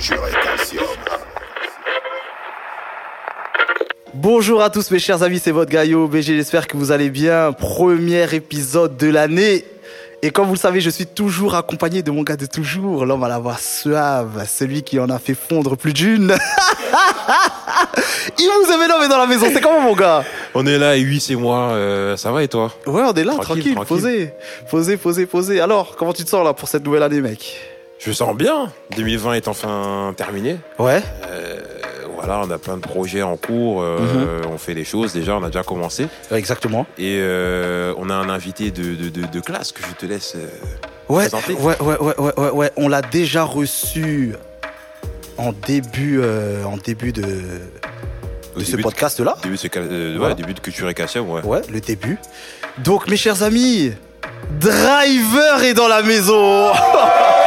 Culture 0.00 0.26
et 0.28 0.32
Calcium. 0.42 0.84
Bonjour 4.14 4.62
à 4.62 4.70
tous 4.70 4.90
mes 4.90 4.98
chers 4.98 5.22
amis, 5.22 5.38
c'est 5.38 5.50
votre 5.50 5.70
Gaillot 5.70 6.08
BG, 6.08 6.36
j'espère 6.36 6.66
que 6.66 6.78
vous 6.78 6.90
allez 6.90 7.10
bien. 7.10 7.52
Premier 7.52 8.34
épisode 8.34 8.96
de 8.96 9.08
l'année. 9.10 9.62
Et 10.22 10.30
comme 10.30 10.46
vous 10.46 10.54
le 10.54 10.58
savez, 10.58 10.80
je 10.80 10.88
suis 10.88 11.04
toujours 11.04 11.54
accompagné 11.54 12.02
de 12.02 12.10
mon 12.10 12.22
gars 12.22 12.36
de 12.36 12.46
toujours, 12.46 13.04
l'homme 13.04 13.24
à 13.24 13.28
la 13.28 13.38
voix 13.38 13.58
suave, 13.58 14.46
celui 14.48 14.82
qui 14.82 14.98
en 14.98 15.10
a 15.10 15.18
fait 15.18 15.34
fondre 15.34 15.76
plus 15.76 15.92
d'une. 15.92 16.34
Il 18.38 18.48
vous 18.64 18.72
aimait 18.72 18.86
mais 19.00 19.08
dans 19.08 19.18
la 19.18 19.26
maison, 19.26 19.48
c'est 19.52 19.60
comment 19.60 19.82
mon 19.82 19.94
gars? 19.94 20.24
On 20.54 20.66
est 20.66 20.78
là, 20.78 20.96
et 20.96 21.04
oui, 21.04 21.20
c'est 21.20 21.36
moi. 21.36 21.72
euh, 21.72 22.16
ça 22.16 22.32
va 22.32 22.42
et 22.42 22.48
toi? 22.48 22.72
Ouais, 22.86 23.02
on 23.04 23.12
est 23.12 23.24
là, 23.24 23.32
Tranquille, 23.34 23.42
tranquille, 23.42 23.74
tranquille. 23.74 23.86
posé. 23.86 24.32
Posé, 24.70 24.96
posé, 24.96 25.26
posé. 25.26 25.60
Alors, 25.60 25.94
comment 25.96 26.14
tu 26.14 26.24
te 26.24 26.30
sens 26.30 26.42
là 26.42 26.54
pour 26.54 26.68
cette 26.68 26.86
nouvelle 26.86 27.02
année 27.02 27.20
mec? 27.20 27.69
Je 28.02 28.08
me 28.08 28.14
sens 28.14 28.34
bien. 28.34 28.72
2020 28.96 29.34
est 29.34 29.48
enfin 29.48 30.14
terminé. 30.16 30.56
Ouais 30.78 31.02
Euh, 31.26 31.58
voilà, 32.14 32.40
on 32.44 32.50
a 32.50 32.58
plein 32.58 32.76
de 32.76 32.82
projets 32.82 33.22
en 33.22 33.36
cours. 33.36 33.82
euh, 33.82 33.98
Mhm. 34.44 34.50
On 34.52 34.58
fait 34.58 34.74
les 34.74 34.84
choses 34.84 35.12
déjà, 35.12 35.36
on 35.36 35.42
a 35.42 35.46
déjà 35.48 35.62
commencé. 35.62 36.06
Exactement. 36.32 36.86
Et 36.98 37.18
euh, 37.20 37.92
on 37.98 38.08
a 38.10 38.14
un 38.14 38.28
invité 38.30 38.70
de, 38.70 38.94
de, 38.94 39.08
de, 39.10 39.26
de 39.26 39.40
classe 39.40 39.72
que 39.72 39.82
je 39.86 39.92
te 39.94 40.06
laisse. 40.06 40.34
Ouais, 41.08 41.28
Présenter. 41.28 41.54
ouais, 41.54 41.76
ouais, 41.80 41.98
ouais, 41.98 42.14
ouais, 42.20 42.32
ouais, 42.38 42.50
ouais. 42.50 42.70
On 42.76 42.88
l'a 42.88 43.02
déjà 43.02 43.42
reçu 43.42 44.34
en 45.36 45.52
début, 45.52 46.22
en 46.64 46.76
début 46.76 47.12
de, 47.12 47.24
au 48.56 48.60
de 48.60 48.64
ce 48.64 48.76
podcast-là. 48.76 49.36
Début 49.42 49.56
de, 49.56 50.18
ouais, 50.18 50.34
début 50.34 50.54
de 50.54 50.60
Culture 50.60 50.88
et 50.88 50.94
Calcium, 50.94 51.28
ouais. 51.30 51.42
Ouais, 51.42 51.62
le 51.72 51.80
début. 51.80 52.18
Donc, 52.78 53.08
mes 53.08 53.16
chers 53.16 53.42
amis, 53.42 53.92
Driver 54.58 55.64
est 55.64 55.74
dans 55.74 55.88
la 55.88 56.02
maison. 56.02 56.70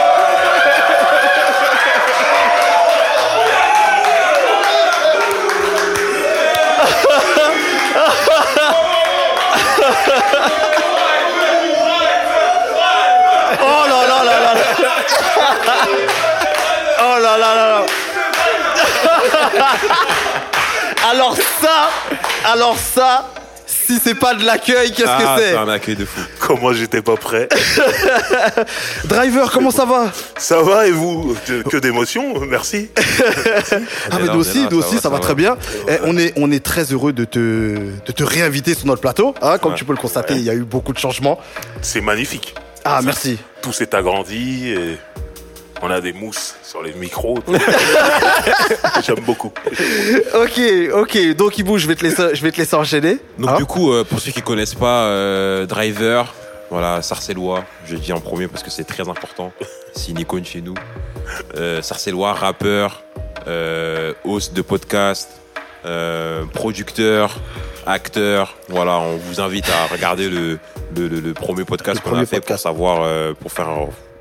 alors 22.46 22.78
ça, 22.78 23.30
si 23.66 24.00
c'est 24.04 24.16
pas 24.16 24.34
de 24.36 24.46
l'accueil, 24.46 24.92
qu'est-ce 24.92 25.08
Ah, 25.08 25.36
que 25.38 25.42
c'est 25.42 25.50
c'est 25.52 25.58
un 25.58 25.68
accueil 25.70 25.96
de 25.96 26.06
fou. 26.06 26.20
Comment 26.40 26.74
j'étais 26.74 27.02
pas 27.02 27.16
prêt 27.16 27.48
Driver, 29.06 29.50
comment 29.52 29.72
ça 29.72 29.86
va 29.86 30.12
Ça 30.38 30.62
va 30.62 30.88
et 30.88 30.92
vous 30.92 31.36
Que 31.46 31.64
que 31.64 31.78
d'émotions, 31.78 32.40
merci. 32.42 32.90
Ah 34.12 34.18
mais 34.20 34.28
nous 34.28 34.40
aussi, 34.40 34.68
nous 34.70 34.82
ça 34.82 34.88
aussi, 34.88 34.96
va, 34.96 35.02
ça 35.02 35.10
va 35.10 35.20
très 35.20 35.30
va. 35.30 35.36
bien. 35.36 35.58
Eh, 35.88 35.98
on 36.04 36.18
est, 36.18 36.34
on 36.38 36.52
est 36.52 36.64
très 36.64 36.84
heureux 36.92 37.14
de 37.14 37.26
te, 37.26 37.40
de 37.40 38.12
te 38.12 38.24
réinviter 38.24 38.74
sur 38.74 38.86
notre 38.88 39.02
plateau. 39.02 39.34
Hein, 39.42 39.58
comme 39.58 39.72
Ouais. 39.72 39.78
tu 39.78 39.86
peux 39.86 39.94
le 39.94 39.98
constater, 40.00 40.36
il 40.36 40.42
y 40.44 40.50
a 40.50 40.54
eu 40.54 40.64
beaucoup 40.64 40.94
de 40.94 41.00
changements. 41.00 41.40
C'est 41.82 42.02
magnifique. 42.02 42.54
Ah 42.86 43.00
merci. 43.04 43.38
Tout 43.62 43.72
s'est 43.74 43.96
agrandi 43.96 44.70
et 44.70 44.98
on 45.86 45.92
a 45.92 46.00
des 46.02 46.14
mousses 46.14 46.56
sur 46.64 46.82
les 46.82 46.94
micros. 46.94 47.38
J'aime 49.06 49.20
beaucoup. 49.26 49.52
Ok, 50.34 50.60
ok. 50.94 51.36
Donc 51.36 51.58
Ibou, 51.58 51.78
je 51.78 51.88
vais 51.88 51.96
te 51.96 52.04
laisser, 52.04 52.34
je 52.36 52.42
vais 52.42 52.52
te 52.52 52.58
laisser 52.58 52.76
enchaîner. 52.76 53.18
Donc 53.38 53.50
Hein 53.52 53.58
du 53.58 53.66
coup, 53.66 53.92
euh, 53.92 54.04
pour 54.04 54.20
ceux 54.20 54.32
qui 54.32 54.42
connaissent 54.42 54.76
pas, 54.76 55.04
euh, 55.04 55.66
Driver, 55.66 56.34
voilà, 56.70 57.02
Sarcellois, 57.02 57.64
je 57.86 57.96
dis 57.96 58.14
en 58.14 58.20
premier 58.20 58.48
parce 58.48 58.64
que 58.64 58.72
c'est 58.72 58.84
très 58.86 59.08
important. 59.10 59.52
C'est 59.94 60.12
une 60.12 60.20
icône 60.20 60.46
chez 60.46 60.62
nous. 60.62 60.74
Euh, 61.58 61.82
Sarcellois, 61.82 62.34
rappeur, 62.34 63.04
euh, 63.48 64.14
host 64.24 64.54
de 64.54 64.62
podcast, 64.62 65.30
euh, 65.86 66.46
producteur, 66.54 67.38
acteur. 67.86 68.56
Voilà, 68.70 69.00
on 69.00 69.18
vous 69.18 69.42
invite 69.42 69.66
à 69.70 69.88
regarder 69.94 70.30
le, 70.30 70.60
le, 70.96 71.08
le- 71.08 71.20
le 71.20 71.34
premier 71.34 71.66
podcast 71.66 72.00
qu'on 72.02 72.16
a 72.16 72.26
fait 72.26 72.38
podcast. 72.38 72.64
pour 72.64 72.72
savoir, 72.72 73.04
euh, 73.04 73.34
pour 73.34 73.52
faire, 73.52 73.70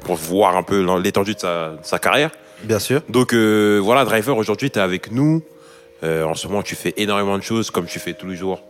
pour 0.02 0.16
voir 0.16 0.56
un 0.56 0.62
peu 0.62 0.84
l'étendue 0.98 1.34
de 1.34 1.40
sa, 1.40 1.70
de 1.70 1.78
sa 1.82 1.98
carrière. 1.98 2.30
Bien 2.64 2.78
sûr. 2.78 3.00
Donc 3.08 3.32
euh, 3.34 3.80
voilà, 3.82 4.04
Driver, 4.04 4.36
aujourd'hui, 4.36 4.70
tu 4.70 4.78
es 4.78 4.82
avec 4.82 5.10
nous. 5.10 5.42
Euh, 6.04 6.24
en 6.24 6.34
ce 6.34 6.46
moment, 6.48 6.62
tu 6.62 6.74
fais 6.74 6.94
énormément 6.96 7.38
de 7.38 7.42
choses, 7.42 7.70
comme 7.70 7.86
tu 7.86 7.98
fais 7.98 8.12
tous 8.12 8.26
les 8.28 8.36
jours. 8.36 8.60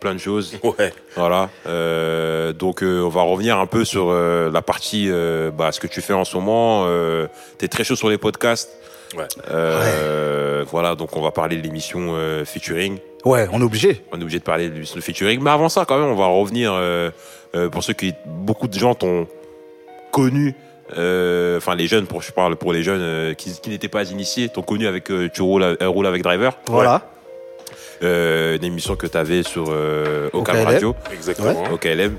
Plein 0.00 0.14
de 0.14 0.20
choses. 0.20 0.58
Ouais. 0.62 0.92
Voilà. 1.16 1.48
Euh, 1.66 2.52
donc, 2.52 2.82
euh, 2.82 3.02
on 3.02 3.08
va 3.08 3.22
revenir 3.22 3.58
un 3.58 3.66
peu 3.66 3.84
sur 3.84 4.08
euh, 4.10 4.50
la 4.52 4.60
partie, 4.62 5.06
euh, 5.08 5.50
bah, 5.50 5.72
ce 5.72 5.80
que 5.80 5.86
tu 5.86 6.00
fais 6.00 6.12
en 6.12 6.24
ce 6.24 6.36
moment. 6.36 6.84
Euh, 6.86 7.26
tu 7.58 7.64
es 7.64 7.68
très 7.68 7.84
chaud 7.84 7.96
sur 7.96 8.08
les 8.10 8.18
podcasts. 8.18 8.70
Ouais. 9.16 9.24
Euh, 9.50 10.64
Voilà, 10.70 10.94
donc 10.96 11.16
on 11.16 11.22
va 11.22 11.30
parler 11.30 11.56
de 11.56 11.62
l'émission 11.62 12.14
euh, 12.14 12.44
featuring. 12.44 12.98
Ouais, 13.24 13.46
on 13.52 13.60
est 13.60 13.64
obligé. 13.64 14.02
On 14.12 14.18
est 14.18 14.22
obligé 14.22 14.38
de 14.40 14.44
parler 14.44 14.68
de 14.68 14.74
l'émission 14.74 15.00
featuring. 15.00 15.40
Mais 15.40 15.50
avant 15.50 15.68
ça, 15.68 15.84
quand 15.86 15.98
même, 15.98 16.08
on 16.10 16.16
va 16.16 16.26
revenir 16.26 16.72
euh, 16.74 17.10
euh, 17.54 17.68
pour 17.70 17.82
ceux 17.84 17.92
qui, 17.94 18.12
beaucoup 18.26 18.66
de 18.68 18.76
gens 18.78 18.94
t'ont 18.94 19.26
connu. 20.14 20.54
euh, 20.96 21.56
Enfin, 21.58 21.74
les 21.74 21.86
jeunes, 21.86 22.06
pour, 22.06 22.22
je 22.22 22.32
parle 22.32 22.56
pour 22.56 22.72
les 22.72 22.82
jeunes 22.82 23.00
euh, 23.02 23.34
qui, 23.34 23.50
qui 23.60 23.70
n'étaient 23.70 23.88
pas 23.88 24.04
initiés, 24.10 24.48
t'ont 24.48 24.62
connu 24.62 24.86
avec 24.86 25.10
euh, 25.10 25.28
Tu 25.32 25.42
roules, 25.42 25.62
euh, 25.62 25.76
roules 25.88 26.06
avec 26.06 26.22
Driver. 26.22 26.56
Voilà. 26.66 27.02
Euh, 28.02 28.56
une 28.56 28.64
émission 28.64 28.96
que 28.96 29.06
tu 29.06 29.16
avais 29.16 29.42
sur 29.42 29.66
euh, 29.70 30.28
Ocam 30.32 30.56
OKLM. 30.56 30.66
Radio, 30.66 30.96
Exactement. 31.12 31.64
au 31.72 31.76
KLM. 31.78 32.16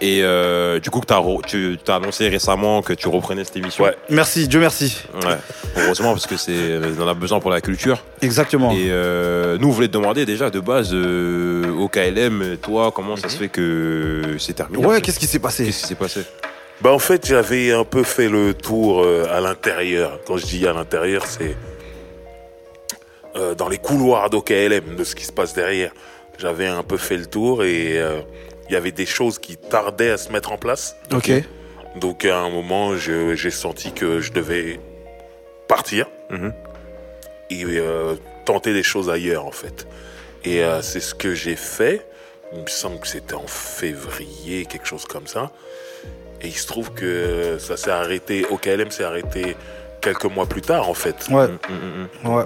Et 0.00 0.18
euh, 0.24 0.80
du 0.80 0.90
coup, 0.90 0.98
que 0.98 1.06
t'as 1.06 1.20
re- 1.20 1.44
tu 1.46 1.78
as 1.86 1.94
annoncé 1.94 2.28
récemment 2.28 2.82
que 2.82 2.92
tu 2.92 3.06
reprenais 3.06 3.44
cette 3.44 3.56
émission. 3.56 3.84
Ouais. 3.84 3.94
Merci, 4.10 4.48
Dieu 4.48 4.58
merci. 4.58 4.98
Ouais. 5.14 5.36
Heureusement, 5.76 6.10
parce 6.12 6.26
que 6.26 6.36
c'est, 6.36 6.80
on 6.98 7.02
en 7.02 7.06
a 7.06 7.14
besoin 7.14 7.38
pour 7.38 7.52
la 7.52 7.60
culture. 7.60 8.02
Exactement. 8.20 8.72
Et 8.72 8.86
euh, 8.88 9.58
nous, 9.58 9.68
on 9.68 9.70
voulait 9.70 9.86
te 9.86 9.92
demander 9.92 10.26
déjà 10.26 10.50
de 10.50 10.58
base 10.58 10.90
euh, 10.92 11.70
au 11.78 11.86
KLM, 11.88 12.56
toi, 12.60 12.90
comment 12.92 13.14
ça 13.14 13.28
se 13.28 13.36
fait 13.36 13.48
que 13.48 14.22
c'est 14.40 14.54
terminé 14.54 14.84
Ouais, 14.84 15.00
qu'est-ce 15.00 15.20
qui 15.20 15.26
s'est 15.28 15.38
passé 15.38 15.66
Qu'est-ce 15.66 15.82
qui 15.82 15.86
s'est 15.88 15.94
passé 15.94 16.22
Bah 16.82 16.92
en 16.92 16.98
fait, 16.98 17.26
j'avais 17.26 17.70
un 17.72 17.84
peu 17.84 18.02
fait 18.02 18.28
le 18.28 18.54
tour 18.54 19.02
euh, 19.04 19.26
à 19.30 19.40
l'intérieur. 19.40 20.18
Quand 20.26 20.36
je 20.36 20.46
dis 20.46 20.66
à 20.66 20.72
l'intérieur, 20.72 21.26
c'est 21.26 21.56
euh, 23.36 23.54
dans 23.54 23.68
les 23.68 23.78
couloirs 23.78 24.30
d'OKLM, 24.30 24.96
de 24.96 25.04
ce 25.04 25.14
qui 25.14 25.24
se 25.24 25.32
passe 25.32 25.54
derrière. 25.54 25.92
J'avais 26.38 26.66
un 26.66 26.82
peu 26.82 26.96
fait 26.96 27.16
le 27.16 27.26
tour 27.26 27.62
et 27.62 27.98
euh, 27.98 28.20
il 28.68 28.72
y 28.72 28.76
avait 28.76 28.90
des 28.90 29.06
choses 29.06 29.38
qui 29.38 29.56
tardaient 29.56 30.10
à 30.10 30.18
se 30.18 30.32
mettre 30.32 30.50
en 30.50 30.58
place. 30.58 30.96
Ok. 31.12 31.30
Donc 31.96 32.24
à 32.24 32.38
un 32.38 32.50
moment, 32.50 32.96
j'ai 32.96 33.50
senti 33.50 33.92
que 33.92 34.20
je 34.20 34.32
devais 34.32 34.80
partir 35.68 36.06
Mhm. 36.30 36.52
et 37.50 37.64
euh, 37.66 38.14
tenter 38.46 38.72
des 38.72 38.82
choses 38.82 39.08
ailleurs 39.10 39.44
en 39.46 39.52
fait. 39.52 39.86
Et 40.44 40.64
euh, 40.64 40.80
c'est 40.82 41.00
ce 41.00 41.14
que 41.14 41.34
j'ai 41.34 41.56
fait. 41.56 42.04
Il 42.54 42.62
me 42.62 42.66
semble 42.66 42.98
que 42.98 43.06
c'était 43.06 43.34
en 43.34 43.46
février, 43.46 44.64
quelque 44.66 44.86
chose 44.86 45.04
comme 45.04 45.26
ça. 45.26 45.52
Et 46.42 46.48
il 46.48 46.52
se 46.56 46.66
trouve 46.66 46.90
que 46.92 47.56
ça 47.58 47.76
s'est 47.76 47.90
arrêté, 47.90 48.44
OKLM 48.50 48.90
s'est 48.90 49.04
arrêté 49.04 49.56
quelques 50.00 50.24
mois 50.24 50.46
plus 50.46 50.62
tard 50.62 50.88
en 50.88 50.94
fait. 50.94 51.16
Ouais, 51.30 51.44
hum, 51.44 52.08
hum. 52.24 52.34
ouais. 52.36 52.44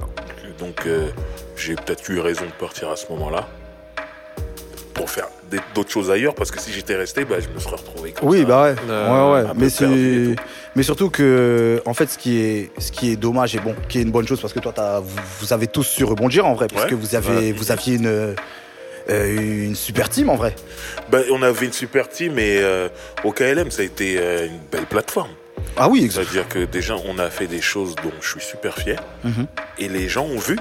Donc 0.59 0.87
euh, 0.87 1.09
j'ai 1.57 1.75
peut-être 1.75 2.09
eu 2.11 2.21
raison 2.21 2.45
de 2.45 2.51
partir 2.65 2.91
à 2.91 2.97
ce 2.97 3.07
moment-là 3.11 3.49
pour 4.95 5.11
faire 5.11 5.29
des- 5.51 5.61
d'autres 5.75 5.91
choses 5.91 6.11
ailleurs 6.11 6.35
parce 6.35 6.51
que 6.51 6.61
si 6.61 6.73
j'étais 6.73 6.97
resté, 6.97 7.25
bah, 7.25 7.37
je 7.41 7.49
me 7.49 7.59
serais 7.59 7.77
retrouvé 7.77 8.13
comme 8.13 8.29
Oui, 8.29 8.41
ça. 8.41 8.45
bah 8.47 8.63
ouais. 8.65 8.75
Euh, 8.89 9.35
ouais, 9.35 9.45
ouais. 9.45 9.51
Mais, 9.55 9.69
c'est... 9.71 10.83
surtout 10.83 11.11
que, 11.11 11.83
en 11.87 11.95
fait, 11.95 12.11
ce 12.11 12.19
qui 12.19 12.39
est, 12.41 12.71
ce 12.79 12.91
qui 12.93 13.13
est 13.13 13.17
dommage 13.17 13.55
et 13.57 13.61
bon, 13.61 13.75
qui 13.89 13.99
est 13.99 14.03
une 14.03 14.11
bonne 14.11 14.27
chose 14.27 14.41
parce 14.41 14.53
que 14.55 14.59
toi, 14.61 14.73
t'as, 14.75 15.01
vous, 15.01 15.17
vous 15.41 15.53
avez 15.53 15.67
tous 15.67 15.85
su 15.85 16.05
rebondir 16.05 16.47
en 16.47 16.55
vrai, 16.55 16.67
parce 16.69 16.85
Ouais. 16.85 16.91
que 16.91 16.95
vous, 16.95 17.15
avez, 17.15 17.53
vous 17.53 17.71
aviez 17.73 17.97
une, 17.97 18.35
euh, 19.11 19.37
une 19.67 19.75
super 19.75 20.09
team 20.09 20.29
en 20.31 20.37
vrai. 20.37 20.55
Bah, 21.11 21.21
on 21.31 21.43
avait 21.43 21.67
une 21.67 21.73
super 21.73 22.09
team 22.09 22.39
et 22.39 22.59
euh, 22.61 22.89
au 23.25 23.33
KLM, 23.33 23.71
ça 23.71 23.83
a 23.83 23.85
été 23.85 24.17
euh, 24.19 24.47
une 24.47 24.59
belle 24.71 24.87
plateforme. 24.87 25.31
Ah 25.77 25.89
oui, 25.89 26.05
exact. 26.05 26.25
C'est-à-dire 26.25 26.49
que 26.49 26.65
déjà, 26.65 26.97
on 27.07 27.19
a 27.19 27.29
fait 27.31 27.47
des 27.47 27.61
choses 27.61 27.95
dont 27.97 28.13
je 28.21 28.29
suis 28.31 28.41
super 28.41 28.77
fier 28.77 29.03
Mhm. 29.25 29.47
et 29.79 29.89
les 29.89 30.09
gens 30.09 30.25
ont 30.25 30.39
vu. 30.39 30.57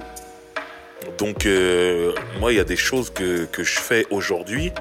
Donc, 1.17 1.45
euh, 1.45 2.11
moi, 2.39 2.51
il 2.51 2.55
y 2.57 2.59
a 2.59 2.63
des 2.63 2.75
choses 2.75 3.09
que, 3.11 3.45
que 3.45 3.63
je 3.63 3.79
fais 3.79 4.05
aujourd'hui, 4.09 4.71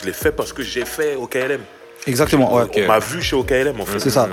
je 0.00 0.04
les 0.06 0.12
fais 0.12 0.32
parce 0.32 0.52
que 0.52 0.62
j'ai 0.62 0.84
fait 0.84 1.16
au 1.16 1.26
KLM. 1.26 1.60
Exactement, 2.06 2.54
ouais. 2.54 2.64
On 2.76 2.86
m'a 2.86 2.98
vu 2.98 3.20
chez 3.20 3.36
OKLM, 3.36 3.78
en 3.78 3.84
fait. 3.84 3.98
C'est 3.98 4.08
ça. 4.10 4.26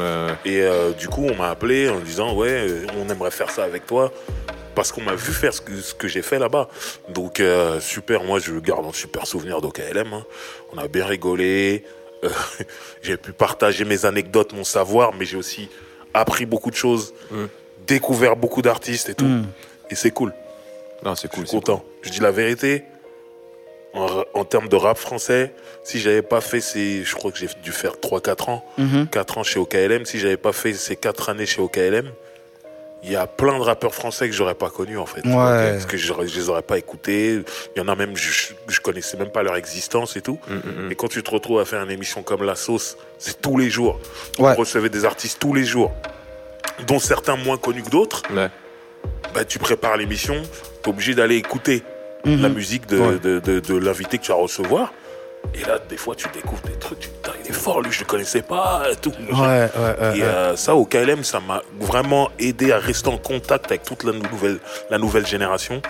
Et 0.46 0.62
euh, 0.62 0.92
du 0.92 1.10
coup, 1.10 1.28
on 1.30 1.36
m'a 1.36 1.50
appelé 1.50 1.90
en 1.90 2.00
disant 2.00 2.34
Ouais, 2.34 2.66
on 2.98 3.10
aimerait 3.12 3.31
faire 3.31 3.50
ça 3.50 3.64
avec 3.66 3.86
toi. 3.86 4.12
Parce 4.78 4.92
qu'on 4.92 5.02
m'a 5.02 5.16
vu 5.16 5.34
faire 5.34 5.54
ce 5.56 5.60
que, 5.62 5.76
ce 5.82 5.96
que 5.96 6.08
j'ai 6.08 6.22
fait 6.22 6.38
là-bas. 6.38 6.70
Donc, 7.10 7.40
euh, 7.40 7.80
super, 7.80 8.24
moi, 8.24 8.38
je 8.38 8.54
garde 8.60 8.86
un 8.86 8.94
super 8.94 9.26
souvenir 9.26 9.60
d'OKLM. 9.60 10.14
hein. 10.14 10.24
On 10.72 10.78
a 10.78 10.88
bien 10.88 11.04
rigolé. 11.08 11.84
Euh, 12.24 12.30
j'ai 13.02 13.18
pu 13.18 13.34
partager 13.34 13.86
mes 13.86 14.06
anecdotes, 14.06 14.54
mon 14.54 14.64
savoir, 14.64 15.16
mais 15.16 15.26
j'ai 15.26 15.36
aussi 15.36 15.68
appris 16.14 16.46
beaucoup 16.46 16.70
de 16.70 16.76
choses, 16.76 17.16
Mm. 17.32 17.46
découvert 17.88 18.36
beaucoup 18.36 18.62
d'artistes 18.62 19.10
et 19.10 19.16
tout. 19.16 19.26
Mm. 19.26 19.48
Et 19.90 19.96
c'est 19.96 20.12
cool. 20.12 20.32
Non, 21.04 21.16
c'est 21.16 21.28
Je 21.32 21.36
cool. 21.36 21.48
suis 21.48 21.58
content. 21.58 21.84
Je 22.04 22.12
dis 22.12 22.20
la 22.20 22.32
vérité. 22.32 22.84
En, 24.36 24.46
termes 24.46 24.68
de 24.70 24.76
rap 24.76 24.98
français, 25.00 25.54
si 25.84 26.00
j'avais 26.00 26.22
pas 26.22 26.40
fait 26.40 26.62
ces. 26.62 27.04
Je 27.04 27.16
crois 27.16 27.32
que 27.32 27.40
j'ai 27.40 27.48
dû 27.64 27.72
faire 27.72 27.94
3-4 28.00 28.50
ans. 28.52 28.64
Mhm. 28.78 29.08
4 29.08 29.40
ans 29.40 29.44
chez 29.44 29.60
OKLM. 29.60 30.06
Si 30.06 30.20
j'avais 30.20 30.38
pas 30.38 30.54
fait 30.54 30.74
ces 30.74 30.96
4 30.96 31.30
années 31.30 31.48
chez 31.48 31.62
OKLM, 31.62 32.12
il 33.04 33.12
y 33.12 33.16
a 33.16 33.28
plein 33.28 33.58
de 33.60 33.64
rappeurs 33.64 33.94
français 33.94 34.28
que 34.28 34.36
j'aurais 34.36 34.56
pas 34.56 34.70
connus 34.70 34.98
en 34.98 35.06
fait. 35.06 35.26
Ouais. 35.26 35.72
Parce 35.74 35.86
que 35.86 35.98
je, 35.98 36.12
je 36.26 36.40
les 36.40 36.50
aurais 36.50 36.62
pas 36.64 36.78
écoutés. 36.78 37.42
Il 37.76 37.80
y 37.80 37.82
en 37.82 37.88
a 37.88 37.96
même, 37.96 38.16
je, 38.18 38.54
je 38.68 38.80
connaissais 38.82 39.18
même 39.18 39.30
pas 39.30 39.44
leur 39.44 39.56
existence 39.56 40.18
et 40.18 40.22
tout. 40.22 40.40
Mm, 40.48 40.54
mm, 40.56 40.88
mm. 40.88 40.92
Et 40.92 40.96
quand 40.96 41.08
tu 41.08 41.22
te 41.24 41.30
retrouves 41.32 41.60
à 41.60 41.66
faire 41.66 41.82
une 41.84 41.92
émission 41.92 42.24
comme 42.24 42.44
La 42.44 42.56
Sauce, 42.56 42.98
c'est 43.20 43.42
tous 43.42 43.58
les 43.58 43.70
jours. 43.70 44.00
Ouais. 44.40 44.52
Vous 44.54 44.60
recevez 44.60 44.90
des 44.90 45.06
artistes 45.06 45.40
tous 45.40 45.54
les 45.54 45.64
jours, 45.64 45.92
dont 46.88 47.00
certains 47.00 47.36
moins 47.36 47.58
connus 47.58 47.84
que 47.84 47.90
d'autres. 47.90 48.24
Ouais. 48.34 48.50
Bah, 49.34 49.46
tu 49.46 49.60
prépares 49.60 49.96
l'émission, 49.98 50.42
tu 50.84 50.90
es 50.90 50.94
obligé 50.94 51.14
d'aller 51.16 51.36
écouter 51.36 51.84
Mhm. 52.26 52.42
la 52.42 52.50
musique 52.50 52.88
de, 52.88 53.00
Ouais. 53.00 53.20
de, 53.20 53.40
de, 53.40 53.60
de 53.60 53.76
l'invité 53.78 54.18
que 54.18 54.24
tu 54.24 54.32
vas 54.32 54.38
recevoir. 54.38 54.92
Et 55.56 55.62
là, 55.66 55.80
des 55.89 55.98
fois, 55.98 56.13
tu 56.16 56.28
découvres 56.34 56.62
des 56.63 56.74
trucs, 56.74 57.00
tu 57.00 57.10
te 57.10 57.30
dis, 57.31 57.36
il 57.45 57.50
est 57.50 57.54
fort, 57.54 57.81
lui, 57.81 57.92
je 57.92 58.01
le 58.01 58.06
connaissais 58.06 58.42
pas, 58.42 58.84
et 58.92 58.95
tout. 58.95 59.12
Ouais, 59.31 59.36
ouais, 59.38 59.69
ouais. 59.75 60.18
Et 60.18 60.22
ouais. 60.22 60.28
euh, 60.28 60.56
ça, 60.56 60.75
au 60.75 60.86
KLM, 60.86 61.24
ça 61.24 61.39
m'a 61.39 61.62
vraiment 61.80 62.30
aidé 62.38 62.72
à 62.72 62.78
rester 62.78 63.10
en 63.10 63.18
contact 63.18 63.66
avec 63.68 63.84
toute 63.84 64.04
la 64.04 64.12
nouvelle, 64.12 64.60
la 64.89 64.98
nouvelle 65.00 65.25
génération. 65.25 65.81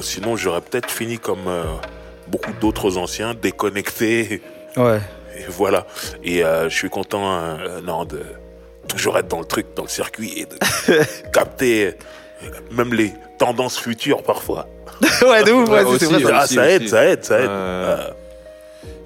Sinon, 0.00 0.36
j'aurais 0.36 0.60
peut-être 0.60 0.90
fini 0.90 1.18
comme 1.18 1.46
euh, 1.48 1.64
beaucoup 2.28 2.52
d'autres 2.60 2.96
anciens, 2.96 3.34
déconnecté. 3.34 4.42
Ouais. 4.76 5.00
Et 5.38 5.44
voilà. 5.48 5.86
Et 6.22 6.44
euh, 6.44 6.68
je 6.70 6.74
suis 6.76 6.90
content 6.90 7.22
euh, 7.40 7.80
non, 7.82 8.04
de 8.04 8.20
toujours 8.88 9.18
être 9.18 9.28
dans 9.28 9.40
le 9.40 9.44
truc, 9.46 9.66
dans 9.74 9.82
le 9.82 9.88
circuit 9.88 10.32
et 10.38 10.44
de 10.46 11.02
capter 11.32 11.94
même 12.70 12.94
les 12.94 13.12
tendances 13.38 13.78
futures 13.78 14.22
parfois. 14.22 14.68
ouais, 15.22 15.44
de 15.44 15.52
ouf, 15.52 15.68
ouais, 15.68 15.82
Ouais, 15.84 15.98
c'est 15.98 16.06
vrai. 16.06 16.22
ça. 16.22 16.30
ah, 16.38 16.44
aussi, 16.44 16.54
ça 16.54 16.70
aide, 16.70 16.88
ça 16.88 17.04
aide, 17.04 17.24
ça 17.24 17.38
aide. 17.40 17.48
Euh, 17.50 17.96
Euh, 17.98 18.10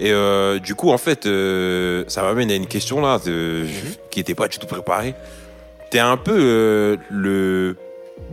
Et 0.02 0.12
euh, 0.12 0.58
du 0.58 0.74
coup, 0.74 0.90
en 0.90 0.98
fait, 0.98 1.26
euh, 1.26 2.04
ça 2.08 2.22
m'amène 2.22 2.50
à 2.50 2.54
une 2.54 2.66
question 2.66 3.02
là 3.02 3.18
de, 3.24 3.66
qui 4.10 4.18
n'était 4.18 4.34
pas 4.34 4.48
du 4.48 4.58
tout 4.58 4.66
préparée. 4.66 5.14
T'es 5.90 5.98
un 5.98 6.16
peu 6.16 6.34
euh, 6.38 6.96
le, 7.10 7.76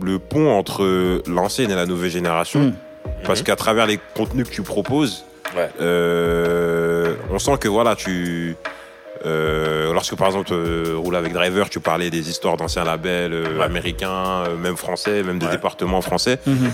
le 0.02 0.18
pont 0.18 0.50
entre 0.50 1.20
l'ancienne 1.28 1.70
et 1.70 1.74
la 1.74 1.84
nouvelle 1.84 2.10
génération. 2.10 2.60
Mm. 2.60 2.74
Parce 3.24 3.40
Mhm. 3.40 3.46
qu'à 3.46 3.56
travers 3.56 3.86
les 3.86 3.98
contenus 4.14 4.48
que 4.48 4.54
tu 4.54 4.62
proposes, 4.62 5.24
Ouais. 5.56 5.68
on 7.30 7.38
sent 7.38 7.56
que 7.60 7.68
voilà, 7.68 7.96
tu. 7.96 8.56
lorsque 9.24 10.14
par 10.16 10.28
exemple, 10.28 10.52
Roule 10.96 11.16
avec 11.16 11.32
Driver, 11.32 11.68
tu 11.70 11.80
parlais 11.80 12.10
des 12.10 12.28
histoires 12.30 12.56
d'anciens 12.56 12.84
labels 12.84 13.32
Ouais. 13.58 13.64
américains, 13.64 14.44
même 14.62 14.76
français, 14.76 15.22
même 15.22 15.38
de 15.38 15.46
Ouais. 15.46 15.52
départements 15.52 16.00
français. 16.02 16.38
Mhm. 16.46 16.70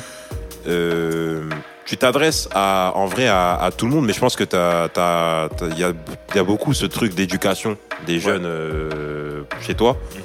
Tu 1.86 1.96
t'adresses 1.98 2.48
à, 2.54 2.92
en 2.94 3.06
vrai 3.06 3.26
à, 3.28 3.54
à 3.56 3.70
tout 3.70 3.84
le 3.86 3.92
monde, 3.92 4.06
mais 4.06 4.14
je 4.14 4.20
pense 4.20 4.36
que 4.36 4.44
t'as, 4.44 4.88
t'as, 4.88 5.48
t'as- 5.50 5.66
il 5.69 5.78
y 5.78 5.84
a, 5.84 5.92
y 6.34 6.38
a 6.38 6.42
beaucoup 6.44 6.72
ce 6.72 6.86
truc 6.86 7.14
d'éducation 7.14 7.76
des 8.06 8.19
jeunes 8.20 8.46
euh, 8.46 9.42
chez 9.60 9.75
toi. 9.75 9.96
Mhm. 10.14 10.22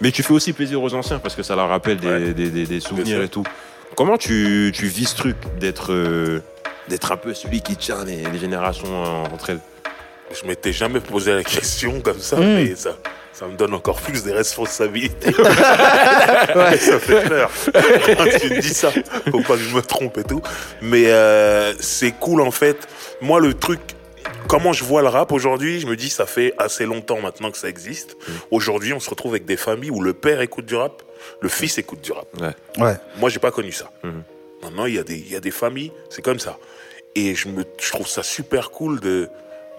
Mais 0.00 0.10
tu 0.10 0.22
fais 0.22 0.32
aussi 0.32 0.52
plaisir 0.52 0.82
aux 0.82 0.94
anciens 0.94 1.18
parce 1.20 1.34
que 1.36 1.42
ça 1.44 1.54
leur 1.56 1.68
rappelle 1.68 1.98
des, 1.98 2.08
Ouais. 2.08 2.32
des, 2.32 2.50
des- 2.50 2.66
des 2.66 2.80
souvenirs 2.80 3.22
et 3.22 3.28
tout. 3.28 3.44
Comment 3.96 4.16
tu, 4.16 4.72
tu 4.74 4.86
vis 4.86 5.06
ce 5.06 5.16
truc 5.16 5.36
d'être, 5.60 5.92
euh, 5.92 6.40
d'être 6.88 7.12
un 7.12 7.16
peu 7.16 7.32
celui 7.34 7.62
qui 7.62 7.76
tient 7.76 8.04
les, 8.04 8.22
les 8.24 8.38
générations 8.38 8.88
euh, 9.04 9.24
entre 9.32 9.50
elles? 9.50 9.60
Je 10.40 10.46
m'étais 10.46 10.72
jamais 10.72 11.00
posé 11.00 11.32
la 11.34 11.42
question 11.44 12.00
comme 12.00 12.18
ça, 12.18 12.36
Mm. 12.36 12.40
mais 12.54 12.74
ça, 12.74 12.90
ça 13.38 13.46
me 13.46 13.56
donne 13.56 13.74
encore 13.74 14.00
plus 14.00 14.24
de 14.24 14.32
responsabilités. 14.32 15.32
ça 16.78 16.98
fait 16.98 17.28
peur. 17.28 17.50
Quand 17.72 18.38
tu 18.40 18.50
me 18.54 18.60
dis 18.60 18.74
ça, 18.74 18.90
faut 19.30 19.40
pas 19.42 19.54
que 19.54 19.58
je 19.62 19.74
me 19.74 19.80
trompe 19.82 20.18
et 20.18 20.24
tout. 20.24 20.42
Mais 20.82 21.04
euh, 21.06 21.72
c'est 21.78 22.12
cool 22.12 22.40
en 22.40 22.50
fait. 22.50 22.88
Moi, 23.20 23.38
le 23.40 23.54
truc, 23.54 23.80
comment 24.48 24.72
je 24.72 24.82
vois 24.82 25.02
le 25.02 25.08
rap 25.08 25.30
aujourd'hui, 25.32 25.78
je 25.80 25.86
me 25.86 25.94
dis 25.96 26.10
ça 26.10 26.26
fait 26.26 26.52
assez 26.58 26.84
longtemps 26.84 27.20
maintenant 27.20 27.50
que 27.50 27.58
ça 27.58 27.68
existe. 27.68 28.16
Aujourd'hui, 28.50 28.92
on 28.92 29.00
se 29.00 29.08
retrouve 29.10 29.32
avec 29.32 29.44
des 29.44 29.56
familles 29.56 29.90
où 29.90 30.00
le 30.02 30.14
père 30.14 30.40
écoute 30.40 30.66
du 30.66 30.74
rap, 30.74 31.02
le 31.40 31.48
fils 31.48 31.78
écoute 31.78 32.00
du 32.00 32.12
rap. 32.12 32.26
Ouais. 32.78 32.94
Moi, 33.18 33.30
j'ai 33.30 33.38
pas 33.40 33.50
connu 33.52 33.70
ça. 33.72 33.90
Mhm. 34.02 34.22
Maintenant, 34.62 34.86
il 34.86 34.94
y, 34.94 34.98
a 34.98 35.04
des- 35.04 35.14
il 35.18 35.30
y 35.30 35.36
a 35.36 35.40
des 35.40 35.52
familles, 35.52 35.92
c'est 36.10 36.22
comme 36.22 36.40
ça. 36.40 36.58
Et 37.14 37.36
je, 37.36 37.46
me, 37.48 37.64
je 37.80 37.90
trouve 37.92 38.08
ça 38.08 38.24
super 38.24 38.72
cool 38.72 38.98
de, 38.98 39.28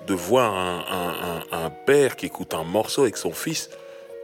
de 0.09 0.13
voir 0.15 0.53
un, 0.55 0.83
un- 0.89 1.59
un- 1.61 1.65
un 1.65 1.69
père 1.69 2.15
qui 2.15 2.25
écoute 2.25 2.53
un 2.55 2.63
morceau 2.63 3.03
avec 3.03 3.15
son 3.15 3.31
fils. 3.31 3.69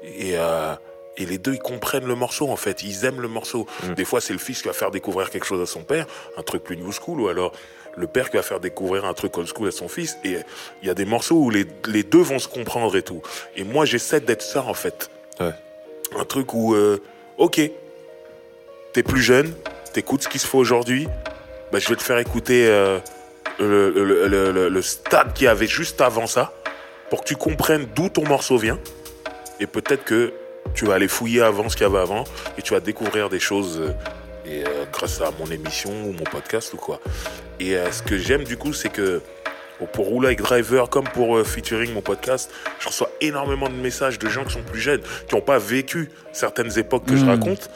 Et, 0.04 0.34
euh, 0.36 0.74
et 1.18 1.26
les 1.26 1.38
deux, 1.38 1.54
ils 1.54 1.60
comprennent 1.60 2.08
le 2.08 2.16
morceau, 2.16 2.50
en 2.50 2.56
fait. 2.56 2.84
Ils 2.84 3.06
aiment 3.06 3.22
le 3.22 3.28
morceau. 3.28 3.68
Mhm. 3.84 3.94
Des 3.94 4.04
fois, 4.06 4.20
c'est 4.20 4.34
le 4.34 4.40
fils 4.40 4.62
qui 4.64 4.68
va 4.68 4.74
faire 4.74 4.92
découvrir 4.92 5.30
quelque 5.30 5.46
chose 5.46 5.62
à 5.62 5.66
son 5.72 5.84
père, 5.84 6.08
un 6.38 6.42
truc 6.44 6.64
plus 6.64 6.76
new 6.76 6.92
school, 6.92 7.22
ou 7.22 7.28
alors 7.30 7.52
le 7.96 8.08
père 8.08 8.30
qui 8.30 8.36
va 8.38 8.44
faire 8.44 8.60
découvrir 8.60 9.06
un 9.06 9.14
truc 9.14 9.38
old 9.38 9.48
school 9.48 9.68
à 9.68 9.72
son 9.72 9.88
fils. 9.88 10.18
Et 10.26 10.38
il 10.82 10.88
y 10.88 10.90
a 10.90 10.96
des 10.96 11.06
morceaux 11.06 11.36
où 11.38 11.50
les, 11.52 11.66
les 11.88 12.04
deux 12.04 12.22
vont 12.22 12.40
se 12.40 12.48
comprendre 12.48 12.96
et 12.98 13.04
tout. 13.04 13.22
Et 13.56 13.64
moi, 13.64 13.86
j'essaie 13.86 14.20
d'être 14.20 14.42
ça, 14.42 14.64
en 14.64 14.74
fait. 14.74 15.10
Ouais. 15.40 15.52
Un 16.20 16.26
truc 16.26 16.54
où, 16.54 16.74
euh, 16.74 16.98
ok, 17.38 17.62
t'es 18.94 19.04
plus 19.04 19.22
jeune, 19.22 19.54
t'écoutes 19.94 20.24
ce 20.24 20.30
qui 20.30 20.40
se 20.40 20.48
fait 20.48 20.58
aujourd'hui, 20.58 21.08
bah, 21.72 21.80
je 21.80 21.88
vais 21.90 21.96
te 21.96 22.04
faire 22.04 22.18
écouter 22.18 22.68
euh, 22.68 23.00
le, 23.60 23.90
le- 23.92 24.52
le- 24.52 24.70
le- 24.70 24.82
stade 24.82 25.34
qu'il 25.34 25.46
y 25.46 25.48
avait 25.48 25.68
juste 25.68 26.02
avant 26.02 26.28
ça, 26.28 26.54
pour 27.10 27.22
que 27.22 27.28
tu 27.28 27.36
comprennes 27.36 27.88
d'où 27.96 28.10
ton 28.10 28.26
morceau 28.28 28.58
vient. 28.58 28.80
Et 29.60 29.68
peut-être 29.68 30.04
que 30.04 30.34
tu 30.74 30.86
vas 30.86 30.96
aller 30.96 31.08
fouiller 31.08 31.42
avant 31.42 31.70
ce 31.70 31.76
qu'il 31.78 31.86
y 31.86 31.90
avait 31.90 32.00
avant, 32.00 32.24
et 32.58 32.62
tu 32.62 32.74
vas 32.74 32.80
découvrir 32.80 33.30
des 33.30 33.40
choses 33.40 33.80
euh, 33.80 33.92
et, 34.46 34.64
euh, 34.66 34.86
grâce 34.92 35.22
à 35.22 35.32
mon 35.40 35.50
émission 35.50 35.92
ou 36.06 36.12
mon 36.12 36.24
podcast 36.24 36.74
ou 36.74 36.78
quoi. 36.78 37.00
Et 37.60 37.76
euh, 37.78 37.92
ce 37.92 38.02
que 38.04 38.18
j'aime 38.18 38.44
du 38.44 38.58
coup, 38.58 38.74
c'est 38.74 38.90
que 38.90 39.22
pour 39.94 40.06
rouler 40.08 40.28
avec 40.28 40.40
Driver 40.42 40.90
comme 40.90 41.04
pour 41.06 41.38
euh, 41.38 41.44
featuring 41.44 41.94
mon 41.94 42.02
podcast, 42.02 42.50
je 42.80 42.88
reçois 42.88 43.10
énormément 43.22 43.70
de 43.70 43.76
messages 43.76 44.20
de 44.20 44.28
gens 44.28 44.44
qui 44.44 44.54
sont 44.54 44.64
plus 44.64 44.80
jeunes, 44.82 45.02
qui 45.28 45.36
n'ont 45.36 45.42
pas 45.42 45.58
vécu 45.60 46.10
certaines 46.34 46.78
époques 46.78 47.06
que 47.06 47.16
je 47.16 47.24
Mm. 47.26 47.30
raconte, 47.30 47.70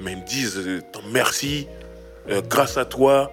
mais 0.00 0.12
ils 0.12 0.18
me 0.18 0.26
disent 0.26 0.60
merci, 1.12 1.68
grâce 2.48 2.76
à 2.76 2.84
toi, 2.84 3.30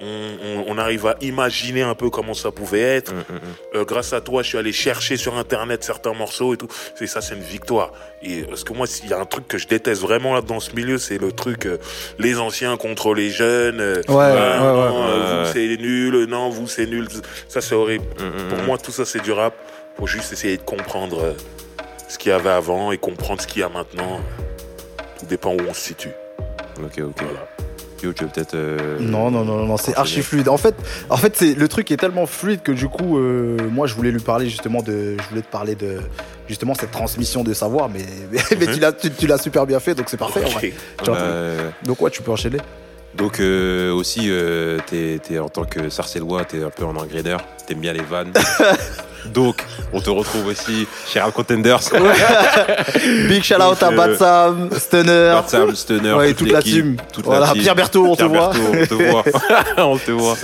on, 0.00 0.06
on- 0.06 0.64
on 0.68 0.78
arrive 0.78 1.06
à 1.06 1.16
imaginer 1.20 1.82
un 1.82 1.94
peu 1.94 2.10
comment 2.10 2.34
ça 2.34 2.50
pouvait 2.50 2.80
être. 2.80 3.12
Mm, 3.12 3.16
mm, 3.18 3.34
mm. 3.34 3.76
Euh, 3.78 3.84
grâce 3.84 4.12
à 4.12 4.20
toi, 4.20 4.42
je 4.42 4.48
suis 4.48 4.58
allé 4.58 4.72
chercher 4.72 5.16
sur 5.16 5.36
internet 5.36 5.82
certains 5.84 6.12
morceaux 6.14 6.54
et 6.54 6.56
tout. 6.56 6.68
C'est 6.94 7.06
ça, 7.06 7.20
c'est 7.20 7.34
une 7.34 7.42
victoire. 7.42 7.92
Et 8.22 8.42
parce 8.42 8.64
que 8.64 8.72
moi, 8.72 8.86
s'il 8.86 9.08
y 9.08 9.12
a 9.12 9.18
un 9.20 9.24
truc 9.24 9.46
que 9.48 9.58
je 9.58 9.66
déteste 9.66 10.02
vraiment 10.02 10.34
là 10.34 10.40
dans 10.40 10.60
ce 10.60 10.72
milieu, 10.74 10.98
c'est 10.98 11.18
le 11.18 11.32
truc 11.32 11.66
euh, 11.66 11.78
les 12.18 12.38
anciens 12.38 12.76
contre 12.76 13.14
les 13.14 13.30
jeunes. 13.30 13.80
euh, 13.80 14.02
Ouais, 14.08 14.14
ouais, 14.14 14.58
non, 14.58 14.74
ouais. 14.74 15.08
euh, 15.10 15.42
Ouais. 15.42 15.44
vous 15.46 15.52
c'est 15.52 15.76
nul, 15.82 16.24
non, 16.28 16.48
vous 16.50 16.66
c'est 16.68 16.86
nul. 16.86 17.08
Ça, 17.48 17.60
c'est 17.60 17.74
horrible. 17.74 18.04
Pour 18.50 18.58
moi, 18.64 18.78
tout 18.78 18.92
ça, 18.92 19.04
c'est 19.04 19.22
du 19.22 19.32
rap. 19.32 19.54
Faut 19.98 20.06
juste 20.06 20.32
essayer 20.32 20.56
de 20.56 20.62
comprendre 20.62 21.22
euh, 21.24 21.32
ce 22.08 22.18
qu'il 22.18 22.30
y 22.30 22.32
avait 22.32 22.50
avant 22.50 22.92
et 22.92 22.98
comprendre 22.98 23.40
ce 23.42 23.46
qu'il 23.46 23.60
y 23.60 23.64
a 23.64 23.68
maintenant. 23.68 24.20
Tout 25.18 25.26
dépend 25.26 25.52
où 25.54 25.58
on 25.68 25.74
se 25.74 25.80
situe. 25.80 26.12
Ok, 26.80 27.00
ok. 27.00 27.16
Voilà. 27.22 27.48
Yo, 28.02 28.12
tu 28.12 28.24
veux 28.24 28.30
peut-être. 28.30 28.54
euh, 28.54 28.98
Non, 29.00 29.30
non, 29.30 29.44
non, 29.44 29.66
non, 29.66 29.76
c'est 29.76 29.96
archi 29.96 30.22
fluide. 30.22 30.48
En 30.48 30.56
fait, 30.56 30.74
en 31.10 31.16
fait, 31.16 31.34
c'est 31.36 31.54
le 31.54 31.68
truc 31.68 31.90
est 31.90 31.96
tellement 31.96 32.26
fluide 32.26 32.62
que 32.62 32.72
du 32.72 32.88
coup, 32.88 33.18
euh, 33.18 33.56
moi, 33.72 33.86
je 33.86 33.94
voulais 33.94 34.10
lui 34.12 34.20
parler 34.20 34.48
justement 34.48 34.82
de, 34.82 35.16
je 35.20 35.28
voulais 35.30 35.42
te 35.42 35.50
parler 35.50 35.74
de 35.74 35.98
justement 36.48 36.74
cette 36.74 36.90
transmission 36.92 37.42
de 37.44 37.52
savoir, 37.54 37.88
mais 37.88 38.04
mais, 38.30 38.38
mais 38.58 38.66
Mhm. 38.66 38.74
tu 38.74 38.80
l'as, 38.80 38.92
tu, 38.92 39.10
tu 39.10 39.26
l'as 39.26 39.38
super 39.38 39.66
bien 39.66 39.80
fait, 39.80 39.94
donc 39.94 40.06
c'est 40.08 40.16
parfait. 40.16 40.44
en 40.44 40.48
vrai. 40.48 40.72
Euh, 41.08 41.70
Donc 41.84 42.00
ouais, 42.00 42.10
tu 42.10 42.22
peux 42.22 42.30
enchaîner. 42.30 42.58
Donc 43.14 43.40
euh, 43.40 43.92
aussi, 43.92 44.26
euh, 44.26 44.78
t'es, 44.86 45.18
t'es- 45.26 45.38
en 45.38 45.48
tant 45.48 45.64
que 45.64 45.88
sarcellois, 45.88 46.44
t'es 46.44 46.62
un 46.62 46.70
peu 46.70 46.84
un 46.84 46.94
engraineur, 46.96 47.40
t'aimes 47.66 47.80
bien 47.80 47.92
les 47.92 48.02
vannes. 48.02 48.32
Donc, 49.34 49.64
on 49.92 50.00
te 50.00 50.08
retrouve 50.10 50.46
aussi 50.46 50.86
chez 51.06 51.18
Rap 51.20 51.32
Contenders. 51.34 51.80
Big 53.28 53.42
shout 53.42 53.54
out 53.56 53.82
à 53.82 53.88
euh, 53.90 53.96
Bad 53.96 54.16
Sam, 54.16 54.70
Stunner, 54.78 55.32
Bad 55.34 55.48
Sam, 55.48 55.74
Stunner, 55.74 56.12
ouais, 56.12 56.28
toute, 56.28 56.38
toute 56.38 56.52
la 56.52 56.62
team. 56.62 56.96
toute 57.12 57.24
voilà, 57.24 57.46
la 57.46 57.52
team. 57.52 57.62
Pierre 57.62 57.74
Berthaud, 57.74 58.06
on 58.06 58.16
te 58.16 58.22
voit. 58.24 58.52
Berthaud, 58.52 58.72
on 58.72 58.86
te 58.86 58.94
voit. 58.94 59.24
on 59.84 59.98
te 59.98 60.10
voit. 60.12 60.36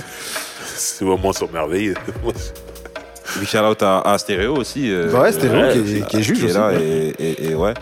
Ces 0.75 1.05
moments 1.05 1.31
sont 1.33 1.49
merveilleux. 1.51 1.95
Big 3.39 3.47
shout 3.47 3.57
out 3.59 3.81
à, 3.81 4.01
à 4.01 4.17
Stéréo 4.17 4.55
aussi. 4.57 4.91
euh, 4.91 5.11
Ouais, 5.11 5.31
Stéréo 5.31 5.61
euh, 5.61 5.71
qui 5.73 5.97
est- 5.97 6.07
qui 6.07 6.17
est 6.17 6.21
juge 6.21 6.37
qui 6.39 6.43
est 6.45 6.49
aussi, 6.49 6.57
là 6.57 6.67
ouais. 6.67 6.81
et, 7.17 7.23
et- 7.23 7.51
et 7.51 7.55
ouais. 7.55 7.73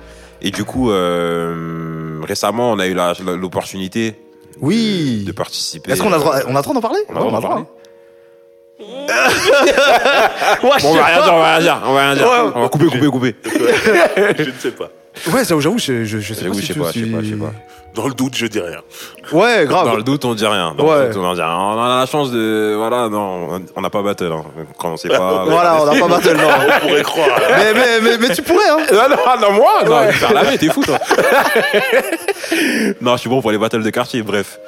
Et 0.42 0.52
du 0.52 0.64
coup, 0.64 0.92
euh, 0.92 2.20
récemment, 2.28 2.72
on 2.72 2.80
a 2.80 2.86
eu 2.86 2.94
la- 2.94 3.14
l'opportunité 3.36 4.16
Oui. 4.64 5.24
de 5.28 5.32
participer. 5.32 5.92
Est-ce 5.92 6.02
qu'on 6.02 6.12
a 6.14 6.18
le 6.18 6.22
droit, 6.22 6.36
on 6.48 6.56
a 6.56 6.62
droit 6.62 6.74
d'en 6.74 6.82
parler? 6.82 7.00
On 7.10 7.12
a 7.12 7.20
le 7.20 7.20
droit 7.30 7.32
d'en 7.42 7.48
parler. 7.48 7.64
Ouais, 8.80 8.88
je 10.58 10.62
Bon, 10.62 10.70
on 10.74 10.80
sais 10.80 10.98
va 10.98 11.06
rien 11.06 11.18
pas. 11.20 11.24
dire, 11.24 11.34
on 11.34 11.40
va 11.40 11.56
rien 11.56 11.62
dire. 11.62 11.82
On 11.86 11.94
va 11.94 12.02
rien 12.02 12.16
dire. 12.16 12.26
Ouais. 12.26 12.52
On 12.56 12.62
va 12.62 12.70
couper, 12.70 12.86
couper, 12.88 13.08
couper. 13.08 13.36
je 13.46 14.50
ne 14.50 14.60
sais 14.60 14.72
pas. 14.72 14.90
Ouais, 15.32 15.46
j'avoue, 15.46 15.62
j'avoue, 15.62 15.78
je, 15.78 16.04
je, 16.06 16.20
je 16.20 16.34
sais 16.34 16.42
J'avoue, 16.42 16.56
pas. 16.56 16.60
je 16.60 16.66
si 16.66 16.68
sais 16.68 16.74
tu- 16.74 16.80
pas, 16.80 16.88
je 16.92 17.00
sais 17.00 17.06
si- 17.06 17.12
pas, 17.12 17.22
je 17.22 17.30
sais 17.30 17.36
pas. 17.36 17.54
Dans 17.96 18.08
le 18.08 18.14
doute, 18.16 18.36
je 18.36 18.48
dis 18.48 18.60
rien. 18.60 18.82
Ouais, 19.32 19.66
grave. 19.68 19.86
Dans 19.86 19.96
le 19.96 20.02
doute, 20.04 20.26
on 20.26 20.34
dit 20.34 20.46
rien. 20.48 20.74
Dans 20.76 20.84
Ouais. 20.86 21.08
le 21.10 21.14
doute, 21.14 21.24
on 21.24 21.34
dit 21.34 21.42
rien. 21.42 21.56
On 21.56 21.80
a 21.84 22.00
la 22.00 22.06
chance 22.08 22.32
de. 22.32 22.74
Voilà, 22.76 23.08
non, 23.08 23.62
on 23.76 23.82
n'a 23.82 23.90
pas 23.92 24.02
battle. 24.02 24.32
Hein. 24.34 24.44
Quand 24.80 24.94
on 24.94 24.98
sait 24.98 25.10
pas. 25.10 25.46
Voilà, 25.48 25.82
on 25.82 25.86
n'a 25.94 26.00
pas 26.00 26.08
battle, 26.08 26.38
non. 26.38 26.48
On 26.84 26.88
pourrait 26.88 27.04
croire. 27.04 27.28
mais, 27.50 27.74
mais, 27.74 28.02
mais, 28.02 28.18
mais 28.18 28.36
tu 28.36 28.42
pourrais, 28.42 28.68
hein. 28.70 28.78
Non, 28.92 29.10
non, 29.10 29.42
non, 29.42 29.52
moi 29.54 29.72
Non, 29.86 29.98
Ouais. 30.00 30.12
faire 30.12 30.34
la 30.34 30.44
main, 30.44 30.58
t'es 30.58 30.70
fou, 30.70 30.84
toi 30.84 30.98
Non, 33.02 33.14
je 33.14 33.18
suis 33.22 33.30
bon 33.30 33.42
pour 33.42 33.52
les 33.52 33.58
battles 33.58 33.84
de 33.84 33.90
quartier, 33.90 34.24
bref. 34.24 34.60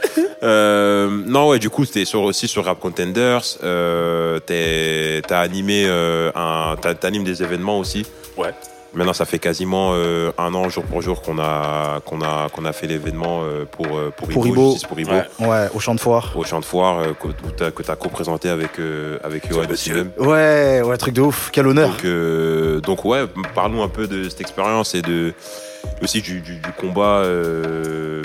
Euh, 0.43 1.09
non, 1.25 1.49
ouais, 1.49 1.59
du 1.59 1.69
coup, 1.69 1.85
t'es 1.85 2.05
sur, 2.05 2.21
aussi 2.21 2.47
sur 2.47 2.65
Rap 2.65 2.79
Contenders. 2.79 3.41
Euh, 3.63 4.39
t'es- 4.39 5.21
T'as 5.27 5.39
animé 5.39 5.85
euh, 5.87 6.31
un. 6.35 6.75
t'as- 6.79 6.93
T'animes 6.93 7.23
des 7.23 7.41
événements 7.41 7.79
aussi. 7.79 8.05
Ouais. 8.37 8.53
Maintenant, 8.95 9.13
ça 9.13 9.25
fait 9.25 9.39
quasiment 9.39 9.91
euh, 9.93 10.31
un 10.37 10.53
an, 10.53 10.69
jour 10.69 10.85
pour 10.85 11.01
jour, 11.01 11.21
qu'on 11.21 11.37
a, 11.37 11.99
qu'on 12.05 12.21
a, 12.21 12.47
qu'on 12.49 12.63
a 12.63 12.71
fait 12.71 12.87
l'événement 12.87 13.41
euh, 13.43 13.65
pour, 13.65 13.87
euh, 13.87 14.09
pour, 14.15 14.29
Pour 14.29 14.47
Ibo, 14.47 14.77
pour 14.87 14.99
Ibo, 14.99 15.11
Ouais. 15.11 15.25
Ouais, 15.39 15.67
au 15.73 15.79
champ 15.79 15.93
de 15.95 15.99
foire. 15.99 16.31
au 16.35 16.43
champ 16.45 16.59
de 16.61 16.65
foire, 16.65 16.99
euh, 16.99 17.13
que 17.13 17.27
tu 17.57 17.63
as, 17.63 17.71
que 17.71 17.83
t'as 17.83 17.95
co-présenté 17.97 18.47
avec, 18.47 18.79
euh, 18.79 19.17
avec 19.23 19.49
Johan. 19.51 19.63
Ouais, 20.17 20.81
ouais, 20.81 20.97
truc 20.97 21.13
de 21.13 21.21
ouf. 21.21 21.49
Quel 21.51 21.67
honneur. 21.67 21.89
Donc, 21.89 22.05
euh, 22.05 22.79
donc 22.79 23.03
ouais, 23.05 23.25
parlons 23.53 23.83
un 23.83 23.89
peu 23.89 24.07
de 24.07 24.29
cette 24.29 24.41
expérience 24.41 24.95
et 24.95 25.01
de 25.01 25.33
aussi 26.01 26.21
du, 26.21 26.39
du, 26.39 26.55
du 26.55 26.71
combat, 26.77 27.19
euh, 27.25 28.21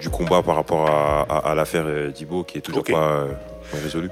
du 0.00 0.08
combat 0.10 0.42
par 0.42 0.54
rapport 0.56 0.88
à, 0.88 1.22
à, 1.28 1.50
à 1.50 1.54
l'affaire 1.56 1.84
d'Ibo 2.14 2.44
qui 2.44 2.58
est 2.58 2.62
toujours 2.62 2.84
pas 2.84 2.96
euh, 3.10 3.26
résolue. 3.82 4.10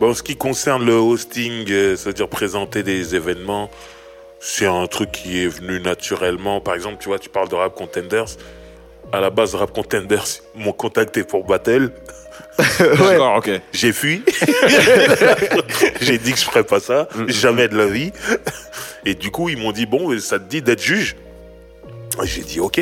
Bon, 0.00 0.10
en 0.10 0.14
ce 0.14 0.22
qui 0.22 0.36
concerne 0.36 0.84
le 0.84 0.94
hosting, 0.94 1.66
euh, 1.70 1.96
c'est-à-dire 1.96 2.28
présenter 2.28 2.82
des 2.82 3.14
événements, 3.14 3.68
c'est 4.46 4.66
un 4.66 4.86
truc 4.86 5.10
qui 5.10 5.42
est 5.42 5.48
venu 5.48 5.80
naturellement. 5.80 6.60
Par 6.60 6.74
exemple, 6.74 6.98
tu 7.00 7.08
vois, 7.08 7.18
tu 7.18 7.30
parles 7.30 7.48
de 7.48 7.54
Rap 7.54 7.74
Contenders. 7.74 8.26
À 9.10 9.20
la 9.20 9.30
base, 9.30 9.54
Rap 9.54 9.72
Contenders 9.72 10.26
m'ont 10.54 10.74
contacté 10.74 11.24
pour 11.24 11.44
Battle. 11.46 11.90
ouais. 12.58 12.96
D'accord, 12.98 13.36
ok. 13.38 13.50
J'ai 13.72 13.92
fui. 13.94 14.22
J'ai 16.02 16.18
dit 16.18 16.32
que 16.32 16.38
je 16.38 16.44
ferais 16.44 16.62
pas 16.62 16.78
ça. 16.78 17.08
Mm. 17.14 17.28
Jamais 17.30 17.68
de 17.68 17.76
la 17.78 17.86
vie. 17.86 18.12
Et 19.06 19.14
du 19.14 19.30
coup, 19.30 19.48
ils 19.48 19.56
m'ont 19.56 19.72
dit, 19.72 19.86
bon, 19.86 20.18
ça 20.20 20.38
te 20.38 20.44
dit 20.44 20.60
d'être 20.60 20.82
juge 20.82 21.16
J'ai 22.24 22.42
dit, 22.42 22.60
ok. 22.60 22.80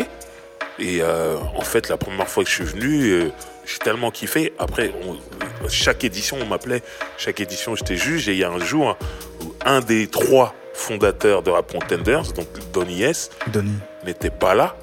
Et 0.80 0.98
euh, 1.00 1.36
en 1.56 1.62
fait, 1.62 1.88
la 1.88 1.96
première 1.96 2.26
fois 2.26 2.42
que 2.42 2.50
je 2.50 2.56
suis 2.56 2.64
venu, 2.64 3.04
euh, 3.12 3.28
j'ai 3.66 3.78
tellement 3.78 4.10
kiffé. 4.10 4.52
Après, 4.58 4.92
on- 5.06 5.16
chaque 5.68 6.02
édition, 6.02 6.38
on 6.42 6.46
m'appelait. 6.46 6.82
Chaque 7.18 7.40
édition, 7.40 7.76
j'étais 7.76 7.96
juge. 7.96 8.28
Et 8.28 8.32
il 8.32 8.38
y 8.38 8.44
a 8.44 8.50
un 8.50 8.58
jour 8.58 8.96
où 9.44 9.54
un 9.64 9.80
des 9.80 10.08
trois 10.08 10.56
fondateurs 10.82 11.42
de 11.42 11.50
Rap 11.50 11.70
Contenders, 11.72 12.32
donc 12.32 12.46
Donny 12.72 13.02
S, 13.02 13.30
Donny. 13.48 13.72
n'était 14.04 14.30
pas 14.30 14.54
là. 14.54 14.74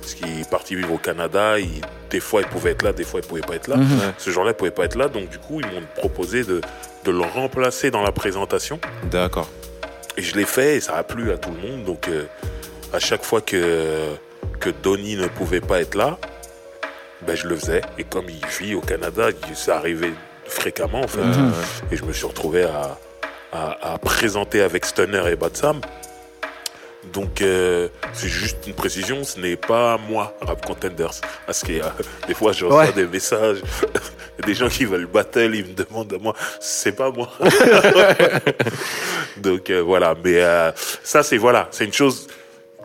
Parce 0.00 0.14
qu'il 0.14 0.40
est 0.40 0.50
parti 0.50 0.74
vivre 0.76 0.92
au 0.94 0.98
Canada. 0.98 1.58
Il- 1.58 1.80
des 2.10 2.20
fois, 2.20 2.42
il 2.42 2.46
pouvait 2.46 2.70
être 2.72 2.82
là, 2.82 2.92
des 2.92 3.04
fois, 3.04 3.20
il 3.22 3.26
pouvait 3.26 3.40
pas 3.40 3.54
être 3.56 3.66
là. 3.68 3.76
Mhm. 3.76 4.12
Ce 4.18 4.30
jour-là, 4.30 4.50
il 4.52 4.54
pouvait 4.54 4.70
pas 4.70 4.84
être 4.84 4.96
là. 4.96 5.08
Donc, 5.08 5.28
du 5.30 5.38
coup, 5.38 5.60
ils 5.60 5.66
m'ont 5.66 5.82
proposé 5.96 6.44
de, 6.44 6.60
de 7.04 7.10
le 7.10 7.20
remplacer 7.22 7.90
dans 7.90 8.02
la 8.02 8.12
présentation. 8.12 8.78
D'accord. 9.10 9.48
Et 10.16 10.22
je 10.22 10.36
l'ai 10.36 10.44
fait 10.44 10.76
et 10.76 10.80
ça 10.80 10.96
a 10.96 11.02
plu 11.02 11.32
à 11.32 11.38
tout 11.38 11.50
le 11.50 11.68
monde. 11.68 11.84
Donc, 11.84 12.08
euh, 12.08 12.24
à 12.92 13.00
chaque 13.00 13.24
fois 13.24 13.40
que, 13.40 14.06
que 14.60 14.70
Donny 14.70 15.16
ne 15.16 15.26
pouvait 15.26 15.60
pas 15.60 15.80
être 15.80 15.96
là, 15.96 16.18
ben, 17.26 17.34
je 17.36 17.48
le 17.48 17.56
faisais. 17.56 17.80
Et 17.98 18.04
comme 18.04 18.26
il 18.28 18.46
vit 18.60 18.74
au 18.74 18.80
Canada, 18.80 19.28
ça 19.54 19.78
arrivait 19.78 20.12
fréquemment, 20.46 21.00
en 21.00 21.08
fait. 21.08 21.20
Et 21.90 21.96
je 21.96 22.04
me 22.04 22.12
suis 22.12 22.26
retrouvé 22.26 22.62
à, 22.64 22.96
à, 23.54 23.94
à 23.94 23.98
présenter 23.98 24.60
avec 24.62 24.84
Stunner 24.84 25.22
et 25.30 25.36
Batsam. 25.36 25.80
Donc, 27.12 27.42
euh, 27.42 27.88
c'est 28.14 28.28
juste 28.28 28.66
une 28.66 28.72
précision, 28.74 29.24
ce 29.24 29.38
n'est 29.38 29.56
pas 29.56 29.98
moi, 30.08 30.34
Rap 30.40 30.64
Contenders. 30.64 31.10
Parce 31.46 31.62
que 31.62 31.72
euh, 31.72 31.82
des 32.26 32.32
fois, 32.34 32.52
je 32.52 32.64
reçois 32.64 32.86
Ouais. 32.86 32.92
des 32.92 33.06
messages, 33.06 33.58
des 34.46 34.54
gens 34.54 34.68
qui 34.68 34.86
veulent 34.86 35.06
battle, 35.06 35.54
ils 35.54 35.66
me 35.66 35.74
demandent 35.74 36.12
à 36.14 36.18
moi, 36.18 36.34
c'est 36.60 36.92
pas 36.96 37.10
moi. 37.10 37.30
Donc, 39.36 39.70
euh, 39.70 39.80
voilà. 39.82 40.14
Mais 40.24 40.40
ça, 41.02 41.22
c'est 41.22 41.36
voilà, 41.36 41.68
c'est 41.70 41.84
une 41.84 41.92
chose 41.92 42.26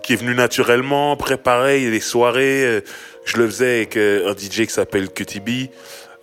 qui 0.03 0.13
est 0.13 0.17
venue 0.17 0.35
naturellement, 0.35 1.15
préparée, 1.15 1.89
les 1.89 1.99
soirées. 2.01 2.83
je 3.25 3.37
le 3.37 3.45
faisais 3.47 3.77
avec 3.77 3.97
un 3.97 4.33
DJ 4.33 4.65
qui 4.65 4.69
s'appelle 4.69 5.09
QTB, 5.09 5.69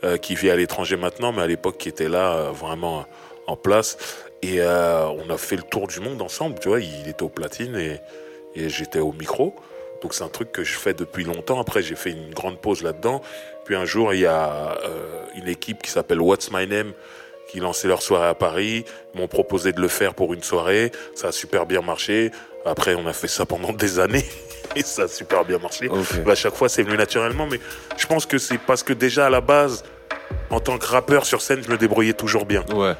euh, 0.04 0.16
qui 0.18 0.34
vit 0.34 0.50
à 0.50 0.56
l'étranger 0.56 0.96
maintenant, 0.96 1.32
mais 1.32 1.42
à 1.42 1.46
l'époque 1.46 1.78
qui 1.78 1.88
était 1.88 2.08
là 2.08 2.50
vraiment 2.52 3.06
en 3.46 3.56
place. 3.56 3.96
Et 4.42 4.60
euh, 4.60 5.06
on 5.06 5.30
a 5.30 5.38
fait 5.38 5.56
le 5.56 5.62
tour 5.62 5.88
du 5.88 6.00
monde 6.00 6.20
ensemble, 6.22 6.58
tu 6.58 6.68
vois. 6.68 6.80
Il 6.80 7.08
était 7.08 7.22
au 7.22 7.28
platine 7.28 7.76
et, 7.76 8.00
et 8.54 8.68
j'étais 8.68 9.00
au 9.00 9.12
micro. 9.12 9.54
Donc 10.02 10.14
c'est 10.14 10.24
un 10.24 10.28
truc 10.28 10.52
que 10.52 10.62
je 10.62 10.76
fais 10.76 10.94
depuis 10.94 11.24
longtemps. 11.24 11.60
Après, 11.60 11.82
j'ai 11.82 11.96
fait 11.96 12.10
une 12.10 12.32
grande 12.32 12.60
pause 12.60 12.82
là-dedans. 12.82 13.22
Puis 13.64 13.74
un 13.74 13.84
jour, 13.84 14.14
il 14.14 14.20
y 14.20 14.26
a 14.26 14.78
euh, 14.84 15.24
une 15.34 15.48
équipe 15.48 15.82
qui 15.82 15.90
s'appelle 15.90 16.20
What's 16.20 16.50
My 16.52 16.66
Name 16.66 16.92
qui 17.48 17.60
lançait 17.60 17.88
leur 17.88 18.02
soirée 18.02 18.28
à 18.28 18.34
Paris. 18.34 18.84
Ils 19.14 19.20
m'ont 19.20 19.28
proposé 19.28 19.72
de 19.72 19.80
le 19.80 19.88
faire 19.88 20.14
pour 20.14 20.34
une 20.34 20.42
soirée. 20.42 20.92
Ça 21.14 21.28
a 21.28 21.32
super 21.32 21.66
bien 21.66 21.80
marché. 21.80 22.30
Après, 22.64 22.94
on 22.94 23.06
a 23.06 23.12
fait 23.12 23.28
ça 23.28 23.46
pendant 23.46 23.72
des 23.72 23.98
années 23.98 24.24
et 24.76 24.82
ça 24.82 25.02
a 25.02 25.08
super 25.08 25.44
bien 25.44 25.58
marché. 25.58 25.88
Bah, 26.24 26.32
à 26.32 26.34
chaque 26.34 26.54
fois, 26.54 26.68
c'est 26.68 26.82
venu 26.82 26.96
naturellement. 26.96 27.46
Mais 27.46 27.60
je 27.96 28.06
pense 28.06 28.26
que 28.26 28.38
c'est 28.38 28.58
parce 28.58 28.82
que 28.82 28.92
déjà 28.92 29.26
à 29.26 29.30
la 29.30 29.40
base, 29.40 29.84
en 30.50 30.60
tant 30.60 30.78
que 30.78 30.86
rappeur 30.86 31.24
sur 31.24 31.40
scène, 31.40 31.62
je 31.64 31.70
me 31.70 31.78
débrouillais 31.78 32.14
toujours 32.14 32.46
bien. 32.46 32.64
Ouais. 32.74 32.94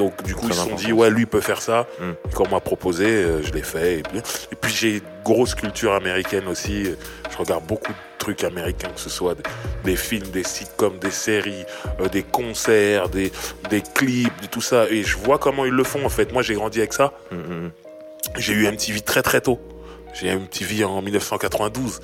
Donc 0.00 0.22
du 0.22 0.34
coup, 0.34 0.46
ils 0.48 0.54
se 0.54 0.62
sont 0.62 0.76
dit, 0.76 0.94
ouais, 0.94 1.10
lui 1.10 1.26
peut 1.26 1.42
faire 1.42 1.60
ça. 1.60 1.86
Mm. 2.00 2.04
Et 2.30 2.32
quand 2.32 2.46
on 2.46 2.52
m'a 2.52 2.60
proposé, 2.60 3.04
euh, 3.04 3.42
je 3.42 3.52
l'ai 3.52 3.60
fait. 3.60 3.98
Et 3.98 4.02
puis, 4.02 4.18
et 4.50 4.56
puis 4.56 4.72
j'ai 4.72 4.94
une 4.94 5.02
grosse 5.22 5.54
culture 5.54 5.92
américaine 5.92 6.48
aussi. 6.48 6.84
Je 7.30 7.36
regarde 7.36 7.66
beaucoup 7.66 7.92
de 7.92 7.98
trucs 8.16 8.42
américains, 8.42 8.88
que 8.88 9.00
ce 9.00 9.10
soit 9.10 9.36
des, 9.84 9.96
films, 9.96 10.28
des 10.28 10.42
sitcoms, 10.42 10.98
des 10.98 11.10
séries, 11.10 11.66
euh, 12.00 12.08
des 12.08 12.22
concerts, 12.22 13.10
des, 13.10 13.30
des 13.68 13.82
clips, 13.82 14.40
de 14.40 14.46
tout 14.46 14.62
ça. 14.62 14.88
Et 14.88 15.02
je 15.02 15.18
vois 15.18 15.36
comment 15.36 15.66
ils 15.66 15.72
le 15.72 15.84
font 15.84 16.02
en 16.06 16.08
fait. 16.08 16.32
Moi, 16.32 16.40
j'ai 16.40 16.54
grandi 16.54 16.78
avec 16.78 16.94
ça. 16.94 17.12
Mm, 17.30 17.36
mm. 17.36 17.70
J'ai 18.38 18.54
eu 18.54 18.66
MTV 18.72 19.02
très 19.02 19.20
très 19.20 19.42
tôt. 19.42 19.60
J'ai 20.14 20.28
eu 20.28 20.36
MTV 20.36 20.84
en 20.84 21.02
1992. 21.02 22.00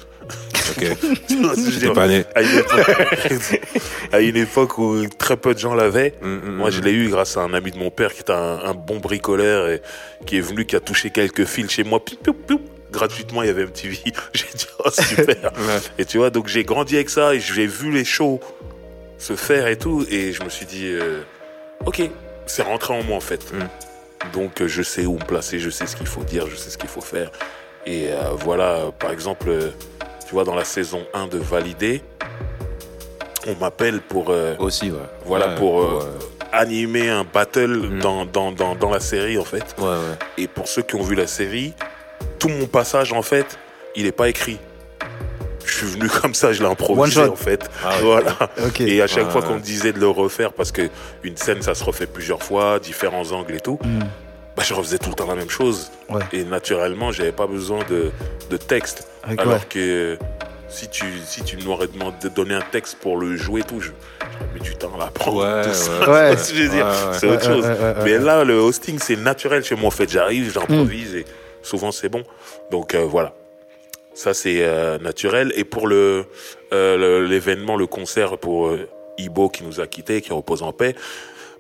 Ok. 0.71 0.85
Dire 1.79 1.93
pas 1.93 2.09
né. 2.09 2.25
à 2.35 2.43
une, 2.43 2.59
époque, 2.59 3.61
à 4.13 4.21
une 4.21 4.37
époque 4.37 4.79
où 4.79 5.07
très 5.19 5.37
peu 5.37 5.55
de 5.55 5.59
gens 5.59 5.75
l'avaient. 5.75 6.15
Mm, 6.21 6.29
mm, 6.29 6.57
Moi, 6.57 6.69
mm. 6.69 6.73
je 6.73 6.81
l'ai 6.81 6.93
eu 6.93 7.09
grâce 7.09 7.37
à 7.37 7.41
un 7.41 7.55
ami 7.55 7.71
de 7.71 7.79
mon 7.79 7.91
père 7.91 8.13
qui 8.13 8.21
était 8.21 8.33
un, 8.33 8.61
un 8.65 8.75
bon 8.75 8.99
bricoleur 8.99 9.69
et 9.69 9.83
qui 10.27 10.39
est 10.39 10.41
venu, 10.41 10.65
qui 10.65 10.77
a 10.77 10.81
touché 10.81 11.11
quelques 11.11 11.45
fils 11.45 11.71
chez 11.71 11.85
moi. 11.85 12.05
Piou, 12.05 12.17
piou, 12.17 12.35
piou. 12.35 12.61
Gratuitement, 12.91 13.43
il 13.43 13.47
y 13.49 13.51
avait 13.51 13.65
MTV. 13.65 13.99
J'ai 14.33 14.47
dit, 14.55 14.67
oh, 14.85 14.91
super. 14.91 15.53
Ouais. 15.57 15.81
et 15.99 16.05
tu 16.05 16.19
vois, 16.19 16.31
donc 16.31 16.47
j'ai 16.47 16.65
grandi 16.65 16.95
avec 16.95 17.11
ça 17.11 17.35
et 17.35 17.41
j'ai 17.41 17.67
vu 17.67 17.91
les 17.91 18.05
shows 18.05 18.41
se 19.19 19.35
faire 19.35 19.67
et 19.67 19.77
tout. 19.77 20.07
Et 20.11 20.33
je 20.33 20.43
me 20.43 20.49
suis 20.49 20.67
dit, 20.67 20.87
euh, 20.87 21.23
ok, 21.85 22.03
c'est 22.47 22.63
rentré 22.63 22.95
en 22.95 23.03
moi 23.03 23.17
en 23.17 23.21
fait. 23.21 23.53
Mm. 23.53 24.31
Donc 24.33 24.65
je 24.65 24.83
sais 24.83 25.05
où 25.05 25.15
me 25.15 25.25
placer, 25.25 25.59
je 25.59 25.71
sais 25.71 25.87
ce 25.87 25.97
qu'il 25.97 26.07
faut 26.07 26.25
dire, 26.25 26.49
je 26.49 26.57
sais 26.57 26.71
ce 26.71 26.79
qu'il 26.79 26.89
faut 26.89 27.01
faire. 27.01 27.31
Et 27.87 28.09
euh, 28.11 28.31
voilà, 28.45 28.91
par 28.99 29.11
exemple, 29.13 29.49
euh, 29.49 29.71
tu 30.27 30.33
vois, 30.33 30.45
dans 30.45 30.55
la 30.55 30.65
saison 30.65 31.03
1 31.15 31.29
de 31.29 31.39
Validé, 31.39 32.03
on 33.47 33.55
m'appelle 33.61 34.01
pour. 34.01 34.27
euh, 34.31 34.57
Aussi, 34.59 34.91
ouais. 34.91 34.99
voilà, 35.25 35.51
Ouais, 35.51 35.55
pour 35.57 36.05
animer 36.53 37.09
un 37.11 37.25
battle 37.25 37.77
Mm. 37.77 37.99
dans, 38.01 38.27
dans, 38.27 38.53
dans, 38.53 38.75
dans 38.75 38.91
la 38.91 39.01
série, 39.01 39.39
en 39.39 39.45
fait. 39.45 39.65
Ouais, 39.79 39.85
ouais. 39.85 40.19
Et 40.39 40.49
pour 40.49 40.67
ceux 40.69 40.83
qui 40.83 40.97
ont 40.97 41.03
vu 41.03 41.15
la 41.15 41.27
série, 41.27 41.75
tout 42.39 42.49
mon 42.49 42.67
passage, 42.67 43.13
en 43.13 43.23
fait, 43.23 43.59
il 43.95 44.05
n'est 44.05 44.13
pas 44.13 44.29
écrit. 44.29 44.59
Je 45.65 45.75
suis 45.79 45.87
venu 45.87 46.09
comme 46.23 46.35
ça, 46.35 46.53
je 46.53 46.63
l'ai 46.63 46.69
improvisé, 46.69 47.23
en 47.23 47.37
fait. 47.37 47.69
Ah. 47.85 47.91
Voilà. 48.01 48.37
Et 48.81 49.01
à 49.03 49.07
chaque 49.07 49.31
fois 49.31 49.43
qu'on 49.43 49.55
me 49.57 49.61
disait 49.61 49.93
de 49.93 50.01
le 50.01 50.09
refaire, 50.09 50.53
parce 50.53 50.73
que 50.73 50.89
une 51.23 51.37
scène, 51.37 51.63
ça 51.63 51.75
se 51.75 51.85
refait 51.85 52.07
plusieurs 52.07 52.43
fois, 52.43 52.79
différents 52.81 53.31
angles 53.33 53.55
et 53.55 53.61
tout, 53.61 53.79
Mm. 53.85 54.01
Bah, 54.57 54.63
je 54.65 54.75
refaisais 54.75 54.99
tout 54.99 55.11
le 55.11 55.15
temps 55.15 55.27
la 55.27 55.35
même 55.35 55.51
chose. 55.51 55.91
Ouais. 56.09 56.23
Et 56.33 56.45
naturellement, 56.45 57.13
j'avais 57.13 57.33
pas 57.33 57.47
besoin 57.47 57.81
de, 57.91 58.11
de 58.51 58.57
texte. 58.57 59.07
Avec- 59.23 59.41
Alors 59.41 59.55
ouais. 59.55 59.61
que 59.69 60.19
si 60.69 60.89
tu, 60.89 61.05
si 61.25 61.43
tu 61.43 61.57
m'aurais 61.59 61.87
demandé 61.89 62.17
de 62.23 62.29
donner 62.29 62.55
un 62.55 62.63
texte 62.73 62.99
pour 63.01 63.17
le 63.19 63.37
jouer 63.37 63.61
et 63.61 63.65
tout, 63.65 63.81
je- 63.81 63.91
j'aurais 64.21 64.55
mis 64.55 64.61
du 64.61 64.75
temps 64.77 64.93
à 64.95 64.99
l'apprendre. 64.99 65.43
Ouais, 65.45 65.63
tout 65.63 65.69
ouais. 65.69 65.75
ça. 65.75 66.11
Ouais. 66.11 66.31
Tu 66.37 66.37
vois 66.37 66.37
ce 66.37 66.51
que 66.53 66.57
je 66.59 66.63
veux 66.63 66.69
dire 66.71 66.87
Ouais, 66.87 66.93
ouais. 66.93 67.19
C'est 67.19 67.29
autre 67.29 67.45
chose. 67.45 67.65
ouais, 67.65 67.71
ouais, 67.73 67.79
ouais, 67.79 68.05
Mais 68.05 68.19
là, 68.19 68.45
le 68.45 68.55
hosting, 68.59 68.99
c'est 68.99 69.17
naturel 69.17 69.63
chez 69.65 69.75
moi. 69.77 69.89
En 69.89 69.91
fait, 69.93 70.11
j'arrive, 70.11 70.53
j'improvise 70.53 71.15
et 71.17 71.25
souvent 71.63 71.93
c'est 71.93 72.09
bon. 72.09 72.23
Donc 72.71 72.95
euh, 72.95 73.05
voilà. 73.05 73.35
Ça, 74.15 74.33
c'est 74.33 74.63
euh, 74.65 74.99
naturel. 74.99 75.53
Et 75.57 75.65
pour 75.65 75.87
le 75.87 76.25
euh, 76.73 76.97
le- 76.97 77.27
l'événement, 77.27 77.77
le 77.77 77.87
concert 77.87 78.39
pour 78.39 78.69
euh, 78.69 78.89
Ibo 79.19 79.49
qui 79.51 79.63
nous 79.65 79.81
a 79.81 79.87
quittés, 79.87 80.21
qui 80.23 80.33
repose 80.33 80.63
en 80.63 80.73
paix, 80.73 80.95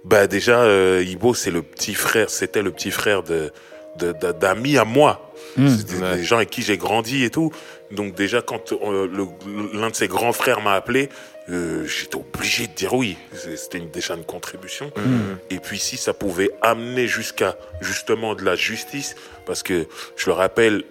bah 0.06 0.26
déjà, 0.26 0.60
euh, 0.62 1.04
Ibo, 1.06 1.34
c'est 1.34 1.50
le 1.50 1.62
petit 1.62 1.94
frère, 1.94 2.30
c'était 2.30 2.62
le 2.62 2.70
petit 2.70 2.90
frère 2.90 3.22
de 3.22 3.52
de- 3.98 4.12
de- 4.12 4.32
d'amis 4.32 4.76
à 4.76 4.84
moi. 4.84 5.32
Mm. 5.56 5.68
C'est 5.70 5.86
des, 5.86 6.02
Ouais. 6.02 6.16
des 6.16 6.22
gens 6.24 6.36
avec 6.36 6.50
qui 6.50 6.60
j'ai 6.60 6.76
grandi 6.76 7.24
et 7.24 7.30
tout. 7.30 7.50
Donc 7.90 8.14
déjà, 8.14 8.42
quand 8.42 8.72
euh, 8.72 9.08
le- 9.10 9.78
l'un 9.80 9.88
de 9.88 9.94
ses 9.94 10.06
grands 10.06 10.34
frères 10.34 10.60
m'a 10.60 10.74
appelé, 10.74 11.08
euh, 11.48 11.86
j'étais 11.86 12.16
obligé 12.16 12.66
de 12.66 12.74
dire 12.74 12.92
oui. 12.92 13.16
C'est- 13.32 13.56
C'était 13.56 13.78
une, 13.78 13.90
déjà 13.90 14.12
une 14.14 14.24
contribution. 14.26 14.92
Mm. 14.96 15.36
Et 15.54 15.58
puis 15.60 15.78
si 15.78 15.96
ça 15.96 16.12
pouvait 16.12 16.50
amener 16.60 17.06
jusqu'à 17.08 17.56
justement 17.80 18.34
de 18.34 18.44
la 18.44 18.54
justice, 18.54 19.14
parce 19.46 19.62
que 19.62 19.86
je 20.14 20.26
le 20.26 20.32
rappelle, 20.34 20.84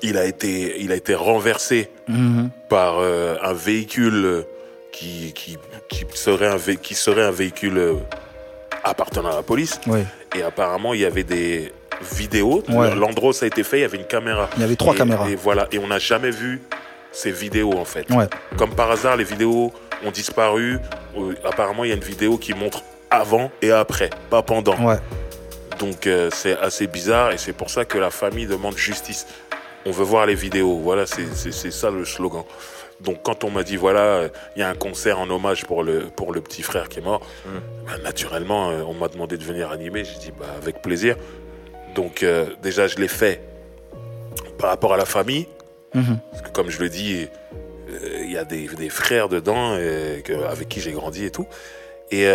il 0.00 0.16
a 0.16 0.24
été, 0.24 0.80
il 0.80 0.90
a 0.90 0.96
été 0.96 1.14
renversé 1.14 1.90
Mhm. 2.08 2.48
par 2.70 2.96
euh, 2.98 3.36
un 3.42 3.52
véhicule 3.52 4.24
euh, 4.24 4.42
qui, 4.96 5.32
qui, 5.34 5.58
qui, 5.88 6.06
serait 6.14 6.46
un 6.48 6.58
qui 6.58 6.94
serait 6.94 7.22
un 7.22 7.30
véhicule 7.30 7.76
euh, 7.76 7.94
appartenant 8.82 9.30
à 9.30 9.36
la 9.36 9.42
police. 9.42 9.78
Et 10.34 10.42
apparemment, 10.42 10.94
il 10.94 11.00
y 11.00 11.04
avait 11.04 11.24
des 11.24 11.72
vidéos. 12.14 12.62
Ouais. 12.68 12.94
L'endroit 12.94 13.30
où 13.30 13.32
ça 13.32 13.44
a 13.44 13.48
été 13.48 13.62
fait, 13.62 13.78
il 13.78 13.82
y 13.82 13.84
avait 13.84 13.98
une 13.98 14.06
caméra. 14.06 14.48
Il 14.56 14.62
y 14.62 14.64
avait 14.64 14.76
trois 14.76 14.94
Et- 14.94 14.98
caméras. 14.98 15.28
Et 15.28 15.34
voilà. 15.34 15.68
Et 15.70 15.78
on 15.78 15.86
n'a 15.86 15.98
jamais 15.98 16.30
vu 16.30 16.62
ces 17.12 17.30
vidéos, 17.30 17.74
en 17.74 17.84
fait. 17.84 18.10
Ouais. 18.10 18.26
Comme 18.56 18.74
par 18.74 18.90
hasard, 18.90 19.16
les 19.16 19.24
vidéos 19.24 19.70
ont 20.04 20.10
disparu. 20.10 20.78
Euh, 21.16 21.34
apparemment, 21.44 21.84
il 21.84 21.88
y 21.88 21.92
a 21.92 21.96
une 21.96 22.02
vidéo 22.02 22.38
qui 22.38 22.54
montre 22.54 22.82
avant 23.10 23.50
et 23.60 23.70
après, 23.70 24.10
pas 24.30 24.42
pendant. 24.42 24.76
Ouais. 24.82 24.96
Donc 25.78 26.06
euh, 26.06 26.30
c'est 26.32 26.58
assez 26.58 26.86
bizarre 26.86 27.32
et 27.32 27.38
c'est 27.38 27.52
pour 27.52 27.68
ça 27.68 27.84
que 27.84 27.98
la 27.98 28.10
famille 28.10 28.46
demande 28.46 28.78
justice. 28.78 29.26
On 29.84 29.90
veut 29.90 30.04
voir 30.04 30.24
les 30.24 30.34
vidéos. 30.34 30.78
Voilà, 30.82 31.04
c'est 31.06 31.70
ça 31.70 31.90
le 31.90 32.04
slogan. 32.04 32.44
Donc 33.00 33.22
quand 33.22 33.44
on 33.44 33.50
m'a 33.50 33.62
dit 33.62 33.76
voilà, 33.76 34.00
euh, 34.00 34.28
il 34.56 34.60
y 34.60 34.62
a 34.62 34.68
un 34.68 34.74
concert 34.74 35.18
en 35.20 35.28
hommage 35.30 35.64
pour 35.66 35.82
le 35.82 36.04
pour 36.16 36.32
le 36.32 36.40
petit 36.40 36.62
frère 36.62 36.88
qui 36.88 36.98
est 37.00 37.02
mort, 37.02 37.20
bah, 37.86 37.98
naturellement 38.02 38.70
euh, 38.70 38.82
on 38.86 38.94
m'a 38.94 39.08
demandé 39.08 39.36
de 39.36 39.44
venir 39.44 39.70
animer. 39.70 40.04
J'ai 40.04 40.18
dit 40.18 40.32
bah 40.38 40.46
avec 40.56 40.80
plaisir. 40.82 41.16
Donc 41.94 42.22
euh, 42.22 42.46
déjà 42.62 42.86
je 42.86 42.96
l'ai 42.96 43.08
fait 43.08 43.42
par 44.58 44.70
rapport 44.70 44.94
à 44.94 44.96
la 44.96 45.04
famille, 45.04 45.46
Mhm. 45.94 46.18
parce 46.30 46.42
que 46.42 46.50
comme 46.50 46.68
je 46.70 46.80
le 46.80 46.88
dis, 46.88 47.26
euh, 47.90 48.20
il 48.24 48.32
y 48.32 48.36
a 48.38 48.44
des, 48.44 48.66
des 48.68 48.88
frères 48.90 49.28
dedans 49.28 49.76
que- 50.24 50.44
avec 50.50 50.68
qui 50.68 50.80
j'ai 50.80 50.92
grandi 50.92 51.24
et 51.26 51.30
tout. 51.30 51.46
Et 52.10 52.26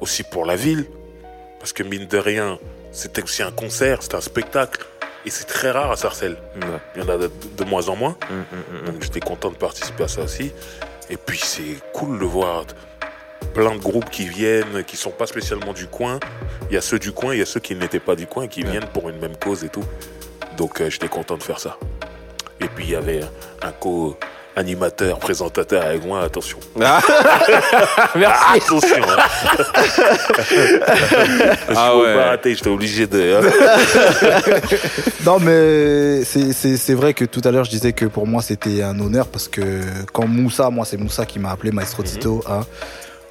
aussi 0.00 0.22
pour 0.22 0.44
la 0.46 0.56
ville, 0.56 0.84
parce 1.58 1.72
que 1.72 1.82
mine 1.82 2.06
de 2.06 2.18
rien, 2.18 2.58
c'était 2.92 3.22
aussi 3.22 3.42
un 3.42 3.50
concert, 3.52 4.02
c'était 4.02 4.16
un 4.16 4.20
spectacle. 4.20 4.84
Et 5.26 5.30
c'est 5.30 5.44
très 5.44 5.70
rare 5.72 5.90
à 5.90 5.96
Sarcelles. 5.96 6.36
Ouais. 6.56 6.62
Il 6.94 7.02
y 7.02 7.04
en 7.04 7.08
a 7.08 7.18
de, 7.18 7.30
de 7.58 7.64
moins 7.64 7.88
en 7.88 7.96
moins. 7.96 8.16
Mm, 8.30 8.34
mm, 8.34 8.82
mm, 8.82 8.86
Donc 8.92 9.02
j'étais 9.02 9.20
content 9.20 9.50
de 9.50 9.56
participer 9.56 10.04
à 10.04 10.08
ça 10.08 10.22
aussi. 10.22 10.52
Et 11.10 11.16
puis 11.16 11.38
c'est 11.42 11.80
cool 11.92 12.18
de 12.18 12.24
voir 12.24 12.64
plein 13.52 13.74
de 13.74 13.80
groupes 13.80 14.08
qui 14.10 14.26
viennent, 14.28 14.84
qui 14.84 14.96
sont 14.96 15.10
pas 15.10 15.26
spécialement 15.26 15.72
du 15.72 15.86
coin. 15.88 16.20
Il 16.70 16.74
y 16.74 16.76
a 16.76 16.80
ceux 16.80 16.98
du 16.98 17.12
coin, 17.12 17.34
il 17.34 17.38
y 17.38 17.42
a 17.42 17.46
ceux 17.46 17.60
qui 17.60 17.74
n'étaient 17.74 18.00
pas 18.00 18.14
du 18.16 18.26
coin 18.26 18.44
et 18.44 18.48
qui 18.48 18.62
Ouais. 18.62 18.70
viennent 18.70 18.86
pour 18.88 19.08
une 19.08 19.18
même 19.18 19.36
cause 19.36 19.64
et 19.64 19.68
tout. 19.68 19.84
Donc 20.56 20.80
euh, 20.80 20.90
j'étais 20.90 21.08
content 21.08 21.36
de 21.36 21.42
faire 21.42 21.58
ça. 21.58 21.76
Et 22.60 22.68
puis 22.68 22.84
il 22.84 22.90
y 22.90 22.96
avait 22.96 23.22
un 23.62 23.72
co-animateur, 24.56 25.18
présentateur 25.18 25.84
avec 25.84 26.04
moi, 26.04 26.22
attention. 26.22 26.58
Ah. 26.82 27.00
Merci. 28.14 28.44
Attention 28.56 28.96
hein. 29.02 29.22
Je 30.50 31.74
Ah 31.76 31.96
ouais. 31.96 32.14
pas 32.14 32.24
rater, 32.30 32.54
j'étais 32.54 32.68
obligé 32.70 33.06
de... 33.06 33.36
hein. 33.36 34.60
Non, 35.26 35.38
mais 35.38 36.24
c'est- 36.24 36.52
c'est 36.52 36.76
c'est 36.76 36.94
vrai 36.94 37.12
que 37.14 37.24
tout 37.24 37.40
à 37.44 37.50
l'heure, 37.50 37.64
je 37.64 37.70
disais 37.70 37.92
que 37.92 38.06
pour 38.06 38.26
moi, 38.26 38.42
c'était 38.42 38.82
un 38.82 38.98
honneur 39.00 39.26
parce 39.26 39.48
que 39.48 39.80
quand 40.12 40.26
Moussa, 40.26 40.70
moi, 40.70 40.84
c'est 40.84 40.96
Moussa 40.96 41.26
qui 41.26 41.38
m'a 41.38 41.50
appelé, 41.50 41.72
Maestro 41.72 42.02
Mhm. 42.02 42.08
Tito, 42.08 42.44
hein, 42.48 42.60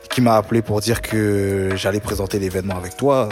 qui 0.10 0.22
m'a 0.22 0.36
appelé 0.36 0.62
pour 0.62 0.79
dire 0.82 1.01
que 1.01 1.70
j'allais 1.75 2.00
présenter 2.00 2.39
l'événement 2.39 2.77
avec 2.77 2.98
toi. 2.98 3.29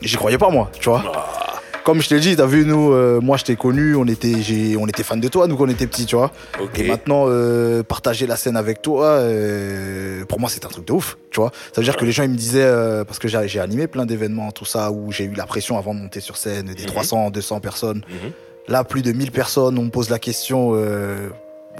J'y 0.00 0.16
croyais 0.16 0.38
pas, 0.38 0.48
moi, 0.48 0.70
tu 0.80 0.88
vois. 0.88 1.02
Ah, 1.14 1.57
Comme 1.88 2.02
je 2.02 2.08
t'ai 2.10 2.20
dit, 2.20 2.36
t'as 2.36 2.44
vu, 2.44 2.66
nous, 2.66 2.92
euh, 2.92 3.18
moi, 3.18 3.38
je 3.38 3.44
t'ai 3.44 3.56
connu, 3.56 3.96
on 3.96 4.04
était, 4.04 4.76
on 4.78 4.86
était 4.88 5.02
fans 5.02 5.16
de 5.16 5.26
toi, 5.26 5.46
nous, 5.48 5.56
quand 5.56 5.64
on 5.64 5.68
était 5.70 5.86
petits, 5.86 6.04
tu 6.04 6.16
vois. 6.16 6.30
Et 6.76 6.86
maintenant, 6.86 7.24
euh, 7.28 7.82
partager 7.82 8.26
la 8.26 8.36
scène 8.36 8.58
avec 8.58 8.82
toi, 8.82 9.06
euh, 9.06 10.22
pour 10.26 10.38
moi, 10.38 10.50
c'est 10.50 10.66
un 10.66 10.68
truc 10.68 10.86
de 10.86 10.92
ouf, 10.92 11.16
tu 11.30 11.40
vois. 11.40 11.50
Ça 11.72 11.80
veut 11.80 11.86
dire 11.86 11.96
que 11.96 12.04
les 12.04 12.12
gens, 12.12 12.24
ils 12.24 12.28
me 12.28 12.36
disaient, 12.36 12.70
parce 13.06 13.18
que 13.18 13.26
j'ai 13.26 13.58
animé 13.58 13.86
plein 13.86 14.04
d'événements, 14.04 14.52
tout 14.52 14.66
ça, 14.66 14.90
où 14.90 15.10
j'ai 15.12 15.24
eu 15.24 15.32
la 15.32 15.46
pression 15.46 15.78
avant 15.78 15.94
de 15.94 16.00
monter 16.00 16.20
sur 16.20 16.36
scène, 16.36 16.66
des 16.66 16.82
Mhm. 16.82 16.88
300, 16.90 17.30
200 17.30 17.60
personnes. 17.60 18.02
Mhm. 18.06 18.32
Là, 18.68 18.84
plus 18.84 19.00
de 19.00 19.12
1000 19.12 19.30
personnes, 19.32 19.78
on 19.78 19.84
me 19.84 19.90
pose 19.90 20.10
la 20.10 20.18
question, 20.18 20.72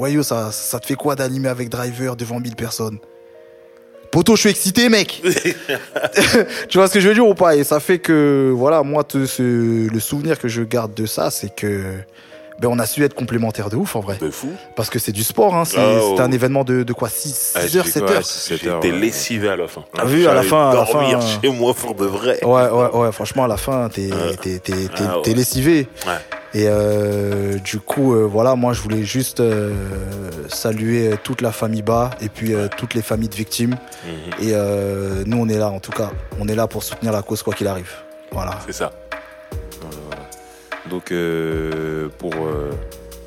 ouais, 0.01 0.13
yo, 0.13 0.23
ça, 0.23 0.51
ça 0.53 0.81
te 0.81 0.87
fait 0.87 0.95
quoi 0.95 1.17
d'animer 1.17 1.51
avec 1.51 1.69
Driver 1.69 2.17
devant 2.17 2.41
1000 2.41 2.57
personnes? 2.57 2.97
Poto, 4.11 4.37
je 4.37 4.41
suis 4.41 4.51
excité, 4.51 4.89
mec. 4.89 5.23
tu 6.69 6.79
vois 6.79 6.89
ce 6.89 6.95
que 6.95 7.01
je 7.01 7.09
veux 7.09 7.15
dire 7.15 7.27
ou 7.27 7.35
pas? 7.35 7.57
Et 7.57 7.65
ça 7.65 7.79
fait 7.81 7.99
que, 7.99 8.53
voilà, 8.55 8.83
moi, 8.83 9.05
te- 9.05 9.27
ce- 9.27 9.89
le 9.91 10.01
souvenir 10.01 10.39
que 10.39 10.49
je 10.49 10.63
garde 10.63 10.95
de 10.95 11.07
ça, 11.07 11.31
c'est 11.31 11.55
que, 11.55 11.95
ben, 12.61 12.69
on 12.69 12.79
a 12.79 12.87
su 12.87 13.05
être 13.05 13.15
complémentaires 13.15 13.71
de 13.71 13.77
ouf, 13.77 13.95
en 13.97 14.01
vrai. 14.01 14.17
De 14.21 14.31
fou. 14.31 14.51
Parce 14.77 14.91
que 14.91 14.99
c'est 14.99 15.13
du 15.13 15.23
sport, 15.25 15.55
hein. 15.55 15.65
C'est 15.65 15.79
Ah, 15.79 15.99
c'était 16.01 16.21
oh. 16.23 16.25
un 16.25 16.33
événement 16.33 16.65
de, 16.65 16.83
de 16.83 16.93
quoi 16.93 17.09
6 17.09 17.53
Ah, 17.55 17.61
heures, 17.61 17.69
j'ai 17.71 17.83
7 17.85 18.03
Ouais, 18.03 18.11
heures? 18.13 18.25
six, 18.27 18.39
sept 18.41 18.67
heures, 18.67 18.83
J'étais 18.83 18.95
ouais. 18.95 19.01
lessivé 19.01 19.49
à 19.49 19.57
la 19.57 19.69
fin. 19.69 19.85
T'as 19.95 20.05
vu, 20.05 20.27
à 20.27 20.35
la 20.35 20.43
fin, 20.43 20.71
à 20.71 20.75
la 20.75 20.85
fin, 20.87 21.21
chez 21.21 21.49
moi 21.51 21.73
pour 21.75 21.95
de 21.95 22.05
vrai. 22.07 22.45
Ouais, 22.45 22.69
ouais, 22.69 22.91
ouais, 22.95 23.13
franchement, 23.13 23.45
à 23.45 23.49
la 23.49 23.57
fin, 23.57 23.89
t'es 23.89 24.13
Ouais. 24.13 24.37
t'es- 24.43 24.59
t'es- 24.59 24.73
t'es- 24.73 24.89
Ah, 25.09 25.17
ouais. 25.17 25.23
t'es 25.23 25.35
lessivé. 25.35 25.87
Ouais. 26.07 26.13
Et 26.55 26.65
euh, 26.67 27.59
du 27.59 27.79
coup, 27.79 28.15
euh, 28.15 28.25
voilà, 28.25 28.55
moi, 28.55 28.73
je 28.73 28.81
voulais 28.81 29.03
juste 29.05 29.41
euh, 29.41 29.71
saluer 30.49 31.13
euh, 31.13 31.17
toute 31.23 31.43
la 31.43 31.53
famille 31.53 31.83
Bas 31.83 32.11
et 32.23 32.29
puis 32.31 32.55
euh, 32.55 32.69
toutes 32.75 32.95
les 32.95 33.03
familles 33.03 33.29
de 33.29 33.35
victimes. 33.37 33.77
Mhm. 34.07 34.49
Et 34.49 34.53
euh, 34.55 35.23
nous, 35.27 35.37
on 35.39 35.49
est 35.49 35.59
là, 35.59 35.69
en 35.69 35.79
tout 35.79 35.93
cas. 35.93 36.11
On 36.41 36.49
est 36.49 36.55
là 36.55 36.67
pour 36.67 36.83
soutenir 36.83 37.13
la 37.13 37.21
cause, 37.23 37.43
quoi 37.43 37.53
qu'il 37.53 37.67
arrive. 37.67 37.91
Voilà. 38.33 38.59
C'est 38.67 38.73
ça. 38.73 38.91
Voilà. 39.81 40.18
Donc, 40.91 41.13
euh, 41.13 42.09
pour, 42.19 42.35
euh, 42.35 42.71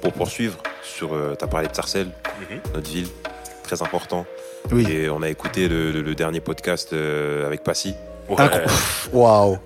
pour 0.02 0.14
poursuivre, 0.14 0.58
sur, 0.84 1.14
euh, 1.14 1.36
t'as 1.38 1.48
parlé 1.48 1.68
de 1.68 1.76
Sarcelles, 1.76 2.10
Mhm. 2.50 2.60
notre 2.74 2.90
ville, 2.90 3.08
très 3.64 3.82
important. 3.82 4.26
Oui. 4.72 4.86
Et 4.92 5.10
on 5.10 5.22
a 5.22 5.30
écouté 5.30 5.68
le, 5.68 5.92
le- 5.92 6.02
le 6.02 6.16
dernier 6.16 6.40
podcast 6.40 6.94
euh, 6.94 7.46
avec 7.46 7.64
Passy. 7.64 7.94
Ouais. 8.30 8.40
Incroyable. 8.40 8.72
Waouh. 9.12 9.58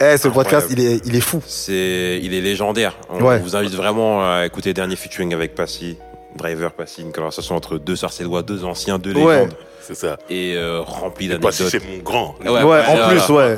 Eh, 0.00 0.16
ce 0.16 0.28
podcast, 0.28 0.68
il 0.70 0.80
est, 0.80 1.06
il 1.06 1.14
est 1.14 1.20
fou. 1.20 1.42
C'est, 1.46 2.20
il 2.22 2.32
est 2.34 2.40
légendaire. 2.40 2.96
On 3.10 3.22
Ouais. 3.22 3.38
vous 3.38 3.54
invite 3.56 3.74
vraiment 3.74 4.24
à 4.24 4.46
écouter 4.46 4.70
le 4.70 4.74
dernier 4.74 4.96
featuring 4.96 5.34
avec 5.34 5.54
Passy. 5.54 5.98
Driver 6.36 6.72
Passy, 6.72 7.02
une 7.02 7.12
conversation 7.12 7.54
entre 7.54 7.78
deux 7.78 7.94
Sarcellois, 7.96 8.42
deux 8.42 8.64
anciens, 8.64 8.98
deux 8.98 9.12
Ouais. 9.14 9.34
légendes. 9.40 9.54
C'est 9.82 9.94
ça. 9.94 10.16
Et 10.30 10.54
euh, 10.56 10.80
rempli 10.80 11.30
Et 11.30 11.38
parce 11.38 11.58
que 11.58 11.64
d'anecdotes. 11.64 11.82
c'est 11.82 11.96
mon 11.96 12.02
grand. 12.02 12.34
Ouais, 12.44 12.84
en 12.86 13.08
plus, 13.08 13.28
ouais. 13.34 13.56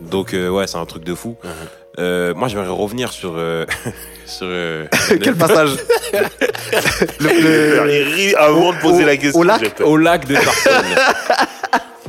Donc, 0.00 0.34
euh, 0.34 0.48
ouais, 0.50 0.66
c'est 0.66 0.76
un 0.78 0.84
truc 0.86 1.04
de 1.04 1.14
fou. 1.14 1.36
Mhm. 1.42 1.50
Euh, 1.98 2.32
moi, 2.34 2.48
j'aimerais 2.48 2.68
revenir 2.68 3.12
sur. 3.12 3.34
euh, 3.36 3.66
sur 4.26 4.46
euh, 4.48 4.86
Quel 5.22 5.34
passage 5.36 5.70
le, 7.20 7.28
le- 7.40 7.92
Il 7.92 8.14
rit 8.14 8.34
avant 8.34 8.72
de 8.72 8.78
poser 8.78 9.02
au- 9.02 9.06
la 9.06 9.16
question. 9.16 9.40
au 9.40 9.44
lac 9.44 9.80
au 9.80 9.96
lac 9.96 10.26
de 10.26 10.34
Sarcelles. 10.36 10.84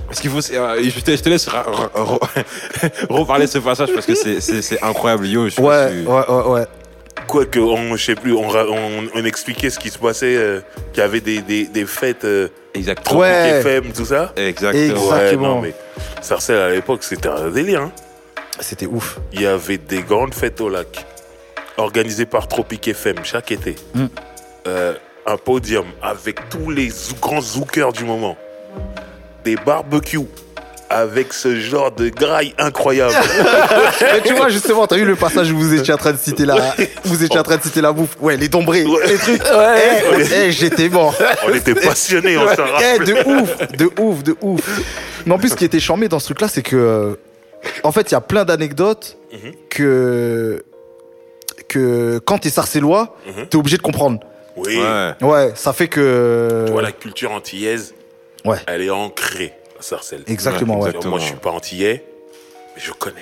parce 0.07 0.21
qu'il 0.21 0.29
faut. 0.31 0.39
euh, 0.53 0.81
je, 0.83 0.99
te, 1.01 1.11
je 1.15 1.21
te 1.21 1.29
laisse 1.29 1.49
reparler 3.09 3.45
de 3.45 3.49
ce 3.51 3.57
passage 3.59 3.89
parce 3.93 4.05
que 4.05 4.15
c'est- 4.15 4.83
incroyable. 4.83 5.27
Yo, 5.27 5.49
je 5.49 5.59
Ouais, 5.61 6.03
ouais, 6.05 6.29
ouais, 6.29 6.47
ouais. 6.51 6.65
Quoique, 7.27 7.59
on, 7.59 7.95
je 7.95 8.03
sais 8.05 8.15
plus, 8.15 8.33
on, 8.33 8.47
ra- 8.47 8.65
on, 8.69 9.03
on 9.15 9.25
expliquait 9.25 9.69
ce 9.69 9.79
qui 9.79 9.89
se 9.89 9.97
passait, 9.97 10.35
euh, 10.35 10.59
qu'il 10.91 11.01
y 11.01 11.05
avait 11.05 11.21
des, 11.21 11.41
des, 11.41 11.65
des 11.65 11.85
fêtes 11.85 12.25
euh, 12.25 12.47
Exactement. 12.73 13.19
Ouais. 13.21 13.59
FM, 13.59 13.91
tout 13.93 14.05
ça. 14.05 14.33
Exactement. 14.35 14.83
Exact. 14.83 14.99
Ouais, 14.99 15.17
Exactement. 15.19 15.47
non, 15.55 15.61
mais 15.61 15.73
Sarcelles, 16.21 16.57
à 16.61 16.69
l'époque, 16.71 16.99
c'était 17.03 17.29
un 17.29 17.49
délire. 17.49 17.81
hein. 17.83 17.91
C'était 18.59 18.85
ouf. 18.85 19.19
Il 19.33 19.41
y 19.41 19.47
avait 19.47 19.77
des 19.77 20.01
grandes 20.03 20.33
fêtes 20.33 20.61
au 20.61 20.69
lac, 20.69 21.05
organisées 21.77 22.25
par 22.25 22.47
Tropic 22.47 22.87
FM 22.87 23.17
chaque 23.23 23.51
été. 23.51 23.75
Mm. 23.95 24.05
Euh, 24.67 24.93
un 25.25 25.37
podium 25.37 25.85
avec 26.01 26.49
tous 26.49 26.69
les 26.69 26.91
grands 27.21 27.41
zookers 27.41 27.93
du 27.93 28.03
moment. 28.03 28.37
Des 29.43 29.55
barbecues 29.55 30.19
avec 30.89 31.33
ce 31.33 31.59
genre 31.59 31.91
de 31.91 32.09
graille 32.09 32.53
incroyable. 32.59 33.15
Mais 34.01 34.21
tu 34.21 34.33
vois, 34.35 34.49
justement, 34.49 34.85
t'as 34.85 34.97
vu 34.97 35.05
le 35.05 35.15
passage 35.15 35.51
où 35.51 35.57
vous 35.57 35.73
étiez 35.73 35.91
en 35.93 35.97
train 35.97 36.11
de 36.11 36.17
citer 36.17 36.45
la, 36.45 36.75
vous 37.05 37.23
étiez 37.23 37.39
en 37.39 37.43
train 37.43 37.57
de 37.57 37.63
citer 37.63 37.81
la 37.81 37.91
bouffe. 37.91 38.15
Ouais, 38.21 38.37
les 38.37 38.47
dombrés, 38.47 38.85
Ouais. 38.85 39.07
les 39.07 39.15
trucs. 39.17 39.41
Eh, 39.43 40.21
eh, 40.35 40.51
j'étais 40.51 40.89
mort. 40.89 41.15
on 41.47 41.53
était 41.53 41.73
passionnés, 41.73 42.37
on 42.37 42.47
s'en 42.47 42.63
Eh, 42.67 42.71
rappelle. 42.71 43.05
de 43.05 43.13
ouf, 43.27 43.57
de 43.75 43.89
ouf, 43.99 44.23
de 44.23 44.35
ouf. 44.41 44.61
Mais 45.25 45.33
en 45.33 45.39
plus, 45.39 45.49
ce 45.49 45.55
qui 45.55 45.65
était 45.65 45.79
charmé 45.79 46.07
dans 46.09 46.19
ce 46.19 46.25
truc-là, 46.25 46.47
c'est 46.47 46.61
que, 46.61 46.75
euh, 46.75 47.15
en 47.83 47.91
fait, 47.91 48.11
il 48.11 48.13
y 48.13 48.17
a 48.17 48.21
plein 48.21 48.45
d'anecdotes 48.45 49.17
Mhm. 49.31 49.51
que, 49.69 50.63
que 51.67 52.19
quand 52.25 52.39
t'es 52.39 52.49
sarcellois, 52.49 53.15
Mhm. 53.27 53.47
t'es 53.47 53.57
obligé 53.57 53.77
de 53.77 53.81
comprendre. 53.81 54.19
Oui, 54.55 54.77
Ouais. 54.77 55.13
Ouais, 55.21 55.51
ça 55.55 55.73
fait 55.73 55.87
que. 55.87 56.63
tu 56.67 56.71
vois, 56.71 56.81
la 56.81 56.91
culture 56.91 57.31
antillaise, 57.31 57.93
Ouais. 58.45 58.57
elle 58.67 58.81
est 58.83 58.89
ancrée 58.91 59.53
à 59.79 59.81
Sarcelles. 59.81 60.23
Exactement, 60.27 60.79
ouais. 60.79 60.89
exactement. 60.89 61.11
Moi, 61.11 61.19
je 61.19 61.25
suis 61.25 61.35
pas 61.35 61.49
antillais, 61.51 62.03
mais 62.75 62.81
je 62.81 62.91
connais. 62.91 63.15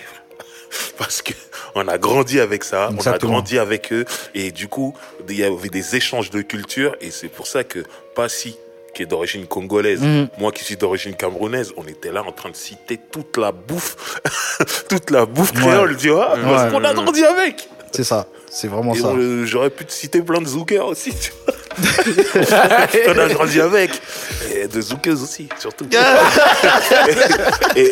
Parce 0.98 1.22
que 1.22 1.34
on 1.76 1.88
a 1.88 1.98
grandi 1.98 2.40
avec 2.42 2.64
ça, 2.66 2.90
Exactement. 2.94 3.32
on 3.34 3.36
a 3.36 3.38
grandi 3.40 3.60
avec 3.60 3.94
eux, 3.94 4.04
et 4.36 4.52
du 4.52 4.68
coup, 4.68 4.94
il 5.30 5.40
y 5.40 5.44
avait 5.46 5.70
des 5.70 5.96
échanges 5.96 6.30
de 6.32 6.42
culture, 6.42 6.96
et 7.00 7.12
c'est 7.12 7.30
pour 7.30 7.48
ça 7.48 7.64
que 7.64 7.80
Passy, 8.16 8.58
qui 8.94 9.04
est 9.04 9.06
d'origine 9.06 9.46
congolaise, 9.46 10.02
Mhm. 10.02 10.28
moi 10.38 10.52
qui 10.52 10.64
suis 10.64 10.76
d'origine 10.78 11.16
camerounaise, 11.16 11.72
on 11.78 11.84
était 11.88 12.12
là 12.12 12.24
en 12.24 12.32
train 12.32 12.50
de 12.50 12.56
citer 12.56 12.98
toute 12.98 13.38
la 13.38 13.52
bouffe, 13.52 14.20
toute 14.90 15.10
la 15.12 15.26
bouffe 15.26 15.54
créole, 15.54 15.96
tu 15.98 16.10
vois, 16.10 16.34
parce 16.44 16.72
qu'on 16.72 16.84
a 16.84 16.94
grandi 16.94 17.24
avec. 17.24 17.70
C'est 17.92 18.04
ça. 18.04 18.26
C'est 18.50 18.68
vraiment 18.68 18.94
Et 18.94 19.00
ça. 19.00 19.08
on- 19.08 19.46
J'aurais 19.46 19.70
pu 19.70 19.86
te 19.86 19.92
citer 19.94 20.22
plein 20.22 20.42
de 20.42 20.48
zoukers 20.48 20.80
aussi, 20.86 21.12
tu 21.14 21.32
vois. 21.46 21.56
on 23.08 23.18
a 23.20 23.28
grandi 23.30 23.62
avec. 23.62 23.92
Et 24.54 24.68
de 24.68 24.82
zoukeuses 24.82 25.24
aussi, 25.24 25.48
surtout. 25.60 25.86
et, 27.76 27.92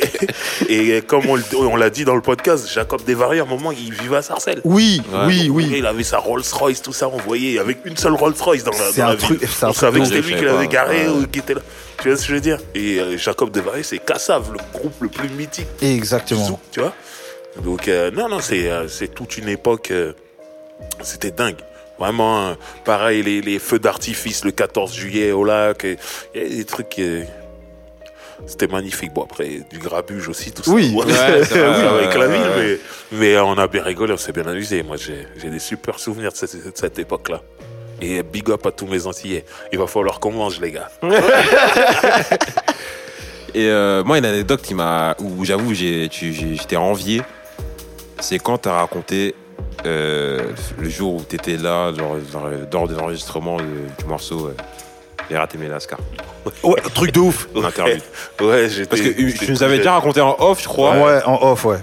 et- 0.68 0.98
et 0.98 1.02
comme 1.02 1.24
on, 1.28 1.76
l'a 1.76 1.90
dit 1.90 2.06
dans 2.06 2.16
le 2.16 2.22
podcast, 2.22 2.68
Jacob 2.74 3.04
Desvarieux, 3.06 3.42
à 3.42 3.44
un 3.44 3.48
moment, 3.48 3.72
il 3.72 3.94
vivait 3.94 4.18
à 4.18 4.22
Sarcelles. 4.22 4.62
Oui, 4.64 5.02
Ouais. 5.12 5.20
oui, 5.28 5.50
oui. 5.52 5.74
Il 5.78 5.86
avait 5.86 6.04
sa 6.04 6.18
Rolls 6.18 6.44
Royce, 6.52 6.82
tout 6.82 6.94
ça, 6.94 7.08
on 7.08 7.18
voyait, 7.18 7.60
avec 7.60 7.80
une 7.86 7.98
seule 7.98 8.14
Rolls 8.14 8.34
Royce 8.40 8.64
dans 8.64 8.72
la, 8.72 8.78
C'est 8.92 9.02
dans 9.02 9.08
un 9.08 9.10
la 9.12 9.16
truc- 9.18 9.40
ville. 9.40 9.50
On 9.64 9.74
savait 9.74 10.00
que 10.00 10.06
c'était 10.06 10.22
lui 10.22 10.36
qui 10.36 10.46
l'avait 10.46 10.68
garé 10.68 11.08
Ouais. 11.08 11.14
ou 11.14 11.28
qui 11.28 11.40
était 11.40 11.54
là. 11.54 11.62
Tu 12.02 12.08
vois 12.10 12.18
ce 12.18 12.22
que 12.24 12.28
je 12.30 12.34
veux 12.36 12.42
dire? 12.42 12.60
Et 12.76 13.00
euh, 13.00 13.18
Jacob 13.18 13.52
Desvarieux, 13.52 13.84
c'est 13.84 13.98
Kassav, 14.00 14.52
le 14.54 14.60
groupe 14.78 14.94
le 15.02 15.10
plus 15.10 15.30
mythique 15.30 15.68
Exactement. 15.82 16.46
zouk, 16.46 16.60
tu 16.72 16.80
vois? 16.80 16.94
Donc, 17.64 17.88
euh, 17.88 18.12
non, 18.12 18.30
non, 18.30 18.40
c'est 18.40 18.70
euh, 18.70 18.88
c'est 18.88 19.10
toute 19.10 19.38
une 19.38 19.50
époque. 19.50 19.92
euh, 19.92 20.14
C'était 21.02 21.32
dingue. 21.32 21.58
Vraiment, 22.00 22.56
pareil, 22.86 23.22
les, 23.24 23.42
les 23.42 23.60
feux 23.60 23.80
d'artifice 23.80 24.46
le 24.46 24.52
14 24.52 24.94
juillet 24.96 25.32
au 25.34 25.44
lac. 25.44 25.86
Il 26.34 26.42
y 26.42 26.46
a 26.46 26.50
des 26.50 26.64
trucs. 26.64 27.02
c'était 28.46 28.68
magnifique. 28.68 29.14
Bon, 29.14 29.24
après, 29.24 29.60
du 29.70 29.80
grabuge 29.80 30.30
aussi, 30.30 30.54
tout 30.54 30.64
ça. 30.64 30.72
Oui. 30.72 30.96
Ouais, 30.98 31.04
avec 31.12 32.14
la 32.16 32.28
ville, 32.28 32.40
ouais. 32.42 32.80
mais, 33.12 33.18
mais 33.18 33.38
on 33.40 33.58
a 33.58 33.68
bien 33.68 33.84
rigolé, 33.84 34.14
on 34.14 34.18
s'est 34.18 34.32
bien 34.32 34.46
amusé. 34.48 34.82
Moi, 34.82 34.96
j'ai 34.96 35.28
j'ai 35.42 35.50
des 35.50 35.60
super 35.60 36.00
souvenirs 36.00 36.32
de 36.32 36.38
cette, 36.74 37.00
époque-là. 37.00 37.42
Et 38.02 38.24
big 38.24 38.50
up 38.50 38.66
à 38.66 38.72
tous 38.72 38.88
mes 38.88 39.06
Antillais. 39.06 39.44
Il 39.74 39.78
va 39.80 39.88
falloir 39.88 40.22
qu'on 40.22 40.32
mange, 40.32 40.62
les 40.62 40.72
gars. 40.72 40.90
Et 43.54 43.68
euh, 43.68 44.04
moi, 44.04 44.20
une 44.20 44.26
anecdote 44.26 44.62
qui 44.62 44.74
m'a, 44.76 45.16
où 45.20 45.44
j'avoue, 45.44 45.74
j'ai, 45.74 46.08
tu- 46.08 46.32
j'ai- 46.34 46.56
j'étais 46.56 46.76
envié, 46.76 47.22
c'est 48.20 48.40
quand 48.40 48.60
t'as 48.60 48.74
raconté 48.74 49.36
euh, 49.86 50.42
le 50.80 50.90
jour 50.90 51.16
où 51.16 51.22
t'étais 51.22 51.58
là, 51.58 51.92
lors, 51.92 52.88
de 52.88 52.96
l'enregistrement 52.96 53.58
du 53.58 54.06
morceau 54.06 54.48
euh, 54.48 54.56
Les 55.30 55.38
ratés 55.38 55.58
Mélascar, 55.58 56.00
Ouais, 56.64 56.82
truc 56.94 57.12
de 57.14 57.20
ouf. 57.20 57.48
Ouais, 57.56 58.70
j'étais. 58.70 58.86
Parce 58.88 59.02
que 59.02 59.10
tu 59.38 59.52
nous 59.52 59.64
avais 59.64 59.78
déjà 59.78 59.94
raconté 59.94 60.22
en 60.22 60.36
off, 60.40 60.62
je 60.62 60.68
crois, 60.68 60.96
Ouais, 60.98 61.22
en 61.26 61.40
off, 61.52 61.66
ouais. 61.66 61.78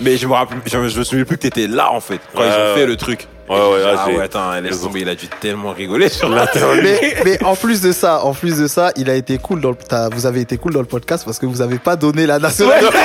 mais 0.00 0.16
je 0.16 0.26
me 0.26 0.32
rappelle, 0.34 0.58
je, 0.66 0.78
me- 0.78 0.88
souviens 1.04 1.24
plus 1.24 1.36
que 1.36 1.42
t'étais 1.42 1.66
là 1.66 1.90
en 1.92 2.00
fait 2.00 2.20
quand 2.34 2.42
ils 2.42 2.48
Ouais, 2.48 2.54
ont 2.54 2.68
ouais. 2.68 2.74
fait 2.74 2.86
le 2.86 2.96
truc. 2.96 3.26
Ouais, 3.48 3.56
ouais, 3.56 3.80
là, 3.82 3.94
ah 3.98 4.08
ouais, 4.08 4.22
attends, 4.22 4.52
laisse 4.60 4.80
tomber, 4.80 5.00
il 5.00 5.08
a 5.08 5.14
dû 5.14 5.26
tellement 5.28 5.72
rigoler 5.72 6.08
sur 6.08 6.28
l'interview. 6.28 6.80
mais, 6.82 7.16
mais 7.24 7.42
en 7.44 7.54
plus 7.56 7.82
de 7.82 7.92
ça, 7.92 8.24
en 8.24 8.32
plus 8.32 8.56
de 8.58 8.66
ça, 8.66 8.92
il 8.96 9.10
a 9.10 9.14
été 9.14 9.36
cool 9.38 9.60
dans 9.60 9.70
le, 9.70 9.76
vous 10.14 10.24
avez 10.26 10.40
été 10.40 10.56
cool 10.56 10.72
dans 10.72 10.80
le 10.80 10.86
podcast 10.86 11.24
parce 11.24 11.38
que 11.38 11.44
vous 11.46 11.60
avez 11.60 11.78
pas 11.78 11.96
donné 11.96 12.24
la 12.24 12.38
nationalité. 12.38 12.86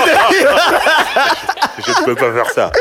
Je 1.88 2.02
ne 2.02 2.06
peux 2.06 2.15
pas 2.15 2.32
faire 2.34 2.50
ça. 2.52 2.71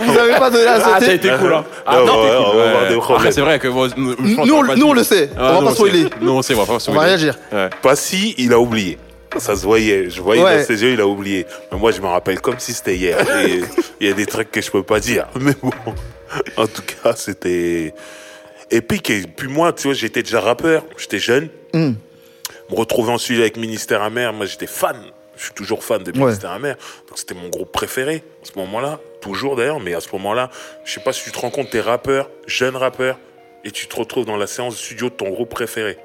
vous 0.00 0.18
avez 0.18 0.34
pas 0.34 0.50
donné 0.50 0.64
la 0.64 0.74
Ah, 0.74 1.00
ça 1.00 1.10
a 1.10 1.12
été 1.12 1.28
cool, 1.38 1.52
hein. 1.54 1.64
Ah, 1.86 2.00
Ouais, 2.02 2.06
non, 2.06 2.22
ouais, 2.22 2.28
t'es 2.28 2.36
on 2.36 2.44
cool, 2.44 2.56
va 2.58 2.62
ouais. 2.64 2.68
avoir 2.70 2.88
des 2.88 2.94
problèmes. 2.96 3.16
Après, 3.16 3.32
c'est 3.32 3.40
vrai 3.40 3.58
que 3.58 3.68
moi, 3.68 3.88
nous, 3.96 4.10
je 4.12 4.34
pense 4.34 4.46
Nous, 4.46 4.54
qu'on 4.54 4.62
va 4.62 4.68
pas 4.68 4.76
nous, 4.76 4.82
on 4.82 4.86
dire. 4.86 4.94
le 4.94 5.04
sait. 5.04 5.30
Ah, 5.36 5.40
on 5.40 5.54
va 5.54 5.60
nous, 5.60 5.66
pas 5.66 5.72
spoiler. 5.74 6.06
Nous, 6.20 6.30
on 6.32 6.42
sait, 6.42 6.54
on 6.54 6.58
va 6.58 6.66
pas 6.66 6.72
On 6.74 6.78
spoiler. 6.78 6.98
va 6.98 7.04
réagir. 7.06 7.38
Ouais. 7.52 7.70
Passy, 7.82 8.34
il 8.38 8.52
a 8.52 8.58
oublié. 8.58 8.98
Ça 9.38 9.56
se 9.56 9.62
voyait. 9.64 10.10
Je 10.10 10.20
voyais 10.20 10.42
Ouais. 10.44 10.58
dans 10.58 10.64
ses 10.64 10.82
yeux, 10.82 10.90
il 10.92 11.00
a 11.00 11.06
oublié. 11.06 11.46
Mais 11.72 11.78
moi, 11.78 11.90
je 11.90 12.00
me 12.02 12.06
rappelle 12.06 12.40
comme 12.40 12.58
si 12.58 12.72
c'était 12.74 12.96
hier. 12.96 13.18
Et 13.46 13.62
Il 14.00 14.06
y 14.08 14.10
a 14.10 14.14
des 14.14 14.26
trucs 14.26 14.50
que 14.50 14.60
je 14.60 14.70
peux 14.70 14.82
pas 14.82 15.00
dire. 15.00 15.26
Mais 15.40 15.54
bon, 15.62 15.70
en 16.56 16.66
tout 16.66 16.82
cas, 17.02 17.14
c'était 17.16 17.94
épique. 18.70 19.08
Et 19.10 19.22
puis 19.22 19.48
moi, 19.48 19.72
tu 19.72 19.84
vois, 19.88 19.94
j'étais 19.94 20.22
déjà 20.22 20.40
rappeur. 20.40 20.82
J'étais 20.98 21.18
jeune. 21.18 21.48
Hmm. 21.72 21.92
Me 22.70 22.76
retrouver 22.76 23.10
ensuite 23.12 23.38
avec 23.40 23.56
Ministère 23.56 24.02
Amer. 24.02 24.32
Moi, 24.34 24.44
j'étais 24.46 24.66
fan. 24.66 24.96
Je 25.42 25.46
suis 25.46 25.54
toujours 25.54 25.82
fan 25.82 26.02
de 26.04 26.12
Ouais. 26.12 26.18
Ministère 26.18 26.52
Amer. 26.52 26.76
Donc, 27.08 27.18
c'était 27.18 27.34
mon 27.34 27.48
groupe 27.48 27.72
préféré 27.72 28.22
à 28.42 28.46
ce 28.46 28.56
moment-là. 28.60 29.00
Toujours 29.20 29.56
d'ailleurs. 29.56 29.80
Mais 29.80 29.92
à 29.94 30.00
ce 30.00 30.08
moment-là, 30.12 30.50
je 30.84 30.92
sais 30.92 31.00
pas 31.00 31.12
si 31.12 31.24
tu 31.24 31.32
te 31.32 31.38
rends 31.40 31.50
compte, 31.50 31.70
t'es 31.70 31.80
rappeur, 31.80 32.30
jeune 32.46 32.76
rappeur. 32.76 33.18
Et 33.64 33.70
tu 33.72 33.88
te 33.88 33.96
retrouves 33.96 34.24
dans 34.24 34.36
la 34.36 34.46
séance 34.46 34.74
de 34.74 34.78
studio 34.78 35.08
de 35.08 35.14
ton 35.14 35.30
groupe 35.30 35.50
préféré. 35.50 35.98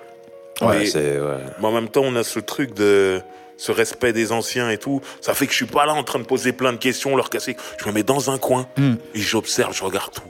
Ouais, 0.61 0.87
c'est, 0.87 1.19
ouais. 1.19 1.37
mais 1.59 1.67
en 1.67 1.71
même 1.71 1.87
temps, 1.89 2.01
on 2.03 2.15
a 2.15 2.23
ce 2.23 2.39
truc 2.39 2.73
de 2.73 3.21
ce 3.57 3.71
respect 3.71 4.11
des 4.11 4.31
anciens 4.31 4.69
et 4.71 4.77
tout. 4.79 5.01
Ça 5.21 5.33
fait 5.35 5.45
que 5.45 5.51
je 5.51 5.57
suis 5.57 5.65
pas 5.67 5.85
là 5.85 5.93
en 5.93 6.03
train 6.03 6.17
de 6.19 6.23
poser 6.25 6.51
plein 6.51 6.73
de 6.73 6.77
questions, 6.77 7.15
leur 7.15 7.29
casser. 7.29 7.55
Je 7.79 7.87
me 7.87 7.91
mets 7.93 8.03
dans 8.03 8.31
un 8.31 8.37
coin 8.39 8.67
Mm. 8.77 8.93
et 9.13 9.19
j'observe, 9.19 9.75
je 9.75 9.83
regarde 9.83 10.13
tout. 10.13 10.21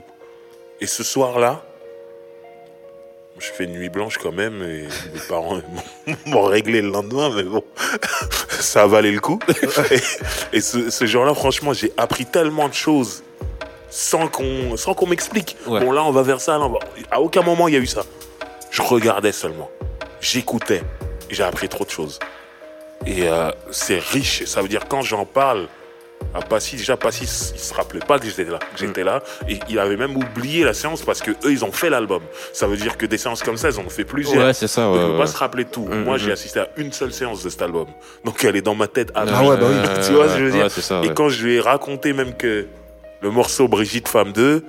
Et 0.80 0.86
ce 0.86 1.02
soir-là, 1.02 1.64
je 3.40 3.50
fais 3.52 3.64
une 3.64 3.72
nuit 3.72 3.88
blanche 3.88 4.18
quand 4.18 4.32
même 4.32 4.62
et 4.62 4.82
mes 5.14 5.20
parents 5.28 5.60
m'ont- 6.26 6.42
réglé 6.42 6.80
le 6.82 6.90
lendemain, 6.90 7.30
mais 7.34 7.42
bon, 7.44 7.62
ça 8.48 8.82
a 8.82 8.86
valé 8.86 9.10
le 9.12 9.20
coup. 9.20 9.38
Et, 10.52 10.56
et 10.56 10.60
ce, 10.60 10.90
ce 10.90 11.06
jour-là, 11.06 11.34
franchement, 11.34 11.72
j'ai 11.72 11.92
appris 11.96 12.26
tellement 12.26 12.68
de 12.68 12.74
choses 12.74 13.22
sans 13.90 14.28
qu'on 14.28 14.76
sans 14.76 14.94
qu'on 14.94 15.06
m'explique. 15.06 15.56
Ouais. 15.66 15.80
Bon, 15.80 15.92
là, 15.92 16.02
on 16.04 16.10
va 16.12 16.22
vers 16.22 16.40
ça. 16.40 16.58
Là, 16.58 16.64
on 16.64 16.70
va- 16.70 16.78
À 17.10 17.20
aucun 17.20 17.42
moment, 17.42 17.68
il 17.68 17.74
y 17.74 17.76
a 17.76 17.80
eu 17.80 17.86
ça. 17.86 18.02
Je 18.70 18.82
regardais 18.82 19.32
seulement. 19.32 19.70
J'écoutais. 20.20 20.82
J'ai 21.30 21.42
appris 21.42 21.68
trop 21.68 21.84
de 21.84 21.90
choses. 21.90 22.18
Et 23.06 23.28
euh, 23.28 23.50
c'est 23.70 23.98
riche. 23.98 24.44
Ça 24.44 24.60
veut 24.62 24.68
dire 24.68 24.86
quand 24.88 25.02
j'en 25.02 25.24
parle 25.24 25.68
à 26.34 26.40
Passy, 26.40 26.76
déjà 26.76 26.96
Passy, 26.96 27.24
il 27.24 27.58
se 27.60 27.74
rappelait 27.74 28.00
pas 28.00 28.18
que 28.18 28.26
j'étais 28.26 28.44
là. 28.44 28.58
J'étais 28.76 29.04
là. 29.04 29.22
Et 29.48 29.58
il 29.68 29.78
avait 29.78 29.96
même 29.96 30.16
oublié 30.16 30.64
la 30.64 30.74
séance 30.74 31.02
parce 31.02 31.20
que 31.20 31.30
eux, 31.30 31.52
ils 31.52 31.64
ont 31.64 31.72
fait 31.72 31.90
l'album. 31.90 32.22
Ça 32.52 32.66
veut 32.66 32.76
dire 32.76 32.96
que 32.96 33.06
des 33.06 33.18
séances 33.18 33.42
comme 33.42 33.56
ça, 33.56 33.70
ils 33.70 33.78
en 33.78 33.84
ont 33.84 33.90
fait 33.90 34.04
plusieurs. 34.04 34.44
Ouais, 34.44 34.52
c'est 34.52 34.68
ça, 34.68 34.84
Donc, 34.84 34.96
ouais, 34.96 35.02
ne 35.02 35.12
peut 35.12 35.18
pas 35.18 35.26
se 35.26 35.36
rappeler 35.36 35.64
tout. 35.64 35.86
Mm, 35.86 36.04
Moi, 36.04 36.16
mm, 36.16 36.18
j'ai 36.18 36.28
mm. 36.28 36.32
assisté 36.32 36.60
à 36.60 36.68
une 36.76 36.92
seule 36.92 37.12
séance 37.12 37.42
de 37.42 37.48
cet 37.48 37.62
album. 37.62 37.86
Donc, 38.24 38.44
elle 38.44 38.56
est 38.56 38.62
dans 38.62 38.74
ma 38.74 38.88
tête. 38.88 39.10
à 39.14 39.24
Ah 39.26 39.44
ouais, 39.44 39.56
bah 39.56 39.66
oui. 39.68 39.88
Tu 40.06 40.12
vois 40.12 40.28
ce 40.28 40.34
que 40.34 40.40
je 40.40 40.44
veux 40.44 40.52
dire? 40.52 40.70
ça, 40.70 41.00
Et 41.04 41.14
quand 41.14 41.28
je 41.28 41.44
lui 41.44 41.54
ai 41.56 41.60
raconté 41.60 42.12
même 42.12 42.34
que 42.34 42.66
le 43.20 43.30
morceau 43.30 43.68
Brigitte 43.68 44.08
Femme 44.08 44.32
2, 44.32 44.64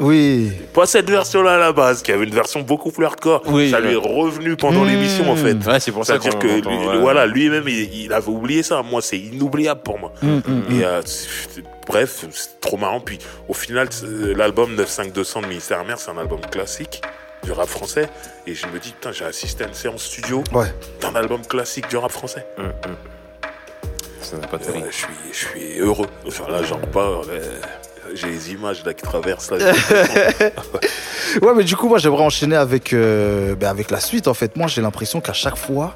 Oui. 0.00 0.52
pas 0.72 0.86
cette 0.86 1.08
version-là 1.10 1.54
à 1.54 1.58
la 1.58 1.72
base, 1.72 2.02
qui 2.02 2.10
avait 2.12 2.24
une 2.24 2.34
version 2.34 2.60
beaucoup 2.62 2.90
plus 2.90 3.04
hardcore, 3.04 3.42
Oui, 3.46 3.70
ça 3.70 3.80
lui 3.80 3.92
est 3.92 3.96
revenu 3.96 4.56
pendant 4.56 4.84
Mmh. 4.84 4.88
l'émission 4.88 5.30
en 5.30 5.36
fait. 5.36 5.54
Ouais, 5.66 5.78
c'est 5.80 5.92
pour 5.92 6.04
ça 6.06 6.14
C'est-à-dire 6.18 6.38
qu'on 6.38 6.46
que 6.48 6.58
entend, 6.58 6.70
lui- 6.70 6.88
ouais. 6.88 6.98
voilà, 7.00 7.26
lui-même, 7.26 7.64
il, 7.68 8.04
il 8.04 8.12
avait 8.12 8.28
oublié 8.28 8.62
ça. 8.62 8.82
Moi, 8.82 9.02
c'est 9.02 9.18
inoubliable 9.18 9.82
pour 9.82 9.98
moi. 9.98 10.12
Mm, 10.22 10.28
mm, 10.28 10.62
Et 10.72 10.84
euh, 10.84 11.02
bref, 11.86 12.24
c'est 12.32 12.60
trop 12.60 12.76
marrant. 12.76 13.00
Puis 13.00 13.18
au 13.48 13.54
final, 13.54 13.88
c'est- 13.90 14.06
l'album 14.34 14.74
95200 14.74 15.42
de 15.42 15.46
Ministère 15.46 15.80
Amer, 15.80 15.98
c'est 15.98 16.10
un 16.10 16.18
album 16.18 16.40
classique 16.40 17.02
du 17.44 17.52
rap 17.52 17.68
français. 17.68 18.08
Et 18.46 18.54
je 18.54 18.66
me 18.66 18.78
dis, 18.78 18.90
putain, 18.92 19.12
j'ai 19.12 19.24
assisté 19.24 19.64
à 19.64 19.68
une 19.68 19.74
séance 19.74 20.02
studio 20.04 20.42
Ouais. 20.52 20.66
d'un 21.00 21.14
album 21.14 21.40
classique 21.46 21.88
du 21.88 21.96
rap 21.96 22.10
français. 22.10 22.44
Ça 24.20 24.36
n'a 24.36 24.46
pas 24.46 24.58
de 24.58 24.64
Euh, 24.64 24.70
prix. 24.72 24.82
je, 24.90 24.96
suis, 24.96 25.06
je 25.32 25.36
suis 25.38 25.78
heureux. 25.80 26.06
Enfin, 26.26 26.44
là, 26.50 26.62
j'en 26.62 26.78
parle. 26.78 27.24
euh, 27.30 27.60
J'ai 28.14 28.28
les 28.28 28.52
images 28.52 28.84
là 28.84 28.94
qui 28.94 29.02
traversent. 29.02 29.50
Là, 29.50 29.58
Ouais, 31.42 31.52
mais 31.56 31.64
du 31.64 31.76
coup, 31.76 31.88
moi, 31.88 31.98
j'aimerais 31.98 32.24
enchaîner 32.24 32.56
avec, 32.56 32.92
euh, 32.92 33.54
ben, 33.54 33.68
avec 33.68 33.90
la 33.90 34.00
suite. 34.00 34.26
En 34.28 34.34
fait, 34.34 34.56
moi, 34.56 34.66
j'ai 34.66 34.82
l'impression 34.82 35.20
qu'à 35.20 35.32
chaque 35.32 35.56
fois, 35.56 35.94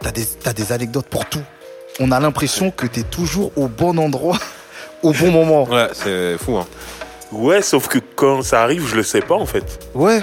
t'as 0.00 0.10
des, 0.10 0.24
t'as 0.24 0.52
des 0.52 0.72
anecdotes 0.72 1.06
pour 1.06 1.24
tout. 1.26 1.42
On 2.00 2.12
a 2.12 2.20
l'impression 2.20 2.70
que 2.70 2.86
t'es 2.86 3.02
toujours 3.02 3.50
au 3.56 3.66
bon 3.68 3.98
endroit, 3.98 4.38
au 5.02 5.12
bon 5.12 5.30
moment. 5.30 5.64
Ouais, 5.64 5.88
c'est 5.92 6.36
fou, 6.38 6.56
hein. 6.56 6.66
ouais, 7.32 7.62
sauf 7.62 7.88
que 7.88 7.98
quand 8.14 8.42
ça 8.42 8.62
arrive, 8.62 8.86
je 8.86 8.96
le 8.96 9.02
sais 9.02 9.20
pas 9.20 9.34
en 9.34 9.46
fait. 9.46 9.80
Ouais. 9.94 10.22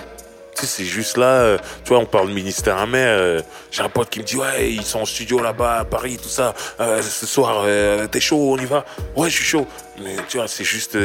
Tu 0.56 0.62
sais, 0.62 0.68
c'est 0.68 0.86
juste 0.86 1.18
là, 1.18 1.26
euh, 1.42 1.58
tu 1.84 1.90
vois, 1.90 2.00
on 2.00 2.06
parle 2.06 2.30
ministère 2.30 2.78
amer. 2.78 3.06
euh, 3.08 3.42
J'ai 3.72 3.82
un 3.82 3.90
pote 3.90 4.10
qui 4.10 4.20
me 4.20 4.24
dit, 4.24 4.38
ouais, 4.38 4.72
ils 4.72 4.86
sont 4.86 5.00
en 5.02 5.06
studio 5.06 5.42
là-bas 5.42 5.80
à 5.80 5.86
Paris, 5.86 6.18
tout 6.22 6.30
ça. 6.30 6.54
Euh, 6.80 7.02
ce 7.02 7.26
soir, 7.26 7.66
t'es 8.10 8.20
chaud, 8.22 8.54
on 8.54 8.58
y 8.58 8.66
va? 8.66 8.86
Ouais, 9.16 9.30
je 9.30 9.36
suis 9.36 9.44
chaud. 9.46 9.68
Mais 10.02 10.16
tu 10.30 10.38
vois, 10.38 10.48
c'est 10.48 10.64
juste. 10.64 10.98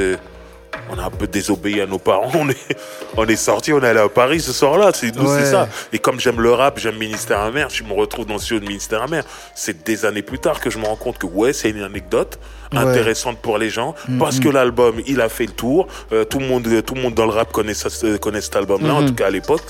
On 0.91 0.99
a 0.99 1.05
un 1.05 1.11
peu 1.11 1.27
désobéi 1.27 1.81
à 1.81 1.87
nos 1.87 1.99
parents. 1.99 2.31
On 2.35 2.49
est, 2.49 2.77
on 3.17 3.27
est 3.27 3.37
sortis, 3.37 3.73
on 3.73 3.81
est 3.83 3.89
allé 3.89 4.01
à 4.01 4.09
Paris 4.09 4.41
ce 4.41 4.53
soir-là. 4.53 4.91
C'est 4.95 5.15
nous, 5.15 5.29
Ouais. 5.31 5.41
c'est 5.41 5.51
ça. 5.51 5.69
Et 5.93 5.99
comme 5.99 6.19
j'aime 6.21 6.41
le 6.41 6.53
rap, 6.53 6.79
j'aime 6.79 6.97
Ministère 6.97 7.41
amer, 7.41 7.69
je 7.71 7.83
me 7.85 7.93
retrouve 7.93 8.27
dans 8.27 8.35
le 8.35 8.41
studio 8.41 8.61
de 8.61 8.67
Ministère 8.67 9.03
amer. 9.03 9.25
C'est 9.55 9.85
des 9.85 10.05
années 10.05 10.23
plus 10.23 10.39
tard 10.39 10.61
que 10.61 10.71
je 10.71 10.79
me 10.79 10.85
rends 10.87 10.97
compte 10.97 11.19
que, 11.19 11.27
ouais, 11.27 11.53
c'est 11.53 11.71
une 11.71 11.83
anecdote 11.83 12.39
Ouais. 12.73 12.79
intéressante 12.79 13.39
pour 13.39 13.59
les 13.59 13.69
gens 13.69 13.95
parce 14.21 14.39
que 14.39 14.49
l'album, 14.49 15.01
il 15.07 15.21
a 15.21 15.29
fait 15.29 15.47
le 15.47 15.53
tour. 15.53 15.89
Euh, 16.13 16.25
tout, 16.25 16.39
le 16.39 16.47
monde, 16.47 16.69
tout 16.85 16.95
le 16.95 17.03
monde 17.03 17.15
dans 17.15 17.25
le 17.27 17.33
rap 17.33 17.51
connaît, 17.51 17.75
ça, 17.75 17.89
euh, 18.05 18.17
connaît 18.19 18.41
cet 18.41 18.55
album-là, 18.55 18.95
en 18.95 19.01
Mhm. 19.03 19.09
tout 19.09 19.15
cas 19.15 19.27
à 19.27 19.31
l'époque. 19.31 19.63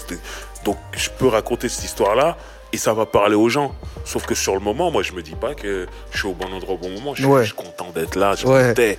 Donc, 0.66 0.76
je 0.92 1.08
peux 1.18 1.28
raconter 1.28 1.70
cette 1.70 1.84
histoire-là 1.86 2.36
et 2.74 2.76
ça 2.76 2.92
va 2.92 3.06
parler 3.06 3.34
aux 3.36 3.48
gens. 3.48 3.74
Sauf 4.04 4.26
que 4.26 4.34
sur 4.34 4.52
le 4.52 4.60
moment, 4.60 4.90
moi, 4.90 5.02
je 5.02 5.12
me 5.12 5.22
dis 5.22 5.34
pas 5.34 5.54
que 5.54 5.86
je 6.12 6.18
suis 6.18 6.28
au 6.28 6.34
bon 6.34 6.52
endroit 6.52 6.74
au 6.74 6.78
bon 6.78 6.90
moment. 6.90 7.14
Je 7.14 7.22
suis, 7.22 7.30
Ouais. 7.30 7.48
content 7.56 7.90
d'être 7.94 8.16
là. 8.16 8.34
Je 8.36 8.46
Ouais. 8.46 8.98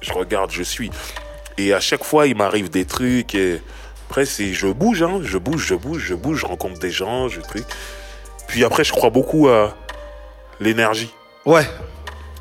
Je 0.00 0.12
regarde, 0.12 0.50
je 0.50 0.62
suis. 0.64 0.90
Et 1.58 1.74
à 1.74 1.80
chaque 1.80 2.04
fois, 2.04 2.26
il 2.28 2.36
m'arrive 2.36 2.70
des 2.70 2.84
trucs. 2.84 3.34
Et 3.34 3.60
après, 4.08 4.24
c'est 4.24 4.52
je 4.54 4.68
bouge, 4.68 5.02
hein. 5.02 5.20
Je 5.22 5.36
bouge, 5.36 5.66
je 5.66 5.74
bouge, 5.74 6.02
je 6.02 6.14
bouge. 6.14 6.40
Je 6.40 6.46
rencontre 6.46 6.78
des 6.78 6.90
gens, 6.90 7.28
je 7.28 7.40
truc. 7.40 7.64
Puis 8.46 8.64
après, 8.64 8.84
je 8.84 8.92
crois 8.92 9.10
beaucoup 9.10 9.48
à 9.48 9.76
l'énergie. 10.60 11.12
Ouais. 11.44 11.66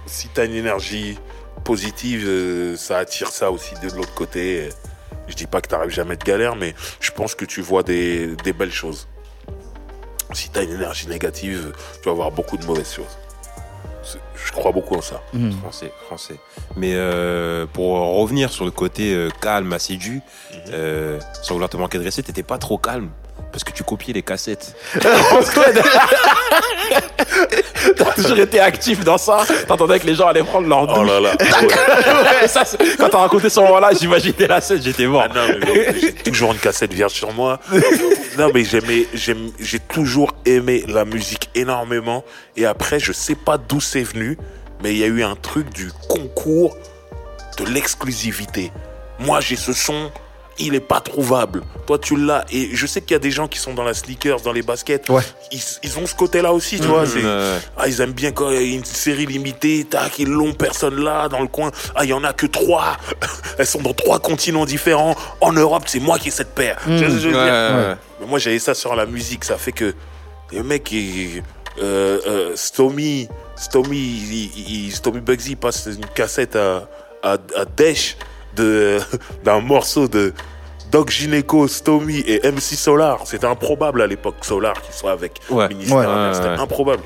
Si 0.06 0.30
t'as 0.30 0.46
une 0.46 0.54
énergie 0.54 1.18
positive, 1.66 2.24
euh, 2.26 2.78
ça 2.78 3.00
attire 3.00 3.30
ça 3.30 3.52
aussi 3.52 3.74
de 3.82 3.90
l'autre 3.96 4.14
côté. 4.14 4.70
Je 5.28 5.36
dis 5.36 5.48
pas 5.48 5.60
que 5.60 5.68
t'arrives 5.68 5.92
jamais 5.92 6.16
de 6.16 6.24
galère, 6.24 6.56
mais 6.56 6.74
je 7.02 7.12
pense 7.12 7.36
que 7.36 7.44
tu 7.44 7.62
vois 7.62 7.84
des, 7.84 8.36
des 8.44 8.54
belles 8.54 8.72
choses. 8.72 9.08
Si 10.34 10.50
t'as 10.50 10.64
une 10.64 10.74
énergie 10.74 11.08
négative, 11.08 11.74
tu 12.02 12.10
vas 12.10 12.16
voir 12.16 12.32
beaucoup 12.32 12.58
de 12.58 12.66
mauvaises 12.66 12.94
choses. 12.94 13.18
Je 14.36 14.52
crois 14.52 14.72
beaucoup 14.72 14.96
en 14.96 15.02
ça. 15.02 15.22
Mm. 15.34 15.52
Français, 15.52 15.92
français. 16.06 16.36
Mais 16.76 16.94
euh, 16.96 17.66
pour 17.72 17.98
revenir 18.20 18.52
sur 18.52 18.66
le 18.66 18.72
côté 18.72 19.14
euh, 19.14 19.30
calme, 19.42 19.74
assidu, 19.74 20.22
Mhm. 20.52 20.60
euh, 20.74 21.20
sans 21.44 21.54
vouloir 21.56 21.70
te 21.70 21.78
manquer 21.78 21.98
de 21.98 22.04
respect, 22.04 22.24
t'étais 22.24 22.44
pas 22.44 22.58
trop 22.58 22.78
calme. 22.78 23.10
Parce 23.52 23.64
que 23.64 23.72
tu 23.72 23.84
copiais 23.84 24.14
les 24.14 24.22
cassettes. 24.24 24.76
T'as 27.96 28.06
toujours 28.14 28.38
été 28.40 28.60
actif 28.60 29.04
dans 29.04 29.18
ça. 29.18 29.46
T'entendais 29.68 30.00
que 30.00 30.06
les 30.08 30.16
gens 30.16 30.28
allaient 30.28 30.44
prendre 30.44 30.68
leur 30.68 30.84
Oh 30.84 30.88
douche. 30.88 31.08
là 31.08 31.20
là. 31.20 31.32
Ouais, 32.42 32.48
ça, 32.48 32.66
c'est- 32.66 32.78
quand 32.98 33.10
t'as 33.10 33.18
raconté 33.20 33.50
ce 33.50 33.60
moment-là, 33.62 33.90
j'imaginais 34.00 34.48
la 34.48 34.62
scène, 34.62 34.82
j'étais 34.82 35.08
mort. 35.08 35.24
Ah 35.26 35.34
non, 35.34 35.48
mais 35.48 35.66
bon, 35.66 35.74
j'ai 36.00 36.14
toujours 36.32 36.52
une 36.54 36.60
cassette 36.60 36.94
vierge 36.94 37.14
sur 37.14 37.34
moi. 37.34 37.60
Non, 38.38 38.52
mais 38.54 38.64
j'aimais, 38.64 39.08
j'ai 39.16 39.80
toujours 39.80 40.32
aimé 40.46 40.84
la 40.88 41.06
musique 41.06 41.50
énormément. 41.56 42.24
Et 42.56 42.68
après, 42.68 43.00
je 43.00 43.12
sais 43.12 43.34
pas 43.34 43.58
d'où 43.58 43.82
c'est 43.82 44.04
venu, 44.04 44.38
mais 44.84 44.92
il 44.92 45.00
y 45.00 45.04
a 45.04 45.08
eu 45.08 45.24
un 45.24 45.36
truc 45.36 45.74
du 45.74 45.92
concours 46.08 46.78
de 47.58 47.66
l'exclusivité. 47.66 48.72
Moi, 49.18 49.40
j'ai 49.40 49.56
ce 49.56 49.74
son. 49.74 50.12
Il 50.60 50.76
est 50.76 50.80
pas 50.80 51.02
trouvable. 51.02 51.62
Toi, 51.86 52.00
tu 52.00 52.16
l'as. 52.18 52.46
Et 52.52 52.70
je 52.74 52.86
sais 52.88 53.02
qu'il 53.02 53.12
y 53.12 53.16
a 53.16 53.20
des 53.20 53.32
gens 53.32 53.48
qui 53.48 53.60
sont 53.60 53.74
dans 53.74 53.84
la 53.84 53.94
sneakers, 53.94 54.42
dans 54.42 54.52
les 54.52 54.62
baskets. 54.64 55.10
Ouais. 55.10 55.22
Ils, 55.52 55.62
ils 55.84 55.98
ont 56.00 56.06
ce 56.06 56.16
côté-là 56.16 56.52
aussi, 56.54 56.80
tu 56.80 56.88
vois. 56.88 57.04
ouais. 57.04 57.60
Ah, 57.78 57.88
ils 57.88 58.02
aiment 58.02 58.14
bien 58.14 58.32
quand 58.32 58.50
il 58.50 58.56
y 58.56 58.74
a 58.74 58.76
une 58.76 58.86
série 58.86 59.26
limitée, 59.26 59.86
tac, 59.90 60.20
ils 60.20 60.28
l'ont 60.30 60.54
personne 60.54 61.02
là, 61.04 61.28
dans 61.30 61.42
le 61.42 61.48
coin. 61.48 61.72
Ah, 61.96 62.04
il 62.06 62.10
y 62.10 62.14
en 62.14 62.24
a 62.24 62.34
que 62.34 62.46
trois. 62.48 62.98
Elles 63.58 63.66
sont 63.68 63.82
dans 63.82 63.94
trois 63.94 64.20
continents 64.20 64.66
différents. 64.66 65.16
En 65.42 65.52
Europe, 65.54 65.84
c'est 65.88 66.00
moi 66.00 66.18
qui 66.20 66.30
ai 66.30 66.32
cette 66.32 66.54
paire. 66.56 66.78
Je 66.88 66.92
Ouais, 67.28 67.34
ouais, 67.34 67.34
ouais. 67.90 67.96
mais 68.22 68.26
moi, 68.28 68.40
j'avais 68.40 68.60
ça 68.60 68.74
sur 68.74 68.96
la 68.96 69.06
musique. 69.06 69.44
Ça 69.44 69.58
fait 69.58 69.72
que 69.72 69.94
les 70.52 70.64
mecs, 70.64 70.92
ils- 70.92 71.44
euh, 71.82 72.20
euh, 72.28 72.52
Stomy, 72.56 73.28
Stomy, 73.56 73.98
il- 73.98 74.86
il- 74.88 74.92
Stomy 74.96 75.20
Bugsy 75.20 75.56
passe 75.56 75.86
une 75.88 76.06
cassette 76.08 76.56
à, 76.56 76.90
à, 77.22 77.34
à 77.56 77.66
d'un 79.44 79.60
morceau 79.62 80.08
de 80.08 80.34
Doc 80.92 81.10
Gineco, 81.10 81.68
Stomy 81.68 82.20
et 82.28 82.42
MC 82.50 82.76
Solar. 82.76 83.26
C'était 83.28 83.46
improbable 83.48 84.02
à 84.02 84.08
l'époque, 84.08 84.36
Solar, 84.42 84.82
qui 84.82 84.92
soit 84.98 85.12
avec 85.12 85.40
Ouais. 85.50 85.68
Ministère. 85.70 85.98
Ouais. 85.98 86.06
Ouais, 86.06 86.34
C'était 86.34 86.48
improbable. 86.48 87.04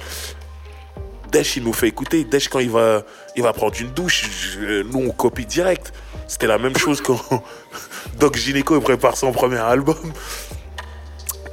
Dash, 1.31 1.55
il 1.57 1.63
nous 1.63 1.73
fait 1.73 1.87
écouter. 1.87 2.23
Dash, 2.25 2.47
quand 2.49 2.59
il 2.59 2.69
va, 2.69 3.03
il 3.35 3.43
va 3.43 3.53
prendre 3.53 3.73
une 3.79 3.89
douche, 3.91 4.29
je- 4.59 4.83
nous, 4.83 5.07
on 5.07 5.11
copie 5.11 5.45
direct. 5.45 5.93
C'était 6.27 6.47
la 6.47 6.57
même 6.57 6.77
chose 6.77 7.01
quand 7.01 7.19
Doc 8.19 8.35
Gineco 8.37 8.79
prépare 8.81 9.15
son 9.17 9.31
premier 9.31 9.57
album. 9.57 9.95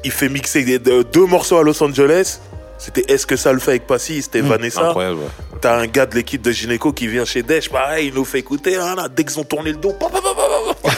Il 0.04 0.10
fait 0.12 0.28
mixer 0.28 0.78
deux 0.78 1.26
morceaux 1.26 1.58
à 1.58 1.62
Los 1.62 1.82
Angeles. 1.82 2.40
C'était 2.78 3.04
Est-ce 3.12 3.26
que 3.26 3.36
ça 3.36 3.52
le 3.52 3.58
fait 3.58 3.72
avec 3.72 3.86
Passy 3.86 4.22
C'était 4.22 4.40
Vanessa. 4.40 4.88
Incroyable. 4.88 5.18
ouais. 5.18 5.58
T'as 5.60 5.76
un 5.78 5.86
gars 5.86 6.06
de 6.06 6.14
l'équipe 6.14 6.40
de 6.40 6.52
Gynéco 6.52 6.92
qui 6.92 7.08
vient 7.08 7.24
chez 7.24 7.42
Dash, 7.42 7.68
pareil, 7.68 8.08
il 8.08 8.14
nous 8.14 8.24
fait 8.24 8.38
écouter. 8.38 8.76
hein, 8.76 8.94
là, 8.94 9.08
dès 9.08 9.24
qu'ils 9.24 9.38
ont 9.40 9.44
tourné 9.44 9.72
le 9.72 9.78
dos. 9.78 9.92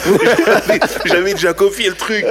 j'avais 1.05 1.33
déjà 1.33 1.53
copié 1.53 1.89
le 1.89 1.95
truc. 1.95 2.25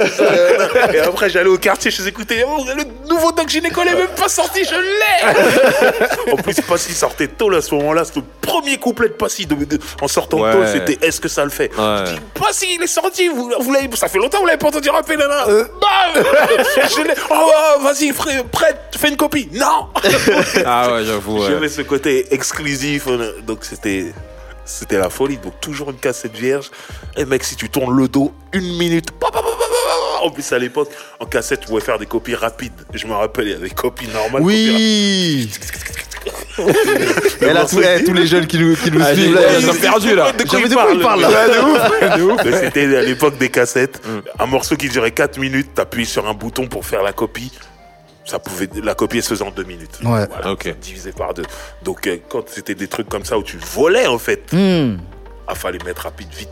Et 0.93 0.99
après, 0.99 1.29
j'allais 1.29 1.49
au 1.49 1.57
quartier, 1.57 1.91
je 1.91 2.01
écouter. 2.07 2.43
Oh, 2.47 2.63
le 2.75 2.83
nouveau 3.09 3.31
Doc 3.31 3.47
Gynéco, 3.49 3.81
il 3.85 3.91
est 3.91 3.95
même 3.95 4.07
pas 4.15 4.27
sorti, 4.29 4.61
je 4.63 4.75
l'ai 4.75 6.31
En 6.33 6.35
plus, 6.37 6.55
Passy 6.61 6.93
sortait 6.93 7.27
tôt 7.27 7.49
là, 7.49 7.57
à 7.57 7.61
ce 7.61 7.73
moment-là. 7.75 8.03
C'était 8.05 8.19
le 8.21 8.25
premier 8.41 8.77
couplet 8.77 9.07
de 9.09 9.13
Passy 9.13 9.45
de- 9.45 9.55
de- 9.65 9.79
en 10.01 10.07
sortant 10.07 10.39
Ouais. 10.41 10.51
tôt. 10.51 10.59
C'était 10.71 10.97
Est-ce 11.05 11.21
que 11.21 11.29
ça 11.29 11.43
le 11.43 11.49
fait? 11.51 11.71
Ouais. 11.77 12.05
Je 12.07 12.11
dis, 12.13 12.19
Passy, 12.33 12.67
il 12.77 12.83
est 12.83 12.87
sorti. 12.87 13.27
Vous, 13.29 13.51
vous 13.59 13.71
l'avez, 13.73 13.89
ça 13.95 14.07
fait 14.07 14.17
longtemps 14.17 14.37
que 14.37 14.41
vous 14.41 14.47
l'avez 14.47 14.57
pas 14.59 14.67
entendu 14.67 14.89
rapper, 14.89 15.15
nana. 15.17 15.45
Bam 15.45 16.23
Je 16.97 17.03
l'ai- 17.07 17.13
Oh, 17.29 17.81
vas-y, 17.81 18.11
frère, 18.11 18.43
prête, 18.45 18.77
fais 18.97 19.09
une 19.09 19.17
copie. 19.17 19.49
Non 19.53 19.87
Ah 20.65 20.91
ouais, 20.93 21.05
j'avoue. 21.05 21.39
ouais. 21.41 21.47
J'avais 21.49 21.69
ce 21.69 21.81
côté 21.81 22.33
exclusif, 22.33 23.03
euh, 23.07 23.33
donc 23.45 23.59
c'était 23.63 24.07
c'était 24.65 24.97
la 24.97 25.09
folie. 25.09 25.37
Donc 25.37 25.59
toujours 25.61 25.89
une 25.91 25.97
cassette 25.97 26.35
vierge. 26.35 26.71
Et 27.17 27.25
mec, 27.25 27.43
si 27.43 27.55
tu 27.55 27.69
tournes 27.69 27.95
le 27.95 28.07
dos, 28.07 28.33
une 28.53 28.77
minute. 28.77 29.09
En 30.23 30.29
plus 30.29 30.51
à 30.53 30.59
l'époque, 30.59 30.89
en 31.19 31.25
cassette, 31.25 31.61
tu 31.61 31.67
pouvais 31.67 31.81
faire 31.81 31.97
des 31.97 32.05
copies 32.05 32.35
rapides. 32.35 32.73
Je 32.93 33.07
me 33.07 33.13
rappelle, 33.13 33.45
il 33.47 33.51
y 33.51 33.53
avait 33.53 33.69
des 33.69 33.73
copies 33.75 34.07
normales. 34.07 34.41
Oui 34.43 35.49
Et 37.41 37.45
là, 37.53 37.65
tous, 37.65 37.81
eh, 37.81 38.03
tous 38.03 38.13
les 38.13 38.27
jeunes 38.27 38.45
qui 38.45 38.59
nous, 38.59 38.75
qui 38.75 38.91
nous 38.91 39.01
Ah, 39.03 39.13
suivent, 39.13 39.33
là, 39.33 39.41
ils 39.57 39.63
ils 39.63 39.69
ont 39.69 39.73
perdu, 39.73 40.15
là. 40.15 40.31
De 40.31 40.43
quoi 40.43 40.59
J'avais 40.59 40.63
il 40.65 40.69
de 40.69 40.75
quoi 40.75 40.87
il 40.93 40.99
parle, 40.99 41.21
là. 41.21 41.29
Ouais, 41.29 42.17
de 42.17 42.23
ouf. 42.23 42.35
Mais 42.45 42.59
C'était 42.59 42.97
à 42.97 43.01
l'époque 43.01 43.37
des 43.37 43.49
cassettes. 43.49 44.01
Un 44.37 44.45
morceau 44.45 44.75
qui 44.75 44.89
durait 44.89 45.11
4 45.11 45.37
minutes, 45.39 45.73
t'appuies 45.73 46.05
sur 46.05 46.27
un 46.27 46.33
bouton 46.33 46.67
pour 46.67 46.85
faire 46.85 47.01
la 47.03 47.13
copie. 47.13 47.51
Ça 48.25 48.39
pouvait, 48.39 48.69
la 48.83 48.93
copie 48.95 49.17
elle 49.17 49.23
se 49.23 49.29
faisait 49.29 49.43
en 49.43 49.51
2 49.51 49.63
minutes. 49.63 49.99
Ouais. 50.03 50.27
Voilà, 50.27 50.51
Ok. 50.51 50.73
Divisé 50.79 51.11
par 51.11 51.33
deux. 51.33 51.43
Donc 51.83 52.05
euh, 52.07 52.17
quand 52.29 52.47
c'était 52.47 52.75
des 52.75 52.87
trucs 52.87 53.09
comme 53.09 53.25
ça 53.25 53.37
où 53.37 53.43
tu 53.43 53.57
volais 53.57 54.07
en 54.07 54.17
fait, 54.19 54.43
Hmm. 54.53 54.97
il 55.49 55.55
fallait 55.55 55.79
mettre 55.85 56.03
rapide 56.03 56.29
vite. 56.33 56.49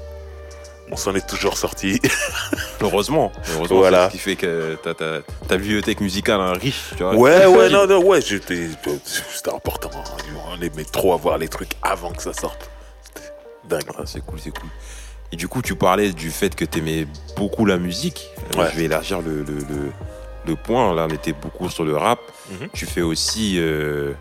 On 0.92 0.96
s'en 0.96 1.14
est 1.14 1.28
toujours 1.28 1.56
sorti. 1.58 2.02
Heureusement. 2.82 3.32
Heureusement, 3.54 3.78
Voilà. 3.78 4.08
ce 4.08 4.14
qui 4.14 4.18
fait 4.18 4.36
que 4.36 4.76
ta, 4.84 4.96
ta, 4.96 5.20
ta 5.48 5.58
bibliothèque 5.58 6.02
musicale 6.02 6.40
hein, 6.42 6.54
riche, 6.54 6.86
tu 6.98 7.04
vois. 7.04 7.14
Ouais, 7.16 7.46
ouais, 7.46 7.70
non, 7.72 7.86
non, 7.86 8.04
ouais, 8.04 8.22
j'étais, 8.22 8.70
c'était 9.06 9.54
important. 9.54 9.92
hein. 9.96 10.04
On 10.52 10.60
aimait 10.62 10.86
trop 10.92 11.14
avoir 11.14 11.38
les 11.38 11.48
trucs 11.48 11.74
avant 11.84 12.12
que 12.12 12.24
ça 12.24 12.34
sorte. 12.34 12.72
C'était 13.04 13.30
dingue. 13.66 13.84
Ah, 14.00 14.02
c'est 14.06 14.26
cool, 14.26 14.40
c'est 14.40 14.50
cool. 14.50 14.70
Et 15.32 15.36
du 15.36 15.48
coup, 15.48 15.62
tu 15.62 15.76
parlais 15.76 16.12
du 16.12 16.32
fait 16.32 16.56
que 16.56 16.66
tu 16.66 16.80
aimais 16.80 17.06
beaucoup 17.38 17.66
la 17.66 17.78
musique. 17.78 18.32
Euh, 18.56 18.62
Ouais. 18.64 18.70
Je 18.74 18.78
vais 18.78 18.84
élargir 18.86 19.22
le, 19.22 19.44
le, 19.44 19.54
le, 19.60 19.92
le 20.46 20.56
point. 20.56 20.94
Là, 20.96 21.08
on 21.10 21.14
était 21.14 21.34
beaucoup 21.34 21.70
sur 21.70 21.84
le 21.84 21.96
rap. 21.96 22.20
Mhm. 22.52 22.70
Tu 22.74 22.86
fais 22.86 23.02
aussi. 23.02 23.56
euh, 23.58 24.14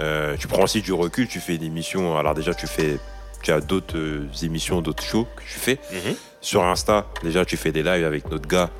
euh, 0.00 0.36
tu 0.38 0.48
prends 0.48 0.62
aussi 0.64 0.82
du 0.82 0.92
recul. 0.92 1.28
Tu 1.28 1.40
fais 1.40 1.54
une 1.56 1.62
émission. 1.62 2.16
Alors, 2.16 2.34
déjà, 2.34 2.54
tu 2.54 2.66
fais. 2.66 2.98
Tu 3.42 3.52
as 3.52 3.60
d'autres 3.60 3.96
euh, 3.98 4.26
émissions, 4.42 4.80
d'autres 4.80 5.02
shows 5.02 5.26
que 5.36 5.42
tu 5.42 5.58
fais. 5.58 5.78
Mhm. 5.92 6.14
Sur 6.40 6.64
Insta, 6.64 7.06
déjà, 7.22 7.44
tu 7.44 7.56
fais 7.56 7.72
des 7.72 7.82
lives 7.82 8.04
avec 8.04 8.30
notre 8.30 8.46
gars, 8.48 8.70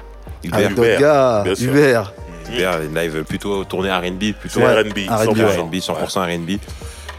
Hubert. 0.43 0.59
Avec 0.59 0.71
Hubert, 0.73 1.01
gars. 1.01 1.45
Hubert. 1.59 2.13
Hubert, 2.51 2.81
des 2.81 2.89
lives 3.01 3.25
plutôt 3.25 3.65
tournés 3.65 3.91
RB, 3.91 4.33
plutôt. 4.39 4.61
R&B, 4.61 4.99
R&B, 5.09 5.37
100%. 5.37 5.63
R&B, 5.63 5.75
100% 5.77 6.37
R&B. 6.37 6.51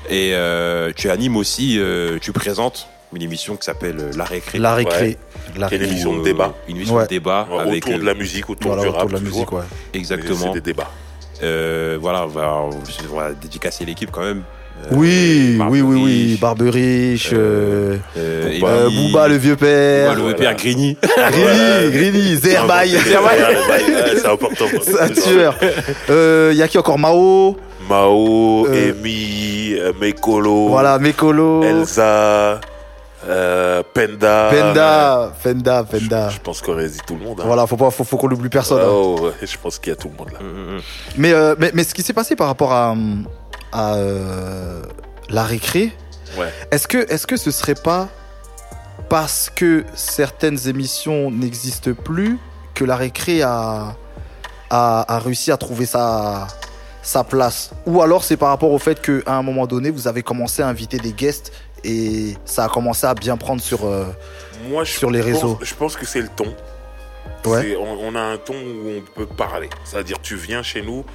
Et 0.10 0.32
euh, 0.34 0.92
tu 0.96 1.10
animes 1.10 1.36
aussi, 1.36 1.80
euh, 1.80 2.20
tu 2.22 2.32
présentes 2.32 2.88
une 3.16 3.22
émission 3.22 3.56
qui 3.56 3.66
s'appelle 3.66 3.98
euh, 4.00 4.12
La 4.18 4.24
Récré. 4.26 4.58
La 4.60 4.76
récré. 4.76 5.18
La 5.58 5.68
récré. 5.68 5.88
émission 5.88 6.14
de 6.14 6.18
Où, 6.18 6.22
euh, 6.22 6.24
débat. 6.24 6.54
Une 6.68 6.76
émission 6.78 6.96
Ouais. 6.96 7.04
de 7.04 7.08
débat 7.10 7.48
Ouais, 7.52 7.60
avec 7.60 7.86
autour 7.86 8.00
de 8.00 8.04
euh, 8.04 8.06
la 8.08 8.14
musique, 8.14 8.50
autour 8.50 8.72
Voilà, 8.72 8.84
du 8.84 8.90
autour 8.90 9.00
rap. 9.02 9.10
de 9.10 9.14
la 9.16 9.20
musique, 9.22 9.52
ouais. 9.52 9.62
Exactement. 9.94 10.38
C'est 10.40 10.54
des 10.54 10.62
débats. 10.62 10.90
Euh, 11.44 11.98
voilà, 12.02 12.24
on 12.26 12.28
va, 12.28 12.62
on 13.12 13.16
va 13.16 13.32
dédicacer 13.34 13.86
l'équipe 13.86 14.10
quand 14.12 14.24
même. 14.24 14.44
Euh, 14.86 14.88
Oui, 14.92 15.58
oui, 15.70 15.82
oui, 15.82 16.02
oui. 16.04 16.38
Barberiche, 16.40 16.40
Barbe 16.40 16.62
Riche, 16.74 17.30
euh, 17.34 17.98
euh, 18.18 18.60
Booba. 18.60 19.24
euh, 19.24 19.28
le 19.30 19.36
vieux 19.38 19.56
Booba, 19.56 19.66
père, 19.66 20.16
le 20.16 20.22
Voilà. 20.22 20.38
père 20.38 20.56
Grigny. 20.56 20.98
Grigny, 21.32 21.92
Grigny, 21.92 22.36
Zerbaï, 22.36 22.98
C'est 24.18 24.28
important. 24.28 24.66
c'est 24.82 25.00
un 25.02 25.10
tueur. 25.10 25.56
Euh, 26.10 26.52
y 26.56 26.62
a 26.62 26.68
qui 26.68 26.78
encore? 26.78 27.00
Mao, 27.00 27.56
Mao, 27.90 28.68
Euh, 28.68 28.92
Amy, 28.92 29.76
euh, 29.80 29.94
Mekolo, 30.00 30.68
voilà, 30.70 30.98
Mekolo, 31.00 31.64
Elsa, 31.64 32.60
euh, 33.28 33.84
Penda. 33.94 34.50
Penda, 34.52 35.34
Penda, 35.44 35.84
Penda. 35.84 36.30
Je 36.30 36.40
pense 36.40 36.62
qu'on 36.62 36.76
dit 36.76 36.98
tout 37.08 37.16
le 37.16 37.24
monde. 37.26 37.40
hein. 37.42 37.46
Voilà, 37.46 37.66
faut 37.68 37.78
pas, 37.78 37.90
faut, 37.92 38.04
faut 38.04 38.18
qu'on 38.18 38.28
n'oublie 38.30 38.50
personne. 38.50 38.82
hein. 38.82 38.88
Oh, 38.90 39.20
ouais, 39.22 39.32
je 39.48 39.58
pense 39.58 39.80
qu'il 39.80 39.90
y 39.92 39.94
a 39.94 39.96
tout 39.96 40.10
le 40.10 40.16
monde 40.18 40.32
là. 40.34 40.40
Mm, 40.40 40.46
mm, 40.74 40.76
mm. 40.78 40.82
Mais, 41.18 41.34
euh, 41.34 41.56
mais, 41.58 41.72
mais 41.74 41.84
ce 41.84 41.94
qui 41.94 42.02
s'est 42.04 42.14
passé 42.14 42.36
par 42.36 42.48
rapport 42.48 42.72
à, 42.74 42.96
à 43.72 43.96
euh, 43.96 44.82
la 45.30 45.44
récré, 45.44 45.92
Ouais. 46.38 46.52
est-ce 46.72 46.88
que, 46.88 46.98
est-ce 47.12 47.26
que 47.28 47.38
ce 47.38 47.50
serait 47.52 47.76
pas 47.76 48.10
parce 49.10 49.50
que 49.54 49.86
certaines 49.94 50.68
émissions 50.68 51.32
n'existent 51.32 51.94
plus 51.94 52.38
que 52.74 52.84
la 52.84 52.96
récré 52.96 53.42
a, 53.42 53.96
a, 54.70 55.16
a 55.16 55.20
réussi 55.20 55.52
à 55.52 55.58
trouver 55.58 55.86
sa, 55.86 56.48
sa 57.02 57.24
place? 57.24 57.72
Ou 57.86 58.02
alors 58.02 58.24
c'est 58.24 58.36
par 58.38 58.50
rapport 58.50 58.72
au 58.72 58.80
fait 58.80 59.02
qu'à 59.02 59.34
un 59.34 59.44
moment 59.44 59.66
donné, 59.68 59.92
vous 59.92 60.08
avez 60.08 60.24
commencé 60.24 60.62
à 60.62 60.68
inviter 60.68 60.98
des 60.98 61.14
guests 61.14 61.54
et 61.86 62.36
ça 62.46 62.66
a 62.66 62.70
commencé 62.70 63.06
à 63.08 63.14
bien 63.14 63.38
prendre 63.38 63.62
sur... 63.62 63.86
euh, 63.86 64.06
Moi, 64.70 64.84
je 64.84 64.92
Sur 64.98 65.12
les 65.12 65.20
pense- 65.20 65.28
réseaux. 65.28 65.60
Je 65.62 65.74
pense 65.76 65.96
que 65.96 66.06
c'est 66.06 66.22
le 66.22 66.30
ton. 66.30 66.54
Ouais. 67.46 67.76
On, 67.80 67.98
on 68.02 68.16
a 68.16 68.22
un 68.22 68.38
ton 68.38 68.56
où 68.56 68.90
on 68.98 69.02
peut 69.14 69.28
parler. 69.28 69.70
C'est-à-dire, 69.84 70.20
tu 70.22 70.36
viens 70.36 70.64
chez 70.64 70.82
nous 70.82 71.06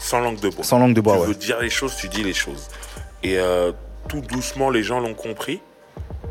sans 0.00 0.20
langue 0.20 0.40
de 0.40 0.48
bois. 0.48 0.64
sans 0.64 0.78
langue 0.78 0.94
de 0.94 1.00
bois, 1.00 1.14
tu 1.16 1.20
ouais. 1.20 1.26
veux 1.28 1.34
dire 1.34 1.60
les 1.60 1.70
choses, 1.70 1.94
tu 1.96 2.08
dis 2.08 2.22
les 2.24 2.32
choses. 2.32 2.68
Et 3.22 3.38
euh, 3.38 3.70
tout 4.08 4.20
doucement, 4.22 4.70
les 4.70 4.82
gens 4.82 4.98
l'ont 5.00 5.14
compris. 5.14 5.60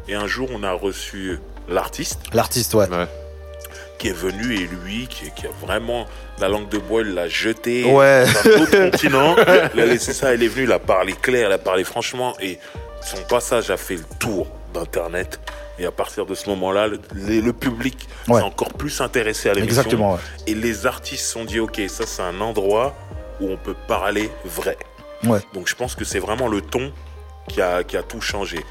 Et 0.08 0.16
un 0.16 0.28
jour, 0.28 0.50
on 0.54 0.64
a 0.64 0.72
reçu 0.74 1.40
l'artiste 1.70 2.20
L'artiste, 2.34 2.74
ouais. 2.74 2.90
Ouais. 2.90 3.06
qui 4.00 4.08
est 4.10 4.14
venu 4.14 4.56
et 4.56 4.68
lui, 4.68 5.08
qui, 5.08 5.30
qui 5.36 5.46
a 5.46 5.52
vraiment 5.66 6.06
la 6.40 6.50
langue 6.50 6.68
de 6.70 6.80
bois, 6.80 7.02
il 7.02 7.14
l'a 7.14 7.28
jeté 7.30 7.86
Ouais. 7.86 8.26
dans 8.26 8.50
un 8.50 8.62
autre 8.64 8.90
continent. 8.92 9.36
Il 9.76 9.80
a 9.82 9.86
laissé 9.86 10.14
ça, 10.14 10.34
il 10.34 10.42
est 10.44 10.48
venu, 10.48 10.64
il 10.66 10.72
a 10.72 10.80
parlé 10.80 11.14
clair, 11.14 11.48
il 11.50 11.54
a 11.54 11.60
parlé 11.60 11.84
franchement. 11.84 12.34
Et 12.42 12.58
son 13.02 13.22
passage 13.30 13.70
a 13.72 13.78
fait 13.78 13.96
le 13.96 14.04
tour 14.20 14.48
d'Internet. 14.74 15.40
Et 15.80 15.86
à 15.86 15.92
partir 15.92 16.26
de 16.26 16.36
ce 16.36 16.48
moment-là, 16.50 16.88
le, 16.88 17.54
public 17.54 18.08
Ouais. 18.28 18.40
s'est 18.40 18.46
encore 18.46 18.74
plus 18.74 19.02
intéressé 19.02 19.50
à 19.50 19.54
l'émission. 19.54 19.82
Exactement, 19.82 20.14
ouais. 20.14 20.20
Et 20.48 20.54
les 20.54 20.86
artistes 20.86 21.26
se 21.26 21.32
sont 21.34 21.46
dit, 21.46 21.60
ok, 21.60 21.82
ça 21.88 22.06
c'est 22.06 22.22
un 22.22 22.40
endroit 22.40 22.94
où 23.40 23.50
on 23.50 23.58
peut 23.58 23.76
parler 23.88 24.30
vrai. 24.46 24.78
Ouais. 25.24 25.40
Donc 25.54 25.68
je 25.68 25.76
pense 25.76 25.96
que 25.96 26.06
c'est 26.06 26.20
vraiment 26.20 26.48
le 26.48 26.62
ton 26.62 26.92
qui 27.48 27.62
a, 27.62 27.84
qui 27.84 27.98
a 27.98 28.04
tout 28.04 28.22
changé. 28.22 28.64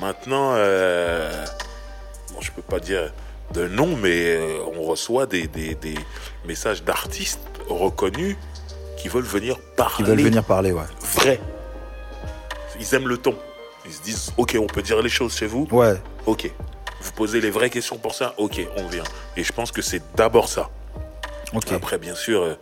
Maintenant, 0.00 0.52
euh, 0.56 1.44
bon, 2.32 2.40
je 2.40 2.50
peux 2.50 2.62
pas 2.62 2.80
dire 2.80 3.12
de 3.54 3.68
nom, 3.68 3.96
mais 4.02 4.34
euh, 4.36 4.58
on 4.76 4.82
reçoit 4.82 5.26
des, 5.26 5.46
des- 5.46 5.76
des 5.76 5.94
messages 6.46 6.82
d'artistes 6.82 7.40
reconnus 7.68 8.36
qui 8.98 9.08
veulent 9.08 9.22
venir 9.22 9.58
parler 9.76 9.94
Qui 9.96 10.02
veulent 10.02 10.20
venir 10.20 10.42
parler, 10.44 10.72
ouais. 10.72 10.82
vrai. 11.14 11.40
Ils 12.80 12.94
aiment 12.94 13.08
le 13.08 13.18
ton. 13.18 13.36
Ils 13.86 13.92
se 13.94 14.02
disent, 14.02 14.32
ok, 14.36 14.56
on 14.60 14.66
peut 14.66 14.82
dire 14.82 15.00
les 15.02 15.08
choses 15.08 15.34
chez 15.36 15.46
vous. 15.46 15.66
Ouais. 15.70 15.94
Ok. 16.26 16.50
Vous 17.00 17.12
posez 17.12 17.40
les 17.40 17.50
vraies 17.50 17.70
questions 17.70 17.98
pour 17.98 18.14
ça. 18.14 18.34
Ok, 18.36 18.60
on 18.76 18.86
vient. 18.88 19.04
Et 19.36 19.44
je 19.44 19.52
pense 19.52 19.70
que 19.70 19.82
c'est 19.82 20.02
d'abord 20.16 20.48
ça. 20.48 20.70
Ok. 21.54 21.70
Après, 21.72 21.98
bien 21.98 22.14
sûr, 22.14 22.42
euh, 22.42 22.54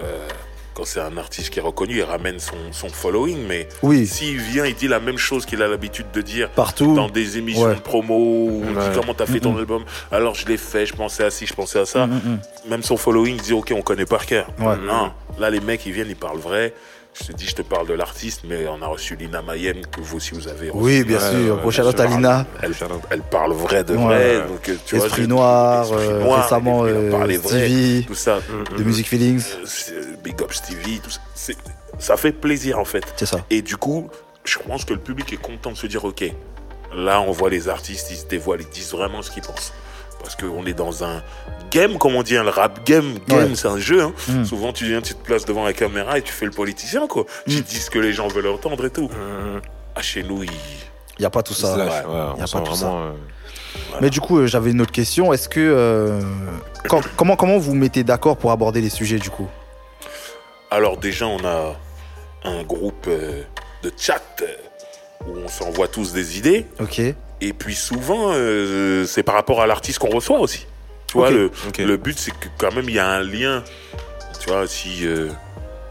euh, 0.00 0.28
quand 0.74 0.84
c'est 0.84 0.98
un 1.00 1.16
artiste 1.16 1.50
qui 1.50 1.60
est 1.60 1.62
reconnu, 1.62 1.98
il 1.98 2.02
ramène 2.02 2.40
son, 2.40 2.56
son 2.72 2.88
following. 2.88 3.46
Mais 3.46 3.68
Oui, 3.82 4.06
s'il 4.08 4.38
vient, 4.40 4.66
il 4.66 4.74
dit 4.74 4.88
la 4.88 4.98
même 4.98 5.18
chose 5.18 5.46
qu'il 5.46 5.62
a 5.62 5.68
l'habitude 5.68 6.06
de 6.12 6.20
dire 6.22 6.50
partout. 6.50 6.94
dans 6.96 7.08
des 7.08 7.38
émissions 7.38 7.66
Ouais. 7.66 7.76
de 7.76 7.80
promo, 7.80 8.16
ou 8.16 8.62
il 8.66 8.72
dit 8.72 8.76
Ouais. 8.76 8.92
comment 8.94 9.14
t'as 9.14 9.26
fait 9.26 9.38
ton 9.38 9.56
album? 9.56 9.84
Alors 10.10 10.34
je 10.34 10.46
l'ai 10.46 10.56
fait, 10.56 10.86
je 10.86 10.94
pensais 10.94 11.22
à 11.22 11.30
ci, 11.30 11.46
je 11.46 11.54
pensais 11.54 11.78
à 11.78 11.86
ça. 11.86 12.08
Mm. 12.08 12.40
Même 12.68 12.82
son 12.82 12.96
following 12.96 13.36
dit 13.40 13.52
ok, 13.52 13.72
on 13.76 13.82
connaît 13.82 14.06
par 14.06 14.26
cœur. 14.26 14.48
Ouais. 14.58 14.76
Non, 14.84 15.12
là 15.38 15.50
les 15.50 15.60
mecs 15.60 15.86
ils 15.86 15.92
viennent, 15.92 16.10
ils 16.10 16.16
parlent 16.16 16.38
vrai. 16.40 16.74
Je 17.16 17.28
te 17.28 17.32
dis, 17.32 17.46
je 17.46 17.54
te 17.54 17.62
parle 17.62 17.86
de 17.86 17.94
l'artiste, 17.94 18.40
mais 18.44 18.66
on 18.66 18.82
a 18.82 18.86
reçu 18.88 19.14
Lina 19.14 19.40
Mayem 19.40 19.86
que 19.86 20.00
vous 20.00 20.16
aussi 20.16 20.34
vous 20.34 20.48
avez 20.48 20.68
reçu. 20.70 20.82
Oui, 20.84 21.04
bien 21.04 21.20
sûr. 21.20 21.30
ouais, 21.30 21.46
Gros 21.60 21.66
ouais, 21.66 21.72
shout-out 21.72 21.96
je 21.96 22.02
à 22.02 22.06
parle. 22.06 22.16
Lina. 22.16 22.46
Elle, 22.60 22.72
elle 23.10 23.22
parle 23.22 23.52
vrai 23.52 23.84
de 23.84 23.94
Ouais. 23.94 24.02
vrai. 24.38 24.48
Donc, 24.48 24.70
tu 24.84 24.96
vois, 24.96 25.06
Esprit 25.06 25.22
je- 25.22 25.28
Noir, 25.28 25.84
Esprit 25.84 26.06
euh, 26.08 26.24
Noir, 26.24 26.42
récemment 26.42 26.84
euh, 26.84 27.10
vrai, 27.10 27.36
Stevie, 27.38 28.04
Tout 28.06 28.14
ça. 28.16 28.40
de 28.76 28.82
Music 28.82 29.08
Feelings. 29.08 29.44
Euh, 29.92 30.16
Big 30.24 30.42
Up 30.42 30.52
Stevie, 30.52 31.00
tout 31.00 31.10
ça. 31.10 31.20
Ça 32.00 32.16
fait 32.16 32.32
plaisir 32.32 32.80
en 32.80 32.84
fait. 32.84 33.04
C'est 33.16 33.26
ça. 33.26 33.44
Et 33.48 33.62
du 33.62 33.76
coup, 33.76 34.10
je 34.44 34.58
pense 34.58 34.84
que 34.84 34.92
le 34.92 34.98
public 35.00 35.32
est 35.32 35.36
content 35.40 35.70
de 35.70 35.76
se 35.76 35.86
dire 35.86 36.04
ok, 36.04 36.24
là 36.96 37.20
on 37.20 37.30
voit 37.30 37.48
les 37.48 37.68
artistes, 37.68 38.08
ils 38.10 38.16
se 38.16 38.26
dévoilent, 38.26 38.62
ils 38.62 38.68
disent 38.74 38.90
vraiment 38.90 39.22
ce 39.22 39.30
qu'ils 39.30 39.44
pensent. 39.44 39.72
Parce 40.24 40.34
qu'on 40.36 40.66
est 40.66 40.72
dans 40.74 41.04
un 41.04 41.22
game, 41.70 41.98
comme 41.98 42.16
on 42.16 42.22
dit, 42.24 42.36
hein, 42.36 42.42
le 42.42 42.48
rap 42.50 42.84
game, 42.84 43.18
game 43.28 43.50
Ouais. 43.50 43.54
c'est 43.54 43.68
un 43.68 43.78
jeu. 43.78 44.02
hein. 44.02 44.12
Mm. 44.28 44.44
Souvent 44.44 44.72
tu 44.72 44.86
viens, 44.86 45.00
tu 45.00 45.14
te 45.14 45.22
places 45.22 45.44
devant 45.44 45.64
la 45.64 45.72
caméra 45.72 46.18
et 46.18 46.22
tu 46.22 46.32
fais 46.32 46.46
le 46.46 46.50
politicien 46.50 47.06
quoi. 47.06 47.24
Tu 47.46 47.58
Mm. 47.58 47.60
dis 47.60 47.76
ce 47.76 47.90
que 47.90 47.98
les 48.00 48.12
gens 48.12 48.26
veulent 48.28 48.48
entendre 48.48 48.84
et 48.86 48.90
tout. 48.90 49.08
Mmh. 49.08 49.60
Ah, 49.94 50.02
chez 50.02 50.22
nous. 50.24 50.42
Il 50.42 50.50
n'y 51.20 51.26
a 51.26 51.30
pas 51.30 51.42
tout 51.44 51.54
ça. 51.54 51.74
Slash, 51.74 52.04
ouais. 52.06 52.10
ouais, 52.10 52.38
Y 52.38 52.42
a 52.42 52.46
pas 52.46 52.60
tout 52.60 52.74
ça. 52.74 52.86
vraiment. 52.86 53.02
euh, 53.04 53.12
Mais 54.00 54.10
du 54.10 54.20
coup, 54.20 54.38
euh, 54.40 54.46
j'avais 54.48 54.70
une 54.72 54.80
autre 54.80 54.90
question. 54.92 55.32
Est-ce 55.32 55.48
que 55.48 55.60
euh, 55.60 56.20
quand- 56.88 57.02
comment 57.16 57.36
comment 57.36 57.58
vous 57.58 57.74
mettez 57.74 58.02
d'accord 58.02 58.36
pour 58.36 58.50
aborder 58.50 58.80
les 58.80 58.90
sujets 58.90 59.18
du 59.18 59.30
coup? 59.30 59.46
Alors 60.70 60.96
déjà, 60.96 61.26
on 61.26 61.44
a 61.44 61.76
un 62.44 62.62
groupe 62.64 63.06
euh, 63.08 63.42
de 63.82 63.92
chat 63.96 64.20
euh, 64.42 64.46
où 65.28 65.36
on 65.44 65.48
s'envoie 65.48 65.86
tous 65.88 66.12
des 66.12 66.38
idées. 66.38 66.66
Ok. 66.80 67.00
Et 67.40 67.52
puis 67.52 67.74
souvent, 67.74 68.30
euh, 68.32 69.04
c'est 69.06 69.22
par 69.22 69.34
rapport 69.34 69.60
à 69.60 69.66
l'artiste 69.66 69.98
qu'on 69.98 70.10
reçoit 70.10 70.38
aussi. 70.38 70.66
Tu 71.06 71.18
vois, 71.18 71.30
le, 71.30 71.50
ok. 71.68 71.78
le 71.78 71.96
but, 71.96 72.18
c'est 72.18 72.32
que 72.32 72.48
quand 72.58 72.74
même, 72.74 72.88
il 72.88 72.94
y 72.94 72.98
a 72.98 73.08
un 73.08 73.22
lien. 73.22 73.62
Tu 74.40 74.50
vois, 74.50 74.66
si, 74.66 75.06
euh, 75.06 75.28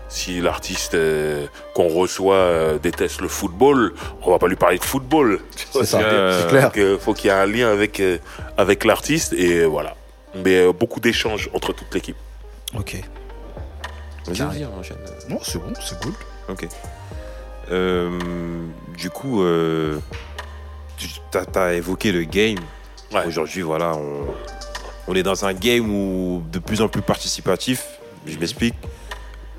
si 0.09 0.41
l'artiste 0.41 0.95
euh, 0.95 1.45
qu'on 1.73 1.87
reçoit 1.87 2.35
euh, 2.35 2.77
déteste 2.77 3.21
le 3.21 3.27
football, 3.27 3.93
on 4.21 4.31
va 4.31 4.39
pas 4.39 4.47
lui 4.47 4.55
parler 4.55 4.77
de 4.77 4.83
football. 4.83 5.39
C'est 5.55 5.85
ça. 5.85 5.99
C'est 5.99 6.47
clair. 6.49 6.63
Donc, 6.63 6.77
euh, 6.77 6.97
faut 6.99 7.13
qu'il 7.13 7.27
y 7.27 7.33
ait 7.33 7.37
un 7.37 7.45
lien 7.45 7.71
avec, 7.71 7.99
euh, 7.99 8.17
avec 8.57 8.83
l'artiste 8.85 9.33
et 9.33 9.59
euh, 9.59 9.65
voilà. 9.65 9.95
Mais 10.35 10.57
euh, 10.57 10.73
beaucoup 10.73 10.99
d'échanges 10.99 11.49
entre 11.53 11.73
toute 11.73 11.93
l'équipe. 11.93 12.17
Ok. 12.77 12.97
Vas-y, 14.27 14.65
enchaîne. 14.65 14.97
Non, 15.29 15.39
c'est 15.43 15.59
bon, 15.59 15.73
c'est 15.81 15.99
cool. 15.99 16.13
Ok. 16.49 16.67
Euh, 17.71 18.09
du 18.97 19.09
coup, 19.09 19.43
euh, 19.43 19.97
tu 20.97 21.57
as, 21.57 21.73
évoqué 21.73 22.11
le 22.11 22.23
game. 22.23 22.57
Ouais. 23.13 23.25
Aujourd'hui, 23.27 23.61
voilà, 23.61 23.93
on, 23.95 24.25
on 25.07 25.15
est 25.15 25.23
dans 25.23 25.45
un 25.45 25.53
game 25.53 25.89
où 25.93 26.43
de 26.51 26.59
plus 26.59 26.81
en 26.81 26.87
plus 26.87 27.01
participatif. 27.01 27.85
Je 28.25 28.37
m'explique. 28.37 28.75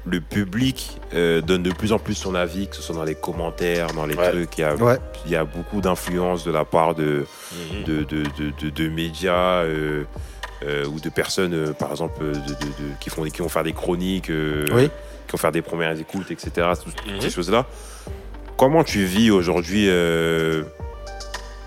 Le 0.06 0.20
public 0.20 1.00
euh, 1.14 1.40
donne 1.40 1.62
de 1.62 1.72
plus 1.72 1.92
en 1.92 1.98
plus 1.98 2.14
son 2.14 2.34
avis, 2.34 2.68
que 2.68 2.76
ce 2.76 2.82
soit 2.82 2.94
dans 2.94 3.04
les 3.04 3.14
commentaires, 3.14 3.86
dans 3.94 4.04
les 4.04 4.14
Ouais. 4.14 4.30
trucs. 4.30 4.58
Il 4.58 4.60
y 4.60 4.64
a, 4.64 4.74
Ouais. 4.74 4.98
il 5.24 5.30
y 5.32 5.36
a 5.36 5.44
beaucoup 5.44 5.80
d'influence 5.80 6.44
de 6.44 6.50
la 6.50 6.66
part 6.66 6.94
de, 6.94 7.24
de, 7.86 8.02
de, 8.04 8.22
de, 8.36 8.52
de- 8.60 8.68
de 8.70 8.88
médias 8.90 9.62
euh, 9.62 10.04
euh, 10.62 10.84
ou 10.86 11.00
de 11.00 11.08
personnes, 11.08 11.54
euh, 11.54 11.72
par 11.72 11.90
exemple, 11.90 12.22
de, 12.22 12.32
de- 12.32 12.38
de- 12.38 12.94
qui, 13.00 13.08
font, 13.08 13.22
qui 13.24 13.40
vont 13.40 13.48
faire 13.48 13.62
des 13.64 13.72
chroniques, 13.72 14.28
euh, 14.28 14.66
Oui. 14.72 14.88
qui 15.26 15.32
vont 15.32 15.38
faire 15.38 15.52
des 15.52 15.62
premières 15.62 15.98
écoutes, 15.98 16.30
etc. 16.30 16.50
Toutes 16.84 17.06
Mhm. 17.06 17.20
ces 17.22 17.30
choses-là. 17.30 17.64
Comment 18.58 18.84
tu 18.84 19.04
vis 19.06 19.30
aujourd'hui 19.30 19.86
euh, 19.88 20.64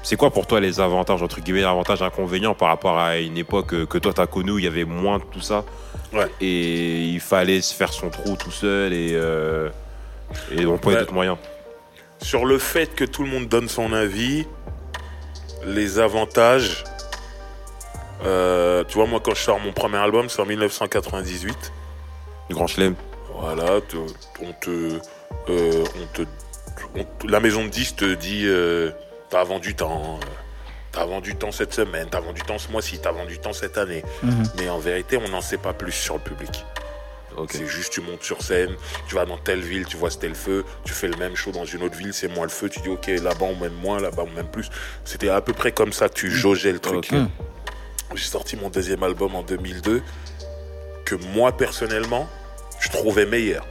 C'est 0.10 0.16
quoi 0.16 0.32
pour 0.32 0.48
toi 0.48 0.62
les 0.62 0.80
avantages, 0.80 1.22
entre 1.22 1.42
guillemets, 1.42 1.64
avantages, 1.66 2.02
inconvénients 2.02 2.54
par 2.54 2.70
rapport 2.70 2.98
à 2.98 3.18
une 3.18 3.38
époque 3.38 3.74
euh, 3.74 3.86
que 3.86 3.98
toi 3.98 4.14
tu 4.14 4.22
as 4.22 4.26
connue 4.26 4.52
où 4.52 4.58
il 4.58 4.64
y 4.64 4.68
avait 4.68 4.86
moins 4.86 5.18
de 5.18 5.24
tout 5.26 5.42
ça? 5.42 5.66
Ouais. 6.14 6.28
et 6.40 7.02
il 7.04 7.20
fallait 7.20 7.60
se 7.60 7.74
faire 7.74 7.92
son 7.92 8.10
trou 8.10 8.38
tout 8.38 8.50
seul 8.52 8.94
et, 8.94 9.12
euh, 9.16 9.68
et 10.50 10.66
on 10.66 10.78
pouvait 10.78 10.94
Ouais. 10.96 11.02
d'autres 11.02 11.14
moyens 11.14 11.36
Sur 12.22 12.46
le 12.46 12.58
fait 12.58 12.96
que 12.96 13.04
tout 13.04 13.24
le 13.24 13.30
monde 13.30 13.50
donne 13.50 13.68
son 13.68 13.92
avis, 13.92 14.48
les 15.66 16.00
avantages. 16.00 16.86
euh, 18.26 18.86
tu 18.88 18.96
vois, 18.98 19.08
moi, 19.08 19.20
quand 19.22 19.36
je 19.36 19.42
sors 19.42 19.60
mon 19.60 19.74
premier 19.74 19.98
album, 19.98 20.30
c'est 20.30 20.42
en 20.42 20.46
1998. 20.46 21.74
Grand 22.52 22.68
chelem. 22.68 22.96
Voilà, 23.38 23.82
te- 23.82 23.98
on 24.42 24.54
te, 24.62 24.70
euh, 25.50 25.84
on 26.02 26.16
te, 26.16 26.22
on 26.96 27.04
te- 27.04 27.28
la 27.30 27.42
maison 27.42 27.66
de 27.66 27.70
10 27.70 27.98
te 27.98 28.14
dit, 28.16 28.44
euh, 28.46 28.92
t'as 29.30 29.44
vendu 29.44 29.76
tant, 29.76 30.20
euh, 30.22 30.26
t'as 30.92 31.06
vendu 31.06 31.36
tant 31.36 31.52
cette 31.52 31.74
semaine, 31.74 32.08
t'as 32.10 32.20
vendu 32.20 32.42
tant 32.42 32.58
ce 32.58 32.72
mois-ci, 32.72 33.00
t'as 33.00 33.12
vendu 33.12 33.40
tant 33.40 33.54
cette 33.54 33.78
année. 33.78 34.04
Mhm. 34.24 34.44
Mais 34.58 34.70
en 34.70 34.80
vérité, 34.80 35.18
on 35.18 35.30
n'en 35.30 35.42
sait 35.42 35.58
pas 35.58 35.74
plus 35.74 35.92
sur 35.92 36.16
le 36.16 36.22
public. 36.22 36.66
C'est 37.50 37.68
juste, 37.68 37.94
tu 37.94 38.02
montes 38.02 38.24
sur 38.24 38.42
scène, 38.42 38.76
tu 39.08 39.14
vas 39.14 39.26
dans 39.26 39.38
telle 39.38 39.60
ville, 39.60 39.86
tu 39.86 39.96
vois 39.96 40.10
c'était 40.10 40.28
le 40.28 40.34
feu, 40.34 40.66
tu 40.84 40.94
fais 40.94 41.08
le 41.08 41.18
même 41.18 41.36
show 41.36 41.52
dans 41.52 41.66
une 41.66 41.84
autre 41.84 41.96
ville, 41.96 42.12
c'est 42.12 42.28
moins 42.28 42.46
le 42.46 42.50
feu, 42.50 42.68
tu 42.68 42.80
dis 42.80 42.90
ok, 42.90 43.06
là-bas 43.08 43.46
on 43.46 43.56
m'aime 43.56 43.76
moins, 43.76 44.00
là-bas 44.00 44.24
on 44.26 44.32
m'aime 44.32 44.48
plus. 44.48 44.70
C'était 45.06 45.30
à 45.30 45.40
peu 45.42 45.54
près 45.54 45.72
comme 45.72 45.94
ça 45.94 46.10
que 46.10 46.16
tu 46.16 46.32
jaugeais 46.32 46.72
le 46.72 46.80
truc. 46.80 47.12
Mm. 47.12 47.28
J'ai 48.16 48.26
sorti 48.26 48.56
mon 48.56 48.70
deuxième 48.70 49.04
album 49.04 49.36
en 49.36 49.44
2002, 49.44 50.02
que 51.06 51.16
moi 51.16 51.56
personnellement, 51.56 52.28
je 52.80 52.90
trouvais 52.90 53.28
meilleur. 53.28 53.68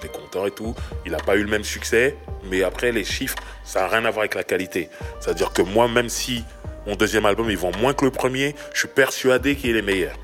J'étais 0.00 0.12
content 0.12 0.46
et 0.46 0.50
tout. 0.50 0.74
Il 1.06 1.12
n'a 1.12 1.18
pas 1.18 1.36
eu 1.36 1.42
le 1.42 1.48
même 1.50 1.64
succès, 1.64 2.16
mais 2.44 2.62
après 2.62 2.92
les 2.92 3.04
chiffres, 3.04 3.36
ça 3.64 3.80
n'a 3.80 3.88
rien 3.88 4.04
à 4.04 4.10
voir 4.10 4.20
avec 4.20 4.34
la 4.34 4.44
qualité. 4.44 4.90
C'est-à-dire 5.20 5.52
que 5.52 5.62
moi, 5.62 5.88
même 5.88 6.10
si 6.10 6.44
mon 6.86 6.96
deuxième 6.96 7.24
album 7.24 7.50
il 7.50 7.56
vend 7.56 7.72
moins 7.78 7.94
que 7.94 8.04
le 8.04 8.10
premier, 8.10 8.54
je 8.74 8.80
suis 8.80 8.88
persuadé 8.88 9.56
qu'il 9.56 9.74
est 9.76 9.82
meilleur. 9.82 10.14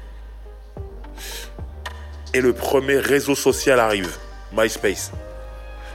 Et 2.35 2.41
le 2.41 2.53
premier 2.53 2.99
réseau 2.99 3.35
social 3.35 3.81
arrive, 3.81 4.17
MySpace. 4.53 5.11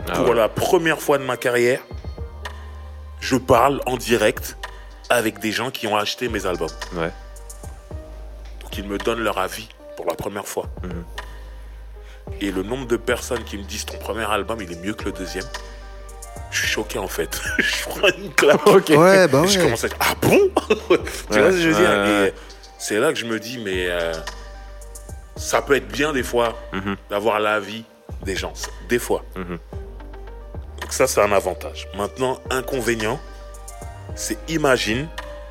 Ah 0.08 0.14
Pour 0.14 0.30
ouais. 0.30 0.36
la 0.36 0.50
première 0.50 1.00
fois 1.00 1.18
de 1.18 1.24
ma 1.24 1.38
carrière, 1.38 1.82
je 3.20 3.36
parle 3.36 3.82
en 3.86 3.98
direct 3.98 4.58
avec 5.10 5.40
des 5.40 5.52
gens 5.52 5.72
qui 5.72 5.88
ont 5.88 5.96
acheté 5.96 6.30
mes 6.30 6.46
albums. 6.46 6.70
Ouais. 6.94 7.12
Donc 8.62 8.78
ils 8.78 8.88
me 8.88 8.98
donnent 8.98 9.22
leur 9.22 9.38
avis 9.38 9.70
pour 9.96 10.06
la 10.06 10.16
première 10.16 10.48
fois. 10.48 10.66
Mhm. 10.84 11.04
Et 12.42 12.52
le 12.52 12.64
nombre 12.64 12.88
de 12.88 12.98
personnes 12.98 13.44
qui 13.44 13.58
me 13.58 13.64
disent 13.64 13.86
ton 13.86 13.98
premier 13.98 14.30
album 14.30 14.60
il 14.62 14.72
est 14.72 14.84
mieux 14.84 14.94
que 14.94 15.06
le 15.06 15.12
deuxième, 15.12 15.46
je 16.52 16.60
suis 16.60 16.68
choqué 16.68 17.00
en 17.00 17.08
fait. 17.08 17.40
je 17.58 17.84
prends 17.84 18.08
une 18.18 18.34
claque. 18.34 18.66
Ouais, 18.90 19.28
bah 19.28 19.42
Et 19.44 19.48
je 19.48 19.60
commence 19.60 19.84
à 19.84 19.88
dire 19.88 19.98
ah 20.00 20.14
bon? 20.22 20.40
Tu 21.32 21.40
vois 21.40 21.52
ce 21.52 21.58
que 21.58 21.62
je 21.62 21.70
veux 21.70 21.74
dire? 22.26 22.34
C'est 22.80 23.00
là 23.00 23.12
que 23.12 23.18
je 23.20 23.26
me 23.26 23.40
dis 23.40 23.58
mais 23.58 23.88
euh, 23.90 24.14
ça 25.36 25.62
peut 25.62 25.76
être 25.76 25.88
bien 25.88 26.14
des 26.14 26.24
fois 26.24 26.56
Mhm. 26.74 26.96
d'avoir 27.10 27.40
l'avis 27.40 27.84
des 28.24 28.36
gens. 28.36 28.54
Des 28.90 29.00
fois. 29.00 29.24
Mhm. 29.36 29.58
Donc 30.82 30.94
ça, 30.94 31.08
c'est 31.08 31.22
un 31.22 31.32
avantage. 31.32 31.88
Maintenant, 31.98 32.40
inconvénient, 32.50 33.20
c'est 34.16 34.38
imagine, 34.50 35.08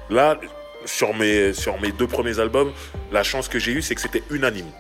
là, 0.09 0.37
sur 0.85 1.13
mes, 1.15 1.53
sur 1.53 1.79
mes 1.81 1.93
deux 1.93 2.07
premiers 2.07 2.39
albums, 2.39 2.73
la 3.13 3.23
chance 3.23 3.49
que 3.49 3.59
j'ai 3.59 3.73
eue, 3.73 3.83
c'est 3.83 3.95
que 3.95 4.01
c'était 4.01 4.23
unanime. 4.31 4.71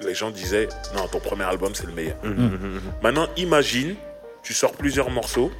Les 0.00 0.14
gens 0.14 0.30
disaient, 0.30 0.68
non, 0.96 1.06
ton 1.08 1.20
premier 1.20 1.44
album, 1.44 1.74
c'est 1.74 1.86
le 1.86 1.92
meilleur. 1.92 2.16
Mhm, 2.24 2.30
mhm. 2.32 2.80
Maintenant, 3.02 3.28
imagine, 3.36 3.94
tu 4.42 4.52
sors 4.54 4.72
plusieurs 4.72 5.10
morceaux, 5.10 5.52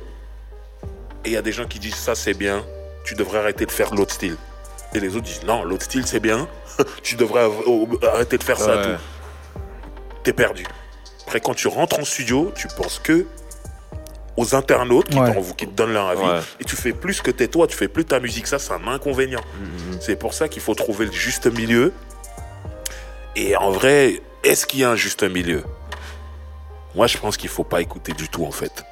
et 1.24 1.28
il 1.28 1.32
y 1.32 1.36
a 1.36 1.42
des 1.42 1.52
gens 1.52 1.66
qui 1.66 1.78
disent, 1.78 1.94
ça, 1.94 2.14
c'est 2.14 2.34
bien, 2.34 2.64
tu 3.04 3.14
devrais 3.14 3.38
arrêter 3.38 3.66
de 3.66 3.70
faire 3.70 3.94
l'autre 3.94 4.14
style. 4.14 4.36
Et 4.94 5.00
les 5.00 5.14
autres 5.16 5.24
disent, 5.26 5.44
non, 5.44 5.64
l'autre 5.64 5.84
style, 5.84 6.06
c'est 6.06 6.20
bien, 6.20 6.48
tu 7.02 7.14
devrais 7.16 7.48
arrêter 8.08 8.36
de 8.38 8.42
faire 8.42 8.58
ça, 8.58 8.78
tout. 8.82 9.60
T'es 10.24 10.32
perdu. 10.32 10.64
Après, 11.26 11.40
quand 11.40 11.54
tu 11.54 11.68
rentres 11.68 11.98
en 12.00 12.04
studio, 12.04 12.52
tu 12.56 12.68
penses 12.68 12.98
que 12.98 13.26
aux 14.36 14.54
internautes 14.54 15.08
qui, 15.08 15.18
Ouais. 15.18 15.34
qui 15.56 15.66
te 15.66 15.72
donnent 15.72 15.92
leur 15.92 16.08
avis. 16.08 16.22
Ouais. 16.22 16.40
Et 16.60 16.64
tu 16.64 16.74
fais 16.74 16.92
plus 16.92 17.20
que 17.20 17.30
t'es 17.30 17.48
toi, 17.48 17.66
tu 17.66 17.76
fais 17.76 17.88
plus 17.88 18.04
ta 18.04 18.18
musique. 18.18 18.46
Ça, 18.46 18.58
c'est 18.58 18.72
un 18.72 18.86
inconvénient. 18.88 19.42
Mhm. 19.60 19.98
C'est 20.00 20.16
pour 20.16 20.32
ça 20.34 20.48
qu'il 20.48 20.62
faut 20.62 20.74
trouver 20.74 21.06
le 21.06 21.12
juste 21.12 21.46
milieu. 21.46 21.92
Et 23.36 23.56
en 23.56 23.70
vrai, 23.70 24.20
est-ce 24.44 24.66
qu'il 24.66 24.80
y 24.80 24.84
a 24.84 24.90
un 24.90 24.96
juste 24.96 25.22
milieu? 25.22 25.64
Moi, 26.94 27.06
je 27.06 27.16
pense 27.16 27.36
qu'il 27.36 27.48
faut 27.48 27.64
pas 27.64 27.80
écouter 27.80 28.12
du 28.12 28.28
tout, 28.28 28.44
en 28.44 28.50
fait. 28.50 28.84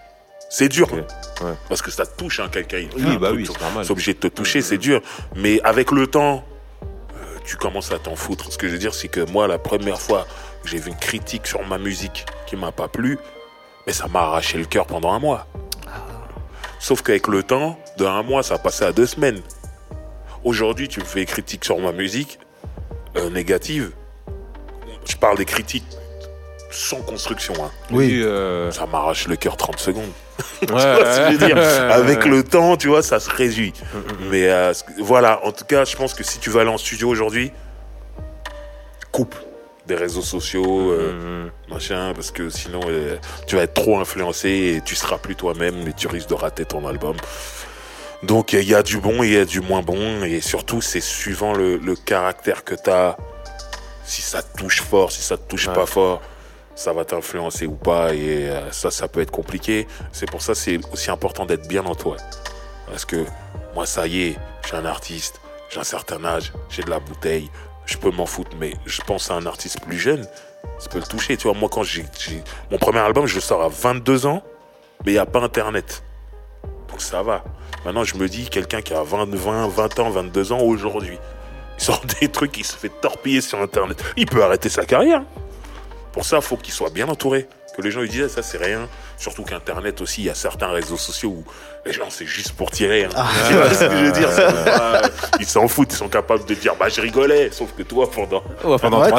C'est 0.49 0.69
dur. 0.69 0.89
Hein. 0.93 1.45
Ouais. 1.45 1.55
Parce 1.69 1.83
que 1.83 1.91
ça 1.91 2.07
touche, 2.07 2.41
hein, 2.41 2.49
quelqu'un. 2.51 2.85
Oui, 2.97 3.03
un 3.05 3.17
bah 3.17 3.29
truc, 3.29 3.41
oui, 3.41 3.49
c'est 3.53 3.61
normal. 3.61 3.85
c'est 3.85 3.93
obligé 3.93 4.15
de 4.15 4.19
te 4.19 4.27
toucher, 4.27 4.63
c'est 4.63 4.79
dur. 4.79 5.01
Mais 5.37 5.61
avec 5.63 5.91
le 5.93 6.07
temps, 6.07 6.45
euh, 6.83 7.39
tu 7.45 7.57
commences 7.57 7.93
à 7.93 7.99
t'en 7.99 8.17
foutre. 8.17 8.51
Ce 8.53 8.59
que 8.59 8.67
je 8.67 8.73
veux 8.73 8.79
dire, 8.79 8.95
c'est 8.95 9.09
que 9.09 9.21
moi, 9.31 9.47
la 9.47 9.59
première 9.59 10.01
fois 10.01 10.27
que 10.63 10.69
j'ai 10.69 10.79
vu 10.79 10.91
une 10.91 10.97
critique 10.97 11.47
sur 11.47 11.65
ma 11.67 11.79
musique 11.79 12.27
qui 12.47 12.57
m'a 12.57 12.73
pas 12.73 12.89
plu, 12.89 13.19
mais 13.87 13.93
ça 13.93 14.09
m'a 14.09 14.21
arraché 14.21 14.59
le 14.59 14.65
cœur 14.65 14.87
pendant 14.87 15.13
un 15.13 15.19
mois. 15.19 15.47
Sauf 16.81 17.03
qu'avec 17.03 17.29
le 17.29 17.43
temps, 17.43 17.79
de 17.99 18.07
un 18.07 18.23
mois, 18.23 18.43
ça 18.43 18.55
a 18.55 18.59
passé 18.59 18.85
à 18.85 18.93
deux 18.93 19.07
semaines. 19.07 19.43
Aujourd'hui, 20.45 20.89
tu 20.89 21.01
me 21.01 21.05
fais 21.05 21.21
une 21.21 21.27
critique 21.27 21.65
sur 21.65 21.79
ma 21.79 21.93
musique, 21.93 22.39
euh, 23.17 23.29
négative. 23.29 23.93
Je 25.11 25.17
parle 25.17 25.37
des 25.37 25.45
critiques 25.45 25.85
sans 26.71 27.01
construction. 27.03 27.53
hein. 27.65 27.71
Oui. 27.91 28.21
euh, 28.23 28.71
Ça 28.71 28.87
m'arrache 28.87 29.27
le 29.27 29.35
cœur 29.37 29.57
30 29.57 29.81
secondes. 29.81 30.05
ouais, 30.05 30.45
Tu 30.67 30.73
vois 30.73 30.81
ce 30.81 31.19
que 31.21 31.27
je 31.27 31.31
veux 31.39 31.47
dire? 31.47 31.57
Ouais. 31.57 31.63
Avec 31.63 32.25
le 32.25 32.45
temps, 32.45 32.77
tu 32.77 32.87
vois, 32.89 33.03
ça 33.03 33.19
se 33.19 33.29
réduit. 33.29 33.73
Mm, 33.93 33.99
Mais 34.31 34.49
euh, 34.49 34.73
voilà, 35.01 35.45
en 35.45 35.51
tout 35.51 35.65
cas, 35.65 35.85
je 35.85 35.97
pense 35.97 36.15
que 36.15 36.23
si 36.23 36.39
tu 36.39 36.49
vas 36.51 36.61
aller 36.61 36.71
en 36.71 36.79
studio 36.79 37.09
aujourd'hui, 37.09 37.51
coupe 39.11 39.35
des 39.87 39.97
réseaux 39.97 40.23
sociaux, 40.23 40.91
euh, 40.93 41.49
Mm, 41.69 41.73
machin, 41.75 42.13
parce 42.15 42.31
que 42.31 42.49
sinon 42.51 42.81
euh, 42.87 43.17
tu 43.49 43.57
vas 43.57 43.63
être 43.63 43.75
trop 43.75 43.99
influencé 43.99 44.77
et 44.77 44.81
tu 44.85 44.95
seras 44.95 45.19
plus 45.19 45.35
toi-même 45.35 45.89
et 45.89 45.93
tu 45.93 46.07
risques 46.07 46.29
de 46.29 46.35
rater 46.35 46.65
ton 46.65 46.87
album. 46.87 47.17
Donc 48.23 48.53
il 48.53 48.63
y 48.69 48.75
a 48.77 48.83
du 48.85 48.99
bon 48.99 49.25
et 49.25 49.27
il 49.27 49.33
y 49.33 49.39
a 49.39 49.45
du 49.45 49.61
moins 49.61 49.83
bon 49.83 50.23
et 50.23 50.41
surtout 50.41 50.81
c'est 50.83 51.01
suivant 51.01 51.55
le, 51.55 51.79
le 51.79 51.97
caractère 51.97 52.63
que 52.63 52.75
tu 52.77 52.91
as. 52.91 53.17
Si 54.11 54.23
ça 54.23 54.43
te 54.43 54.59
touche 54.59 54.83
fort, 54.83 55.13
si 55.13 55.23
ça 55.23 55.37
te 55.37 55.49
touche 55.49 55.69
Ouais. 55.69 55.75
pas 55.75 55.87
fort, 55.87 56.21
ça 56.75 56.93
va 56.93 57.05
t'influencer 57.05 57.67
ou 57.67 57.77
pas 57.77 58.13
et 58.13 58.49
euh, 58.51 58.73
ça, 58.73 58.91
ça 58.91 59.07
peut 59.07 59.21
être 59.21 59.31
compliqué. 59.31 59.87
C'est 60.11 60.29
pour 60.29 60.43
ça 60.43 60.55
c'est 60.57 60.81
aussi 60.93 61.11
important 61.13 61.47
d'être 61.47 61.69
bien 61.69 61.85
entouré. 61.87 62.19
Parce 62.89 63.05
que 63.05 63.25
moi 63.75 63.87
ça 63.87 64.09
y 64.09 64.23
est, 64.23 64.37
je 64.63 64.69
suis 64.69 64.77
un 64.77 64.85
artiste, 64.85 65.41
j'ai 65.71 65.79
un 65.79 65.85
certain 65.85 66.25
âge, 66.25 66.53
j'ai 66.71 66.83
de 66.83 66.91
la 66.91 66.99
bouteille, 66.99 67.49
je 67.87 67.97
peux 67.99 68.11
m'en 68.11 68.27
foutre, 68.27 68.51
mais 68.59 68.75
je 68.85 69.01
pense 69.03 69.31
à 69.31 69.35
un 69.35 69.47
artiste 69.47 69.81
plus 69.81 69.99
jeune, 69.99 70.27
ça 70.81 70.89
peut 70.91 70.99
le 70.99 71.07
toucher. 71.07 71.37
Tu 71.37 71.47
vois, 71.49 71.57
moi, 71.57 71.69
quand 71.71 71.85
j'ai, 71.85 72.05
mon 72.71 72.79
premier 72.79 72.99
album, 73.01 73.27
je 73.27 73.37
le 73.37 73.41
sors 73.41 73.63
à 73.63 73.69
22 73.69 74.27
ans, 74.27 74.43
mais 75.05 75.13
il 75.13 75.15
n'y 75.15 75.21
a 75.21 75.27
pas 75.27 75.41
Internet. 75.41 76.03
Donc 76.89 77.01
ça 77.01 77.23
va. 77.23 77.45
Maintenant, 77.85 78.03
je 78.03 78.17
me 78.17 78.29
dis, 78.29 78.49
quelqu'un 78.51 78.83
qui 78.83 78.93
a 78.93 79.03
20, 79.05 79.35
20, 79.35 79.69
20 79.69 79.99
ans, 80.01 80.11
22 80.11 80.53
ans 80.53 80.61
aujourd'hui, 80.61 81.19
sort 81.81 82.03
des 82.21 82.29
trucs, 82.29 82.57
il 82.59 82.65
se 82.65 82.77
fait 82.77 82.91
torpiller 83.01 83.41
sur 83.41 83.61
Internet. 83.61 84.03
Il 84.17 84.27
peut 84.27 84.43
arrêter 84.43 84.69
sa 84.69 84.85
carrière. 84.85 85.23
Pour 86.13 86.25
ça, 86.25 86.37
il 86.37 86.43
faut 86.43 86.57
qu'il 86.57 86.73
soit 86.75 86.91
bien 86.91 87.09
entouré. 87.09 87.49
Que 87.77 87.83
les 87.83 87.93
gens 87.93 88.01
lui 88.01 88.09
disent, 88.09 88.25
Ah, 88.27 88.29
ça, 88.29 88.43
c'est 88.43 88.59
rien. 88.59 88.89
Surtout 89.17 89.45
qu'Internet 89.45 90.01
aussi, 90.01 90.23
il 90.23 90.25
y 90.27 90.31
a 90.31 90.35
certains 90.35 90.69
réseaux 90.71 90.97
sociaux 90.97 91.29
où 91.31 91.45
les 91.87 91.93
gens, 91.93 92.07
c'est 92.11 92.27
juste 92.27 92.53
pour 92.53 92.71
tirer. 92.73 93.05
hein. 93.05 93.25
Tu 93.47 93.55
vois 93.55 93.73
ce 93.73 93.85
que 93.85 93.91
je 93.97 94.05
veux 94.07 94.13
dire? 94.13 94.29
C'est 94.33 94.65
pas- 94.65 95.03
Ils 95.39 95.47
s'en 95.47 95.69
foutent, 95.69 95.93
ils 95.93 95.97
sont 95.97 96.09
capables 96.09 96.45
de 96.47 96.55
dire, 96.55 96.75
bah, 96.75 96.89
je 96.89 97.01
rigolais. 97.01 97.51
Sauf 97.53 97.73
que 97.77 97.85
toi, 97.85 98.11
pendant 98.11 98.43
Ouais, 98.65 98.77
pendant 98.79 99.01
Ouais, 99.03 99.11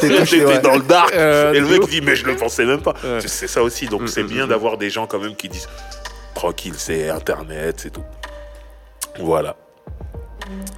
J'étais 0.00 0.44
ouais. 0.44 0.58
dans 0.60 0.76
le 0.76 0.82
dark. 0.82 1.12
Euh, 1.12 1.52
et 1.54 1.60
le 1.60 1.66
mec 1.66 1.88
dit, 1.88 2.00
mais 2.00 2.14
je 2.14 2.24
le 2.24 2.36
pensais 2.36 2.64
même 2.64 2.82
pas. 2.82 2.94
Ouais. 3.02 3.20
C'est- 3.20 3.28
C'est 3.28 3.48
ça 3.48 3.62
aussi. 3.64 3.86
Donc, 3.88 4.02
Mm, 4.02 4.06
c'est 4.08 4.22
mm, 4.22 4.28
bien 4.28 4.46
mm. 4.46 4.50
d'avoir 4.50 4.76
des 4.78 4.88
gens 4.90 5.06
quand 5.08 5.18
même 5.18 5.34
qui 5.34 5.48
disent, 5.48 5.68
tranquille, 6.34 6.74
c'est 6.78 7.08
Internet, 7.10 7.80
c'est 7.82 7.90
tout. 7.90 8.04
Voilà. 9.18 9.56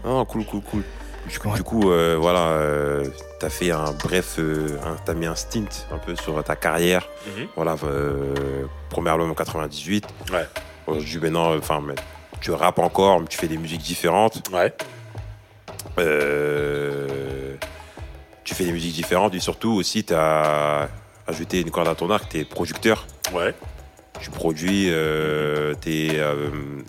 Ah, 0.04 0.24
cool, 0.28 0.44
cool, 0.44 0.60
cool. 0.62 0.82
Du 1.28 1.38
coup, 1.38 1.48
Ouais. 1.48 1.54
du 1.56 1.62
coup, 1.62 1.90
euh, 1.90 2.16
voilà, 2.18 2.46
euh, 2.48 3.04
t'as 3.38 3.50
fait 3.50 3.70
un 3.70 3.92
bref, 3.92 4.36
euh, 4.38 4.78
un- 4.84 4.96
t'as 5.04 5.12
mis 5.14 5.26
un 5.26 5.34
stint 5.34 5.66
un 5.92 5.98
peu 5.98 6.16
sur 6.16 6.42
ta 6.42 6.56
carrière. 6.56 7.06
Mhm. 7.36 7.46
Voilà, 7.56 7.76
euh, 7.84 8.34
premier 8.88 9.10
album 9.10 9.30
en 9.30 9.34
98. 9.34 10.06
Ouais. 10.32 10.46
Aujourd'hui, 10.86 11.18
maintenant, 11.20 11.54
enfin, 11.56 11.82
mais 11.86 11.94
tu 12.40 12.50
rappes 12.52 12.78
encore, 12.78 13.20
mais 13.20 13.26
tu 13.26 13.36
fais 13.36 13.48
des 13.48 13.58
musiques 13.58 13.82
différentes. 13.82 14.48
Ouais. 14.52 14.72
Euh, 15.98 17.56
tu 18.44 18.54
fais 18.54 18.64
des 18.64 18.72
musiques 18.72 18.94
différentes 18.94 19.34
et 19.34 19.40
surtout 19.40 19.72
aussi, 19.72 20.04
t'as 20.04 20.88
ajouté 21.26 21.60
une 21.60 21.70
corde 21.70 21.88
à 21.88 21.94
ton 21.94 22.08
arc, 22.10 22.28
t'es 22.30 22.44
producteur. 22.44 23.06
Ouais. 23.34 23.54
Tu 24.20 24.30
produis, 24.30 24.88
euh, 24.90 25.74
t'es 25.80 26.08
euh, 26.14 26.34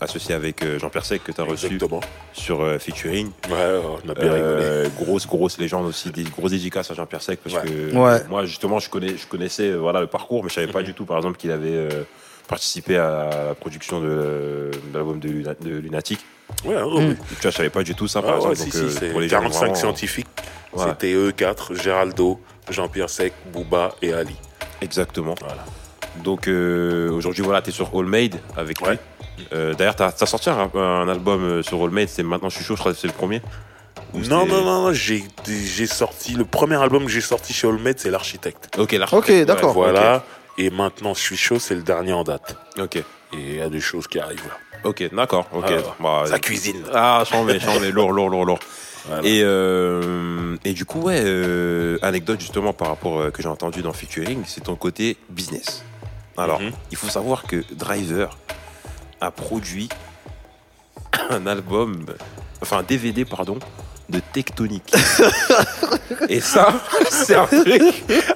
associé 0.02 0.34
avec 0.34 0.64
euh, 0.64 0.80
Jean-Pierre 0.80 1.06
Sec 1.06 1.24
que 1.24 1.32
t'as 1.32 1.44
reçu 1.44 1.68
Exactement. 1.68 2.02
sur 2.34 2.62
euh, 2.62 2.80
featuring. 2.80 3.30
Ouais, 3.50 3.80
on 4.06 4.10
a 4.10 4.14
bien 4.16 4.34
rigolé. 4.34 4.42
Euh, 4.42 4.90
grosse 5.00 5.28
grosse 5.28 5.58
légende 5.60 5.86
aussi 5.86 6.10
des 6.10 6.24
grosses 6.24 6.52
dédicaces 6.52 6.90
à 6.90 6.96
Jean-Pierre 6.96 7.22
Sec 7.22 7.40
parce 7.44 7.56
Ouais. 7.56 7.62
que 7.70 7.96
Ouais. 7.96 8.24
moi 8.30 8.46
justement 8.46 8.80
je 8.80 8.90
connais 8.90 9.16
je 9.18 9.28
connaissais 9.28 9.70
euh, 9.70 9.78
voilà 9.78 10.02
le 10.02 10.08
parcours 10.08 10.44
mais 10.44 10.50
je 10.50 10.56
savais 10.56 10.72
pas 10.72 10.80
Mhm. 10.80 10.86
du 10.86 10.94
tout 10.96 11.06
par 11.06 11.18
exemple 11.18 11.38
qu'il 11.38 11.52
avait 11.52 11.70
euh, 11.70 12.04
participé 12.48 12.98
à 12.98 13.30
la 13.50 13.56
production 13.56 14.00
de, 14.02 14.72
de 14.92 14.94
l'album 14.94 15.20
de, 15.20 15.30
Luna- 15.30 15.54
de 15.62 15.70
Lunatic 15.78 16.20
Ouais, 16.66 16.76
ouais, 16.76 16.82
ouais. 16.82 17.16
tu 17.16 17.42
vois 17.42 17.52
je 17.52 17.56
savais 17.58 17.70
pas 17.70 17.84
du 17.84 17.94
tout 17.94 18.08
ça 18.08 18.22
par 18.24 18.34
Ah 18.34 18.38
exemple 18.38 18.56
si, 18.56 18.64
donc 18.82 18.92
si, 18.92 19.06
euh, 19.06 19.12
pour 19.12 19.22
les 19.22 19.30
gens 19.30 19.38
45 19.38 19.60
vraiment, 19.60 19.76
scientifiques. 19.76 20.28
ouais, 20.74 20.84
C'était 20.90 21.14
eux 21.14 21.32
quatre, 21.32 21.76
Géraldo, 21.76 22.40
Jean-Pierre 22.72 23.10
Sec, 23.10 23.34
Booba 23.54 23.94
et 24.02 24.14
Ali. 24.14 24.36
exactement 24.82 25.36
Voilà. 25.40 25.64
Donc 26.24 26.47
euh, 26.47 27.10
aujourd'hui 27.12 27.43
voilà 27.43 27.62
t'es 27.62 27.72
sur 27.72 27.89
All 27.97 28.05
Made 28.05 28.39
avec 28.57 28.80
lui 28.82 28.88
Ouais. 28.89 28.99
Euh, 29.53 29.74
d'ailleurs 29.74 29.95
t'as 29.95 30.07
as 30.20 30.26
sorti 30.26 30.49
un, 30.49 30.70
un 30.76 31.07
album 31.07 31.41
euh, 31.43 31.64
sur 31.64 31.82
All 31.84 31.91
Made 31.91 32.10
c'est 32.10 32.24
maintenant 32.24 32.49
je 32.49 32.55
suis 32.55 32.66
chaud 32.66 32.76
je 32.76 32.80
crois 32.82 32.91
que 32.93 32.97
c'est 32.99 33.07
le 33.07 33.14
premier 33.14 33.41
Non, 34.14 34.45
non, 34.45 34.64
non, 34.64 34.82
non, 34.84 34.93
j'ai 34.93 35.24
j'ai 35.47 35.86
sorti, 35.88 36.34
le 36.34 36.43
premier 36.45 36.76
album 36.76 37.05
que 37.05 37.12
j'ai 37.12 37.22
sorti 37.22 37.53
chez 37.53 37.68
Olmed, 37.68 37.97
c'est 37.99 38.10
L'Architecte. 38.12 38.70
ok 38.78 38.91
l'architecte. 38.93 39.30
Ok, 39.30 39.45
d'accord. 39.45 39.78
Ouais, 39.78 39.91
Voilà. 39.91 40.24
Et 40.57 40.70
maintenant, 40.72 41.14
je 41.14 41.20
suis 41.22 41.38
chaud, 41.38 41.57
c'est 41.60 41.76
le 41.76 41.84
dernier 41.84 42.12
en 42.14 42.24
date. 42.24 42.57
ok 42.80 42.97
Et 42.97 43.03
il 43.34 43.55
y 43.55 43.62
a 43.62 43.70
des 43.70 43.80
choses 43.80 44.07
qui 44.07 44.20
arrivent 44.20 44.43
là. 44.47 44.57
ok 44.89 45.10
d'accord 45.14 45.47
ok 45.53 45.66
Ah, 45.70 45.93
Bah, 46.01 46.24
Ça 46.26 46.39
cuisine. 46.39 46.84
Ah, 46.93 47.24
j'en 47.32 47.43
mets, 47.45 47.60
j'en 47.60 47.80
mets, 47.80 47.91
lourd, 47.91 48.12
lourd, 48.12 48.30
lourd, 48.30 48.45
lourd. 48.45 48.60
Voilà. 49.07 49.22
Et, 49.28 49.41
euh, 49.43 50.57
et 50.66 50.74
du 50.74 50.84
coup, 50.86 51.01
ouais, 51.03 51.22
euh, 51.24 51.97
anecdote 52.01 52.39
justement 52.41 52.74
par 52.74 52.89
rapport 52.89 53.20
euh, 53.22 53.32
que 53.32 53.41
j'ai 53.41 53.47
entendu 53.47 53.82
dans 53.82 53.93
Featuring, 53.93 54.43
c'est 54.45 54.64
ton 54.66 54.76
côté 54.76 55.16
business. 55.30 55.84
Alors, 56.40 56.62
Mhm. 56.62 56.72
il 56.92 56.98
faut 56.98 57.10
savoir 57.10 57.44
que 57.44 57.64
Driver 57.72 58.30
a 59.22 59.30
produit 59.32 59.90
un 61.30 61.46
album, 61.48 62.06
enfin 62.62 62.78
un 62.80 62.84
DVD, 62.84 63.26
pardon, 63.26 63.58
de 64.10 64.20
Tectonique. 64.34 64.92
et 66.30 66.40
ça, 66.40 66.74
c'est 67.10 67.36
un 67.36 67.46
truc. 67.46 67.82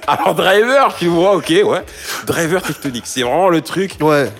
Alors, 0.06 0.34
Driver, 0.34 0.94
tu 0.98 1.06
vois, 1.08 1.34
ok, 1.36 1.48
ouais. 1.64 1.82
Driver 2.26 2.62
Tectonique, 2.62 3.06
c'est 3.06 3.22
vraiment 3.22 3.48
le 3.48 3.60
truc. 3.62 3.96
Ouais. 4.00 4.30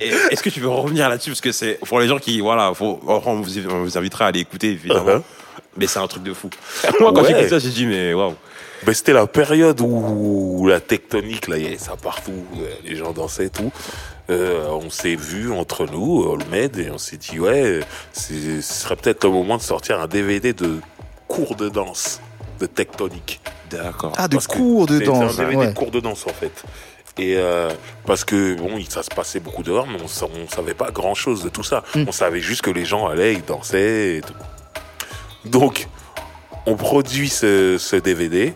Est-ce 0.00 0.42
que 0.42 0.50
tu 0.50 0.60
veux 0.60 0.68
revenir 0.68 1.08
là-dessus? 1.08 1.30
Parce 1.30 1.40
que 1.40 1.52
c'est 1.52 1.78
pour 1.86 1.98
les 2.00 2.08
gens 2.08 2.18
qui, 2.18 2.40
voilà, 2.40 2.72
faut, 2.74 3.00
on, 3.06 3.40
vous, 3.40 3.58
on 3.70 3.82
vous 3.84 3.96
invitera 3.98 4.26
à 4.26 4.28
aller 4.28 4.40
écouter, 4.40 4.72
évidemment. 4.72 5.06
Uh-huh. 5.06 5.22
Mais 5.76 5.86
c'est 5.86 5.98
un 5.98 6.06
truc 6.06 6.22
de 6.22 6.34
fou. 6.34 6.50
Moi, 7.00 7.12
quand 7.12 7.22
Ouais. 7.22 7.28
j'ai 7.28 7.30
écouté 7.30 7.48
ça, 7.48 7.58
j'ai 7.58 7.70
dit, 7.70 7.86
mais 7.86 8.12
waouh. 8.12 8.34
Ben, 8.84 8.94
c'était 8.94 9.12
la 9.14 9.26
période 9.26 9.80
où 9.80 10.66
la 10.68 10.80
tectonique, 10.80 11.48
là, 11.48 11.56
il 11.56 11.64
y 11.64 11.66
avait 11.66 11.78
ça 11.78 11.96
partout, 11.96 12.32
euh, 12.60 12.66
les 12.84 12.96
gens 12.96 13.12
dansaient 13.12 13.46
et 13.46 13.50
tout. 13.50 13.72
Euh, 14.30 14.68
on 14.70 14.90
s'est 14.90 15.16
vu 15.16 15.52
entre 15.52 15.86
nous, 15.86 16.22
Olmed, 16.22 16.76
et 16.78 16.90
on 16.90 16.98
s'est 16.98 17.16
dit, 17.16 17.38
ouais, 17.38 17.80
ce 18.12 18.60
serait 18.60 18.96
peut-être 18.96 19.24
le 19.24 19.30
moment 19.30 19.56
de 19.56 19.62
sortir 19.62 20.00
un 20.00 20.06
DVD 20.06 20.52
de 20.52 20.80
cours 21.28 21.56
de 21.56 21.68
danse 21.68 22.20
de 22.60 22.66
tectonique. 22.66 23.40
D'accord. 23.70 24.12
Ah, 24.16 24.28
de 24.28 24.38
cours 24.38 24.86
de 24.86 24.98
C'est 24.98 25.04
danse. 25.04 25.38
un 25.38 25.42
DVD 25.42 25.56
ouais. 25.56 25.66
de 25.68 25.72
cours 25.74 25.90
de 25.90 26.00
danse, 26.00 26.26
en 26.26 26.32
fait. 26.32 26.64
Et 27.16 27.36
euh, 27.36 27.70
parce 28.06 28.24
que, 28.24 28.54
bon, 28.54 28.78
ça 28.88 29.02
se 29.02 29.10
passait 29.10 29.40
beaucoup 29.40 29.62
dehors, 29.62 29.86
mais 29.86 29.98
on, 30.00 30.04
on 30.26 30.48
savait 30.48 30.74
pas 30.74 30.90
grand-chose 30.90 31.42
de 31.42 31.48
tout 31.48 31.62
ça. 31.62 31.84
Mm. 31.94 32.04
On 32.08 32.12
savait 32.12 32.40
juste 32.40 32.62
que 32.62 32.70
les 32.70 32.84
gens 32.84 33.06
allaient, 33.06 33.34
ils 33.34 33.44
dansaient 33.44 34.16
et 34.16 34.20
tout. 34.20 34.34
Donc, 35.44 35.88
on 36.66 36.76
produit 36.76 37.28
ce, 37.28 37.76
ce 37.78 37.96
DVD. 37.96 38.54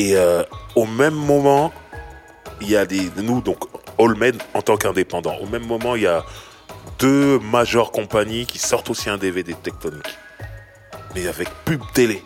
Et 0.00 0.16
euh, 0.16 0.42
au 0.76 0.86
même 0.86 1.12
moment, 1.12 1.74
il 2.62 2.70
y 2.70 2.76
a 2.76 2.86
des. 2.86 3.10
Nous, 3.18 3.42
donc, 3.42 3.58
Allmed 3.98 4.42
en 4.54 4.62
tant 4.62 4.78
qu'indépendant. 4.78 5.36
Au 5.36 5.46
même 5.46 5.66
moment, 5.66 5.94
il 5.94 6.02
y 6.02 6.06
a 6.06 6.24
deux 6.98 7.38
majeures 7.40 7.92
compagnies 7.92 8.46
qui 8.46 8.58
sortent 8.58 8.88
aussi 8.88 9.10
un 9.10 9.18
DVD 9.18 9.52
de 9.52 9.58
Tectonique. 9.58 10.18
Mais 11.14 11.28
avec 11.28 11.50
pub 11.66 11.82
télé. 11.92 12.22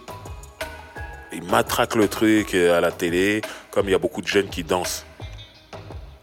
Ils 1.33 1.43
matraquent 1.43 1.97
le 1.97 2.07
truc 2.07 2.55
euh, 2.55 2.79
à 2.79 2.81
la 2.81 2.93
télé. 2.93 3.43
Comme 3.73 3.89
il 3.89 3.91
y 3.91 3.97
a 3.97 3.99
beaucoup 3.99 4.23
de 4.23 4.29
jeunes 4.29 4.51
qui 4.51 4.63
dansent, 4.63 5.05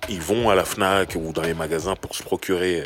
ils 0.08 0.22
vont 0.22 0.50
à 0.50 0.56
la 0.56 0.64
Fnac 0.64 1.18
ou 1.20 1.34
dans 1.34 1.42
les 1.42 1.54
magasins 1.54 1.98
pour 1.98 2.16
se 2.16 2.24
procurer 2.24 2.84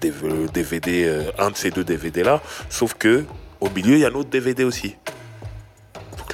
DV 0.00 0.28
le 0.28 0.48
DVD, 0.48 1.04
euh, 1.04 1.30
un 1.38 1.50
de 1.50 1.56
ces 1.56 1.70
deux 1.70 1.84
DVD 1.84 2.22
là. 2.22 2.40
Sauf 2.70 2.94
que 2.94 3.26
au 3.60 3.68
milieu, 3.68 3.96
il 3.96 4.00
y 4.00 4.06
a 4.06 4.08
un 4.08 4.14
autre 4.14 4.30
DVD 4.30 4.64
aussi. 4.64 4.96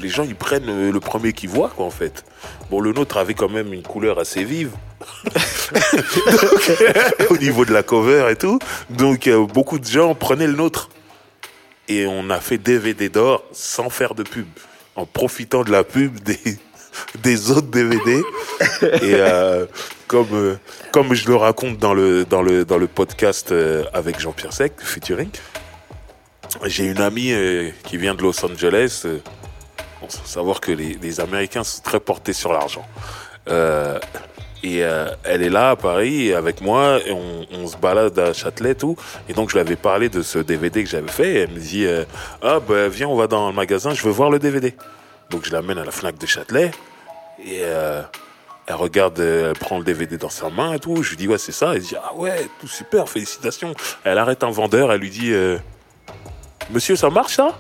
Les 0.05 0.11
gens, 0.11 0.23
ils 0.23 0.37
prennent 0.37 0.69
euh, 0.69 0.93
le 0.93 1.01
premier 1.01 1.33
qu'ils 1.33 1.49
voient, 1.49 1.73
quoi, 1.75 1.87
en 1.87 1.91
fait. 1.91 2.25
Bon, 2.71 2.79
le 2.79 2.93
nôtre 2.93 3.17
avait 3.17 3.33
quand 3.33 3.49
même 3.49 3.73
une 3.73 3.83
couleur 3.83 4.19
assez 4.19 4.45
vive. 4.45 4.73
Donc, 5.73 7.31
au 7.31 7.39
niveau 7.39 7.65
de 7.65 7.73
la 7.73 7.83
cover 7.83 8.29
et 8.31 8.37
tout. 8.37 8.59
Donc, 8.91 9.27
euh, 9.27 9.47
beaucoup 9.47 9.79
de 9.79 9.87
gens 9.87 10.15
prenaient 10.15 10.47
le 10.47 10.53
nôtre. 10.53 10.91
Et 11.89 12.07
on 12.07 12.29
a 12.29 12.41
fait 12.41 12.59
DVD 12.59 13.09
d'or 13.09 13.45
sans 13.53 13.89
faire 13.89 14.15
de 14.15 14.23
pub. 14.25 14.47
En 14.95 15.07
profitant 15.07 15.65
de 15.65 15.73
la 15.73 15.85
pub 15.85 16.21
des, 16.21 16.39
des 17.23 17.51
autres 17.51 17.69
DVD. 17.69 18.23
Et 18.83 19.15
euh, 19.15 19.67
comme, 20.07 20.29
euh, 20.33 20.59
comme 20.93 21.15
je 21.15 21.27
le 21.29 21.37
raconte 21.37 21.79
dans 21.79 21.95
le, 21.95 22.25
dans 22.25 22.43
le, 22.43 22.65
dans 22.65 22.79
le 22.79 22.87
podcast 22.87 23.53
euh, 23.53 23.85
avec 23.93 24.21
Jean-Pierre 24.21 24.53
Sec, 24.53 24.75
Featuring, 24.79 25.31
j'ai 26.67 26.85
une 26.85 27.01
amie 27.01 27.35
qui 27.85 27.97
vient 27.97 28.15
de 28.15 28.23
Los 28.23 28.45
Angeles. 28.45 29.07
Savoir 30.09 30.61
que 30.61 30.73
les, 30.73 31.21
Américains 31.21 31.65
sont 31.65 31.83
très 31.83 32.01
portés 32.01 32.33
sur 32.33 32.53
l'argent. 32.53 32.87
Euh, 33.49 33.99
et 34.63 34.83
euh, 34.83 35.11
elle 35.25 35.43
est 35.43 35.51
là 35.51 35.71
à 35.71 35.77
Paris 35.77 36.33
avec 36.33 36.63
moi 36.63 36.99
et 37.05 37.13
on, 37.13 37.67
se 37.67 37.77
balade 37.77 38.19
à 38.19 38.33
Châtelet 38.33 38.71
et 38.71 38.75
tout. 38.75 38.97
Et 39.29 39.35
donc 39.35 39.51
je 39.51 39.55
lui 39.55 39.61
avais 39.61 39.77
parlé 39.77 40.09
de 40.09 40.23
ce 40.23 40.39
DVD 40.39 40.83
que 40.83 40.89
j'avais 40.89 41.11
fait. 41.11 41.33
Et 41.33 41.39
elle 41.41 41.51
me 41.51 41.59
dit 41.59 41.87
euh, 41.87 42.05
ah 42.43 42.61
ben 42.61 42.89
viens 42.89 43.09
on 43.09 43.17
va 43.17 43.27
dans 43.27 43.49
le 43.49 43.55
magasin, 43.55 43.93
je 43.95 44.03
veux 44.03 44.11
voir 44.11 44.31
le 44.31 44.39
DVD. 44.39 44.75
Donc 45.31 45.45
je 45.45 45.53
l'amène 45.53 45.79
à 45.79 45.85
la 45.85 45.91
Fnac 45.91 46.19
de 46.19 46.27
Châtelet 46.27 46.71
Et 47.45 47.61
elle 48.67 48.75
regarde, 48.77 49.19
elle 49.19 49.53
prend 49.55 49.79
le 49.79 49.85
DVD 49.85 50.17
dans 50.17 50.31
sa 50.31 50.49
main 50.49 50.75
et 50.75 50.79
tout. 50.79 51.03
Je 51.03 51.11
lui 51.11 51.17
dis, 51.17 51.29
ouais, 51.29 51.39
c'est 51.39 51.53
ça. 51.53 51.75
Elle 51.75 51.83
dit, 51.83 51.97
ah 52.03 52.15
ouais, 52.15 52.49
tout 52.61 52.69
super, 52.69 53.09
félicitations. 53.09 53.75
Elle 54.05 54.17
arrête 54.17 54.43
un 54.43 54.51
vendeur, 54.51 54.93
elle 54.93 55.01
lui 55.01 55.11
dit, 55.11 55.35
monsieur, 56.71 56.97
ça 56.97 57.11
marche 57.11 57.37
ça? 57.37 57.59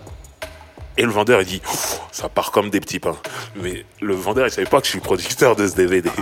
Et 0.96 1.02
le 1.02 1.10
vendeur, 1.10 1.40
il 1.42 1.46
dit, 1.46 1.62
ça 2.12 2.28
part 2.28 2.52
comme 2.52 2.70
des 2.70 2.80
petits 2.80 3.00
pains. 3.00 3.16
Mais 3.56 3.84
le 4.00 4.14
vendeur, 4.14 4.46
il 4.46 4.50
savait 4.52 4.66
pas 4.66 4.80
que 4.80 4.86
je 4.86 4.90
suis 4.90 5.00
producteur 5.00 5.56
de 5.56 5.66
ce 5.66 5.74
DVD. 5.74 6.08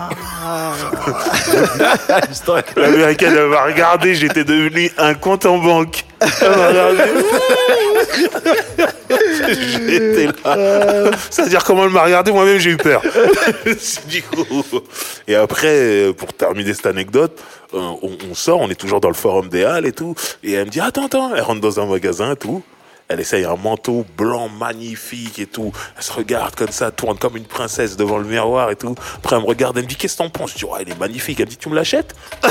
L'américaine, 2.77 3.35
elle 3.37 3.49
m'a 3.49 3.65
regardé, 3.65 4.15
j'étais 4.15 4.45
devenu 4.45 4.91
un 4.97 5.13
compte 5.15 5.45
en 5.45 5.59
banque. 5.59 6.05
Elle 6.21 6.51
m'a 6.51 6.69
regardé. 6.69 7.03
J'étais 9.13 10.27
là. 10.27 11.11
C'est-à-dire 11.31 11.65
comment 11.65 11.85
elle 11.85 11.91
m'a 11.91 12.05
regardé, 12.05 12.33
moi-même 12.33 12.59
j'ai 12.59 12.71
eu 12.71 12.77
peur. 12.77 13.03
du 14.07 14.23
coup. 14.23 14.65
Et 15.27 15.35
après, 15.35 16.13
pour 16.17 16.33
terminer 16.33 16.73
cette 16.75 16.87
anecdote, 16.87 17.39
euh, 17.75 17.79
on, 18.03 18.17
on 18.31 18.35
sort, 18.35 18.61
on 18.61 18.71
est 18.71 18.75
toujours 18.75 19.01
dans 19.01 19.09
le 19.09 19.15
forum 19.15 19.49
des 19.49 19.65
Halles 19.65 19.87
et 19.87 19.93
tout. 19.93 20.15
Et 20.43 20.53
elle 20.53 20.67
me 20.67 20.71
dit, 20.71 20.81
attends, 20.81 21.07
attends, 21.07 21.35
elle 21.35 21.43
rentre 21.43 21.61
dans 21.61 21.81
un 21.81 21.87
magasin 21.87 22.33
et 22.33 22.37
tout. 22.37 22.63
Elle 23.09 23.21
essaye 23.21 23.45
un 23.45 23.57
manteau 23.57 24.07
blanc 24.17 24.49
magnifique 24.49 25.39
et 25.39 25.47
tout. 25.47 25.71
Elle 25.97 26.03
se 26.03 26.13
regarde 26.13 26.55
comme 26.55 26.71
ça, 26.71 26.91
tourne 26.91 27.19
comme 27.19 27.37
une 27.37 27.45
princesse 27.45 27.97
devant 27.97 28.17
le 28.17 28.25
miroir 28.25 28.71
et 28.71 28.77
tout. 28.77 28.95
Après, 29.17 29.37
elle 29.37 29.43
me 29.43 29.47
regarde, 29.47 29.77
elle 29.77 29.85
me 29.85 29.89
dit 29.89 29.97
Qu'est-ce 29.97 30.15
que 30.17 30.23
t'en 30.23 30.31
penses? 30.31 30.53
Je 30.53 30.59
dis 30.59 30.65
Ouais, 30.65 30.79
il 30.87 30.91
est 30.91 30.99
magnifique. 30.99 31.39
Elle 31.41 31.47
me 31.47 31.51
dit 31.51 31.57
Tu 31.59 31.69
me 31.69 31.75
l'achètes? 31.75 32.15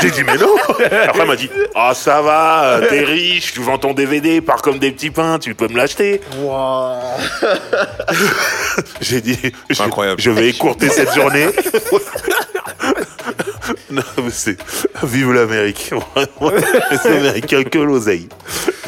J'ai 0.00 0.10
dit 0.10 0.22
Mais 0.24 0.36
non 0.36 0.48
Après, 0.68 1.20
elle 1.20 1.26
m'a 1.26 1.36
dit 1.36 1.50
Ah, 1.74 1.92
ça 1.94 2.22
va, 2.22 2.80
t'es 2.88 3.00
riche, 3.02 3.52
tu 3.52 3.60
vends 3.60 3.78
ton 3.78 3.94
DVD, 3.94 4.40
pars 4.40 4.62
comme 4.62 4.78
des 4.78 4.92
petits 4.92 5.10
pains, 5.10 5.38
tu 5.40 5.54
peux 5.54 5.68
me 5.68 5.76
l'acheter. 5.76 6.20
Waouh. 6.38 7.00
J'ai 9.00 9.20
dit 9.20 9.38
je- 9.70 9.82
Incroyable. 9.82 10.20
Je 10.20 10.30
vais 10.30 10.48
écourter 10.50 10.88
cette 10.88 11.12
journée. 11.14 11.48
non, 13.96 14.24
mais 14.24 14.30
c'est. 14.30 14.56
Vive 15.02 15.32
l'Amérique. 15.32 15.90
C'est 17.02 17.16
américain 17.18 17.64
que 17.64 17.78
l'oseille. 17.78 18.28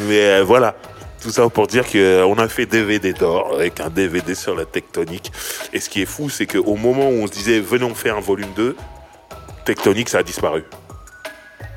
Mais 0.08 0.20
euh, 0.20 0.44
voilà. 0.44 0.74
Tout 1.20 1.30
ça 1.30 1.48
pour 1.48 1.66
dire 1.66 1.84
qu'on 1.90 2.34
a 2.38 2.48
fait 2.48 2.64
DVD 2.66 3.12
d'or 3.12 3.52
avec 3.54 3.80
un 3.80 3.90
DVD 3.90 4.34
sur 4.36 4.54
la 4.54 4.64
tectonique. 4.64 5.32
Et 5.72 5.80
ce 5.80 5.88
qui 5.90 6.02
est 6.02 6.06
fou, 6.06 6.30
c'est 6.30 6.46
qu'au 6.46 6.76
moment 6.76 7.08
où 7.08 7.14
on 7.22 7.26
se 7.26 7.32
disait 7.32 7.58
venons 7.58 7.92
faire 7.94 8.16
un 8.16 8.20
volume 8.20 8.52
2, 8.54 8.76
tectonique, 9.64 10.08
ça 10.08 10.18
a 10.18 10.22
disparu. 10.22 10.62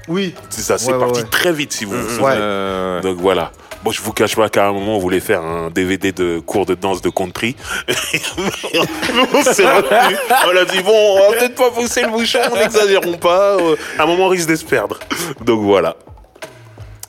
Oui. 0.07 0.35
C'est 0.49 0.61
ça, 0.61 0.77
c'est 0.77 0.91
Ouais, 0.93 0.99
parti 0.99 1.21
ouais. 1.21 1.27
très 1.29 1.53
vite 1.53 1.73
si 1.73 1.85
vous 1.85 1.93
vous 1.93 2.07
souvenez. 2.09 2.23
Ouais. 2.23 2.33
Euh, 2.35 3.01
Donc 3.01 3.17
voilà. 3.17 3.51
Bon, 3.83 3.89
je 3.91 3.99
vous 4.01 4.13
cache 4.13 4.35
pas 4.35 4.47
qu'à 4.49 4.67
un 4.67 4.73
moment, 4.73 4.95
on 4.97 4.99
voulait 4.99 5.19
faire 5.19 5.41
un 5.41 5.71
DVD 5.71 6.11
de 6.11 6.39
cours 6.39 6.67
de 6.67 6.75
danse 6.75 7.01
de 7.01 7.09
country. 7.09 7.55
on 7.89 9.43
s'est 9.43 9.65
retenu. 9.65 10.17
On 10.45 10.55
a 10.55 10.65
dit, 10.65 10.83
bon, 10.83 10.91
on 10.93 11.31
va 11.31 11.37
peut-être 11.37 11.55
pas 11.55 11.71
pousser 11.71 12.03
le 12.03 12.09
bouchon, 12.09 12.39
n'exagérons 12.53 13.17
pas. 13.17 13.57
Euh, 13.57 13.75
À 13.97 14.03
un 14.03 14.05
moment, 14.05 14.25
on 14.25 14.29
risque 14.29 14.49
de 14.49 14.55
se 14.55 14.65
perdre. 14.65 14.99
Donc 15.43 15.61
voilà. 15.61 15.95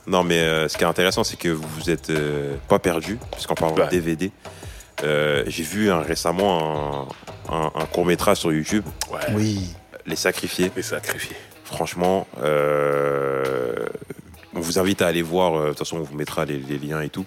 Non, 0.06 0.24
mais 0.24 0.38
euh, 0.38 0.66
ce 0.68 0.78
qui 0.78 0.84
est 0.84 0.86
intéressant, 0.86 1.24
c'est 1.24 1.36
que 1.38 1.48
vous 1.50 1.66
vous 1.76 1.90
êtes 1.90 2.08
euh, 2.10 2.54
pas 2.68 2.78
perdu, 2.78 3.18
puisqu'en 3.32 3.54
parlant 3.54 3.74
Ouais. 3.76 3.84
de 3.84 3.90
DVD, 3.90 4.30
euh, 5.04 5.44
j'ai 5.46 5.62
vu 5.62 5.90
hein, 5.90 6.02
récemment 6.06 7.06
un, 7.50 7.84
court 7.92 8.06
métrage 8.06 8.38
sur 8.38 8.52
YouTube, 8.52 8.84
Ouais. 9.12 9.20
Oui. 9.34 9.74
Les 10.06 10.16
Sacrifiés. 10.16 10.72
Les 10.74 10.82
sacrifiés. 10.82 11.36
Franchement, 11.64 12.26
euh, 12.42 13.31
vous 14.62 14.78
invite 14.78 15.02
à 15.02 15.06
aller 15.08 15.22
voir. 15.22 15.54
euh, 15.54 15.62
De 15.64 15.68
toute 15.70 15.78
façon, 15.80 15.98
on 15.98 16.02
vous 16.02 16.14
mettra 16.16 16.44
les, 16.44 16.58
les 16.58 16.78
liens 16.78 17.00
et 17.02 17.08
tout. 17.10 17.26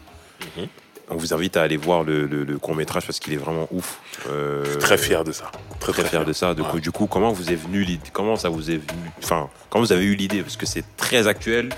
Mhm. 0.58 0.68
On 1.10 1.16
vous 1.18 1.36
invite 1.36 1.56
à 1.56 1.62
aller 1.62 1.78
voir 1.78 2.04
le, 2.04 2.58
court 2.60 2.74
métrage 2.76 3.06
parce 3.06 3.20
qu'il 3.20 3.32
est 3.34 3.38
vraiment 3.38 3.68
ouf. 3.72 4.00
Euh, 4.28 4.64
Je 4.66 4.70
suis 4.72 4.80
très 4.80 4.98
fier 4.98 5.24
de 5.24 5.32
ça. 5.32 5.52
Très, 5.80 5.92
très 5.94 6.04
fier 6.06 6.26
de 6.26 6.34
ça. 6.34 6.56
Du, 6.56 6.64
coup, 6.64 6.76
Ouais. 6.76 6.82
du 6.82 6.92
coup, 6.92 7.06
comment 7.06 7.32
vous 7.32 7.52
est 7.52 7.56
venu 7.56 7.84
l'idée 7.84 8.10
Comment 8.12 8.36
ça 8.38 8.50
vous 8.50 8.72
est 8.72 8.78
venu 8.78 9.12
Enfin, 9.24 9.48
comment 9.70 9.84
vous 9.86 9.92
avez 9.94 10.06
eu 10.06 10.16
l'idée? 10.16 10.42
Parce 10.42 10.58
que 10.58 10.66
c'est 10.66 10.84
très 10.98 11.28
actuel. 11.28 11.70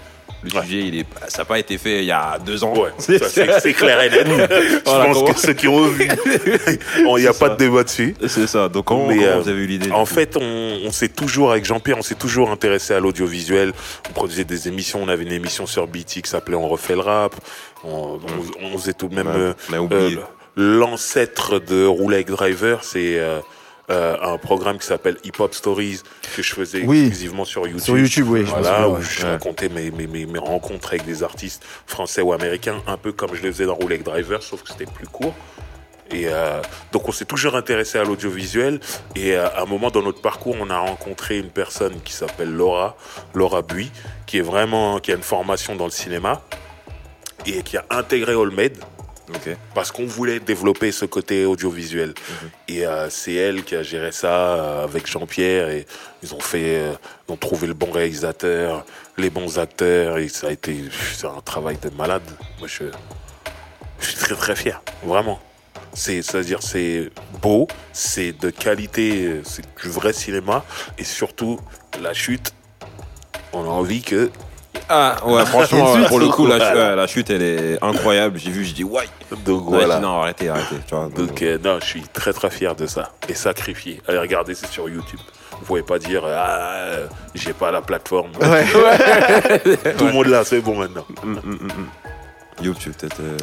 Le 0.44 0.52
Ouais. 0.56 0.64
sujet, 0.66 0.80
il 0.88 1.00
est, 1.00 1.06
ça 1.30 1.40
n'a 1.40 1.46
pas 1.46 1.58
été 1.58 1.78
fait 1.80 2.00
il 2.00 2.06
y 2.06 2.12
a 2.12 2.38
deux 2.38 2.64
ans. 2.64 2.74
Ouais, 2.78 2.92
c'est 3.00 3.74
clair 3.74 4.00
et 4.02 4.10
net. 4.10 4.28
Je 4.28 4.80
Voilà, 4.86 5.06
pense 5.06 5.18
comment- 5.18 5.34
que 5.34 5.40
ceux 5.40 5.54
qui 5.54 5.68
ont 5.68 5.82
vu, 5.88 6.08
il 6.98 7.16
n'y 7.16 7.26
a 7.28 7.34
pas 7.34 7.48
ça. 7.48 7.50
de 7.50 7.56
débat 7.58 7.84
dessus. 7.84 8.16
C'est 8.28 8.46
ça. 8.48 8.70
Donc, 8.70 8.86
comment, 8.86 9.08
Mais, 9.08 9.16
comment 9.16 9.28
euh, 9.28 9.40
vous 9.42 9.50
avez 9.50 9.62
eu 9.64 9.68
l'idée 9.68 9.92
En 9.92 10.06
fait, 10.06 10.38
on, 10.38 10.80
on 10.86 10.92
s'est 10.92 11.10
toujours, 11.10 11.52
avec 11.52 11.66
Jean-Pierre, 11.66 11.98
on 11.98 12.04
s'est 12.04 12.16
toujours 12.16 12.52
intéressé 12.52 12.94
à 12.94 13.00
l'audiovisuel. 13.00 13.74
On 14.10 14.14
produisait 14.14 14.44
des 14.46 14.68
émissions. 14.68 15.02
On 15.02 15.08
avait 15.08 15.24
une 15.24 15.32
émission 15.32 15.66
sur 15.66 15.88
BT 15.88 16.22
qui 16.22 16.30
s'appelait 16.30 16.56
On 16.56 16.70
refait 16.70 16.94
le 16.94 17.02
rap. 17.02 17.36
On, 17.84 18.20
on- 18.62 18.66
on 18.74 18.78
faisait 18.78 18.94
tout 18.94 19.08
de 19.08 19.16
même. 19.16 19.28
Ouais, 19.28 19.34
euh, 19.74 19.88
euh, 19.92 20.10
L'ancêtre 20.56 21.60
de 21.60 21.86
Roulette 21.86 22.28
Driver, 22.28 22.84
c'est 22.84 23.20
euh, 23.20 23.40
euh, 23.90 24.18
un 24.22 24.38
programme 24.38 24.78
qui 24.80 24.86
s'appelle 24.86 25.18
Hip 25.24 25.34
Hop 25.40 25.54
Stories 25.54 26.02
que 26.36 26.42
je 26.42 26.54
faisais 26.54 26.84
Oui. 26.86 27.00
exclusivement 27.06 27.46
sur 27.46 27.66
YouTube. 27.68 27.84
Sur 27.84 27.98
YouTube, 27.98 28.28
oui. 28.30 28.42
je 28.46 28.50
Voilà, 28.52 28.76
souviens, 28.76 28.88
où 28.88 28.96
ouais. 28.96 29.02
je 29.02 29.26
racontais 29.26 29.70
mes, 29.70 29.92
mes, 29.92 30.08
mes, 30.08 30.26
mes 30.26 30.40
rencontres 30.40 30.90
avec 30.90 31.06
des 31.06 31.24
artistes 31.24 31.64
français 31.86 32.22
ou 32.22 32.34
américains, 32.34 32.82
un 32.88 32.98
peu 32.98 33.12
comme 33.14 33.34
je 33.34 33.42
le 33.44 33.52
faisais 33.52 33.66
dans 33.66 33.76
Roulette 33.76 34.04
Driver, 34.04 34.44
sauf 34.44 34.62
que 34.64 34.70
c'était 34.70 34.86
plus 34.86 35.08
court. 35.08 35.34
Et 36.10 36.24
euh, 36.28 36.62
donc 36.94 37.08
on 37.10 37.12
s'est 37.12 37.26
toujours 37.26 37.56
intéressé 37.56 37.98
à 37.98 38.04
l'audiovisuel. 38.06 38.80
Et 39.16 39.36
euh, 39.36 39.48
à 39.50 39.62
un 39.64 39.66
moment 39.66 39.90
dans 39.90 40.02
notre 40.02 40.22
parcours, 40.22 40.56
on 40.60 40.70
a 40.70 40.78
rencontré 40.80 41.38
une 41.38 41.50
personne 41.50 42.00
qui 42.04 42.14
s'appelle 42.14 42.52
Laura, 42.54 42.96
Laura 43.34 43.62
Bui, 43.62 43.92
qui 44.26 44.38
est 44.38 44.42
vraiment, 44.42 45.00
qui 45.00 45.12
a 45.12 45.16
une 45.16 45.22
formation 45.22 45.76
dans 45.76 45.86
le 45.86 45.92
cinéma 45.92 46.42
et 47.46 47.62
qui 47.62 47.78
a 47.78 47.86
intégré 47.90 48.36
Olmed 48.36 48.78
Parce 49.74 49.92
qu'on 49.92 50.06
voulait 50.06 50.40
développer 50.40 50.92
ce 50.92 51.06
côté 51.06 51.46
audiovisuel. 51.46 52.14
Et 52.68 52.86
euh, 52.86 53.10
c'est 53.10 53.34
elle 53.34 53.64
qui 53.64 53.76
a 53.76 53.84
géré 53.84 54.12
ça 54.12 54.28
euh, 54.30 54.84
avec 54.84 55.08
Jean-Pierre 55.08 55.70
et 55.70 55.86
ils 56.24 56.34
ont 56.34 56.40
fait, 56.40 56.78
euh, 56.78 56.94
ils 57.28 57.34
ont 57.34 57.38
trouvé 57.38 57.68
le 57.68 57.74
bon 57.74 57.92
réalisateur, 57.92 58.86
les 59.18 59.30
bons 59.30 59.60
acteurs 59.60 60.18
et 60.18 60.30
ça 60.30 60.48
a 60.48 60.52
été 60.52 60.76
c'est 61.14 61.28
un 61.28 61.42
travail 61.42 61.78
de 61.78 61.90
malade. 61.90 62.24
Moi, 62.60 62.68
je, 62.68 62.86
je 64.00 64.06
suis 64.06 64.18
très 64.18 64.36
très 64.36 64.56
fier, 64.56 64.82
vraiment. 65.04 65.40
C'est, 65.94 66.22
c'est-à-dire 66.22 66.62
c'est 66.62 67.10
beau, 67.42 67.68
c'est 67.92 68.32
de 68.32 68.50
qualité, 68.50 69.42
c'est 69.44 69.66
du 69.82 69.90
vrai 69.90 70.14
cinéma 70.14 70.64
et 70.98 71.04
surtout 71.04 71.60
la 72.02 72.14
chute. 72.14 72.54
On 73.54 73.64
a 73.64 73.68
envie 73.68 74.02
que 74.02 74.30
Ah 74.90 75.16
ouais, 75.26 75.46
franchement, 75.46 75.84
Ensuite, 75.92 76.08
pour 76.08 76.20
le 76.20 76.28
coup, 76.30 76.46
la, 76.48 76.58
voilà. 76.58 76.90
ouais, 76.90 76.96
la 76.96 77.08
chute, 77.08 77.30
elle 77.30 77.42
est 77.42 77.84
incroyable. 77.84 78.40
J'ai 78.40 78.52
vu, 78.52 78.64
j'ai 78.64 78.74
dit, 78.74 78.84
ouais. 78.84 79.04
donc 79.46 79.64
j'ai 79.70 79.76
voilà. 79.78 79.96
dit, 79.98 80.02
non, 80.02 80.22
arrêtez, 80.22 80.50
arrêtez. 80.50 80.76
Tu 80.88 80.96
vois, 80.96 81.10
Donc 81.16 81.42
euh, 81.42 81.58
non, 81.64 81.80
je 81.82 81.86
suis 81.86 82.02
très 82.02 82.34
très 82.34 82.50
fier 82.50 82.76
de 82.76 82.86
ça 82.88 83.12
et 83.28 83.34
sacrifié. 83.34 84.02
Allez 84.08 84.20
regarder, 84.20 84.56
c'est 84.56 84.68
sur 84.68 84.88
YouTube. 84.90 85.20
Vous 85.60 85.66
pouvez 85.66 85.82
pas 85.84 85.98
dire 86.00 86.24
ah 86.26 86.72
euh, 86.76 87.08
j'ai 87.36 87.54
pas 87.54 87.72
la 87.72 87.82
plateforme. 87.82 88.32
Ouais. 88.40 88.66
Tout 89.98 90.06
le 90.06 90.14
monde 90.14 90.28
là, 90.28 90.44
c'est 90.44 90.62
bon 90.62 90.76
maintenant. 90.78 91.06
Mm, 91.24 91.32
mm, 91.32 91.40
mm, 91.44 91.66
mm. 91.66 92.64
YouTube, 92.66 92.94
peut-être. 93.00 93.20
euh, 93.22 93.38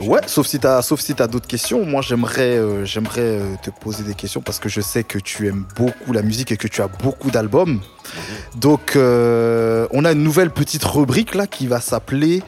Ouais, 0.00 0.20
sauf 0.26 0.46
si 0.46 0.58
t'as, 0.60 0.80
sauf 0.82 1.00
si 1.00 1.14
t'as 1.14 1.26
d'autres 1.26 1.48
questions. 1.48 1.84
Moi, 1.84 2.02
j'aimerais, 2.02 2.56
euh, 2.56 2.84
j'aimerais 2.84 3.20
euh, 3.40 3.56
te 3.62 3.70
poser 3.70 4.04
des 4.04 4.14
questions 4.14 4.40
parce 4.40 4.58
que 4.60 4.68
je 4.68 4.80
sais 4.80 5.02
que 5.02 5.18
tu 5.18 5.48
aimes 5.48 5.64
beaucoup 5.76 6.12
la 6.12 6.22
musique 6.22 6.52
et 6.52 6.56
que 6.56 6.68
tu 6.68 6.82
as 6.82 6.88
beaucoup 6.88 7.30
d'albums. 7.30 7.80
Donc, 8.54 8.94
euh, 8.96 9.88
on 9.90 10.04
a 10.04 10.12
une 10.12 10.22
nouvelle 10.22 10.50
petite 10.50 10.84
rubrique 10.84 11.34
là 11.34 11.46
qui 11.46 11.66
va 11.66 11.80
s'appeler 11.80 12.42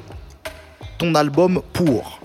ton 0.98 1.14
album 1.14 1.60
pour. 1.72 2.20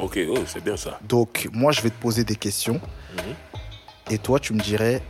Ok, 0.00 0.18
oh, 0.28 0.38
c'est 0.46 0.62
bien 0.64 0.76
ça. 0.76 0.98
Donc, 1.08 1.48
moi, 1.52 1.70
je 1.72 1.80
vais 1.80 1.90
te 1.90 2.00
poser 2.00 2.24
des 2.24 2.36
questions 2.36 2.80
Mhm. 3.16 3.34
et 4.10 4.18
toi, 4.18 4.38
tu 4.40 4.52
me 4.54 4.60
dirais, 4.60 5.02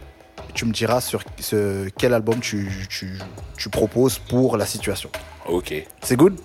tu 0.55 0.65
me 0.67 0.73
diras 0.73 1.01
sur 1.01 1.23
ce, 1.41 1.89
quel 1.97 2.13
album 2.15 2.41
tu, 2.41 2.87
tu, 2.89 3.19
tu 3.57 3.69
proposes 3.71 4.19
pour 4.19 4.57
la 4.57 4.67
situation. 4.67 5.11
Ok. 5.47 5.75
C'est 6.03 6.17
good? 6.17 6.39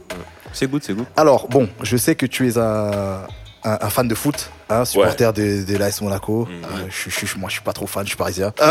C'est 0.54 0.68
good, 0.70 0.84
c'est 0.84 0.94
good. 0.94 1.06
Alors, 1.18 1.48
bon, 1.50 1.68
je 1.82 1.98
sais 1.98 2.16
que 2.16 2.26
tu 2.26 2.48
es 2.48 2.58
un, 2.58 3.26
un, 3.64 3.78
un 3.82 3.90
fan 3.90 4.08
de 4.08 4.16
foot, 4.16 4.50
hein, 4.70 4.86
supporter 4.86 5.34
de, 5.34 5.64
de 5.64 5.78
l'AS 5.78 6.00
Monaco. 6.02 6.48
Euh, 6.50 6.86
je, 6.90 7.10
je, 7.10 7.38
moi, 7.38 7.50
je 7.50 7.54
suis 7.56 7.64
pas 7.64 7.74
trop 7.74 7.88
fan, 7.88 8.04
je 8.04 8.10
suis 8.10 8.18
parisien. 8.18 8.54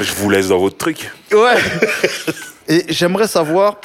Je 0.00 0.12
vous 0.14 0.30
laisse 0.30 0.48
dans 0.48 0.58
votre 0.58 0.76
truc. 0.78 1.10
ouais. 1.32 1.56
Et 2.68 2.84
j'aimerais 2.88 3.28
savoir, 3.28 3.76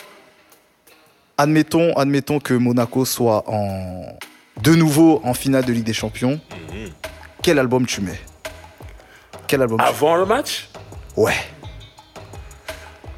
admettons, 1.38 1.94
admettons 1.98 2.40
que 2.40 2.54
Monaco 2.54 3.04
soit 3.06 3.44
en 3.48 4.18
de 4.62 4.76
nouveau 4.76 5.22
en 5.24 5.34
finale 5.34 5.66
de 5.66 5.74
Ligue 5.74 5.84
des 5.86 5.94
Champions. 5.94 6.40
Mhm. 6.72 6.90
Quel 7.42 7.60
album 7.60 7.86
tu 7.86 8.02
mets? 8.02 8.20
Quel 9.48 9.62
album 9.62 9.80
tu- 9.80 9.86
Avant 9.86 10.16
le 10.16 10.26
match? 10.26 10.70
Ouais. 11.16 11.36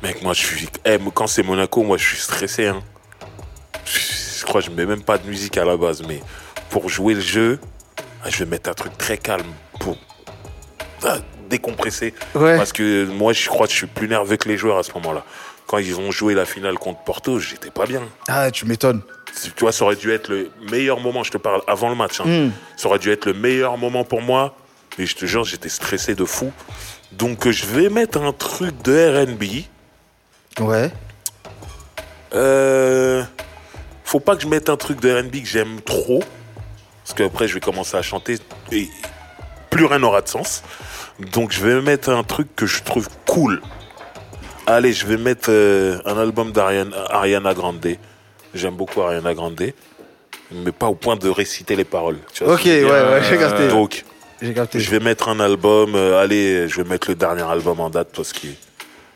Mec, 0.03 0.21
moi 0.23 0.33
je 0.33 0.39
suis. 0.45 0.67
quand 1.13 1.27
c'est 1.27 1.43
Monaco, 1.43 1.83
moi 1.83 1.97
je 1.97 2.05
suis 2.05 2.17
stressé. 2.17 2.67
Hein. 2.67 2.81
Je, 3.85 4.43
crois 4.45 4.61
que 4.61 4.67
je 4.67 4.71
mets 4.71 4.85
même 4.85 5.03
pas 5.03 5.17
de 5.17 5.27
musique 5.27 5.57
à 5.57 5.65
la 5.65 5.77
base, 5.77 6.03
mais 6.07 6.21
pour 6.69 6.89
jouer 6.89 7.13
le 7.13 7.21
jeu, 7.21 7.59
ah, 8.23 8.29
je 8.29 8.37
vais 8.39 8.45
mettre 8.49 8.69
un 8.69 8.73
truc 8.73 8.97
très 8.97 9.17
calme 9.17 9.51
pour 9.79 9.97
ah, 11.03 11.17
décompresser. 11.49 12.13
Ouais. 12.35 12.57
Parce 12.57 12.73
que 12.73 13.05
moi, 13.05 13.33
je 13.33 13.47
crois 13.47 13.67
que 13.67 13.73
je 13.73 13.77
suis 13.77 13.87
plus 13.87 14.07
nerveux 14.07 14.37
que 14.37 14.47
les 14.49 14.57
joueurs 14.57 14.77
à 14.77 14.83
ce 14.83 14.91
moment-là. 14.93 15.23
quand 15.67 15.77
ils 15.77 15.99
ont 15.99 16.11
joué 16.11 16.33
la 16.33 16.45
finale 16.45 16.75
contre 16.75 17.03
Porto, 17.03 17.39
j'étais 17.39 17.71
pas 17.71 17.85
bien. 17.85 18.01
Ah, 18.27 18.51
tu 18.51 18.65
m'étonnes. 18.65 19.01
Tu 19.41 19.51
vois, 19.61 19.71
ça 19.71 19.85
aurait 19.85 19.95
dû 19.95 20.11
être 20.11 20.27
le 20.27 20.51
meilleur 20.69 20.99
moment, 20.99 21.23
je 21.23 21.31
te 21.31 21.37
parle 21.37 21.61
avant 21.67 21.89
le 21.89 21.95
match. 21.95 22.19
hein. 22.19 22.25
Hmm. 22.25 22.51
Ça 22.75 22.89
aurait 22.89 22.99
dû 22.99 23.09
être 23.11 23.25
le 23.25 23.33
meilleur 23.33 23.77
moment 23.77 24.03
pour 24.03 24.21
moi. 24.21 24.55
Et 24.99 25.05
je 25.05 25.15
te 25.15 25.25
jure, 25.25 25.45
j'étais 25.45 25.69
stressé 25.69 26.15
de 26.15 26.25
fou. 26.25 26.51
Donc, 27.13 27.49
je 27.49 27.65
vais 27.65 27.89
mettre 27.89 28.21
un 28.21 28.33
truc 28.33 28.81
de 28.81 29.23
RB. 29.23 29.65
Ouais. 30.59 30.91
Euh, 32.33 33.23
faut 34.11 34.19
pas 34.19 34.35
que 34.35 34.41
je 34.41 34.47
mette 34.47 34.69
un 34.69 34.75
truc 34.75 34.99
de 34.99 35.09
RB 35.21 35.31
que 35.41 35.47
j'aime 35.47 35.79
trop. 35.81 36.21
Parce 37.03 37.13
qu'après, 37.17 37.47
je 37.47 37.53
vais 37.53 37.59
commencer 37.61 37.95
à 37.95 38.01
chanter 38.01 38.37
et 38.73 38.89
plus 39.69 39.85
rien 39.85 39.99
n'aura 39.99 40.21
de 40.21 40.27
sens. 40.27 40.63
Donc, 41.33 41.51
je 41.51 41.61
vais 41.65 41.81
mettre 41.81 42.09
un 42.09 42.23
truc 42.23 42.53
que 42.55 42.65
je 42.65 42.83
trouve 42.83 43.07
cool. 43.25 43.61
Allez, 44.67 44.91
je 44.93 45.05
vais 45.07 45.17
mettre 45.17 45.47
euh, 45.49 45.97
un 46.05 46.17
album 46.17 46.51
d'Ariana 46.51 46.95
Ariana 47.09 47.53
Grande. 47.53 47.87
J'aime 48.53 48.75
beaucoup 48.75 49.01
Ariana 49.01 49.33
Grande. 49.33 49.61
Mais 50.51 50.71
pas 50.73 50.87
au 50.87 50.95
point 50.95 51.15
de 51.15 51.29
réciter 51.29 51.75
les 51.77 51.85
paroles. 51.85 52.17
Tu 52.33 52.43
vois 52.43 52.55
Ok, 52.55 52.63
que 52.63 52.83
ouais, 52.83 53.13
ouais, 53.13 53.23
j'ai 53.29 53.37
capté. 53.37 53.67
Donc, 53.69 54.03
J'ai 54.41 54.53
capté. 54.53 54.79
je 54.81 54.91
vais 54.91 54.99
mettre 54.99 55.29
un 55.29 55.39
album. 55.39 55.95
euh, 55.95 56.21
allez, 56.21 56.67
je 56.67 56.81
vais 56.81 56.87
mettre 56.89 57.07
le 57.09 57.15
dernier 57.15 57.43
album 57.43 57.79
en 57.79 57.89
date 57.89 58.09
parce 58.13 58.33
qu'il 58.33 58.53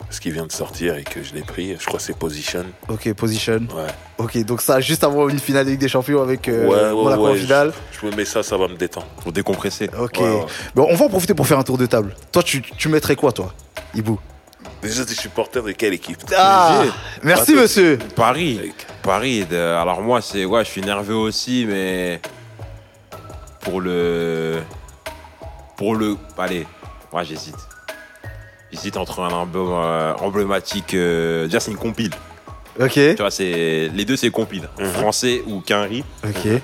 parce 0.08 0.20
qu'il 0.20 0.32
vient 0.32 0.46
de 0.46 0.52
sortir 0.52 0.96
et 0.96 1.02
que 1.04 1.22
je 1.22 1.34
l'ai 1.34 1.42
pris. 1.42 1.76
Je 1.78 1.84
crois 1.86 1.98
que 1.98 2.04
c'est 2.04 2.16
Position. 2.16 2.64
Ok, 2.88 3.12
position. 3.14 3.60
Ouais. 3.74 3.86
Ok, 4.18 4.38
donc 4.44 4.60
ça, 4.62 4.80
juste 4.80 5.04
avant 5.04 5.28
une 5.28 5.38
finale 5.38 5.64
de 5.66 5.70
Ligue 5.72 5.80
des 5.80 5.88
Champions 5.88 6.22
avec 6.22 6.48
euh, 6.48 6.66
Ouais, 6.66 6.74
ouais, 6.74 6.92
Monaco 7.04 7.26
en 7.26 7.32
ouais, 7.32 7.38
finale. 7.38 7.72
Je 8.00 8.06
me 8.06 8.12
mets 8.14 8.24
ça, 8.24 8.42
ça 8.42 8.56
va 8.56 8.68
me 8.68 8.76
détendre. 8.76 9.06
Pour 9.22 9.32
décompresser. 9.32 9.90
Ok. 9.98 10.18
Ouais, 10.18 10.22
ouais. 10.30 10.44
Bon, 10.74 10.86
on 10.90 10.94
va 10.94 11.04
en 11.06 11.08
profiter 11.08 11.34
pour 11.34 11.46
faire 11.46 11.58
un 11.58 11.62
tour 11.64 11.76
de 11.78 11.86
table. 11.86 12.14
Toi, 12.32 12.42
tu, 12.42 12.62
tu 12.62 12.88
mettrais 12.88 13.16
quoi, 13.16 13.32
toi, 13.32 13.52
Ibou 13.94 14.18
Déjà, 14.82 15.04
t'es 15.04 15.14
supporter 15.14 15.62
de 15.62 15.72
quelle 15.72 15.94
équipe? 15.94 16.18
Ah. 16.36 16.82
Merci, 17.22 17.52
Attends. 17.52 17.62
monsieur. 17.62 17.98
Paris. 18.14 18.72
Paris. 19.02 19.44
de- 19.44 19.56
alors 19.56 20.00
moi, 20.02 20.20
c'est 20.20 20.44
ouais, 20.44 20.64
je 20.64 20.70
suis 20.70 20.82
nerveux 20.82 21.14
aussi, 21.14 21.64
mais 21.68 22.20
pour 23.60 23.80
le, 23.80 24.60
pour 25.76 25.94
le, 25.96 26.16
allez, 26.38 26.66
moi 27.12 27.22
j'hésite. 27.24 27.56
J'hésite 28.72 28.96
entre 28.96 29.20
un 29.20 29.40
album 29.42 29.68
euh, 29.70 30.14
emblématique. 30.20 30.94
euh, 30.94 31.44
déjà, 31.46 31.60
c'est 31.60 31.70
une 31.70 31.76
compile. 31.76 32.10
Ok. 32.80 32.92
Tu 32.92 33.14
vois, 33.16 33.30
c'est 33.30 33.88
les 33.94 34.04
deux, 34.04 34.16
c'est 34.16 34.30
compile. 34.30 34.68
Mhm. 34.78 34.86
Français 34.86 35.42
ou 35.46 35.60
Quinry. 35.60 36.04
Ok. 36.24 36.60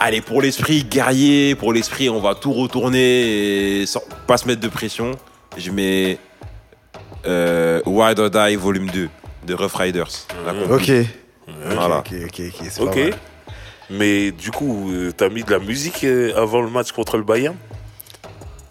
Allez, 0.00 0.20
pour 0.20 0.40
l'esprit 0.42 0.84
guerrier, 0.84 1.54
pour 1.56 1.72
l'esprit, 1.72 2.08
on 2.08 2.20
va 2.20 2.34
tout 2.36 2.52
retourner 2.52 3.80
et 3.80 3.86
sans 3.86 4.02
pas 4.28 4.36
se 4.36 4.46
mettre 4.46 4.60
de 4.60 4.68
pression. 4.68 5.12
Je 5.56 5.72
mets 5.72 6.18
euh, 7.26 7.80
Wide 7.84 8.20
or 8.20 8.30
Die 8.30 8.54
Volume 8.56 8.88
2 8.90 9.08
de 9.46 9.54
Rough 9.54 9.74
Riders. 9.74 10.06
La 10.46 10.52
Mhm. 10.52 10.68
compile. 10.68 11.00
Ok. 11.00 11.54
Voilà. 11.74 11.98
Ok, 11.98 12.12
ok, 12.26 12.40
ok. 12.46 12.66
c'est 12.70 12.80
Ok. 12.80 12.94
pas 12.94 13.00
mal. 13.00 13.14
Mais 13.90 14.30
du 14.30 14.50
coup, 14.52 14.90
euh, 14.92 15.12
t'as 15.16 15.30
mis 15.30 15.42
de 15.42 15.50
la 15.50 15.58
musique 15.58 16.04
euh, 16.04 16.36
avant 16.40 16.60
le 16.60 16.68
match 16.70 16.92
contre 16.92 17.16
le 17.16 17.22
Bayern? 17.24 17.56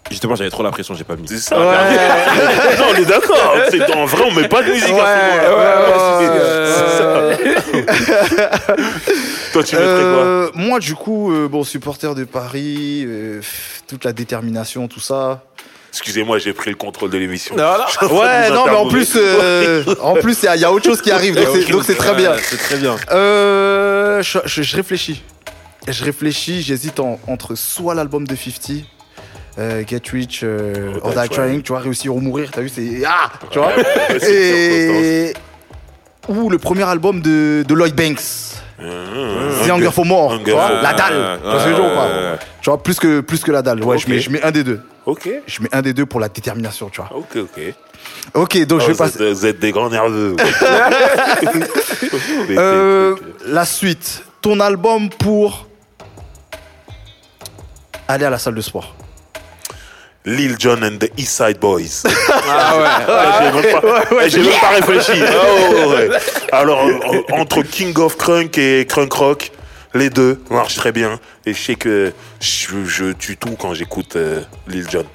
Justement, 0.10 0.36
j'avais 0.36 0.50
trop 0.50 0.64
la 0.64 0.72
pression, 0.72 0.96
j'ai 0.96 1.04
pas 1.04 1.16
mis. 1.16 1.28
C'est 1.28 1.38
ça 1.38 1.60
Ouais. 1.60 1.66
non, 2.80 2.86
on 2.92 2.96
est 2.96 3.06
d'accord. 3.06 3.56
C'est 3.70 3.94
en 3.94 4.06
vrai, 4.06 4.24
on 4.30 4.34
met 4.34 4.48
pas 4.48 4.64
de 4.64 4.72
musique 4.72 4.88
Ouais, 4.94 5.02
à 5.02 5.42
ce 5.44 5.50
moment-là. 5.50 5.80
ouais, 5.80 7.38
ouais, 7.38 7.38
C'est 7.78 7.96
ça. 7.98 8.76
Toi, 9.54 9.64
tu 9.64 9.76
mettrais 9.76 9.92
quoi 10.02 10.24
Euh, 10.24 10.50
moi, 10.54 10.80
du 10.80 10.96
coup, 10.96 11.32
euh, 11.34 11.48
bon, 11.48 11.64
supporter 11.64 12.16
de 12.16 12.24
Paris, 12.24 13.04
euh, 13.06 13.42
toute 13.88 14.06
la 14.06 14.14
détermination, 14.14 14.88
tout 14.88 15.00
ça. 15.00 15.44
Excusez-moi, 15.90 16.38
j'ai 16.38 16.54
pris 16.54 16.70
le 16.70 16.76
contrôle 16.76 17.10
de 17.10 17.18
l'émission. 17.18 17.56
Ouais, 17.56 18.50
non, 18.52 18.66
mais 18.66 18.72
en 18.76 18.88
plus, 18.88 19.14
euh, 19.16 19.84
en 20.02 20.14
plus, 20.16 20.38
il 20.44 20.46
y, 20.46 20.48
a- 20.50 20.56
il 20.56 20.62
y 20.62 20.66
a 20.66 20.72
autre 20.72 20.86
chose 20.86 21.02
qui 21.02 21.12
arrive, 21.12 21.36
donc 21.36 21.48
c'est- 21.54 21.72
donc 21.72 21.84
c'est 21.86 21.96
très 21.96 22.14
bien. 22.14 22.34
C'est 22.44 22.58
très 22.58 22.78
bien. 22.78 22.96
Euh, 23.12 24.22
je, 24.22 24.38
je- 24.46 24.62
je 24.62 24.76
réfléchis. 24.76 25.24
Je 25.88 26.04
réfléchis, 26.04 26.62
j'hésite 26.62 27.00
en- 27.00 27.20
entre 27.28 27.56
soit 27.56 27.96
l'album 27.96 28.28
de 28.28 28.36
50, 28.36 28.84
euh, 29.60 29.84
Get 29.88 30.02
Rich, 30.12 30.42
euh, 30.44 30.94
Or 31.02 31.16
or 31.16 31.22
Die 31.24 31.30
Trying, 31.30 31.62
tu 31.62 31.72
vois, 31.72 31.82
réussir 31.82 32.16
ou 32.16 32.20
mourir, 32.22 32.50
t'as 32.52 32.62
vu, 32.62 32.70
c'est. 32.70 33.02
Ah 33.06 33.30
Tu 33.52 33.58
vois 33.60 33.72
Et. 34.30 35.34
Ou 36.30 36.50
le 36.50 36.58
premier 36.58 36.84
album 36.84 37.22
de, 37.22 37.64
de 37.68 37.74
Lloyd 37.74 37.96
Banks, 37.96 38.56
Mmh. 38.80 39.66
The 39.66 39.72
Hunger 39.72 39.90
for 39.92 40.06
More, 40.06 40.34
Hunger 40.34 40.44
tu 40.44 40.52
vois, 40.52 40.68
for- 40.68 40.82
la 40.84 40.94
dalle, 40.94 41.40
tu 41.42 41.48
vois 41.50 41.60
je 41.60 41.70
ouais, 41.70 41.80
ouais. 41.82 42.38
Tu 42.62 42.70
vois, 42.70 42.84
plus 42.84 43.00
que, 43.00 43.22
plus 43.22 43.44
que 43.44 43.52
la 43.52 43.64
dalle, 43.64 43.84
ouais, 43.84 43.98
je, 43.98 44.08
mets, 44.08 44.20
je 44.20 44.30
mets 44.30 44.44
un 44.44 44.52
des 44.52 44.64
deux. 44.64 44.80
Ok, 45.08 45.28
Je 45.48 45.62
mets 45.64 45.70
un 45.72 45.82
des 45.82 45.94
deux 45.94 46.06
pour 46.06 46.20
la 46.20 46.30
détermination, 46.30 46.88
tu 46.90 47.02
vois. 47.02 47.10
ok, 47.18 47.38
ok. 47.38 47.74
Ok, 48.36 48.66
donc 48.68 48.82
je 48.82 48.86
Oh, 48.86 48.88
vais 48.90 48.94
vous, 48.94 48.98
passer. 49.00 49.24
êtes, 49.24 49.34
vous 49.34 49.46
êtes 49.48 49.60
des 49.60 49.72
grands 49.72 49.90
nerveux. 49.90 50.36
Euh, 52.52 53.16
la 53.48 53.66
suite, 53.66 54.24
ton 54.42 54.60
album 54.60 55.10
pour 55.10 55.66
aller 58.08 58.26
à 58.26 58.30
la 58.30 58.38
salle 58.38 58.56
de 58.56 58.62
sport. 58.62 58.96
Lil 60.28 60.58
Jon 60.60 60.84
and 60.84 60.98
the 61.00 61.10
East 61.18 61.38
Side 61.38 61.58
Boys. 61.58 62.04
Ah 62.06 62.78
ouais. 62.78 62.84
Ah, 63.10 63.52
même 63.54 63.82
pas, 63.82 64.28
j'ai 64.28 64.40
même 64.42 64.60
pas 64.60 64.70
réfléchi. 64.70 65.24
Alors, 66.52 66.80
entre 67.32 67.62
King 67.64 67.98
of 67.98 68.18
Crunk 68.18 68.58
et 68.58 68.86
Crunk 68.86 69.14
Rock, 69.14 69.52
les 69.94 70.10
deux 70.10 70.42
marchent 70.50 70.76
très 70.76 70.92
bien. 70.92 71.18
Et 71.46 71.54
je 71.54 71.62
sais 71.62 71.76
que 71.76 72.12
je, 72.42 72.84
je 72.86 73.14
tue 73.14 73.38
tout 73.38 73.56
quand 73.58 73.74
j'écoute 73.74 74.18
euh, 74.18 74.42
Lil 74.68 74.86
Jon. 74.92 75.06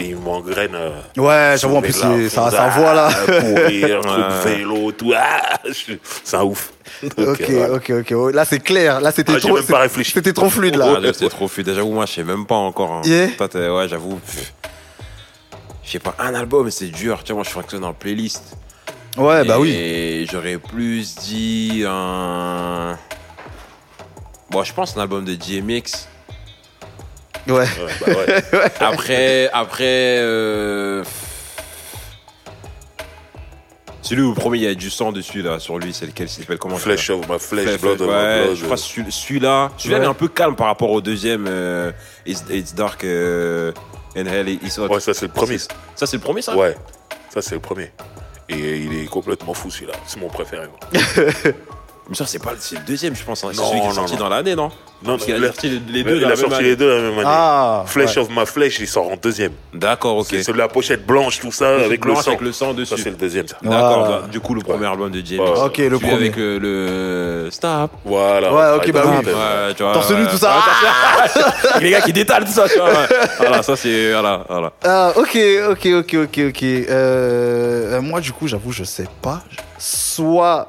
Et 0.00 0.08
il 0.10 0.16
m'engraine. 0.16 0.74
euh, 0.74 0.90
Ouais, 1.16 1.56
j'avoue, 1.58 1.76
en 1.76 1.82
plus, 1.82 1.92
ça, 1.92 2.50
ça 2.50 2.68
voit 2.68 2.94
là. 2.94 3.10
Courir, 3.26 4.00
truc 4.02 4.24
vélo, 4.44 4.92
tout. 4.92 5.12
Ah, 5.16 5.58
je- 5.66 5.94
c'est 6.24 6.36
un 6.36 6.42
ouf. 6.42 6.72
Donc, 7.02 7.28
Ok, 7.28 7.40
euh, 7.42 7.46
voilà. 7.50 7.74
ok, 7.74 7.90
ok. 8.00 8.10
ouais, 8.18 8.32
Là, 8.32 8.44
c'est 8.44 8.60
clair. 8.60 9.00
Là, 9.00 9.12
c'était 9.12 9.32
Ah, 9.34 9.38
j'ai 9.38 9.48
trop. 9.48 9.56
même 9.58 9.66
pas 9.66 9.80
réfléchi. 9.80 10.12
C'était 10.12 10.32
trop 10.32 10.48
fluide 10.50 10.76
là. 10.76 10.98
C'est 11.12 11.28
trop 11.28 11.48
fluide. 11.48 11.72
J'avoue, 11.74 11.92
moi, 11.92 12.06
je 12.06 12.12
sais 12.14 12.24
même 12.24 12.46
pas 12.46 12.54
encore. 12.56 12.92
hein. 12.92 13.02
Yeah. 13.04 13.28
Toi, 13.36 13.48
ouais, 13.76 13.88
j'avoue. 13.88 14.18
Je 15.84 15.90
sais 15.90 15.98
pas, 15.98 16.14
un 16.18 16.34
album, 16.34 16.70
c'est 16.70 16.86
dur. 16.86 17.22
Tu 17.24 17.32
vois, 17.32 17.36
moi, 17.40 17.44
je 17.44 17.50
fonctionne 17.50 17.84
en 17.84 17.92
playlist. 17.92 18.56
Ouais, 19.18 19.44
bah 19.44 19.58
oui. 19.58 19.70
Et 19.72 20.26
j'aurais 20.30 20.56
plus 20.58 21.16
dit 21.16 21.84
un. 21.86 22.96
Bon, 24.50 24.62
je 24.64 24.72
pense 24.72 24.96
un 24.96 25.00
album 25.00 25.24
de 25.24 25.34
DMX. 25.34 26.06
Ouais. 27.46 27.54
Ouais, 27.54 27.66
bah 28.06 28.12
ouais. 28.58 28.72
Après, 28.80 29.50
après. 29.52 30.16
euh, 30.20 31.02
Celui 34.02 34.22
où, 34.22 34.34
premier, 34.34 34.58
il 34.58 34.64
y 34.64 34.66
a 34.66 34.74
du 34.74 34.90
sang 34.90 35.12
dessus, 35.12 35.42
là, 35.42 35.58
sur 35.58 35.78
lui, 35.78 35.92
c'est 35.92 36.06
lequel 36.06 36.26
Il 36.26 36.30
s'appelle 36.30 36.58
comment 36.58 36.76
Flesh 36.76 37.06
ça 37.08 37.14
of 37.14 37.28
my 37.28 37.38
flesh, 37.38 37.64
Flesh, 37.66 37.80
blood 37.80 38.00
of 38.00 38.08
my 38.08 38.12
ouais, 38.14 38.44
blood. 38.44 38.56
Je 38.56 38.64
crois 38.64 38.76
celui-là. 38.76 39.10
Celui-là, 39.76 39.98
Ouais. 39.98 40.04
est 40.04 40.08
un 40.08 40.14
peu 40.14 40.28
calme 40.28 40.56
par 40.56 40.66
rapport 40.66 40.90
au 40.90 41.00
deuxième. 41.00 41.46
euh, 41.48 41.92
It's, 42.26 42.42
It's 42.50 42.74
Dark 42.74 43.04
euh, 43.04 43.72
and 44.16 44.26
Hell 44.26 44.48
is 44.48 44.78
Hot. 44.80 44.88
Ouais, 44.88 45.00
ça 45.00 45.14
c'est 45.14 45.26
le 45.26 45.32
premier. 45.32 45.58
Ça, 45.58 46.06
c'est 46.06 46.16
le 46.16 46.22
premier, 46.22 46.42
ça 46.42 46.56
Ouais, 46.56 46.74
ça 47.32 47.40
c'est 47.42 47.54
le 47.54 47.60
premier. 47.60 47.92
Et 48.48 48.78
il 48.78 48.94
est 49.02 49.06
complètement 49.06 49.54
fou 49.54 49.70
celui-là. 49.70 49.92
C'est 50.06 50.18
mon 50.18 50.28
préféré. 50.28 50.66
Mais 52.10 52.16
ça, 52.16 52.26
c'est 52.26 52.42
pas 52.42 52.50
le- 52.50 52.56
c'est 52.58 52.74
le 52.74 52.80
deuxième, 52.84 53.14
je 53.14 53.22
pense. 53.24 53.44
hein. 53.44 53.50
C'est 53.52 53.60
Non, 53.60 53.68
celui 53.68 53.80
qui 53.80 53.86
est 53.86 53.88
non, 53.90 53.94
sorti 53.94 54.12
non. 54.14 54.18
dans 54.18 54.28
l'année, 54.30 54.56
non 54.56 54.70
Non, 55.04 55.12
Parce 55.12 55.24
qu'il 55.26 55.34
a 55.34 55.36
il 55.38 55.44
a- 55.44 55.46
sorti 55.46 55.80
les, 55.88 56.02
deux 56.02 56.16
il 56.16 56.20
dans 56.22 56.26
a 56.26 56.30
la 56.30 56.34
même 56.34 56.36
sorti 56.36 56.54
année. 56.56 56.64
les 56.64 56.76
deux 56.76 56.88
la 56.92 57.00
même 57.02 57.12
année. 57.20 57.22
Ah. 57.24 57.84
Flesh 57.86 58.16
ouais. 58.16 58.22
of 58.22 58.28
my 58.30 58.44
flesh, 58.46 58.80
il 58.80 58.88
sort 58.88 59.08
en 59.12 59.16
deuxième. 59.16 59.52
D'accord, 59.72 60.16
ok. 60.18 60.26
C'est 60.28 60.42
celui 60.42 60.58
la 60.58 60.66
pochette 60.66 61.06
blanche, 61.06 61.38
tout 61.38 61.52
ça, 61.52 61.68
avec 61.76 62.04
le 62.04 62.14
sang. 62.16 62.26
avec 62.32 62.40
le 62.40 62.50
sang 62.52 62.74
dessus. 62.74 62.96
Ça 62.96 63.02
c'est 63.02 63.10
le 63.10 63.16
deuxième, 63.16 63.46
ça. 63.46 63.56
D'accord, 63.62 64.08
bah, 64.08 64.22
du 64.28 64.40
coup, 64.40 64.54
le 64.54 64.60
premier 64.60 64.86
album 64.86 65.08
de 65.12 65.22
James. 65.24 65.38
Ok, 65.40 65.78
le 65.78 65.98
premier. 66.00 66.12
avec 66.14 66.36
le, 66.36 66.58
le 66.58 67.48
Stop. 67.52 67.92
Voilà. 68.04 68.52
Ouais, 68.52 68.76
ok, 68.78 68.92
bah 68.92 69.02
oui. 69.06 69.26
Ouais, 69.26 69.74
tu 69.76 69.82
vois. 69.84 69.92
Torse 69.92 70.10
nu, 70.10 70.24
ouais. 70.24 70.30
tout 70.30 70.36
ça. 70.36 70.56
Les 71.80 71.90
gars 71.92 72.00
qui 72.00 72.12
détalent 72.12 72.44
tout 72.44 72.50
ça, 72.52 72.68
tu 72.68 72.76
vois. 72.78 72.88
ouais. 72.90 73.06
Voilà, 73.38 73.62
ça, 73.62 73.76
c'est. 73.76 74.10
Voilà, 74.10 74.44
voilà. 74.48 74.72
Ah, 74.84 75.12
ok, 75.14 75.38
ok, 75.70 75.86
ok, 76.00 76.14
ok, 76.24 76.40
ok. 76.48 76.62
Euh, 76.64 78.00
moi, 78.02 78.20
du 78.20 78.32
coup, 78.32 78.48
j'avoue, 78.48 78.72
je 78.72 78.82
sais 78.84 79.06
pas. 79.22 79.42
Soit 79.78 80.68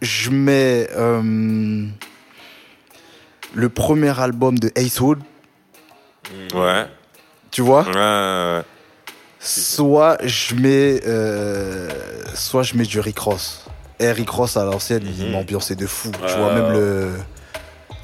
je 0.00 0.30
mets 0.30 0.88
euh, 0.96 1.84
le 3.54 3.68
premier 3.68 4.18
album 4.18 4.58
de 4.58 4.70
Ace 4.76 5.00
Hood, 5.00 5.18
Ouais. 6.54 6.86
tu 7.50 7.62
vois? 7.62 7.84
Ouais, 7.86 7.94
ouais. 7.94 8.62
Soit 9.40 10.18
je 10.24 10.54
mets, 10.54 11.00
euh, 11.06 11.88
soit 12.34 12.62
je 12.62 12.74
mets 12.76 12.84
du 12.84 13.00
Rick 13.00 13.18
Ross. 13.18 13.64
Et 13.98 14.10
Rick 14.12 14.30
Ross 14.30 14.56
à 14.56 14.64
l'ancienne, 14.64 15.02
il 15.04 15.24
Mhm. 15.26 15.32
m'ambiançait 15.32 15.74
de 15.76 15.86
fou. 15.86 16.10
Tu 16.12 16.22
Ouais, 16.22 16.36
vois, 16.38 16.54
même 16.54 16.66
ouais. 16.66 16.72
le. 16.78 17.10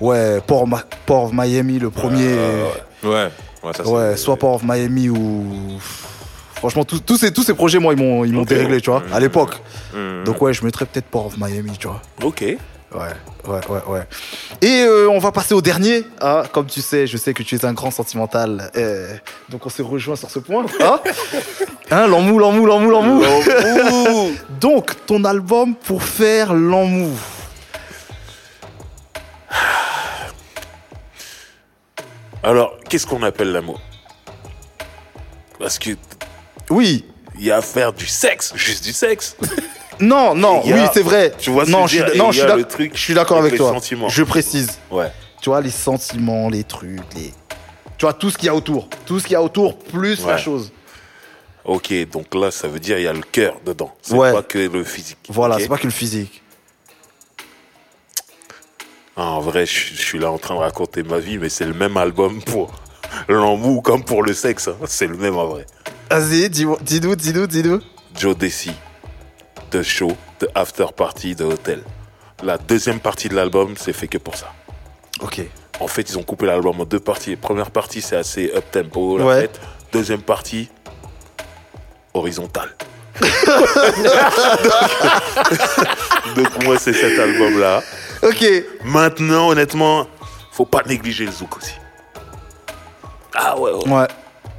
Ouais, 0.00 0.40
Port, 0.46 0.66
Ma- 0.66 0.84
Port 1.06 1.24
of 1.24 1.32
Miami, 1.32 1.78
le 1.78 1.90
premier. 1.90 2.34
Ouais, 2.34 2.62
ouais, 3.02 3.10
Ouais. 3.10 3.30
Ouais, 3.62 3.72
ça, 3.74 3.86
Ouais, 3.86 4.16
soit 4.16 4.36
Port 4.36 4.56
of 4.56 4.62
Miami 4.64 5.08
ou. 5.08 5.78
Franchement, 6.56 6.84
tous, 6.84 7.00
tous, 7.00 7.16
ces, 7.18 7.32
tous 7.32 7.42
ces 7.42 7.54
projets, 7.54 7.78
moi, 7.78 7.92
ils 7.94 7.98
m'ont, 8.02 8.24
ils 8.24 8.32
m'ont 8.32 8.42
Ok. 8.42 8.48
déréglé, 8.48 8.80
tu 8.80 8.90
vois, 8.90 9.02
à 9.12 9.20
l'époque. 9.20 9.56
Mhm. 9.94 10.24
Donc, 10.24 10.40
ouais, 10.42 10.52
je 10.54 10.64
mettrais 10.64 10.86
peut-être 10.86 11.06
Port 11.06 11.26
of 11.26 11.36
Miami, 11.38 11.72
tu 11.78 11.86
vois. 11.86 12.00
Ok. 12.22 12.40
Ouais, 12.42 12.58
ouais, 13.48 13.60
ouais, 13.68 13.80
ouais. 13.88 14.02
Et 14.62 14.82
euh, 14.84 15.08
on 15.10 15.18
va 15.18 15.32
passer 15.32 15.52
au 15.54 15.60
dernier. 15.60 16.04
hein. 16.20 16.44
Comme 16.52 16.66
tu 16.66 16.80
sais, 16.80 17.06
je 17.06 17.16
sais 17.18 17.34
que 17.34 17.42
tu 17.42 17.56
es 17.56 17.64
un 17.66 17.72
grand 17.74 17.90
sentimental. 17.90 18.70
euh, 18.76 19.12
donc 19.50 19.66
on 19.66 19.68
se 19.68 19.82
rejoint 19.82 20.16
sur 20.16 20.30
ce 20.30 20.38
point. 20.38 20.64
Hein, 20.80 21.00
hein 21.90 22.06
l'emmou, 22.06 22.38
l'emmou, 22.38 22.64
l'emmou, 22.64 22.90
l'emmou. 22.90 23.22
Donc, 24.60 24.94
ton 25.04 25.24
album 25.24 25.74
pour 25.74 26.02
faire 26.02 26.54
l'emmou. 26.54 27.10
Alors, 32.42 32.76
qu'est-ce 32.88 33.06
qu'on 33.06 33.22
appelle 33.22 33.52
l'amour? 33.52 33.80
Parce 35.58 35.78
que 35.78 35.90
Oui. 36.70 37.04
il 37.38 37.44
y 37.44 37.50
a 37.50 37.56
à 37.58 37.62
faire 37.62 37.92
du 37.92 38.06
sexe, 38.06 38.52
juste 38.56 38.84
du 38.84 38.92
sexe. 38.92 39.36
Non, 39.98 40.34
non, 40.34 40.60
a- 40.60 40.64
oui, 40.66 40.80
c'est 40.92 41.00
vrai. 41.00 41.32
Tu 41.38 41.48
vois 41.48 41.64
ce 41.64 41.70
non, 41.70 41.84
que 41.86 41.90
je 41.90 42.04
suis, 42.04 42.18
non, 42.18 42.30
je 42.30 42.42
suis 42.46 42.64
truc 42.66 42.92
je 42.94 43.12
d'accord 43.14 43.38
avec 43.38 43.56
toi. 43.56 43.72
sentiments. 43.72 44.10
Je 44.10 44.22
précise. 44.24 44.78
Ouais. 44.90 45.10
Tu 45.40 45.48
vois, 45.48 45.62
les 45.62 45.70
sentiments, 45.70 46.50
les 46.50 46.64
trucs, 46.64 47.00
les. 47.14 47.32
Tu 47.96 48.04
vois, 48.04 48.12
tout 48.12 48.28
ce 48.28 48.36
qu'il 48.36 48.44
y 48.44 48.50
a 48.50 48.54
autour. 48.54 48.90
Tout 49.06 49.18
ce 49.18 49.24
qu'il 49.24 49.32
y 49.32 49.36
a 49.36 49.42
autour, 49.42 49.78
plus 49.78 50.26
la 50.26 50.36
chose. 50.36 50.70
Ok, 51.64 51.94
donc 52.12 52.34
là, 52.34 52.50
ça 52.50 52.68
veut 52.68 52.78
dire 52.78 52.98
il 52.98 53.04
y 53.04 53.08
a 53.08 53.12
le 53.14 53.22
cœur 53.22 53.56
dedans. 53.64 53.90
C'est 54.02 54.12
Ouais. 54.12 54.32
pas 54.34 54.42
que 54.42 54.58
le 54.58 54.84
physique. 54.84 55.16
Voilà, 55.30 55.58
c'est 55.58 55.66
pas 55.68 55.78
que 55.78 55.84
le 55.86 55.90
physique. 55.90 56.42
Ah, 59.16 59.30
en 59.30 59.40
vrai, 59.40 59.64
je, 59.64 59.94
je 59.94 60.02
suis 60.02 60.18
là 60.18 60.30
en 60.30 60.36
train 60.36 60.56
de 60.56 60.60
raconter 60.60 61.02
ma 61.04 61.18
vie, 61.18 61.38
mais 61.38 61.48
c'est 61.48 61.64
le 61.64 61.72
même 61.72 61.96
album 61.96 62.42
pour 62.42 62.70
l'amour 63.28 63.82
comme 63.82 64.04
pour 64.04 64.22
le 64.22 64.34
sexe. 64.34 64.68
hein. 64.68 64.76
C'est 64.86 65.06
le 65.06 65.16
même 65.16 65.36
en 65.38 65.46
vrai. 65.46 65.64
Vas-y, 66.10 66.48
dis-nous, 66.50 66.76
dis-nous, 66.80 67.46
dis-nous. 67.46 67.80
Joe 68.18 68.36
Desi, 68.36 68.72
The 69.70 69.82
Show, 69.82 70.12
The 70.38 70.46
After 70.54 70.86
Party, 70.96 71.34
The 71.36 71.42
Hotel. 71.42 71.82
La 72.42 72.58
deuxième 72.58 73.00
partie 73.00 73.28
de 73.28 73.34
l'album, 73.34 73.74
c'est 73.76 73.92
fait 73.92 74.08
que 74.08 74.18
pour 74.18 74.36
ça. 74.36 74.52
Ok. 75.20 75.40
En 75.80 75.88
fait, 75.88 76.02
ils 76.10 76.16
ont 76.18 76.22
coupé 76.22 76.46
l'album 76.46 76.80
en 76.80 76.84
deux 76.84 77.00
parties. 77.00 77.36
Première 77.36 77.70
partie, 77.70 78.00
c'est 78.00 78.16
assez 78.16 78.52
up 78.54 78.64
tempo, 78.70 79.18
la 79.18 79.24
Ouais. 79.24 79.40
fête. 79.42 79.60
Deuxième 79.92 80.22
partie, 80.22 80.70
horizontale. 82.14 82.74
Donc 86.36 86.64
moi, 86.64 86.78
c'est 86.78 86.92
cet 86.92 87.18
album-là. 87.18 87.82
Ok. 88.22 88.44
Maintenant, 88.84 89.48
honnêtement, 89.48 90.06
faut 90.52 90.66
pas 90.66 90.82
négliger 90.86 91.24
le 91.26 91.32
zouk 91.32 91.56
aussi. 91.58 91.72
Ah 93.34 93.58
ouais, 93.58 93.72
ouais. 93.72 93.88
Ouais. 93.88 94.06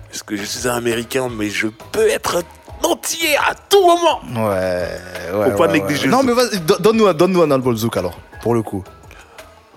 Parce 0.09 0.23
que 0.23 0.35
je 0.35 0.43
suis 0.43 0.67
un 0.67 0.75
Américain, 0.75 1.29
mais 1.29 1.49
je 1.49 1.67
peux 1.91 2.07
être 2.09 2.43
entier 2.83 3.35
à 3.37 3.53
tout 3.69 3.81
moment. 3.81 4.21
Ouais. 4.49 4.87
ouais 5.33 5.51
Faut 5.51 5.57
pas 5.57 5.67
ouais, 5.67 5.73
négliger 5.79 6.03
ouais. 6.05 6.09
Non, 6.09 6.23
mais 6.23 6.33
vas-y, 6.33 6.59
do- 6.59 6.77
donne-nous 6.79 7.07
un, 7.07 7.13
donne-nous 7.13 7.41
un 7.41 7.51
album 7.51 7.75
Zouk 7.75 7.97
alors, 7.97 8.17
pour 8.41 8.53
le 8.53 8.61
coup. 8.61 8.83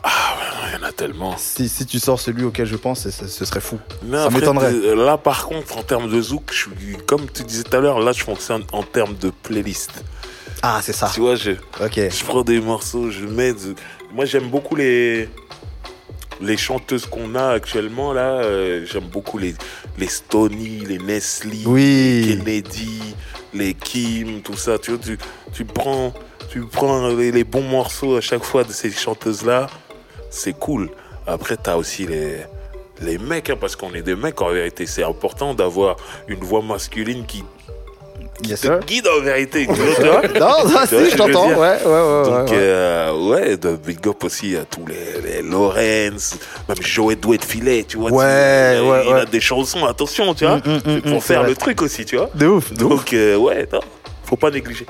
Il 0.05 0.81
y 0.81 0.83
en 0.85 0.87
a 0.89 0.93
tellement. 0.93 1.35
Si, 1.37 1.69
si 1.69 1.85
tu 1.85 1.99
sors 1.99 2.19
celui 2.21 2.45
auquel 2.45 2.65
je 2.67 2.77
pense, 2.77 3.09
ce, 3.11 3.45
serait 3.45 3.61
fou. 3.61 3.79
Mais 4.05 4.17
Ça 4.17 4.31
m'étonnerait. 4.31 4.73
de- 4.73 4.93
Là, 4.93 5.19
par 5.19 5.47
contre, 5.47 5.77
en 5.77 5.83
termes 5.83 6.09
de 6.11 6.21
zouk, 6.23 6.51
je 6.53 6.57
suis, 6.59 6.97
comme 7.07 7.27
tu 7.31 7.43
disais 7.43 7.65
tout 7.65 7.77
à 7.77 7.81
l'heure, 7.81 7.99
là, 8.01 8.13
je 8.13 8.23
fonctionne 8.23 8.63
en 8.73 8.83
termes 8.83 9.15
de 9.17 9.31
playlist. 9.31 9.91
Ah, 10.63 10.81
c'est 10.83 10.93
ça. 10.93 11.11
Tu 11.13 11.21
vois, 11.21 11.35
je, 11.35 11.53
je 11.81 12.25
prends 12.25 12.43
des 12.43 12.61
morceaux, 12.61 13.11
je 13.11 13.25
mets. 13.27 13.53
Moi, 14.15 14.25
j'aime 14.27 14.49
beaucoup 14.49 14.77
les 14.77 15.29
les 16.41 16.57
chanteuses 16.57 17.07
qu'on 17.07 17.35
a 17.35 17.49
actuellement 17.51 18.13
là. 18.13 18.43
euh, 18.43 18.85
j'aime 18.87 19.05
beaucoup 19.09 19.39
les 19.39 19.55
les 19.99 20.07
Stony, 20.09 20.81
les 20.87 20.99
Nestle, 20.99 21.49
Oui. 21.67 22.25
les 22.27 22.37
Kennedy, 22.39 23.01
les 23.55 23.75
Kim, 23.75 24.41
tout 24.43 24.57
ça. 24.57 24.79
Tu 24.79 24.93
vois, 24.93 25.01
tu, 25.05 25.19
tu 25.53 25.65
prends 25.65 26.13
tu 26.51 26.63
prends 26.67 27.09
les, 27.09 27.31
les 27.31 27.45
bons 27.45 27.63
morceaux 27.63 28.17
à 28.17 28.21
chaque 28.21 28.43
fois 28.45 28.65
de 28.65 28.73
ces 28.73 28.91
chanteuses 28.91 29.45
là. 29.45 29.69
C'est 30.31 30.53
cool. 30.59 30.91
Après, 31.27 31.57
t'as 31.57 31.77
aussi 31.77 32.07
les 32.07 32.37
les 33.03 33.17
mecs, 33.19 33.49
hein, 33.49 33.57
parce 33.59 33.77
qu'on 33.77 33.95
est 33.95 34.03
des 34.03 34.15
mecs 34.17 34.41
en 34.43 34.51
vérité. 34.51 34.85
C'est 34.87 35.03
important 35.05 35.55
d'avoir 35.55 35.97
une 36.29 36.41
voix 36.41 36.61
masculine 36.63 37.25
qui 37.25 37.43
Yes, 38.49 38.61
te 38.61 38.67
sir. 38.67 38.81
guide 38.87 39.07
en 39.09 39.21
vérité. 39.23 39.67
Non, 40.41 40.65
vois 40.67 40.87
si, 40.87 40.95
ce 40.95 41.11
je 41.11 41.17
t'entends. 41.17 41.49
Ouais, 41.49 41.57
ouais, 41.57 41.85
ouais. 41.85 42.23
donc, 42.25 42.35
ouais, 42.49 42.51
ouais. 42.51 42.57
euh, 42.59 43.29
ouais, 43.29 43.57
de 43.57 43.77
big 43.77 44.07
up 44.09 44.23
aussi 44.25 44.57
à 44.57 44.65
tous 44.65 44.85
les, 44.87 45.21
les 45.23 45.43
Lorenz, 45.43 46.37
même 46.69 46.79
Joey 46.81 47.17
Douet 47.17 47.39
de 47.39 47.45
Filet, 47.45 47.85
tu 47.87 47.97
vois. 47.99 48.11
Ouais, 48.11 48.77
tu- 48.79 48.87
ouais, 48.89 49.03
il 49.07 49.13
ouais. 49.13 49.21
a 49.21 49.25
des 49.27 49.41
chansons, 49.41 49.85
attention, 49.87 50.35
tu 50.35 50.45
vois, 50.47 50.57
Mm, 50.57 50.63
mm, 50.65 50.81
mm, 50.85 50.97
mm, 50.97 51.03
pour 51.13 51.25
faire 51.25 51.43
le 51.43 51.55
truc 51.55 51.83
aussi, 51.83 52.05
tu 52.05 52.17
vois. 52.17 52.31
De 52.35 52.47
ouf, 52.47 52.73
de 52.73 52.85
ouf. 52.85 52.91
Donc, 52.91 53.13
euh, 53.13 53.37
ouais, 53.37 53.67
non, 53.73 53.81
faut 54.25 54.37
pas 54.37 54.51
négliger. 54.51 54.87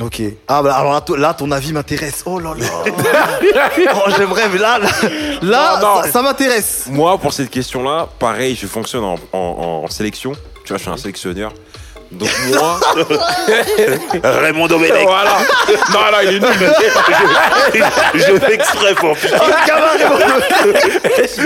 Ok. 0.00 0.20
Ah, 0.46 0.62
bah 0.62 0.74
alors 0.74 0.92
là, 0.92 1.00
to- 1.00 1.16
là, 1.16 1.32
ton 1.32 1.50
avis 1.50 1.72
m'intéresse. 1.72 2.22
Oh 2.26 2.38
là 2.38 2.52
là. 2.58 2.66
oh, 3.94 4.10
j'aimerais, 4.16 4.48
mais 4.52 4.58
là, 4.58 4.78
là, 4.78 4.88
là, 5.42 5.78
Non, 5.80 5.88
non. 5.96 6.02
ça, 6.02 6.10
ça 6.12 6.22
m'intéresse. 6.22 6.84
Moi, 6.90 7.16
pour 7.16 7.32
cette 7.32 7.48
question-là, 7.50 8.06
pareil, 8.18 8.54
je 8.60 8.66
fonctionne 8.66 9.04
en, 9.04 9.14
en- 9.32 9.82
en 9.84 9.88
sélection. 9.88 10.32
Tu 10.64 10.68
vois, 10.68 10.76
je 10.76 10.82
suis 10.82 10.90
un 10.90 10.96
sélectionneur. 10.98 11.52
Donc 12.12 12.28
moi, 12.48 12.78
Raymond 14.22 14.68
Domenech, 14.68 15.02
voilà. 15.06 15.38
Non, 15.92 15.98
non, 16.12 16.18
il 16.22 16.28
est 16.36 16.40
nul. 16.40 16.72
je, 18.14 18.18
je 18.18 18.38
fais 18.38 18.54
exprès 18.54 18.94
pour 18.94 19.16
piquer. 19.16 19.34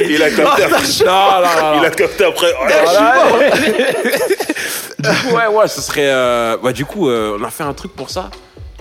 Il 0.09 0.23
a 0.23 0.31
capté, 0.31 0.63
Non, 1.05 1.13
non, 1.13 1.41
non, 1.73 1.81
il 1.81 1.85
a 1.87 1.91
capté 1.91 2.25
après. 2.25 2.53
Oh, 2.61 2.65
Voilà. 2.85 3.51
du 4.99 5.09
coup, 5.09 5.35
ouais, 5.35 5.47
ouais, 5.47 5.69
ce 5.69 5.81
serait. 5.81 6.09
euh, 6.11 6.57
Bah, 6.63 6.73
du 6.73 6.85
coup, 6.85 7.09
euh, 7.09 7.39
on 7.41 7.45
a 7.45 7.51
fait 7.51 7.65
un 7.65 7.73
truc 7.73 7.95
pour 7.97 8.11
ça. 8.11 8.31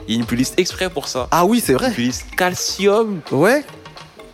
Il 0.07 0.15
y 0.15 0.17
a 0.17 0.19
une 0.19 0.25
playlist 0.25 0.59
exprès 0.59 0.89
pour 0.89 1.07
ça. 1.07 1.27
Ah 1.31 1.45
oui, 1.45 1.63
c'est 1.65 1.73
vrai. 1.73 1.87
Une 1.87 1.93
playlist 1.93 2.25
calcium 2.35 3.21
Ouais. 3.31 3.63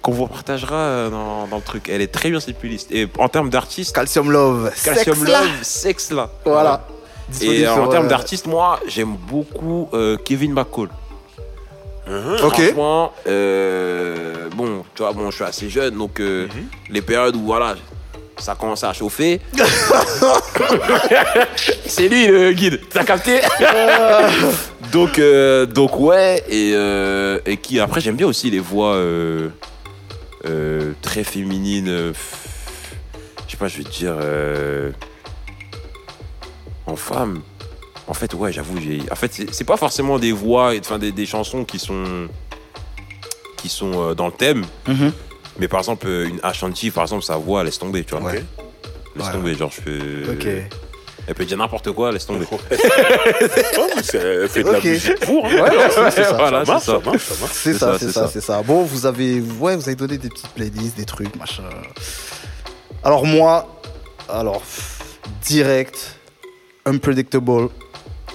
qu'on 0.01 0.11
vous 0.13 0.27
partagera 0.27 0.75
euh, 0.75 1.09
dans, 1.09 1.47
dans 1.47 1.57
le 1.57 1.61
truc. 1.63 1.89
Elle 1.89 2.01
est 2.01 2.11
très 2.11 2.29
bien 2.29 2.39
cette 2.39 2.57
playlist. 2.57 2.91
Et 2.91 3.07
en 3.19 3.29
termes 3.29 3.49
d'artistes, 3.49 3.93
Calcium 3.93 4.31
Love. 4.31 4.71
Calcium 4.83 5.15
Sexe, 5.15 5.29
là. 5.31 5.39
Love, 5.41 5.49
sexe 5.63 6.11
là. 6.11 6.29
Voilà. 6.45 6.87
Et 7.41 7.67
en 7.67 7.88
termes 7.88 8.05
euh, 8.05 8.09
d'artistes, 8.09 8.47
moi, 8.47 8.80
j'aime 8.88 9.15
beaucoup 9.15 9.89
euh, 9.93 10.17
Kevin 10.17 10.53
McCall. 10.53 10.89
Ok. 12.07 12.53
Franchement, 12.53 13.13
euh, 13.28 14.47
bon, 14.55 14.84
tu 14.93 15.01
vois, 15.01 15.11
bon, 15.13 15.32
je 15.32 15.36
suis 15.36 15.43
assez 15.43 15.69
jeune, 15.69 15.95
donc 15.97 16.19
euh, 16.19 16.47
les 16.89 17.01
périodes 17.01 17.36
où 17.36 17.45
voilà, 17.45 17.76
ça 18.38 18.53
commence 18.53 18.84
à 18.84 18.93
chauffer. 18.93 19.41
C'est 21.88 22.07
lui 22.07 22.28
le 22.28 22.51
guide, 22.53 22.80
t'as 22.91 23.03
capté? 23.03 23.39
Donc, 24.91 25.17
euh, 25.19 25.65
donc 25.65 25.99
ouais, 25.99 26.43
et, 26.47 26.71
euh, 26.73 27.39
et 27.45 27.57
qui 27.57 27.80
après 27.82 27.99
j'aime 27.99 28.15
bien 28.15 28.28
aussi 28.28 28.49
les 28.49 28.59
voix 28.59 28.97
très 31.01 31.23
féminines. 31.23 32.13
je 33.47 33.51
sais 33.51 33.57
pas, 33.57 33.67
je 33.67 33.80
vais 33.80 33.84
te 33.84 33.89
dire 33.89 34.15
en 36.88 36.95
femme. 36.95 37.41
En 38.07 38.13
fait, 38.13 38.33
ouais, 38.36 38.51
j'avoue, 38.53 38.79
j'ai. 38.79 39.01
En 39.11 39.15
fait, 39.15 39.33
c'est- 39.51 39.63
pas 39.63 39.77
forcément 39.77 40.19
des 40.19 40.31
voix, 40.31 40.73
enfin 40.79 40.99
des, 40.99 41.11
des 41.11 41.25
chansons 41.25 41.63
qui 41.65 41.79
sont 41.79 42.27
qui 43.57 43.69
sont 43.69 43.91
euh, 44.09 44.13
dans 44.13 44.27
le 44.27 44.31
thème. 44.33 44.63
Mhm. 44.88 45.11
Mais 45.59 45.67
par 45.67 45.79
exemple, 45.79 46.05
euh, 46.07 46.27
une 46.27 46.39
Ashanti, 46.43 46.91
par 46.91 47.03
exemple, 47.03 47.23
sa 47.23 47.38
voix, 47.38 47.63
laisse 47.63 47.79
tomber, 47.79 48.03
tu 48.03 48.11
vois. 48.15 48.21
Ouais. 48.29 48.43
Laisse 49.15 49.25
Ouais, 49.27 49.31
tomber, 49.33 49.55
genre, 49.55 49.71
je 49.71 49.81
fais. 49.81 50.29
Ok. 50.31 50.47
Elle 51.27 51.33
peut 51.33 51.45
dire 51.45 51.57
n'importe 51.57 51.91
quoi, 51.93 52.11
laisse 52.11 52.27
tomber. 52.27 52.45
Elle 54.13 54.47
fait 54.49 54.61
de 54.63 54.69
la 54.71 54.79
musique 54.79 55.19
pour. 55.21 55.43
hein. 55.45 55.49
C'est- 56.11 56.23
ça. 56.23 56.33
Voilà, 56.38 56.65
Ça 56.65 56.73
marche, 56.73 56.83
c'est 57.51 57.73
ça. 57.73 57.97
C'est 57.97 58.11
ça. 58.11 58.27
c'est 58.31 58.41
ça. 58.41 58.61
Bon, 58.61 58.83
vous 58.83 59.07
avez, 59.07 59.39
ouais, 59.41 59.75
vous 59.75 59.88
avez 59.88 59.95
donné 59.95 60.17
des 60.19 60.29
petites 60.29 60.49
playlists, 60.49 60.97
des 60.97 61.05
trucs, 61.05 61.36
machin. 61.36 61.63
Alors 63.03 63.25
moi, 63.25 63.79
alors 64.29 64.61
direct, 65.43 66.14
Unpredictable 66.86 67.69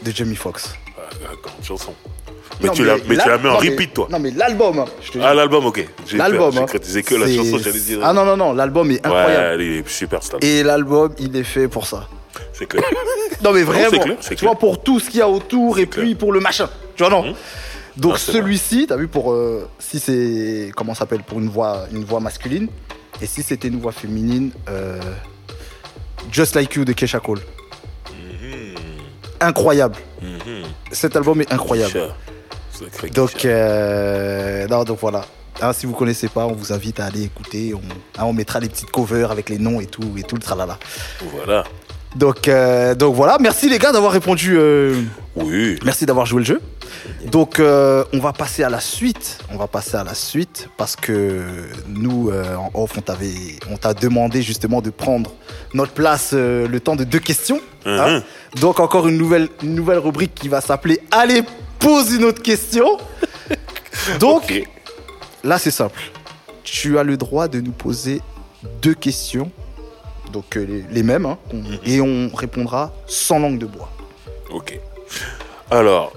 de 0.05 0.11
Jamie 0.11 0.35
Foxx. 0.37 0.75
Ah, 0.99 1.03
Grande 1.43 1.63
chanson. 1.65 1.95
Mais, 2.61 2.67
Non, 2.67 2.73
tu, 2.75 2.85
la, 2.85 2.97
mais 2.97 3.17
tu 3.17 3.29
la 3.29 3.39
mets 3.39 3.49
en 3.49 3.53
non, 3.55 3.61
mais- 3.63 3.69
repeat, 3.71 3.95
toi. 3.95 4.09
Non 4.11 4.19
mais 4.19 4.31
l'album, 4.33 4.79
hein. 4.81 4.85
Ah, 5.23 5.33
l'album, 5.33 5.65
ok. 5.67 5.87
J'ai 6.07 6.17
l'album. 6.19 6.53
peur, 6.53 6.63
hein, 6.63 6.67
J'ai 6.67 6.67
crétisé 6.67 7.03
que 7.03 7.15
la 7.15 7.27
chanson, 7.29 7.59
j'allais 7.59 7.79
dire. 7.81 8.01
Ah 8.03 8.13
non 8.13 8.25
non 8.25 8.37
non, 8.37 8.53
l'album 8.53 8.91
est 8.91 8.95
Ouais, 8.95 9.07
incroyable. 9.07 9.63
elle 9.63 9.77
est 9.79 9.89
super 9.89 10.23
stable. 10.23 10.45
Et 10.45 10.63
l'album, 10.63 11.15
il 11.19 11.35
est 11.37 11.45
fait 11.45 11.69
pour 11.69 11.87
ça. 11.87 12.09
C'est 12.53 12.67
clair. 12.67 12.85
Non 13.43 13.53
mais 13.53 13.63
vraiment, 13.63 13.89
c'est 13.91 13.99
clair, 14.01 14.17
c'est 14.21 14.29
tu 14.31 14.37
clair. 14.41 14.51
vois 14.51 14.59
pour 14.59 14.83
tout 14.83 15.01
ce 15.01 15.09
qu'il 15.09 15.21
y 15.21 15.23
a 15.23 15.29
autour 15.29 15.79
et 15.79 15.87
clair. 15.87 16.05
puis 16.05 16.15
pour 16.15 16.31
le 16.31 16.41
machin. 16.41 16.69
Tu 16.95 17.03
vois 17.03 17.11
non. 17.11 17.23
Mhm. 17.29 17.35
Donc 17.97 18.13
Non, 18.13 18.19
celui-ci, 18.19 18.87
t'as 18.87 18.97
vu 18.97 19.09
pour 19.09 19.33
euh, 19.33 19.67
si 19.79 19.99
c'est 19.99 20.71
comment 20.77 20.93
ça 20.93 21.01
s'appelle 21.01 21.23
pour 21.23 21.39
une 21.39 21.49
voix 21.49 21.87
une 21.91 22.05
voix 22.05 22.21
masculine 22.21 22.69
et 23.23 23.27
si 23.27 23.43
c'était 23.43 23.69
une 23.69 23.81
voix 23.81 23.93
féminine, 23.93 24.51
euh, 24.69 25.01
Just 26.31 26.55
Like 26.55 26.75
You 26.75 26.85
de 26.85 26.93
Kesha 26.93 27.19
Cole. 27.21 27.41
Incroyable. 29.41 29.97
mhm. 30.23 30.65
Cet 30.93 31.17
album 31.17 31.41
est 31.41 31.53
incroyable. 31.53 32.13
Donc 33.15 33.45
euh, 33.45 34.67
non 34.69 34.85
donc 34.85 34.99
voilà. 35.01 35.25
Hein, 35.63 35.73
si 35.75 35.85
vous 35.85 35.93
connaissez 35.93 36.29
pas, 36.29 36.47
on 36.47 36.53
vous 36.53 36.73
invite 36.73 37.01
à 37.01 37.07
aller 37.07 37.25
écouter. 37.25 37.75
On, 37.75 37.81
hein, 38.19 38.25
on 38.25 38.33
mettra 38.33 38.61
les 38.61 38.69
petites 38.69 38.91
covers 38.91 39.31
avec 39.31 39.51
les 39.51 39.59
noms 39.59 39.81
et 39.81 39.87
tout 39.87 40.15
et 40.17 40.23
tout 40.23 40.37
le 40.37 40.41
tralala. 40.41 40.79
Voilà. 41.35 41.65
Donc, 42.17 42.49
euh, 42.49 42.95
donc 42.95 43.15
voilà, 43.15 43.39
merci 43.41 43.69
les 43.69 43.79
gars 43.79 43.93
d'avoir 43.93 44.13
répondu. 44.13 44.57
euh, 44.59 45.01
Oui. 45.37 45.79
merci 45.85 46.07
d'avoir 46.07 46.27
joué 46.27 46.41
le 46.41 46.45
jeu. 46.47 46.61
Donc 47.31 47.61
euh, 47.61 48.05
on 48.13 48.19
va 48.19 48.33
passer 48.33 48.65
à 48.65 48.69
la 48.69 48.81
suite. 48.81 49.39
On 49.53 49.57
va 49.57 49.69
passer 49.69 49.95
à 49.97 50.03
la 50.05 50.15
suite 50.15 50.69
parce 50.77 50.97
que 50.97 51.41
nous, 51.87 52.31
euh, 52.31 52.57
en 52.57 52.71
off, 52.75 52.93
on 52.97 53.01
t'avait, 53.01 53.31
on 53.71 53.77
t'a 53.77 53.95
demandé 53.95 54.43
justement 54.43 54.83
de 54.83 54.91
prendre 54.91 55.33
notre 55.73 55.93
place 55.93 56.31
euh, 56.35 56.67
le 56.67 56.81
temps 56.81 56.97
de 56.97 57.05
deux 57.05 57.21
questions. 57.21 57.61
hein. 57.87 58.17
Mhm. 58.55 58.61
Donc 58.61 58.81
encore 58.81 59.07
une 59.07 59.17
nouvelle, 59.17 59.49
une 59.63 59.75
nouvelle 59.77 59.99
rubrique 59.99 60.35
qui 60.35 60.49
va 60.49 60.61
s'appeler 60.61 61.01
Allez, 61.13 61.43
pose 61.79 62.13
une 62.13 62.25
autre 62.25 62.43
question. 62.43 62.99
Donc 64.19 64.43
Ok. 64.51 64.63
là 65.45 65.59
c'est 65.59 65.71
simple. 65.71 66.01
Tu 66.65 66.99
as 66.99 67.05
le 67.05 67.17
droit 67.17 67.47
de 67.49 67.61
nous 67.61 67.73
poser 67.73 68.21
deux 68.83 68.95
questions. 68.95 69.51
Donc 70.33 70.57
euh, 70.57 70.83
les, 70.91 71.03
mêmes. 71.03 71.27
hein, 71.27 71.39
qu'on- 71.51 71.63
Et 71.85 72.01
on 72.01 72.31
répondra 72.35 72.93
sans 73.07 73.39
langue 73.39 73.59
de 73.59 73.67
bois. 73.67 73.91
Ok. 74.51 74.79
Alors, 75.71 76.13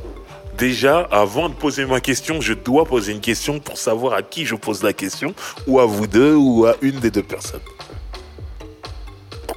déjà, 0.58 1.08
avant 1.12 1.50
de 1.50 1.54
poser 1.56 1.86
ma 1.86 2.00
question, 2.00 2.42
je 2.42 2.54
dois 2.54 2.86
poser 2.86 3.12
une 3.12 3.22
question 3.22 3.60
pour 3.60 3.78
savoir 3.78 4.14
à 4.14 4.22
qui 4.24 4.46
je 4.46 4.56
pose 4.56 4.84
la 4.84 4.94
question, 4.94 5.34
ou 5.68 5.80
à 5.80 5.86
vous 5.86 6.08
deux, 6.08 6.36
ou 6.36 6.66
à 6.66 6.76
une 6.82 7.00
des 7.00 7.12
deux 7.12 7.24
personnes. 7.24 7.60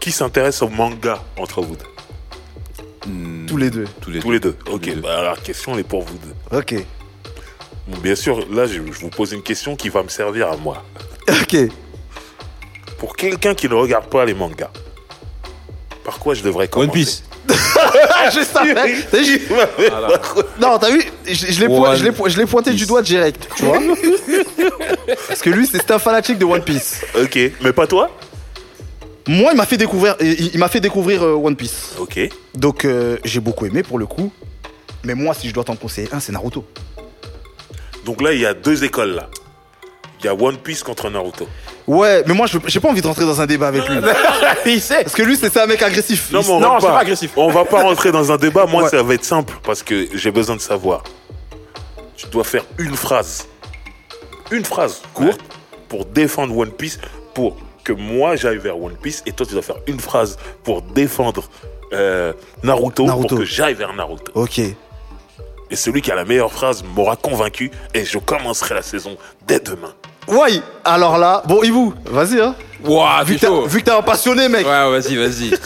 Qui 0.01 0.13
s'intéresse 0.13 0.63
au 0.63 0.69
manga 0.69 1.23
entre 1.39 1.63
vous 1.63 1.77
deux 1.77 3.11
Hmm, 3.11 3.47
Tous 3.47 3.57
les 3.57 3.71
deux. 3.71 3.87
Tous 4.01 4.11
les 4.11 4.19
Tous 4.21 4.31
les 4.33 4.41
deux. 4.41 4.53
Tous 4.53 4.73
Ok, 4.73 4.87
les 4.87 4.95
deux. 4.97 5.01
bah, 5.01 5.23
la 5.23 5.37
question 5.37 5.75
elle 5.75 5.81
est 5.81 5.85
pour 5.85 6.03
vous 6.03 6.19
deux. 6.19 6.57
Ok. 6.59 6.75
Bon, 7.89 7.99
bien 7.99 8.17
sûr, 8.17 8.45
là, 8.53 8.67
je, 8.67 8.75
je 8.75 8.81
vous 9.01 9.11
pose 9.11 9.33
une 9.33 9.43
question 9.43 9.77
qui 9.77 9.89
va 9.91 10.03
me 10.03 10.09
servir 10.09 10.51
à 10.51 10.57
moi. 10.57 10.83
Ok. 11.29 11.57
Pour 12.99 13.17
quelqu'un 13.17 13.55
qui 13.55 13.69
ne 13.69 13.75
regarde 13.75 14.07
pas 14.07 14.25
les 14.25 14.35
mangas, 14.35 14.71
par 16.05 16.19
quoi 16.19 16.35
je 16.35 16.43
devrais 16.43 16.69
commencer 16.69 16.89
One 16.89 16.95
Piece. 16.95 17.23
Ah, 18.19 18.31
je 18.31 18.41
savais. 18.43 18.95
Voilà. 19.91 20.09
Non, 20.61 20.79
t'as 20.79 20.91
vu, 20.91 21.03
je, 21.27 21.35
je 21.35 21.61
l'ai 21.61 21.67
po- 22.13 22.47
pointé 22.47 22.73
du 22.73 22.87
doigt 22.87 23.03
direct, 23.03 23.49
tu 23.55 23.65
vois. 23.65 23.79
Parce 25.29 25.41
que 25.43 25.51
lui, 25.51 25.67
c'est 25.71 25.91
un 25.91 25.99
fanatique 25.99 26.39
de 26.39 26.45
One 26.45 26.63
Piece. 26.63 27.03
Ok, 27.21 27.39
mais 27.61 27.73
pas 27.73 27.87
toi? 27.87 28.11
Moi, 29.29 29.51
il 29.53 29.57
m'a 29.57 29.67
fait 29.67 29.77
découvrir, 29.77 30.17
il, 30.21 30.55
il 30.55 30.59
m'a 30.59 30.69
fait 30.69 30.81
découvrir 30.81 31.23
euh, 31.25 31.35
One 31.35 31.57
Piece. 31.57 31.93
Ok. 31.99 32.19
Donc, 32.55 32.85
euh, 32.85 33.19
j'ai 33.25 33.41
beaucoup 33.41 33.67
aimé 33.67 33.83
pour 33.83 33.99
le 33.99 34.07
coup. 34.07 34.33
Mais 35.05 35.15
moi, 35.15 35.35
si 35.35 35.49
je 35.49 35.55
dois 35.55 35.65
t'en 35.65 35.77
conseiller 35.77 36.09
un, 36.13 36.21
c'est 36.21 36.33
Naruto. 36.33 36.65
Donc 38.05 38.23
là, 38.23 38.33
il 38.33 38.41
y 38.41 38.47
a 38.47 38.55
deux 38.55 38.85
écoles 38.85 39.11
là. 39.17 39.29
Il 40.21 40.27
y 40.27 40.29
a 40.29 40.35
One 40.35 40.57
Piece 40.57 40.83
contre 40.83 41.11
Naruto. 41.11 41.47
Ouais, 41.87 42.25
mais 42.27 42.33
moi, 42.35 42.47
je 42.47 42.59
j'ai 42.67 42.81
pas 42.81 42.89
envie 42.89 43.03
de 43.03 43.07
rentrer 43.07 43.25
dans 43.27 43.41
un 43.41 43.47
débat 43.47 43.69
avec 43.69 43.87
lui. 43.89 43.99
Il 44.67 44.81
sait. 44.81 45.03
Parce 45.05 45.15
que 45.15 45.23
lui, 45.23 45.37
c'est 45.37 45.53
c'est 45.53 45.61
un 45.61 45.67
mec 45.67 45.83
agressif. 45.83 46.33
Non, 46.33 46.41
mais 46.43 46.51
on 46.51 46.61
Non, 46.61 46.69
rentre 46.71 46.81
c'est 46.81 46.87
pas. 46.89 46.93
pas 46.95 47.01
agressif. 47.01 47.31
On 47.37 47.49
va 47.51 47.65
pas 47.65 47.83
rentrer 47.83 48.13
dans 48.13 48.33
un 48.33 48.37
débat. 48.37 48.67
Moi, 48.67 48.85
Ouais. 48.85 48.89
ça 48.89 49.03
va 49.03 49.15
être 49.15 49.25
simple 49.25 49.55
parce 49.63 49.83
que 49.83 50.09
j'ai 50.17 50.31
besoin 50.31 50.57
de 50.57 50.61
savoir. 50.61 51.05
Tu 52.17 52.27
dois 52.29 52.45
faire 52.45 52.65
une 52.79 52.97
phrase, 52.97 53.47
une 54.51 54.65
phrase 54.65 55.03
courte 55.13 55.41
pour 55.89 56.07
défendre 56.07 56.57
One 56.57 56.71
Piece, 56.71 56.99
pour 57.35 57.57
que 57.85 57.93
moi 57.93 58.37
j'aille 58.37 58.57
vers 58.59 58.83
One 58.83 58.97
Piece, 58.97 59.23
et 59.27 59.33
toi 59.33 59.45
tu 59.47 59.53
dois 59.53 59.63
faire 59.63 59.77
une 59.87 60.01
phrase 60.01 60.39
pour 60.65 60.81
défendre 60.83 61.45
euh, 61.93 62.33
Naruto, 62.65 63.05
Naruto. 63.05 63.29
pour 63.29 63.39
que 63.39 63.45
j'aille 63.45 63.75
vers 63.75 63.93
Naruto. 63.93 64.33
Ok. 64.35 64.59
Et 65.69 65.77
celui 65.77 66.01
qui 66.01 66.11
a 66.11 66.15
la 66.15 66.25
meilleure 66.25 66.51
phrase 66.53 66.83
m'aura 66.95 67.17
convaincu, 67.17 67.71
et 67.93 68.05
je 68.07 68.19
commencerai 68.19 68.75
la 68.75 68.83
saison 68.83 69.17
dès 69.47 69.61
demain. 69.61 69.93
Ouais, 70.29 70.61
alors 70.85 71.19
là, 71.19 71.43
bon, 71.47 71.63
Ibu, 71.63 71.93
vas-y, 72.07 72.41
hein. 72.41 72.55
Ouah, 72.85 73.23
Vu 73.25 73.35
que 73.37 73.41
t'es- 73.41 73.47
chaud. 73.47 73.67
vu 73.67 73.79
que 73.81 73.85
t'es 73.85 73.91
un 73.93 74.03
passionné, 74.03 74.49
mec. 74.49 74.67
Ouais, 74.67 74.91
vas-y, 74.91 75.17
vas-y. 75.17 75.51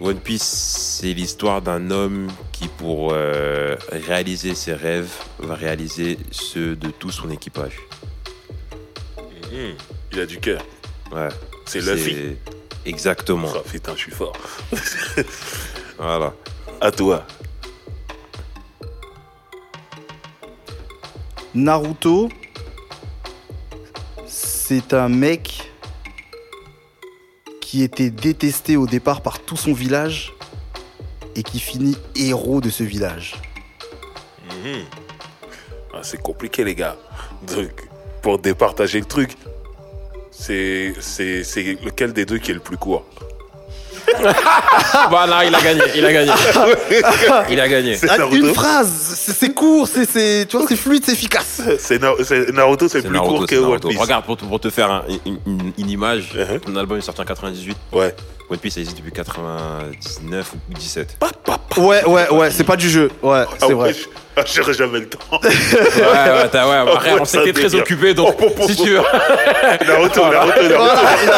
One 0.00 0.18
Piece, 0.20 0.98
c'est 1.00 1.14
l'histoire 1.14 1.62
d'un 1.62 1.90
homme 1.90 2.28
qui, 2.52 2.68
pour 2.68 3.10
euh, 3.12 3.76
réaliser 3.90 4.54
ses 4.54 4.74
rêves, 4.74 5.10
va 5.38 5.54
réaliser 5.54 6.18
ceux 6.30 6.76
de 6.76 6.90
tout 6.90 7.10
son 7.10 7.30
équipage. 7.30 7.78
Mhm. 9.52 9.74
Il 10.12 10.20
a 10.20 10.26
du 10.26 10.38
cœur. 10.38 10.62
Ouais. 11.12 11.28
C'est 11.64 11.80
Luffy. 11.80 12.36
Exactement. 12.84 13.48
Ah, 13.54 13.60
putain, 13.70 13.92
je 13.94 14.00
suis 14.00 14.12
fort. 14.12 14.34
Voilà. 15.98 16.34
À 16.82 16.90
toi. 16.90 17.26
Naruto, 21.56 22.28
c'est 24.26 24.92
un 24.92 25.08
mec 25.08 25.72
qui 27.62 27.82
était 27.82 28.10
détesté 28.10 28.76
au 28.76 28.86
départ 28.86 29.22
par 29.22 29.38
tout 29.38 29.56
son 29.56 29.72
village 29.72 30.34
et 31.34 31.42
qui 31.42 31.58
finit 31.58 31.96
héros 32.14 32.60
de 32.60 32.68
ce 32.68 32.84
village. 32.84 33.36
Mhm. 34.50 34.84
Ah, 35.94 36.00
c'est 36.02 36.20
compliqué, 36.20 36.62
les 36.62 36.74
gars. 36.74 36.98
Donc, 37.46 37.88
pour 38.20 38.38
départager 38.38 39.00
le 39.00 39.06
truc, 39.06 39.30
c'est 40.30 40.92
lequel 41.82 42.12
des 42.12 42.26
deux 42.26 42.36
qui 42.36 42.50
est 42.50 42.54
le 42.54 42.60
plus 42.60 42.76
court? 42.76 43.06
bah 45.10 45.26
là, 45.26 45.44
il 45.44 45.54
a 45.54 45.60
gagné, 45.60 45.82
il 45.96 46.04
a 46.04 46.12
gagné. 46.12 46.32
il 47.50 47.60
a 47.60 47.68
gagné. 47.68 47.96
Ah, 48.08 48.18
Naruto. 48.18 48.36
une 48.46 48.54
phrase, 48.54 48.90
c'est 49.16 49.32
c'est 49.32 49.52
court, 49.54 49.86
c'est 49.88 50.08
c'est 50.10 50.46
tu 50.48 50.56
vois, 50.56 50.66
c'est 50.68 50.76
fluide, 50.76 51.02
c'est 51.04 51.12
efficace. 51.12 51.62
C'est 51.78 52.00
Na- 52.00 52.12
c'est- 52.22 52.52
Naruto, 52.52 52.88
c'est 52.88 53.00
C'est 53.02 53.08
plus 53.08 53.14
Naruto, 53.16 53.36
court 53.38 53.46
que 53.46 53.54
c'est 53.54 53.58
One 53.60 53.68
Naruto. 53.68 53.88
Piece. 53.88 54.00
Regarde, 54.00 54.24
pour 54.24 54.36
te, 54.36 54.44
pour 54.44 54.60
te 54.60 54.70
faire 54.70 54.90
un- 54.90 55.02
une, 55.24 55.38
une- 55.46 55.72
une 55.78 55.90
image, 55.90 56.34
Uh-huh. 56.36 56.60
ton 56.60 56.76
album 56.76 56.98
est 56.98 57.02
sorti 57.02 57.20
en 57.20 57.24
98. 57.24 57.76
Ouais. 57.92 58.14
One 58.48 58.58
Piece, 58.58 58.74
ça 58.74 58.80
existe 58.80 58.98
depuis 58.98 59.12
99 59.12 60.52
ou 60.70 60.74
17. 60.74 61.18
Ouais, 61.78 62.04
ouais, 62.04 62.28
ouais, 62.30 62.50
c'est 62.50 62.64
pas 62.64 62.76
du 62.76 62.88
jeu. 62.88 63.10
Ouais, 63.22 63.44
Ah 63.46 63.54
c'est 63.58 63.72
vrai. 63.72 63.94
ah, 64.38 64.42
J'aurais 64.54 64.74
jamais 64.74 65.00
le 65.00 65.08
temps. 65.08 65.18
Ouais, 65.32 65.48
ouais, 65.48 66.48
t'as- 66.50 66.68
ouais. 66.68 66.76
Après, 66.92 67.12
ouais, 67.14 67.20
on 67.20 67.24
t'es 67.24 67.52
très 67.52 67.74
occupé, 67.74 68.12
donc 68.14 68.34
Oh, 68.40 68.44
oh, 68.46 68.52
oh, 68.60 68.66
si 68.68 68.76
tu 68.76 68.90
veux. 68.90 69.00
Naruto, 69.86 70.20
Naruto, 70.20 70.62
Naruto. 70.62 70.74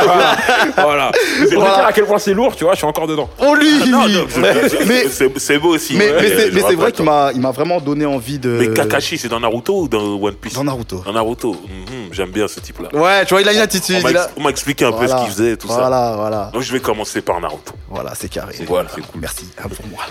voilà. 0.04 0.36
voilà. 0.76 1.12
C'est 1.38 1.54
pour 1.54 1.62
Voilà. 1.62 1.76
dire 1.76 1.86
à 1.86 1.92
quel 1.92 2.04
point 2.06 2.18
c'est 2.18 2.34
lourd, 2.34 2.56
tu 2.56 2.64
vois, 2.64 2.72
je 2.72 2.78
suis 2.78 2.86
encore 2.86 3.06
dedans. 3.06 3.28
Oh 3.38 3.54
lui 3.54 3.88
Non, 3.88 4.08
non, 4.08 4.26
je- 4.28 4.34
je- 4.40 4.84
Mais- 4.86 5.08
c'est- 5.08 5.38
c'est 5.38 5.58
beau 5.58 5.74
aussi. 5.74 5.94
Mais, 5.96 6.10
ouais, 6.12 6.50
mais 6.52 6.60
c'est 6.60 6.74
vrai 6.74 6.92
qu'il 6.92 7.04
m'a 7.04 7.30
il 7.34 7.40
m'a 7.40 7.50
vraiment 7.52 7.80
donné 7.80 8.04
envie 8.06 8.38
de. 8.38 8.48
Mais 8.50 8.68
Kakashi, 8.74 9.16
c'est 9.18 9.28
dans 9.28 9.40
Naruto 9.40 9.82
ou 9.82 9.88
dans 9.88 10.00
One 10.20 10.34
Piece? 10.34 10.54
Dans 10.54 10.64
Naruto. 10.64 11.02
Dans 11.04 11.12
Naruto. 11.12 11.52
Mhm, 11.52 11.97
J'aime 12.12 12.30
bien 12.30 12.48
ce 12.48 12.60
type-là. 12.60 12.88
Ouais, 12.94 13.24
tu 13.24 13.34
vois, 13.34 13.40
il 13.42 13.48
a 13.48 13.52
une 13.52 13.58
attitude. 13.60 14.04
On 14.36 14.42
m'a 14.42 14.50
expliqué 14.50 14.84
un 14.84 14.92
peu 14.92 15.06
ce 15.06 15.14
qu'il 15.14 15.28
faisait 15.30 15.52
et 15.52 15.56
tout 15.56 15.68
ça. 15.68 15.74
Voilà, 15.78 16.14
voilà. 16.16 16.50
Donc 16.52 16.62
je 16.62 16.72
vais 16.72 16.80
commencer 16.80 17.20
par 17.22 17.40
Naruto. 17.40 17.72
Voilà, 17.88 18.14
c'est 18.14 18.28
carré. 18.28 18.54
Voilà. 18.66 18.88
C'est 18.94 19.00
cool. 19.02 19.20
Merci, 19.20 19.48
un 19.62 19.68
pour 19.68 19.86
moi. 19.86 20.04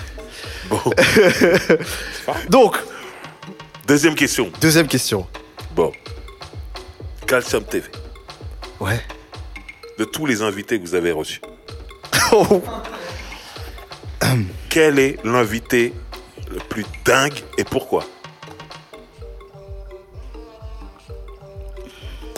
Bon. 0.70 0.80
Donc, 2.50 2.78
Deuxième 3.88 4.16
question. 4.16 4.52
deuxième 4.60 4.88
question. 4.88 5.26
Bon. 5.76 5.92
Calcium 7.26 7.64
TV. 7.64 7.86
Ouais. 8.80 9.00
De 9.98 10.04
tous 10.06 10.26
les 10.26 10.42
invités 10.42 10.80
que 10.80 10.86
vous 10.86 10.96
avez 10.96 11.12
reçus, 11.12 11.42
Oh. 12.34 12.62
quel 14.70 15.00
est 15.00 15.18
l'invité 15.24 15.94
le 16.52 16.58
plus 16.60 16.86
dingue 17.06 17.34
et 17.58 17.64
pourquoi? 17.64 18.04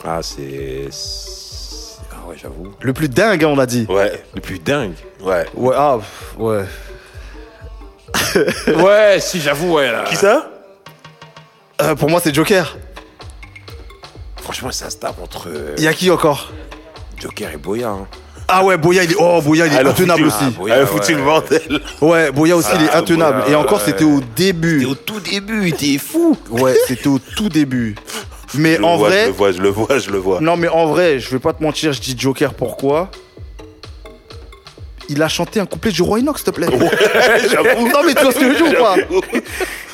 Ah, 0.06 0.20
c'est. 0.22 0.88
Ah 2.12 2.28
ouais, 2.28 2.36
j'avoue. 2.42 2.72
Le 2.82 2.94
plus 2.94 3.10
dingue, 3.10 3.44
hein, 3.44 3.48
on 3.50 3.56
l'a 3.56 3.66
dit. 3.66 3.86
Ouais, 3.90 4.24
Le 4.34 4.42
plus 4.42 4.60
dingue. 4.60 4.94
ouais. 5.22 5.46
Ouais, 5.56 5.76
ah, 5.78 5.98
pff, 6.00 6.36
ouais. 6.40 6.64
ouais, 8.84 9.18
si, 9.20 9.40
j'avoue, 9.40 9.74
ouais. 9.76 9.92
là. 9.92 10.04
Qui 10.06 10.16
ça? 10.16 10.50
Euh, 11.82 11.96
pour 11.96 12.10
moi, 12.10 12.20
c'est 12.24 12.34
Joker. 12.34 12.78
Franchement, 14.42 14.72
ça 14.72 14.90
se 14.90 14.98
tape 14.98 15.22
entre 15.22 15.48
euh, 15.48 15.76
Il 15.78 15.84
y 15.84 15.88
a 15.88 15.94
qui 15.94 16.10
encore? 16.10 16.52
Joker 17.22 17.52
et 17.52 17.58
Boya. 17.58 17.90
hein. 17.90 18.08
Ah 18.48 18.64
ouais, 18.64 18.78
Boya, 18.78 19.04
il 19.04 19.12
est, 19.12 19.16
oh, 19.20 19.42
Boya, 19.44 19.68
il 19.68 19.74
est 19.74 19.84
le 19.84 19.90
intenable 19.90 20.24
foutu. 20.24 20.36
aussi. 20.36 20.46
Ah, 20.48 20.58
Boya, 20.58 20.76
Elle 20.76 20.82
a 20.82 20.84
ouais. 20.86 20.90
foutu 20.90 21.16
le 21.16 21.24
bordel. 21.24 21.82
Ouais, 22.02 22.32
Boya 22.32 22.56
aussi, 22.58 22.70
il 22.76 22.86
est 22.86 22.90
Ah, 22.92 22.98
intenable. 23.00 23.40
Boya, 23.42 23.52
Et 23.52 23.56
encore, 23.56 23.78
ouais. 23.78 23.84
c'était 23.86 24.04
au 24.06 24.22
début. 24.36 24.82
Et 24.82 24.86
au 24.86 24.96
tout 24.96 25.20
début, 25.20 25.72
t'es 25.74 25.98
fou. 26.00 26.36
Ouais, 26.50 26.76
c'était 26.88 27.08
au 27.08 27.20
tout 27.20 27.50
début. 27.50 27.96
Mais 28.56 28.76
Je 28.78 28.82
en 28.84 28.98
vois, 28.98 29.10
Je 29.10 29.14
vrai, 29.16 29.26
le 29.28 29.32
vois, 29.32 29.52
je 29.52 29.62
le 29.62 29.70
vois, 29.70 29.98
je 30.00 30.10
le 30.10 30.18
vois. 30.18 30.42
non, 30.42 30.58
mais 30.58 30.68
en 30.68 30.88
vrai, 30.88 31.20
je 31.20 31.30
vais 31.30 31.40
pas 31.40 31.54
te 31.54 31.62
mentir, 31.62 31.94
je 31.94 32.02
dis 32.02 32.16
Joker, 32.18 32.54
pourquoi? 32.54 33.12
Il 35.12 35.22
a 35.24 35.28
chanté 35.28 35.60
un 35.60 35.66
couplet 35.66 35.92
du 35.92 36.02
Roi 36.04 36.20
Enoch, 36.20 36.38
s'il 36.38 36.46
te 36.46 36.52
plaît. 36.52 36.68
J'avoue. 37.52 37.88
Non, 37.90 38.04
mais 38.06 38.14
tu 38.14 38.22
vois 38.24 38.32
ce 38.32 38.38
que 38.40 38.54
je 38.54 38.64
veux 38.64 38.70
dire 38.70 38.80
ou 38.80 38.84
pas? 38.84 38.96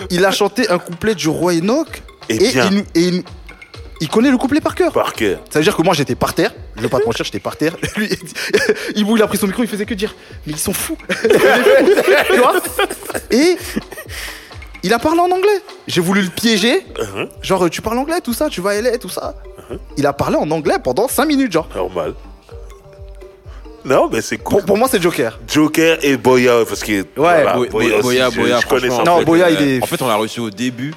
Il 0.10 0.26
a 0.26 0.32
chanté 0.32 0.70
un 0.70 0.78
couplet 0.78 1.16
du 1.16 1.30
Roi 1.30 1.54
Enoch. 1.54 2.02
Et 2.28 2.36
Et, 2.36 2.52
bien. 2.52 2.70
il, 2.72 2.80
et 2.80 3.08
il- 3.08 3.24
il 4.02 4.10
connaît 4.10 4.30
le 4.32 4.38
couplet 4.38 4.60
par 4.60 4.76
cœur. 4.76 4.92
Par 4.92 5.14
cœur. 5.14 5.40
Ça 5.50 5.60
veut 5.60 5.64
dire 5.64 5.74
que 5.76 5.82
moi 5.82 5.94
j'étais 5.94 6.16
par 6.16 6.34
terre, 6.34 6.54
je 6.76 6.82
vais 6.82 6.90
pas 6.90 7.00
te 7.00 7.06
mentir, 7.06 7.24
j'étais 7.24 7.40
par 7.40 7.56
terre. 7.56 7.78
Lui, 7.96 8.10
il, 8.96 9.08
il 9.08 9.22
a 9.22 9.28
pris 9.28 9.38
son 9.38 9.48
micro, 9.48 9.64
il 9.64 9.70
faisait 9.70 9.86
que 9.86 9.94
dire 9.94 10.14
Mais 10.46 10.52
ils 10.52 10.60
sont 10.60 10.74
fous 10.74 10.98
Tu 11.08 12.38
vois? 12.38 12.56
Et 13.32 13.56
il 14.86 14.94
a 14.94 15.00
parlé 15.00 15.20
en 15.20 15.32
anglais. 15.32 15.62
J'ai 15.88 16.00
voulu 16.02 16.22
le 16.22 16.30
piéger. 16.30 16.86
Uh-huh. 16.98 17.28
Genre, 17.42 17.70
tu 17.70 17.82
parles 17.82 17.98
anglais, 17.98 18.22
tout 18.24 18.34
ça, 18.34 18.50
tu 18.50 18.62
vas 18.62 18.72
à 18.72 18.82
LA, 18.82 18.98
tout 19.00 19.10
ça. 19.10 19.34
il 19.98 20.06
a 20.06 20.14
parlé 20.14 20.36
en 20.38 20.50
anglais 20.52 20.76
pendant 20.84 21.08
5 21.08 21.26
minutes, 21.26 21.52
genre. 21.52 21.68
Normal. 21.76 22.14
Non, 23.84 24.10
mais 24.12 24.22
c'est 24.22 24.38
cool. 24.38 24.58
Pour, 24.58 24.66
pour 24.66 24.78
moi, 24.78 24.88
c'est 24.90 25.02
Joker. 25.02 25.40
Joker 25.48 25.98
et 26.04 26.18
Boya, 26.18 26.64
parce 26.68 26.84
que. 26.84 27.06
voilà, 27.16 27.54
Bo- 27.54 27.66
Boya, 27.68 27.98
Bo- 27.98 28.02
Boya, 28.04 28.30
je- 28.32 28.36
Boya, 28.40 28.60
je. 28.60 28.88
Non, 29.04 29.22
Boya, 29.24 29.46
euh, 29.48 29.56
il 29.60 29.68
est- 29.68 29.84
En 29.84 29.86
fait, 29.86 30.02
on 30.02 30.08
l'a 30.08 30.16
reçu 30.16 30.40
au 30.40 30.50
début. 30.50 30.94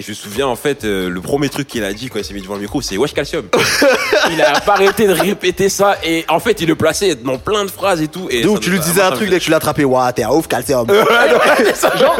Et 0.00 0.02
je 0.02 0.08
me 0.12 0.14
souviens, 0.14 0.46
en 0.46 0.56
fait, 0.56 0.84
euh, 0.84 1.10
le 1.10 1.20
premier 1.20 1.50
truc 1.50 1.68
qu'il 1.68 1.84
a 1.84 1.92
dit 1.92 2.08
quand 2.08 2.18
il 2.18 2.24
s'est 2.24 2.32
mis 2.32 2.40
devant 2.40 2.54
le 2.54 2.62
micro, 2.62 2.80
c'est 2.80 2.96
Wesh 2.96 3.12
Calcium. 3.12 3.44
il 4.32 4.40
a 4.40 4.58
pas 4.60 4.72
arrêté 4.72 5.06
de 5.06 5.12
répéter 5.12 5.68
ça. 5.68 5.98
Et 6.02 6.24
en 6.30 6.40
fait, 6.40 6.58
il 6.62 6.68
le 6.68 6.74
plaçait 6.74 7.16
dans 7.16 7.36
plein 7.36 7.66
de 7.66 7.70
phrases 7.70 8.00
et 8.00 8.08
tout. 8.08 8.26
Et 8.30 8.40
Donc 8.40 8.60
tu 8.60 8.70
lui 8.70 8.80
disais 8.80 9.02
un 9.02 9.10
truc 9.10 9.28
dès 9.28 9.38
que 9.38 9.44
tu 9.44 9.50
l'as 9.50 9.58
attrapé. 9.58 9.84
Ouah, 9.84 10.10
t'es 10.14 10.22
un 10.22 10.30
ouf, 10.30 10.48
calcium. 10.48 10.86
genre, 12.00 12.16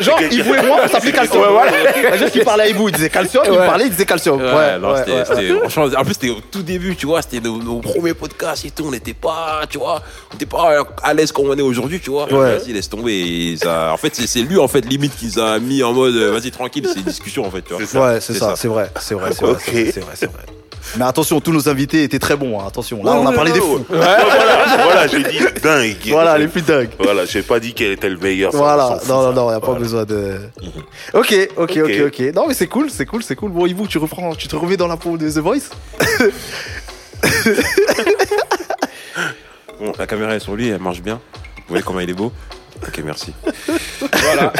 genre 0.00 0.20
Yves 0.22 0.40
et 0.58 0.66
moi, 0.66 0.80
on 0.84 0.88
s'appelait 0.88 1.12
calcium. 1.12 1.42
Ouais, 1.42 1.48
voilà. 1.50 1.72
C'est-à-dire 1.94 2.32
qu'il 2.32 2.42
parlait 2.44 2.64
à 2.64 2.68
Ibou, 2.70 2.88
il 2.88 2.94
disait 2.96 3.10
calcium, 3.10 3.44
il 3.46 3.52
me 3.52 3.56
parlait, 3.58 3.84
il 3.84 3.90
disait 3.90 4.06
calcium. 4.06 4.40
Ouais, 4.42 4.52
Ouais, 4.52 4.78
non, 4.80 4.90
ouais, 4.92 4.98
c'était- 4.98 5.12
ouais. 5.12 5.24
c'était- 5.28 5.68
franchement, 5.70 5.98
en 6.00 6.04
plus, 6.04 6.14
c'était 6.14 6.30
au 6.30 6.40
tout 6.50 6.62
début, 6.62 6.96
tu 6.96 7.06
vois, 7.06 7.22
c'était 7.22 7.38
nos, 7.40 7.58
nos 7.62 7.78
premiers 7.78 8.14
podcasts 8.14 8.64
et 8.64 8.70
tout, 8.72 8.84
on 8.86 8.90
n'était 8.90 9.14
pas, 9.14 9.62
tu 9.70 9.78
vois, 9.78 10.02
on 10.30 10.34
n'était 10.34 10.46
pas 10.46 10.84
à 11.02 11.14
l'aise 11.14 11.30
comme 11.30 11.48
on 11.48 11.56
est 11.56 11.62
aujourd'hui, 11.62 12.00
tu 12.00 12.10
vois. 12.10 12.24
Ouais. 12.32 12.58
Vas-y, 12.58 12.72
laisse 12.72 12.88
tomber. 12.88 13.12
Et 13.52 13.56
ça, 13.56 13.92
en 13.92 13.96
fait, 13.98 14.14
c'est 14.16 14.26
c'est 14.26 14.40
lui, 14.40 14.58
en 14.58 14.66
fait, 14.68 14.80
limite, 14.80 15.14
qui 15.16 15.26
nous 15.26 15.38
a 15.38 15.60
mis 15.60 15.82
en 15.84 15.92
mode, 15.92 16.14
euh, 16.16 16.32
vas-y, 16.32 16.50
tranquille, 16.50 16.88
c'est 16.92 17.03
une 17.04 17.10
discussion, 17.10 17.44
en 17.46 17.50
fait, 17.50 17.62
tu 17.62 17.74
vois. 17.74 17.80
C'est 17.80 17.86
ça. 17.92 18.00
Ouais, 18.00 18.20
c'est 18.20 18.34
ça, 18.34 18.48
ça. 18.50 18.56
c'est 18.56 18.68
vrai, 18.68 18.90
c'est 19.00 19.14
vrai, 19.14 19.30
c'est 19.32 19.44
vrai, 19.44 19.56
c'est 19.64 20.00
vrai, 20.00 20.12
c'est 20.14 20.26
vrai. 20.32 20.42
Mais 20.98 21.04
attention, 21.06 21.40
tous 21.40 21.50
nos 21.50 21.66
invités 21.70 22.02
étaient 22.02 22.18
très 22.18 22.36
bons, 22.36 22.60
hein, 22.60 22.64
attention. 22.68 23.02
Là, 23.02 23.12
Ouais, 23.12 23.18
on 23.22 23.26
a 23.26 23.32
parlé 23.32 23.52
ouais, 23.52 23.58
des 23.58 23.64
ouais. 23.64 23.76
fous. 23.78 23.86
Ouais, 23.88 23.98
voilà, 23.98 24.76
voilà, 24.84 25.06
j'ai 25.06 25.22
dit 25.22 25.38
dingue. 25.62 25.96
Voilà, 26.08 26.36
les 26.36 26.46
plus 26.46 26.60
dingues. 26.60 26.90
Voilà, 26.98 27.24
j'ai 27.24 27.42
pas 27.42 27.58
dit 27.58 27.72
quel 27.72 27.92
était 27.92 28.10
le 28.10 28.18
meilleur. 28.18 28.52
Voilà, 28.52 28.98
non, 29.08 29.22
non, 29.22 29.32
non, 29.32 29.50
y 29.50 29.54
a 29.54 29.60
pas 29.60 29.66
Voilà. 29.68 29.80
besoin 29.80 30.04
de. 30.04 30.40
Ok, 31.14 31.34
ok, 31.56 31.78
ok, 31.78 31.78
Ok. 31.84 32.02
ok. 32.06 32.34
Non, 32.34 32.46
mais 32.46 32.52
c'est 32.54 32.66
cool, 32.66 32.90
c'est 32.90 33.06
cool, 33.06 33.22
c'est 33.22 33.34
cool. 33.34 33.50
Bon, 33.50 33.64
Yvou, 33.66 33.86
tu 33.88 33.96
reprends, 33.96 34.34
tu 34.34 34.46
te 34.46 34.56
remets 34.56 34.76
dans 34.76 34.86
la 34.88 34.98
peau 34.98 35.16
de 35.16 35.28
The 35.30 35.38
Voice? 35.38 35.70
Bon, 39.80 39.92
la 39.98 40.06
caméra 40.06 40.34
est 40.34 40.40
sur 40.40 40.54
lui, 40.54 40.68
elle 40.68 40.80
marche 40.80 41.00
bien. 41.02 41.20
Vous 41.56 41.62
voyez 41.68 41.82
comment 41.82 42.00
il 42.00 42.10
est 42.10 42.14
beau 42.14 42.30
Ok, 42.86 43.02
merci. 43.04 43.32
voilà. 44.12 44.52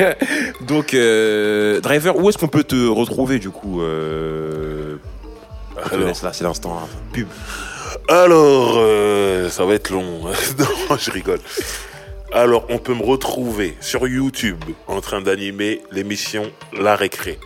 Donc, 0.62 0.94
euh, 0.94 1.80
Driver, 1.80 2.16
où 2.16 2.28
est-ce 2.28 2.38
qu'on 2.38 2.48
peut 2.48 2.64
te 2.64 2.88
retrouver 2.88 3.38
du 3.38 3.50
coup 3.50 3.82
euh... 3.82 4.96
te 5.90 5.96
laisse 5.96 6.22
là, 6.22 6.32
c'est 6.32 6.44
l'instant 6.44 6.78
hein. 6.78 6.88
pub. 7.12 7.28
Alors, 8.08 8.74
euh, 8.76 9.50
ça 9.50 9.64
va 9.64 9.74
être 9.74 9.90
long. 9.90 10.22
non, 10.58 10.96
je 10.96 11.10
rigole. 11.10 11.40
Alors, 12.32 12.64
on 12.68 12.78
peut 12.78 12.94
me 12.94 13.04
retrouver 13.04 13.76
sur 13.80 14.06
YouTube 14.06 14.62
en 14.86 15.00
train 15.00 15.20
d'animer 15.20 15.82
l'émission 15.90 16.50
La 16.72 16.96
Récré. 16.96 17.38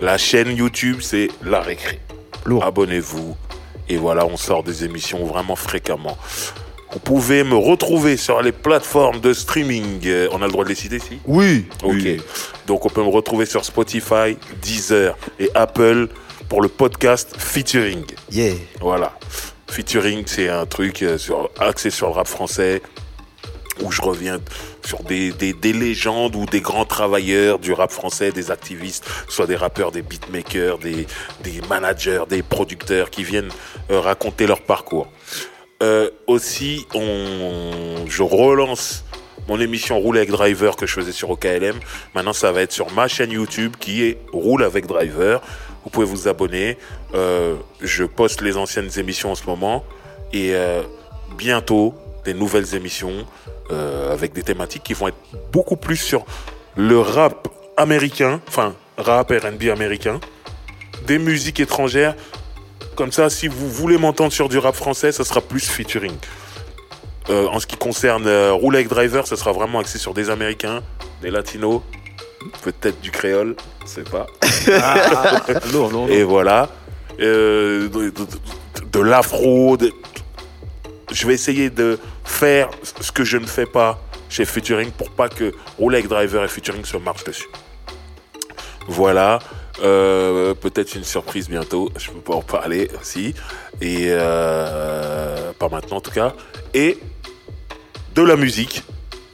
La 0.00 0.18
chaîne 0.18 0.56
YouTube, 0.56 0.98
c'est 1.00 1.28
La 1.44 1.60
Récré. 1.60 2.00
Lourd. 2.46 2.64
Abonnez-vous. 2.64 3.36
Et 3.88 3.98
voilà, 3.98 4.26
on 4.26 4.36
sort 4.36 4.62
des 4.62 4.84
émissions 4.84 5.24
vraiment 5.24 5.56
fréquemment. 5.56 6.16
Vous 6.92 6.98
pouvez 7.00 7.44
me 7.44 7.56
retrouver 7.56 8.16
sur 8.16 8.40
les 8.42 8.52
plateformes 8.52 9.20
de 9.20 9.32
streaming. 9.32 10.00
Euh, 10.06 10.28
On 10.32 10.40
a 10.42 10.46
le 10.46 10.52
droit 10.52 10.64
de 10.64 10.68
les 10.70 10.74
citer 10.74 10.96
ici 10.96 11.18
Oui. 11.26 11.66
Ok. 11.82 11.92
Oui. 11.94 12.20
Donc 12.66 12.86
on 12.86 12.88
peut 12.88 13.02
me 13.02 13.08
retrouver 13.10 13.44
sur 13.46 13.64
Spotify, 13.64 14.36
Deezer 14.62 15.16
et 15.38 15.50
Apple 15.54 16.08
pour 16.48 16.62
le 16.62 16.68
podcast 16.68 17.34
Featuring. 17.36 18.04
Yeah. 18.30 18.54
Voilà. 18.80 19.18
Featuring, 19.68 20.22
c'est 20.26 20.48
un 20.48 20.64
truc 20.64 21.02
euh, 21.02 21.18
sur, 21.18 21.50
axé 21.58 21.90
sur 21.90 22.06
le 22.06 22.12
rap 22.14 22.28
français 22.28 22.80
où 23.82 23.90
je 23.92 24.00
reviens 24.00 24.38
sur 24.84 25.02
des, 25.02 25.32
des, 25.32 25.52
des 25.52 25.72
légendes 25.74 26.34
ou 26.34 26.46
des 26.46 26.60
grands 26.62 26.86
travailleurs 26.86 27.58
du 27.58 27.72
rap 27.72 27.90
français, 27.90 28.32
des 28.32 28.50
activistes, 28.50 29.04
soit 29.28 29.46
des 29.46 29.56
rappeurs, 29.56 29.90
des 29.92 30.00
beatmakers, 30.02 30.78
des, 30.78 31.06
des 31.42 31.60
managers, 31.68 32.22
des 32.30 32.42
producteurs 32.42 33.10
qui 33.10 33.22
viennent 33.24 33.50
euh, 33.90 34.00
raconter 34.00 34.46
leur 34.46 34.62
parcours. 34.62 35.08
Euh, 35.82 36.10
aussi, 36.26 36.86
on, 36.94 38.06
je 38.06 38.22
relance 38.22 39.04
mon 39.48 39.60
émission 39.60 39.98
Roule 39.98 40.16
avec 40.16 40.30
Driver 40.30 40.76
que 40.76 40.86
je 40.86 40.92
faisais 40.92 41.12
sur 41.12 41.30
OKLM. 41.30 41.76
Maintenant, 42.14 42.32
ça 42.32 42.52
va 42.52 42.62
être 42.62 42.72
sur 42.72 42.90
ma 42.92 43.08
chaîne 43.08 43.30
YouTube 43.30 43.74
qui 43.78 44.02
est 44.02 44.18
Roule 44.32 44.64
avec 44.64 44.86
Driver. 44.86 45.40
Vous 45.84 45.90
pouvez 45.90 46.06
vous 46.06 46.26
abonner. 46.28 46.76
Euh, 47.14 47.54
je 47.80 48.04
poste 48.04 48.40
les 48.40 48.56
anciennes 48.56 48.90
émissions 48.96 49.30
en 49.30 49.34
ce 49.34 49.46
moment. 49.46 49.84
Et 50.32 50.54
euh, 50.54 50.82
bientôt, 51.38 51.94
des 52.24 52.34
nouvelles 52.34 52.74
émissions 52.74 53.24
euh, 53.70 54.12
avec 54.12 54.32
des 54.32 54.42
thématiques 54.42 54.82
qui 54.82 54.94
vont 54.94 55.08
être 55.08 55.16
beaucoup 55.52 55.76
plus 55.76 55.96
sur 55.96 56.26
le 56.74 56.98
rap 56.98 57.48
américain, 57.76 58.40
enfin 58.48 58.74
rap 58.98 59.30
R&B 59.30 59.68
américain, 59.70 60.20
des 61.06 61.18
musiques 61.18 61.60
étrangères. 61.60 62.16
Comme 62.96 63.12
ça, 63.12 63.28
si 63.30 63.46
vous 63.46 63.68
voulez 63.70 63.98
m'entendre 63.98 64.32
sur 64.32 64.48
du 64.48 64.58
rap 64.58 64.74
français, 64.74 65.12
ça 65.12 65.22
sera 65.24 65.40
plus 65.40 65.60
featuring. 65.68 66.14
Euh, 67.28 67.46
en 67.48 67.60
ce 67.60 67.66
qui 67.66 67.76
concerne 67.76 68.26
euh, 68.26 68.52
Roule 68.52 68.76
avec 68.76 68.88
Driver, 68.88 69.26
ça 69.26 69.36
sera 69.36 69.52
vraiment 69.52 69.80
axé 69.80 69.98
sur 69.98 70.14
des 70.14 70.30
Américains, 70.30 70.80
des 71.22 71.30
Latinos, 71.30 71.82
peut-être 72.62 73.00
du 73.00 73.10
créole, 73.10 73.56
je 73.82 73.88
sais 73.88 74.04
pas. 74.04 74.26
non, 75.72 75.90
non, 75.90 76.08
Et 76.08 76.22
voilà. 76.22 76.68
Euh, 77.20 77.88
de 77.88 78.04
de- 78.04 78.10
de- 78.10 78.86
de 78.92 79.00
l'afro. 79.00 79.76
de- 79.76 79.92
Je 81.12 81.26
vais 81.26 81.34
essayer 81.34 81.70
de 81.70 81.98
faire 82.24 82.68
ce 83.00 83.10
que 83.12 83.24
je 83.24 83.36
ne 83.38 83.46
fais 83.46 83.66
pas 83.66 83.98
chez 84.28 84.44
Featuring 84.44 84.90
pour 84.90 85.10
pas 85.10 85.28
que 85.28 85.52
Rolex 85.78 86.08
Driver 86.08 86.44
et 86.44 86.48
Featuring 86.48 86.84
se 86.84 86.96
marchent 86.96 87.24
dessus. 87.24 87.46
Voilà. 88.88 89.38
Euh, 89.82 90.54
Peut-être 90.54 90.94
une 90.94 91.04
surprise 91.04 91.48
bientôt. 91.48 91.90
Je 91.96 92.10
peux 92.10 92.20
pas 92.20 92.34
en 92.34 92.42
parler 92.42 92.90
aussi. 93.00 93.34
Et 93.80 94.06
euh, 94.08 95.52
pas 95.58 95.68
maintenant 95.68 95.98
en 95.98 96.00
tout 96.00 96.10
cas. 96.10 96.34
Et 96.74 96.98
de 98.14 98.22
la 98.22 98.36
musique. 98.36 98.82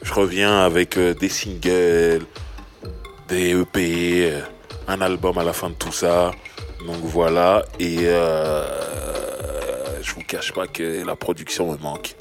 Je 0.02 0.12
reviens 0.12 0.58
avec 0.58 0.98
euh, 0.98 1.14
des 1.14 1.28
singles, 1.28 2.26
des 3.28 3.50
EP, 3.50 4.32
euh, 4.32 4.40
un 4.88 5.00
album 5.00 5.38
à 5.38 5.44
la 5.44 5.52
fin 5.52 5.70
de 5.70 5.74
tout 5.74 5.92
ça. 5.92 6.32
Donc 6.84 6.98
voilà. 7.02 7.64
Et 7.78 7.98
euh, 8.00 8.66
je 10.02 10.12
vous 10.14 10.22
cache 10.22 10.52
pas 10.52 10.66
que 10.66 11.06
la 11.06 11.14
production 11.14 11.70
me 11.70 11.78
manque. 11.78 12.16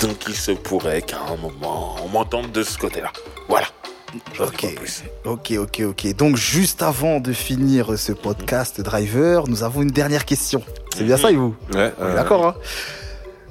Donc 0.00 0.24
il 0.28 0.36
se 0.36 0.52
pourrait 0.52 1.02
qu'à 1.02 1.20
un 1.20 1.36
moment, 1.36 1.96
on 2.04 2.08
m'entende 2.08 2.52
de 2.52 2.62
ce 2.62 2.78
côté-là. 2.78 3.12
Voilà. 3.48 3.66
Ok, 4.38 4.66
ok, 5.24 5.52
ok, 5.58 5.82
ok. 5.88 6.14
Donc 6.16 6.36
juste 6.36 6.82
avant 6.82 7.20
de 7.20 7.32
finir 7.32 7.98
ce 7.98 8.12
podcast 8.12 8.80
Driver, 8.80 9.48
nous 9.48 9.62
avons 9.62 9.82
une 9.82 9.90
dernière 9.90 10.24
question. 10.24 10.62
C'est 10.94 11.04
bien 11.04 11.16
ça, 11.16 11.30
Yvou 11.32 11.54
Ouais, 11.72 11.92
On 11.98 12.04
est 12.06 12.10
euh, 12.10 12.14
D'accord. 12.14 12.46
Hein 12.46 12.54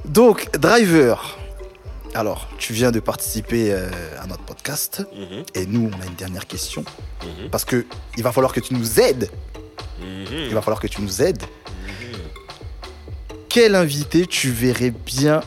Donc 0.05 0.49
Driver. 0.57 1.37
Alors, 2.15 2.47
tu 2.59 2.73
viens 2.73 2.91
de 2.91 2.99
participer 2.99 3.73
euh, 3.73 3.89
à 4.21 4.27
notre 4.27 4.43
podcast 4.43 5.03
Mhm, 5.15 5.43
et 5.55 5.65
nous, 5.65 5.89
on 5.91 6.01
a 6.01 6.05
une 6.05 6.13
dernière 6.15 6.45
question 6.45 6.85
mhm, 7.23 7.49
parce 7.49 7.65
que 7.65 7.85
il 8.17 8.23
va 8.23 8.31
falloir 8.31 8.53
que 8.53 8.59
tu 8.59 8.73
nous 8.75 8.99
aides. 8.99 9.29
mhm. 9.99 10.27
Il 10.31 10.53
va 10.53 10.61
falloir 10.61 10.79
que 10.79 10.87
tu 10.87 11.01
nous 11.01 11.21
aides. 11.21 11.41
Quel 13.49 13.75
invité 13.75 14.25
tu 14.25 14.49
verrais 14.51 14.91
bien 14.91 15.41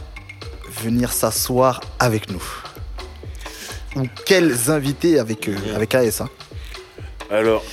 venir 0.83 1.13
s'asseoir 1.13 1.81
avec 1.99 2.31
nous? 2.31 2.43
Ou 3.97 4.07
quels 4.27 4.71
invités 4.71 5.19
avec, 5.19 5.49
euh, 5.49 5.57
avec 5.75 5.95
AS 5.95 6.21
hein 6.21 6.29
Alors, 7.31 7.65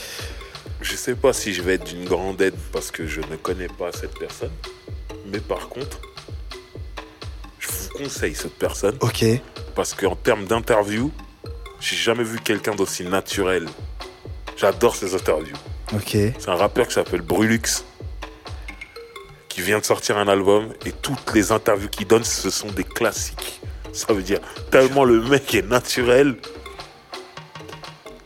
je 0.82 0.96
sais 0.96 1.16
pas 1.16 1.34
si 1.34 1.54
je 1.54 1.62
vais 1.62 1.76
être 1.76 1.84
d'une 1.84 2.06
grande 2.06 2.42
aide 2.42 2.56
parce 2.72 2.92
que 2.92 3.06
je 3.06 3.22
ne 3.22 3.36
connais 3.36 3.68
pas 3.68 3.92
cette 3.92 4.18
personne. 4.18 4.52
Mais 5.28 5.40
par 5.40 5.68
contre, 5.70 6.00
je 7.60 7.68
vous 7.68 7.90
conseille 8.04 8.36
cette 8.36 8.58
personne 8.58 8.96
Ok. 9.02 9.26
parce 9.76 9.94
qu'en 9.94 10.16
termes 10.16 10.46
d'interview, 10.46 11.12
j'ai 11.80 11.96
jamais 11.98 12.24
vu 12.24 12.40
quelqu'un 12.40 12.74
d'aussi 12.76 13.04
naturel. 13.04 13.68
J'adore 14.56 14.96
ses 14.96 15.14
interviews. 15.16 15.56
Ok. 15.94 16.12
C'est 16.12 16.50
un 16.50 16.56
rappeur 16.56 16.88
qui 16.88 16.94
s'appelle 16.94 17.22
Brulux 17.22 17.84
qui 19.50 19.62
vient 19.62 19.80
de 19.80 19.86
sortir 19.86 20.18
un 20.18 20.28
album 20.28 20.74
et 20.86 20.92
toutes 20.92 21.34
les 21.36 21.52
interviews 21.52 21.88
qu'il 21.90 22.08
donne, 22.08 22.24
ce 22.24 22.50
sont 22.50 22.72
des 22.72 22.84
classiques. 22.84 23.62
Ça 23.94 24.12
veut 24.14 24.24
dire 24.24 24.40
tellement 24.72 25.04
le 25.06 25.22
mec 25.22 25.54
est 25.56 25.68
naturel. 25.68 26.36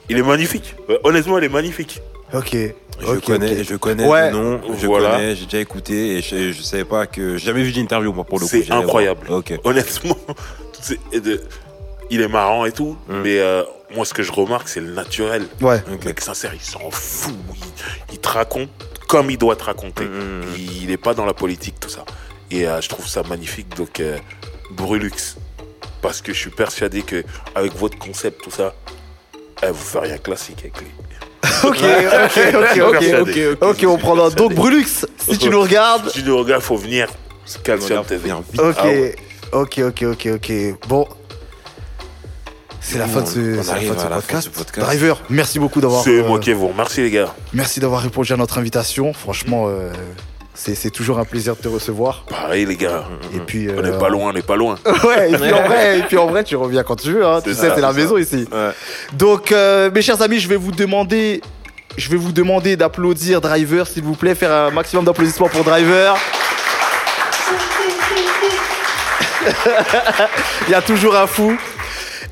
Il 0.09 0.17
est 0.17 0.23
magnifique. 0.23 0.75
Honnêtement, 1.03 1.37
il 1.37 1.43
est 1.43 1.49
magnifique. 1.49 2.01
Ok. 2.33 2.55
Je 2.99 3.05
ok, 3.05 3.23
connais, 3.25 3.63
je 3.63 3.75
connais 3.75 4.07
Ouais. 4.07 4.31
le 4.31 4.37
nom, 4.37 4.61
je 4.75 4.87
Voilà. 4.87 5.11
connais, 5.11 5.35
j'ai 5.35 5.45
déjà 5.45 5.59
écouté 5.59 6.17
et 6.17 6.21
je, 6.21 6.51
je 6.51 6.61
savais 6.63 6.85
pas 6.85 7.05
que 7.05 7.37
j'ai 7.37 7.45
jamais 7.47 7.61
vu 7.61 7.71
d'interview 7.71 8.11
moi 8.11 8.23
pour 8.23 8.39
le 8.39 8.45
coup. 8.45 8.49
C'est 8.49 8.71
incroyable. 8.71 9.27
Ok. 9.29 9.53
Honnêtement, 9.63 10.17
de- 11.13 11.43
il 12.09 12.21
est 12.21 12.27
marrant 12.27 12.65
et 12.65 12.71
tout, 12.71 12.97
Mm. 13.07 13.21
mais 13.21 13.39
euh, 13.39 13.63
moi, 13.95 14.03
ce 14.05 14.13
que 14.15 14.23
je 14.23 14.31
remarque, 14.31 14.67
c'est 14.69 14.79
le 14.79 14.91
naturel. 14.93 15.45
Ouais. 15.61 15.83
Le 15.87 15.97
mec 16.05 16.21
sincère, 16.21 16.53
il 16.55 16.61
s'en 16.61 16.89
fout. 16.89 17.35
Il, 18.09 18.13
il 18.13 18.19
te 18.19 18.29
raconte 18.29 18.69
comme 19.07 19.29
il 19.29 19.37
doit 19.37 19.55
te 19.55 19.65
raconter. 19.65 20.05
Mm, 20.05 20.07
mm, 20.07 20.39
mm. 20.39 20.43
Il 20.81 20.87
n'est 20.87 20.97
pas 20.97 21.13
dans 21.13 21.25
la 21.25 21.33
politique, 21.35 21.79
tout 21.79 21.89
ça. 21.89 22.03
Et 22.49 22.67
euh, 22.67 22.81
je 22.81 22.89
trouve 22.89 23.07
ça 23.07 23.21
magnifique. 23.23 23.75
Donc, 23.75 23.99
euh, 23.99 24.17
Brulux. 24.71 25.11
Parce 26.01 26.21
que 26.21 26.33
je 26.33 26.39
suis 26.39 26.49
persuadé 26.51 27.01
que 27.01 27.23
avec 27.55 27.75
votre 27.75 27.97
concept, 27.97 28.43
tout 28.43 28.51
ça, 28.51 28.73
vous 29.63 29.73
ferez 29.73 30.13
un 30.13 30.17
classique 30.17 30.59
avec 30.59 30.77
lui. 30.79 30.87
Ok, 31.63 31.77
ok, 31.81 32.81
ok, 32.81 33.03
ok. 33.21 33.57
Ok, 33.61 33.85
on 33.87 33.97
prend 33.97 34.15
note. 34.15 34.35
Donc, 34.35 34.53
Brulux, 34.53 34.85
si 35.17 35.37
tu 35.37 35.49
nous 35.49 35.61
regardes. 35.61 36.09
Si 36.09 36.21
tu 36.21 36.27
nous 36.29 36.37
regardes, 36.37 36.61
faut 36.61 36.77
venir. 36.77 37.07
Calcium 37.63 38.03
TV. 38.05 38.31
Ok, 38.31 38.43
Ah 38.77 38.85
ouais. 38.85 39.15
ok, 39.53 39.79
ok, 39.87 40.03
ok, 40.11 40.27
ok. 40.35 40.51
Bon. 40.87 41.07
C'est 42.81 42.99
la 42.99 43.07
fin 43.07 43.21
de 43.21 43.27
ce, 43.27 43.39
la 43.57 43.63
fin 43.63 43.79
de 43.79 44.13
podcast. 44.13 44.43
ce 44.43 44.49
podcast. 44.49 44.87
Driver, 44.87 45.21
merci 45.29 45.59
beaucoup 45.59 45.81
d'avoir. 45.81 46.03
C'est 46.03 46.19
euh, 46.19 46.27
moi 46.27 46.39
qui 46.39 46.53
vous 46.53 46.67
remercie, 46.69 47.01
les 47.01 47.11
gars. 47.11 47.33
Merci 47.53 47.79
d'avoir 47.79 48.01
répondu 48.01 48.31
à 48.33 48.37
notre 48.37 48.57
invitation. 48.59 49.13
Franchement, 49.13 49.65
euh, 49.67 49.91
c'est 50.57 50.73
c'est 50.73 50.89
toujours 50.89 51.19
un 51.19 51.23
plaisir 51.23 51.55
de 51.55 51.61
te 51.61 51.67
recevoir. 51.67 52.23
Pareil, 52.27 52.65
les 52.65 52.75
gars. 52.75 53.05
Et 53.33 53.39
puis. 53.39 53.69
On 53.69 53.77
euh, 53.77 53.91
n'est 53.91 53.97
pas 53.97 54.09
loin, 54.09 54.31
on 54.31 54.33
n'est 54.33 54.41
pas 54.41 54.55
loin. 54.55 54.75
ouais, 55.03 55.31
et 55.31 55.37
puis 55.37 55.53
en 55.53 55.63
vrai, 55.63 55.99
et 55.99 56.01
puis 56.01 56.17
en 56.17 56.25
vrai, 56.27 56.43
tu 56.43 56.55
reviens 56.55 56.83
quand 56.83 56.95
tu 56.95 57.11
veux. 57.11 57.25
Hein. 57.25 57.41
Tu 57.43 57.51
C'est 57.51 57.61
sais, 57.61 57.67
ça, 57.69 57.75
c'est 57.75 57.81
la 57.81 57.93
maison 57.93 58.17
ici. 58.17 58.47
Ouais. 58.51 58.71
Donc, 59.13 59.51
euh, 59.51 59.91
mes 59.93 60.01
chers 60.01 60.19
amis, 60.21 60.39
je 60.39 60.49
vais 60.49 60.55
vous 60.55 60.71
demander, 60.71 61.41
je 61.95 62.09
vais 62.09 62.17
vous 62.17 62.31
demander 62.31 62.75
d'applaudir 62.75 63.39
Driver, 63.39 63.85
s'il 63.85 64.03
vous 64.03 64.15
plaît, 64.15 64.33
faire 64.33 64.51
un 64.51 64.71
maximum 64.71 65.05
d'applaudissements 65.05 65.49
pour 65.49 65.63
Driver. 65.63 66.17
Il 70.67 70.71
y 70.71 70.75
a 70.75 70.81
toujours 70.81 71.15
un 71.15 71.27
fou. 71.27 71.55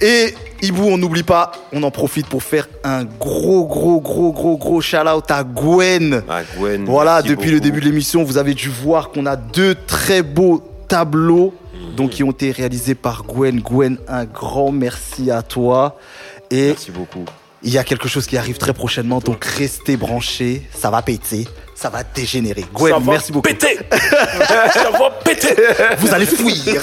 Et 0.02 0.34
Ibou, 0.62 0.84
on 0.88 0.98
n'oublie 0.98 1.24
pas, 1.24 1.52
on 1.74 1.84
en 1.84 1.92
profite 1.92 2.28
pour 2.28 2.42
faire 2.44 2.68
un 2.84 3.04
gros, 3.04 3.66
gros, 3.66 4.00
gros, 4.02 4.32
gros, 4.32 4.58
gros 4.58 4.82
shout-out 4.82 5.30
à 5.30 5.44
Gwen. 5.44 6.24
Ah, 6.30 6.42
Gwen, 6.58 6.86
Voilà, 6.86 7.16
merci 7.16 7.30
depuis 7.30 7.52
le 7.52 7.60
début 7.60 7.80
de 7.82 7.86
l'émission, 7.86 8.24
vous 8.24 8.38
avez 8.38 8.54
dû 8.54 8.70
voir 8.70 9.10
qu'on 9.10 9.26
a 9.26 9.36
deux 9.36 9.76
très 9.88 10.22
beaux 10.24 10.64
tableaux 10.88 11.54
Mhm. 11.74 11.96
donc, 11.96 12.12
qui 12.12 12.24
ont 12.24 12.32
été 12.32 12.52
réalisés 12.52 12.96
par 12.96 13.24
Gwen. 13.24 13.60
Gwen, 13.60 13.98
un 14.08 14.24
grand 14.26 14.72
merci 14.72 15.30
à 15.30 15.42
toi. 15.42 15.98
Et 16.50 16.68
Merci 16.68 16.92
beaucoup. 16.92 17.26
il 17.64 17.72
y 17.74 17.78
a 17.78 17.84
quelque 17.84 18.08
chose 18.08 18.26
qui 18.28 18.38
arrive 18.38 18.58
très 18.58 18.72
prochainement, 18.74 19.20
donc 19.20 19.44
restez 19.44 19.98
branchés. 19.98 20.62
Ça 20.74 20.90
va 20.90 21.02
péter, 21.02 21.48
ça 21.76 21.90
va 21.90 22.04
dégénérer. 22.04 22.64
Gwen, 22.74 22.94
Ça 22.94 23.00
va 23.00 23.12
merci 23.12 23.32
beaucoup. 23.34 23.50
Péter 23.50 23.78
Ça 24.74 24.90
va 24.92 25.10
péter 25.24 25.54
Vous 25.98 26.14
allez 26.14 26.26
fuir. 26.28 26.82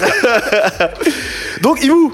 donc, 1.62 1.82
Ibou, 1.82 2.12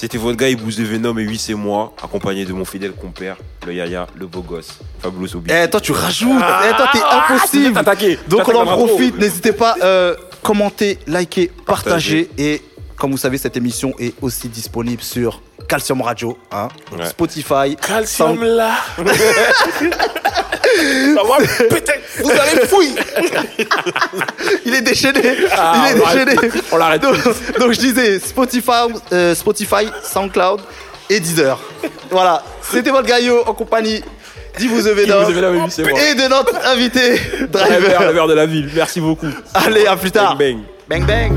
C'était 0.00 0.16
votre 0.16 0.38
gars 0.38 0.48
Ibouze 0.48 0.80
Venom 0.80 1.18
et 1.18 1.26
oui, 1.26 1.36
c'est 1.36 1.52
moi, 1.52 1.92
accompagné 2.02 2.46
de 2.46 2.54
mon 2.54 2.64
fidèle 2.64 2.92
compère, 2.92 3.36
le 3.66 3.74
Yaya, 3.74 4.06
le 4.18 4.26
beau 4.26 4.40
gosse, 4.40 4.78
Fabulous 5.02 5.36
Obi. 5.36 5.50
eh, 5.52 5.68
toi 5.68 5.78
tu 5.78 5.92
rajoutes, 5.92 6.30
eh, 6.40 6.74
toi 6.74 6.88
t'es 6.90 7.00
Ah, 7.04 7.26
impossible. 7.28 7.76
attaqué. 7.78 8.18
Donc 8.26 8.48
on 8.48 8.54
en 8.54 8.64
profite, 8.64 9.18
n'hésitez 9.18 9.52
pas, 9.52 9.74
euh, 9.82 10.16
commentez, 10.42 10.98
likez, 11.06 11.50
partagez. 11.66 12.24
Partagez. 12.24 12.30
Et 12.38 12.62
comme 12.96 13.10
vous 13.10 13.18
savez, 13.18 13.36
cette 13.36 13.58
émission 13.58 13.92
est 13.98 14.14
aussi 14.22 14.48
disponible 14.48 15.02
sur 15.02 15.42
Calcium 15.68 16.00
Radio, 16.00 16.38
hein, 16.50 16.68
Ouais. 16.98 17.04
Spotify. 17.04 17.76
Calcium 17.76 18.36
Sound- 18.38 18.42
là 18.56 18.72
Ça 21.16 21.22
va 21.22 21.66
péter 21.68 21.92
Vous 22.22 22.30
allez 22.30 22.66
fouiller 22.66 22.94
Il 24.64 24.74
est 24.74 24.80
déchaîné 24.82 25.20
Ah, 25.56 25.86
Il 25.90 25.96
est 25.96 26.00
on 26.00 26.04
l'arrête. 26.06 26.28
déchaîné 26.40 26.52
On 26.72 26.76
l'arrête. 26.76 27.02
donc, 27.02 27.14
donc, 27.58 27.72
je 27.72 27.78
disais 27.78 28.18
Spotify, 28.18 28.70
euh, 29.12 29.34
Spotify, 29.34 29.88
Soundcloud 30.02 30.60
et 31.08 31.20
Deezer. 31.20 31.58
Voilà, 32.10 32.42
c'était 32.62 32.90
votre 32.90 33.06
gaillot 33.08 33.42
en 33.46 33.54
compagnie 33.54 34.02
d'Ibou 34.58 34.80
The 34.80 34.86
Venom 34.94 35.22
Ibouze 35.28 35.34
Venom 35.78 35.96
et 35.96 36.14
de 36.14 36.28
notre 36.28 36.54
invité 36.68 37.20
Driver, 37.48 37.80
le 37.80 38.04
Driver. 38.06 38.26
de 38.28 38.34
la 38.34 38.46
ville. 38.46 38.68
Merci 38.74 39.00
beaucoup. 39.00 39.26
Allez, 39.54 39.86
à 39.86 39.96
plus 39.96 40.10
tard. 40.10 40.36
Bang, 40.36 40.58
bang. 40.88 41.04
Bang 41.06 41.06
bang. 41.06 41.32